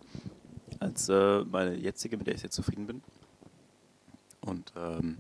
als 0.81 1.09
äh, 1.09 1.45
meine 1.45 1.75
jetzige, 1.77 2.17
mit 2.17 2.27
der 2.27 2.35
ich 2.35 2.43
jetzt 2.43 2.55
zufrieden 2.55 2.87
bin. 2.87 3.03
Und 4.41 4.73
ähm, 4.77 5.17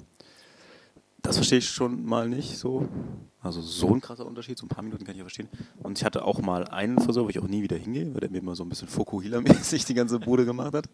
das 1.26 1.36
verstehe 1.36 1.58
ich 1.58 1.68
schon 1.68 2.04
mal 2.04 2.28
nicht 2.28 2.56
so. 2.56 2.88
Also 3.42 3.60
so 3.60 3.92
ein 3.92 4.00
krasser 4.00 4.26
Unterschied, 4.26 4.58
so 4.58 4.66
ein 4.66 4.68
paar 4.68 4.82
Minuten 4.82 5.04
kann 5.04 5.14
ich 5.14 5.18
ja 5.18 5.24
verstehen. 5.24 5.48
Und 5.82 5.98
ich 5.98 6.04
hatte 6.04 6.24
auch 6.24 6.40
mal 6.40 6.64
einen 6.68 7.00
Friseur, 7.00 7.24
wo 7.24 7.28
ich 7.28 7.38
auch 7.38 7.48
nie 7.48 7.62
wieder 7.62 7.76
hingehe, 7.76 8.12
weil 8.14 8.20
der 8.20 8.30
mir 8.30 8.38
immer 8.38 8.54
so 8.54 8.64
ein 8.64 8.68
bisschen 8.68 8.88
Fokuhila-mäßig 8.88 9.84
die 9.86 9.94
ganze 9.94 10.18
Bude 10.18 10.44
gemacht 10.44 10.74
hat. 10.74 10.88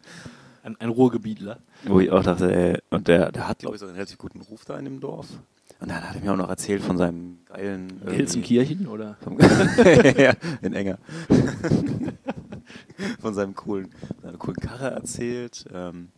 Ein, 0.63 0.81
ein 0.81 0.89
Ruhrgebietler. 0.91 1.59
Wo 1.85 2.01
ich 2.01 2.11
auch 2.11 2.23
dachte, 2.23 2.55
ey, 2.55 2.79
und 2.91 3.09
der, 3.09 3.33
der 3.33 3.49
hat, 3.49 3.59
glaube 3.59 3.75
ich, 3.75 3.81
so 3.81 3.87
einen 3.87 3.97
relativ 3.97 4.19
guten 4.19 4.41
Ruf 4.41 4.65
da 4.65 4.79
in 4.79 4.85
dem 4.85 5.01
Dorf. 5.01 5.27
Und 5.81 5.91
dann 5.91 6.09
hat 6.09 6.15
er 6.15 6.21
mir 6.21 6.33
auch 6.33 6.37
noch 6.37 6.49
erzählt 6.49 6.83
von 6.83 6.97
seinem 6.97 7.39
geilen. 7.47 8.01
Gelsenkirchen 8.07 8.87
oder? 8.87 9.17
ja, 10.17 10.35
in 10.61 10.75
Enger. 10.75 10.99
von 13.21 13.35
seinem 13.35 13.55
coolen, 13.55 13.91
seiner 14.23 14.39
coolen 14.39 14.59
Karre 14.59 14.91
erzählt, 14.91 15.65
ähm, 15.73 16.11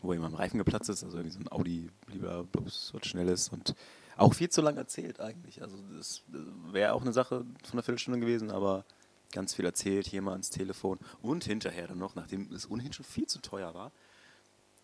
wo 0.00 0.12
ihm 0.14 0.24
am 0.24 0.34
Reifen 0.34 0.58
geplatzt 0.58 0.88
ist, 0.88 1.04
also 1.04 1.18
irgendwie 1.18 1.34
so 1.34 1.40
ein 1.40 1.52
Audi, 1.52 1.90
lieber 2.10 2.44
bloß 2.44 2.92
was 2.94 3.06
Schnelles 3.06 3.50
und 3.50 3.74
auch 4.16 4.32
viel 4.32 4.48
zu 4.48 4.62
lang 4.62 4.76
erzählt 4.76 5.20
eigentlich. 5.20 5.62
Also 5.62 5.76
das 5.96 6.22
wäre 6.72 6.94
auch 6.94 7.02
eine 7.02 7.12
Sache 7.12 7.44
von 7.64 7.72
einer 7.72 7.82
Viertelstunde 7.82 8.20
gewesen, 8.20 8.50
aber 8.50 8.84
ganz 9.32 9.54
viel 9.54 9.64
erzählt, 9.64 10.06
hier 10.06 10.22
mal 10.22 10.32
ans 10.32 10.50
Telefon 10.50 10.98
und 11.22 11.44
hinterher 11.44 11.88
dann 11.88 11.98
noch, 11.98 12.14
nachdem 12.14 12.52
es 12.52 12.70
ohnehin 12.70 12.92
schon 12.92 13.04
viel 13.04 13.26
zu 13.26 13.40
teuer 13.40 13.74
war. 13.74 13.92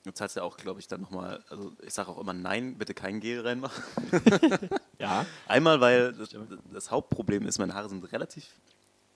Jetzt 0.04 0.20
hat 0.20 0.34
ja 0.34 0.42
auch, 0.42 0.56
glaube 0.56 0.80
ich, 0.80 0.88
dann 0.88 1.00
nochmal, 1.00 1.44
also 1.48 1.72
ich 1.82 1.94
sage 1.94 2.08
auch 2.08 2.18
immer, 2.18 2.32
nein, 2.32 2.76
bitte 2.76 2.92
kein 2.92 3.20
Gel 3.20 3.40
reinmachen. 3.40 3.82
Ja. 4.98 5.26
Einmal, 5.48 5.80
weil 5.80 6.12
das, 6.12 6.28
das 6.72 6.92
Hauptproblem 6.92 7.44
ist, 7.44 7.58
meine 7.58 7.74
Haare 7.74 7.88
sind 7.88 8.04
relativ 8.12 8.46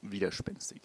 widerspenstig. 0.02 0.82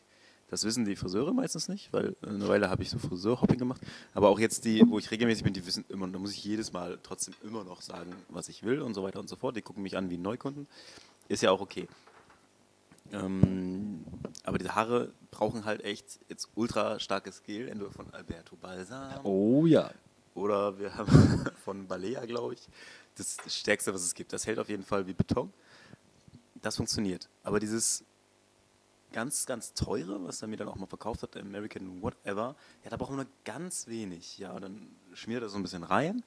Das 0.51 0.63
wissen 0.63 0.85
die 0.85 0.95
Friseure 0.95 1.33
meistens 1.33 1.69
nicht, 1.69 1.91
weil 1.91 2.15
eine 2.21 2.47
Weile 2.47 2.69
habe 2.69 2.83
ich 2.83 2.91
so 2.91 2.99
Friseurhopping 2.99 3.57
gemacht. 3.57 3.81
Aber 4.13 4.29
auch 4.29 4.37
jetzt 4.37 4.65
die, 4.65 4.83
wo 4.87 4.99
ich 4.99 5.09
regelmäßig 5.09 5.43
bin, 5.43 5.53
die 5.53 5.65
wissen 5.65 5.85
immer, 5.89 6.07
da 6.07 6.19
muss 6.19 6.33
ich 6.33 6.43
jedes 6.43 6.71
Mal 6.71 6.99
trotzdem 7.01 7.33
immer 7.41 7.63
noch 7.63 7.81
sagen, 7.81 8.13
was 8.29 8.47
ich 8.47 8.61
will 8.61 8.81
und 8.81 8.93
so 8.93 9.01
weiter 9.01 9.19
und 9.19 9.27
so 9.27 9.37
fort. 9.37 9.55
Die 9.55 9.63
gucken 9.63 9.81
mich 9.81 9.97
an 9.97 10.09
wie 10.11 10.17
Neukunden. 10.17 10.67
Ist 11.29 11.41
ja 11.41 11.51
auch 11.51 11.61
okay. 11.61 11.87
Ähm, 13.12 14.03
aber 14.43 14.57
diese 14.57 14.76
Haare 14.76 15.12
brauchen 15.32 15.66
halt 15.66 15.84
echt 15.84 16.20
jetzt 16.30 16.49
ultra 16.55 16.99
starkes 16.99 17.43
Gel, 17.43 17.68
entweder 17.68 17.91
von 17.91 18.09
Alberto 18.14 18.55
Balsam 18.55 19.26
Oh 19.26 19.66
ja. 19.66 19.91
oder 20.34 20.80
wir 20.80 20.95
haben 20.95 21.45
von 21.66 21.88
Balea, 21.88 22.26
glaube 22.26 22.53
ich, 22.53 22.68
das 23.16 23.38
Stärkste, 23.47 23.93
was 23.93 24.03
es 24.03 24.14
gibt. 24.16 24.34
Das 24.34 24.47
hält 24.47 24.59
auf 24.59 24.70
jeden 24.70 24.84
Fall 24.84 25.05
wie 25.07 25.14
Beton. 25.14 25.51
Das 26.62 26.78
funktioniert. 26.78 27.28
Aber 27.43 27.59
dieses 27.59 28.03
ganz, 29.12 29.45
ganz 29.45 29.74
teure, 29.74 30.24
was 30.24 30.41
er 30.41 30.47
mir 30.47 30.57
dann 30.57 30.70
auch 30.70 30.76
mal 30.76 30.88
verkauft 30.88 31.24
hat, 31.24 31.36
American 31.36 32.01
Whatever, 32.01 32.55
ja, 32.84 32.89
da 32.89 32.97
brauchen 32.97 33.18
wir 33.18 33.24
nur 33.24 33.32
ganz 33.43 33.88
wenig. 33.88 34.38
Ja, 34.38 34.53
und 34.53 34.62
dann 34.62 34.88
schmiert 35.14 35.43
er 35.43 35.49
so 35.49 35.57
ein 35.57 35.64
bisschen 35.64 35.84
rein, 35.84 36.24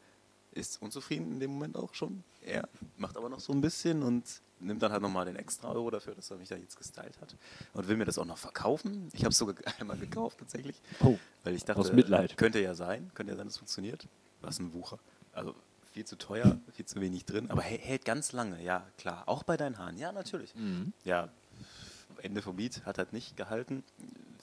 ist 0.52 0.82
unzufrieden 0.82 1.32
in 1.32 1.40
dem 1.40 1.52
Moment 1.52 1.76
auch 1.76 1.94
schon. 1.94 2.22
Er 2.42 2.68
macht 2.98 3.16
aber 3.16 3.28
noch 3.30 3.40
so 3.40 3.52
ein 3.52 3.60
bisschen 3.62 4.02
und 4.02 4.24
nimmt 4.64 4.82
dann 4.82 4.92
halt 4.92 5.02
nochmal 5.02 5.24
den 5.26 5.36
extra 5.36 5.68
Euro 5.70 5.90
dafür, 5.90 6.14
dass 6.14 6.30
er 6.30 6.36
mich 6.36 6.48
da 6.48 6.56
jetzt 6.56 6.76
gestylt 6.76 7.20
hat. 7.20 7.36
Und 7.72 7.88
will 7.88 7.96
mir 7.96 8.04
das 8.04 8.18
auch 8.18 8.24
noch 8.24 8.38
verkaufen. 8.38 9.08
Ich 9.12 9.20
habe 9.20 9.30
es 9.30 9.38
sogar 9.38 9.56
einmal 9.80 9.96
gekauft 9.96 10.38
tatsächlich. 10.38 10.76
Oh. 11.00 11.18
Weil 11.42 11.54
ich 11.54 11.64
dachte, 11.64 11.80
Aus 11.80 11.92
Mitleid. 11.92 12.36
könnte 12.36 12.60
ja 12.60 12.74
sein, 12.74 13.10
könnte 13.14 13.32
ja 13.32 13.36
sein, 13.36 13.46
dass 13.46 13.54
es 13.54 13.58
funktioniert. 13.58 14.06
Was 14.40 14.58
ein 14.58 14.72
Wucher. 14.72 14.98
Also 15.32 15.54
viel 15.92 16.04
zu 16.04 16.16
teuer, 16.16 16.58
viel 16.72 16.84
zu 16.84 17.00
wenig 17.00 17.24
drin, 17.24 17.50
aber 17.50 17.62
hält, 17.62 18.04
ganz 18.04 18.32
lange, 18.32 18.60
ja, 18.62 18.84
klar. 18.98 19.22
Auch 19.26 19.44
bei 19.44 19.56
deinen 19.56 19.78
Haaren, 19.78 19.96
ja, 19.96 20.10
natürlich. 20.10 20.52
Ja, 21.04 21.28
Ende 22.20 22.42
vom 22.42 22.56
Lied 22.56 22.84
hat 22.84 22.98
halt 22.98 23.12
nicht 23.12 23.36
gehalten. 23.36 23.84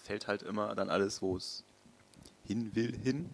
Fällt 0.01 0.27
halt 0.27 0.43
immer 0.43 0.75
dann 0.75 0.89
alles, 0.89 1.21
wo 1.21 1.35
es 1.35 1.63
hin 2.45 2.73
will, 2.75 2.97
hin. 2.97 3.29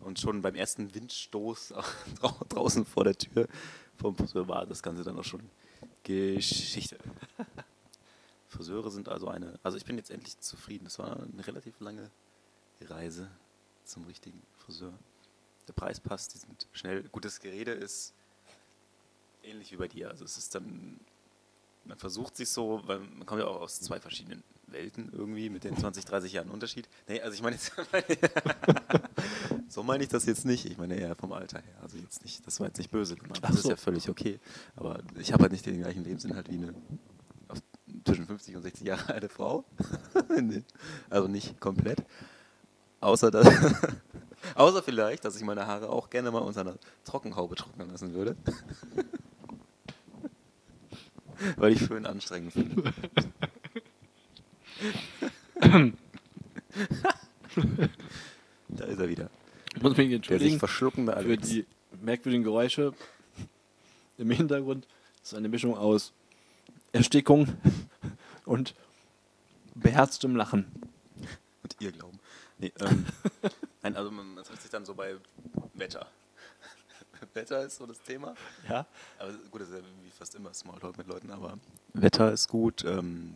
Und 0.00 0.18
schon 0.18 0.42
beim 0.42 0.54
ersten 0.54 0.94
Windstoß 0.94 1.74
drau 2.20 2.34
draußen 2.48 2.84
vor 2.84 3.04
der 3.04 3.16
Tür 3.16 3.46
vom 4.00 4.16
Friseur 4.16 4.48
war 4.48 4.66
das 4.66 4.82
Ganze 4.82 5.04
dann 5.04 5.18
auch 5.18 5.24
schon 5.24 5.42
Geschichte. 6.02 6.98
Friseure 8.48 8.90
sind 8.90 9.08
also 9.08 9.28
eine. 9.28 9.58
Also 9.62 9.76
ich 9.78 9.84
bin 9.84 9.96
jetzt 9.96 10.10
endlich 10.10 10.38
zufrieden. 10.38 10.84
Das 10.84 10.98
war 10.98 11.16
eine 11.16 11.46
relativ 11.46 11.78
lange 11.80 12.10
Reise 12.80 13.30
zum 13.84 14.04
richtigen 14.04 14.42
Friseur. 14.58 14.92
Der 15.68 15.72
Preis 15.72 16.00
passt, 16.00 16.34
die 16.34 16.38
sind 16.38 16.66
schnell. 16.72 17.04
Gutes 17.04 17.40
Gerede 17.40 17.72
ist 17.72 18.14
ähnlich 19.42 19.72
wie 19.72 19.76
bei 19.76 19.88
dir. 19.88 20.10
Also 20.10 20.24
es 20.24 20.36
ist 20.36 20.54
dann, 20.54 21.00
man 21.84 21.98
versucht 21.98 22.36
sich 22.36 22.50
so, 22.50 22.82
weil 22.84 23.00
man 23.00 23.26
kommt 23.26 23.40
ja 23.40 23.46
auch 23.46 23.60
aus 23.60 23.80
zwei 23.80 24.00
verschiedenen 24.00 24.42
Welten 24.66 25.10
irgendwie 25.12 25.50
mit 25.50 25.64
den 25.64 25.76
20, 25.76 26.04
30 26.04 26.32
Jahren 26.32 26.50
Unterschied. 26.50 26.88
Nee, 27.08 27.20
also 27.20 27.34
ich 27.34 27.42
meine 27.42 27.56
jetzt, 27.56 27.72
so 29.72 29.82
meine 29.82 30.02
ich 30.02 30.10
das 30.10 30.26
jetzt 30.26 30.44
nicht. 30.44 30.66
Ich 30.66 30.76
meine 30.76 30.96
eher 30.96 31.14
vom 31.14 31.32
Alter 31.32 31.58
her. 31.58 31.74
Also 31.80 31.96
jetzt 31.96 32.22
nicht, 32.22 32.46
das 32.46 32.60
war 32.60 32.66
jetzt 32.66 32.76
nicht 32.76 32.90
böse 32.90 33.16
gemeint. 33.16 33.42
Das 33.42 33.50
Ach 33.50 33.54
ist 33.54 33.62
so. 33.62 33.70
ja 33.70 33.76
völlig 33.76 34.10
okay. 34.10 34.38
Aber 34.76 35.00
ich 35.18 35.32
habe 35.32 35.44
halt 35.44 35.52
nicht 35.52 35.64
den 35.64 35.78
gleichen 35.78 36.04
Lebensinhalt 36.04 36.50
wie 36.50 36.56
eine 36.56 36.74
zwischen 38.04 38.26
50 38.26 38.56
und 38.56 38.62
60 38.62 38.86
Jahre 38.86 39.14
alte 39.14 39.30
Frau. 39.30 39.64
Nee. 40.42 40.62
also 41.08 41.26
nicht 41.26 41.58
komplett. 41.58 42.04
Außer 43.00 43.30
dass, 43.30 43.46
außer 44.54 44.82
vielleicht, 44.82 45.24
dass 45.24 45.36
ich 45.36 45.42
meine 45.42 45.66
Haare 45.66 45.88
auch 45.88 46.10
gerne 46.10 46.30
mal 46.30 46.40
unter 46.40 46.60
einer 46.60 46.74
Trockenhaube 47.04 47.54
trocknen 47.54 47.88
lassen 47.90 48.12
würde. 48.12 48.36
Weil 51.56 51.72
ich 51.72 51.86
schön 51.86 52.04
anstrengend 52.04 52.52
finde. 52.52 52.92
da 58.68 58.84
ist 58.84 59.00
er 59.00 59.08
wieder. 59.08 59.30
Ich 59.74 59.82
muss 59.82 59.96
mich 59.96 60.12
entschuldigen 60.12 60.60
für 60.60 61.36
die 61.36 61.66
merkwürdigen 62.02 62.44
Geräusche 62.44 62.92
im 64.18 64.30
Hintergrund. 64.30 64.86
Das 65.20 65.32
ist 65.32 65.38
eine 65.38 65.48
Mischung 65.48 65.76
aus 65.76 66.12
Erstickung 66.92 67.48
und 68.44 68.74
beherztem 69.74 70.36
Lachen. 70.36 70.66
Und 71.62 71.76
ihr 71.80 71.92
glauben. 71.92 72.18
Nee, 72.58 72.72
ähm, 72.80 73.06
nein, 73.82 73.96
also 73.96 74.10
man 74.10 74.36
trifft 74.44 74.62
sich 74.62 74.70
dann 74.70 74.84
so 74.84 74.94
bei 74.94 75.16
Wetter. 75.74 76.06
Wetter 77.34 77.64
ist 77.64 77.76
so 77.76 77.86
das 77.86 78.00
Thema. 78.02 78.34
Ja. 78.68 78.86
Aber 79.18 79.32
gut, 79.50 79.62
das 79.62 79.68
ist 79.70 79.76
ja 79.76 79.80
wie 80.04 80.10
fast 80.10 80.34
immer 80.34 80.52
Smalltalk 80.52 80.98
mit 80.98 81.06
Leuten, 81.06 81.30
aber 81.30 81.58
Wetter 81.94 82.32
ist 82.32 82.48
gut. 82.48 82.84
Ähm, 82.84 83.34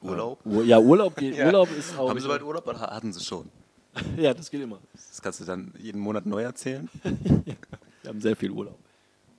Urlaub. 0.00 0.44
Ur 0.44 0.64
ja, 0.64 0.78
Urlaub, 0.78 1.16
geht, 1.16 1.34
Ja. 1.36 1.46
Urlaub 1.46 1.70
ist 1.76 1.96
auch. 1.96 2.10
Haben 2.10 2.20
sie 2.20 2.28
bald 2.28 2.42
Urlaub 2.42 2.66
oder 2.66 2.80
hatten 2.80 3.12
sie 3.12 3.24
schon? 3.24 3.50
ja, 4.16 4.34
das 4.34 4.50
geht 4.50 4.60
immer. 4.60 4.78
Das 4.92 5.22
kannst 5.22 5.40
du 5.40 5.44
dann 5.44 5.72
jeden 5.78 6.00
Monat 6.00 6.26
neu 6.26 6.42
erzählen. 6.42 6.88
Wir 7.02 8.08
haben 8.08 8.20
sehr 8.20 8.36
viel 8.36 8.50
Urlaub. 8.50 8.78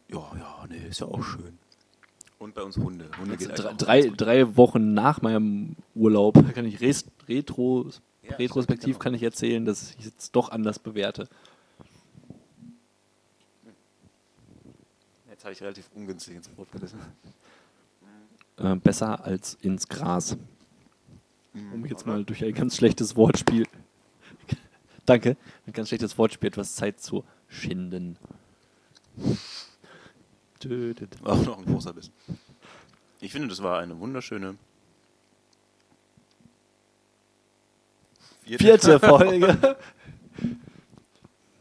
Ja, 0.09 0.31
ja, 0.37 0.65
nee, 0.69 0.87
ist 0.89 0.99
ja 0.99 1.07
auch 1.07 1.23
schön. 1.23 1.57
Und 2.39 2.53
bei 2.53 2.61
uns 2.61 2.77
Hunde. 2.77 3.09
Hunde 3.19 3.37
geht 3.37 3.57
Drei, 3.57 3.73
drei, 3.73 4.09
drei 4.09 4.57
Wochen 4.57 4.93
nach 4.93 5.21
meinem 5.21 5.75
Urlaub 5.95 6.35
kann 6.53 6.65
ich 6.65 6.81
res, 6.81 7.05
retro, 7.27 7.89
Ja, 8.23 8.35
retrospektiv 8.35 8.95
genau. 8.95 9.03
kann 9.03 9.13
ich 9.15 9.23
erzählen, 9.23 9.65
dass 9.65 9.95
ich 9.97 10.05
es 10.17 10.31
doch 10.31 10.49
anders 10.49 10.79
bewerte. 10.79 11.27
Jetzt 15.29 15.43
habe 15.43 15.53
ich 15.53 15.61
relativ 15.61 15.89
ungünstig 15.93 16.35
ins 16.35 16.47
Brot 16.47 16.71
gerissen. 16.71 16.99
Äh, 18.57 18.75
besser 18.75 19.23
als 19.23 19.55
ins 19.61 19.87
Gras. 19.87 20.37
Um 21.73 21.85
jetzt 21.85 22.05
mal 22.05 22.23
durch 22.23 22.43
ein 22.43 22.53
ganz 22.53 22.75
schlechtes 22.75 23.15
Wortspiel. 23.15 23.65
Danke. 25.07 25.37
Ein 25.65 25.71
ganz 25.71 25.87
schlechtes 25.87 26.17
Wortspiel, 26.17 26.49
etwas 26.49 26.75
Zeit 26.75 26.99
zu 26.99 27.23
schinden. 27.47 28.17
Auch 31.23 31.45
noch 31.45 31.57
ein 31.59 31.65
großer 31.65 31.93
Biss. 31.93 32.11
Ich 33.21 33.31
finde, 33.31 33.47
das 33.47 33.63
war 33.63 33.79
eine 33.79 33.97
wunderschöne 33.99 34.57
Vierte 38.43 38.99
Folge. 38.99 39.77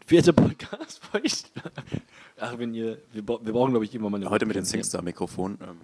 Vierte 0.05 0.33
Podcast-Folge. 0.33 1.31
Ach, 2.41 2.59
wenn 2.59 2.75
ihr. 2.75 2.99
Wir, 3.13 3.27
wir 3.27 3.53
brauchen, 3.53 3.71
glaube 3.71 3.85
ich, 3.85 3.95
immer 3.95 4.11
mal 4.11 4.17
eine. 4.17 4.29
Heute 4.29 4.47
mit 4.47 4.57
dem. 4.57 4.65
Singstar-Mikrofon. 4.65 5.59
Ähm, 5.63 5.81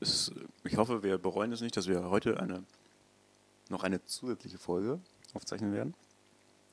ist, 0.00 0.32
ich 0.64 0.76
hoffe, 0.76 1.04
wir 1.04 1.18
bereuen 1.18 1.52
es 1.52 1.60
nicht, 1.60 1.76
dass 1.76 1.86
wir 1.86 2.10
heute 2.10 2.40
eine, 2.40 2.64
noch 3.68 3.84
eine 3.84 4.04
zusätzliche 4.04 4.58
Folge 4.58 5.00
aufzeichnen 5.34 5.72
werden. 5.72 5.94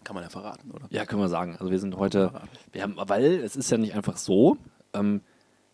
Kann 0.03 0.15
man 0.15 0.23
ja 0.23 0.29
verraten, 0.29 0.71
oder? 0.71 0.87
Ja, 0.89 1.05
können 1.05 1.21
wir 1.21 1.27
sagen. 1.27 1.57
Also 1.59 1.71
wir 1.71 1.79
sind 1.79 1.97
heute, 1.97 2.31
wir 2.71 2.83
haben, 2.83 2.95
weil 2.97 3.41
es 3.41 3.55
ist 3.55 3.69
ja 3.69 3.77
nicht 3.77 3.95
einfach 3.95 4.17
so, 4.17 4.57
ähm, 4.93 5.21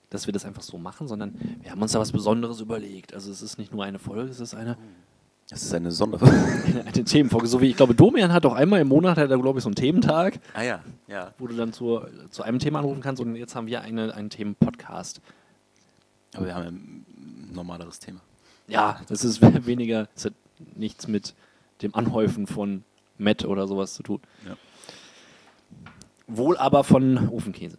dass 0.09 0.25
wir 0.25 0.33
das 0.33 0.45
einfach 0.45 0.61
so 0.61 0.77
machen, 0.77 1.07
sondern 1.07 1.35
wir 1.61 1.71
haben 1.71 1.81
uns 1.81 1.91
da 1.91 1.99
was 1.99 2.11
Besonderes 2.11 2.59
überlegt. 2.59 3.13
Also 3.13 3.31
es 3.31 3.41
ist 3.41 3.57
nicht 3.57 3.71
nur 3.73 3.83
eine 3.83 3.99
Folge, 3.99 4.31
es 4.31 4.39
ist 4.39 4.55
eine, 4.55 4.77
Das 5.49 5.61
ist 5.61 5.73
eine 5.73 5.91
Sonderfolge. 5.91 6.35
eine 6.85 7.03
Themenfolge. 7.03 7.47
So 7.47 7.61
wie 7.61 7.69
ich 7.69 7.77
glaube, 7.77 7.93
Domian 7.93 8.33
hat 8.33 8.45
auch 8.45 8.53
einmal 8.53 8.81
im 8.81 8.87
Monat, 8.87 9.17
hat 9.17 9.29
er 9.29 9.37
glaube 9.37 9.59
ich 9.59 9.63
so 9.63 9.69
einen 9.69 9.75
Thementag, 9.75 10.39
ah 10.53 10.63
ja, 10.63 10.83
ja. 11.07 11.33
wo 11.37 11.47
du 11.47 11.55
dann 11.55 11.71
zu, 11.73 12.01
zu 12.31 12.43
einem 12.43 12.59
Thema 12.59 12.79
anrufen 12.79 13.01
kannst 13.01 13.21
und 13.21 13.35
jetzt 13.35 13.55
haben 13.55 13.67
wir 13.67 13.81
eine, 13.81 14.13
einen 14.13 14.29
Themen-Podcast. 14.29 15.21
Aber 16.35 16.47
wir 16.47 16.55
haben 16.55 16.63
ja 16.63 16.69
ein 16.69 17.53
normaleres 17.53 17.99
Thema. 17.99 18.21
Ja, 18.67 18.99
das 19.07 19.23
ist 19.23 19.41
weniger, 19.67 20.07
das 20.15 20.25
hat 20.25 20.33
nichts 20.75 21.07
mit 21.07 21.35
dem 21.81 21.93
Anhäufen 21.95 22.47
von 22.47 22.83
Matt 23.17 23.45
oder 23.45 23.67
sowas 23.67 23.93
zu 23.93 24.03
tun. 24.03 24.19
Ja. 24.47 24.55
Wohl 26.27 26.57
aber 26.57 26.83
von 26.83 27.29
Ofenkäse. 27.29 27.77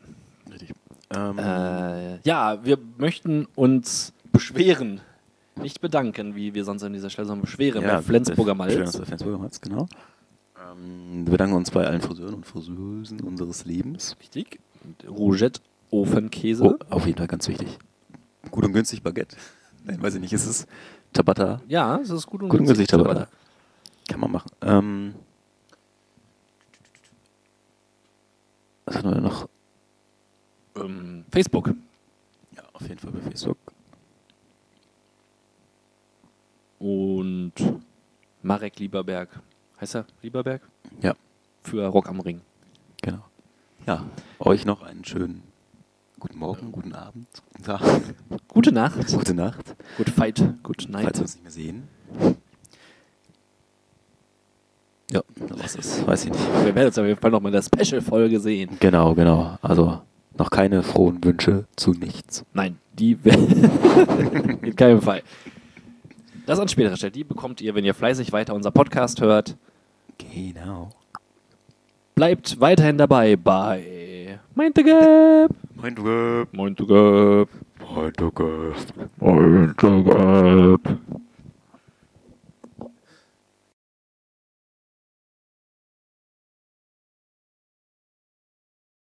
Richtig. 0.50 0.72
Ähm, 1.14 1.38
Äh, 1.38 2.18
ja, 2.22 2.64
wir 2.64 2.78
möchten 2.98 3.46
uns 3.54 4.12
beschweren. 4.32 5.00
Nicht 5.60 5.80
bedanken, 5.80 6.36
wie 6.36 6.52
wir 6.54 6.64
sonst 6.64 6.82
an 6.82 6.92
dieser 6.92 7.08
Stelle, 7.10 7.26
sondern 7.26 7.42
beschweren 7.42 7.82
bei 7.82 8.02
Flensburger 8.02 8.54
Malz. 8.54 8.74
Malz. 8.76 8.96
Flensburger 8.96 9.38
Malz, 9.38 9.60
genau. 9.60 9.88
Ähm, 10.60 11.24
wir 11.24 11.32
bedanken 11.32 11.54
uns 11.56 11.70
bei 11.70 11.86
allen 11.86 12.00
Friseuren 12.02 12.34
und 12.34 12.46
Friseusen 12.46 13.20
unseres 13.20 13.64
Lebens. 13.64 14.16
Richtig. 14.20 14.60
Rougette 15.08 15.60
Ofenkäse. 15.90 16.62
Oh, 16.62 16.76
auf 16.90 17.06
jeden 17.06 17.16
Fall 17.18 17.26
ganz 17.26 17.48
wichtig. 17.48 17.78
Gut 18.50 18.64
und 18.64 18.72
günstig 18.72 19.02
Baguette. 19.02 19.36
Nein, 19.84 20.00
weiß 20.02 20.16
ich 20.16 20.20
nicht, 20.20 20.32
ist 20.32 20.46
es 20.46 20.66
Tabata? 21.12 21.62
Ja, 21.68 21.96
das 21.98 22.10
ist 22.10 22.26
gut 22.26 22.42
und 22.42 22.48
Gut 22.50 22.60
und 22.60 22.66
günstig 22.66 22.92
aber- 22.92 23.04
Tabata. 23.04 23.28
Kann 24.08 24.20
man 24.20 24.30
machen. 24.32 24.50
Ähm, 24.62 25.14
was 28.84 28.96
hatten 28.96 29.08
wir 29.08 29.14
denn 29.14 29.24
noch? 29.24 29.48
Ähm, 30.76 31.24
Facebook. 31.30 31.74
Ja, 32.54 32.62
auf 32.72 32.82
jeden 32.82 32.98
Fall 32.98 33.12
bei 33.12 33.20
Facebook. 33.20 33.58
Und 36.78 37.52
Marek 38.42 38.78
Lieberberg. 38.78 39.28
Heißt 39.80 39.96
er 39.96 40.06
Lieberberg? 40.22 40.62
Ja, 41.00 41.14
Für 41.62 41.86
Rock 41.86 42.08
am 42.08 42.20
Ring. 42.20 42.40
genau. 43.02 43.24
Ja, 43.86 44.04
euch 44.40 44.64
noch 44.64 44.82
einen 44.82 45.04
schönen 45.04 45.42
guten 46.18 46.38
Morgen, 46.38 46.72
guten 46.72 46.92
Abend, 46.94 47.28
guten 47.52 47.62
Tag, 47.64 47.80
Gute 48.48 48.72
Nacht. 48.72 49.06
gute 49.12 49.34
Nacht, 49.34 49.76
Good 49.96 50.08
fight. 50.10 50.42
Good 50.62 50.88
night. 50.88 51.04
falls 51.04 51.18
wir 51.18 51.22
uns 51.22 51.34
nicht 51.34 51.42
mehr 51.42 51.52
sehen. 51.52 51.88
Ja, 55.10 55.22
was 55.36 55.76
ist, 55.76 56.06
weiß 56.06 56.24
ich 56.24 56.32
nicht. 56.32 56.64
Wir 56.64 56.74
werden 56.74 56.88
uns 56.88 56.98
auf 56.98 57.06
jeden 57.06 57.20
Fall 57.20 57.30
nochmal 57.30 57.54
in 57.54 57.60
der 57.60 57.62
Special-Folge 57.62 58.40
sehen. 58.40 58.76
Genau, 58.80 59.14
genau. 59.14 59.56
Also 59.62 60.00
noch 60.36 60.50
keine 60.50 60.82
frohen 60.82 61.22
Wünsche 61.24 61.66
zu 61.76 61.92
nichts. 61.92 62.44
Nein, 62.52 62.78
die 62.98 63.16
in 64.62 64.74
keinem 64.74 65.00
Fall. 65.00 65.22
Das 66.46 66.58
an 66.58 66.68
späterer 66.68 66.96
Stelle. 66.96 67.12
Die 67.12 67.24
bekommt 67.24 67.60
ihr, 67.60 67.74
wenn 67.74 67.84
ihr 67.84 67.94
fleißig 67.94 68.32
weiter 68.32 68.54
unser 68.54 68.70
Podcast 68.70 69.20
hört. 69.20 69.56
Genau. 70.18 70.90
Bleibt 72.14 72.60
weiterhin 72.60 72.98
dabei 72.98 73.36
bei 73.36 74.38
Mind 74.54 74.76
the 74.76 74.82
Gap. 74.82 75.50
Mein 75.74 75.96
Web. 75.98 76.48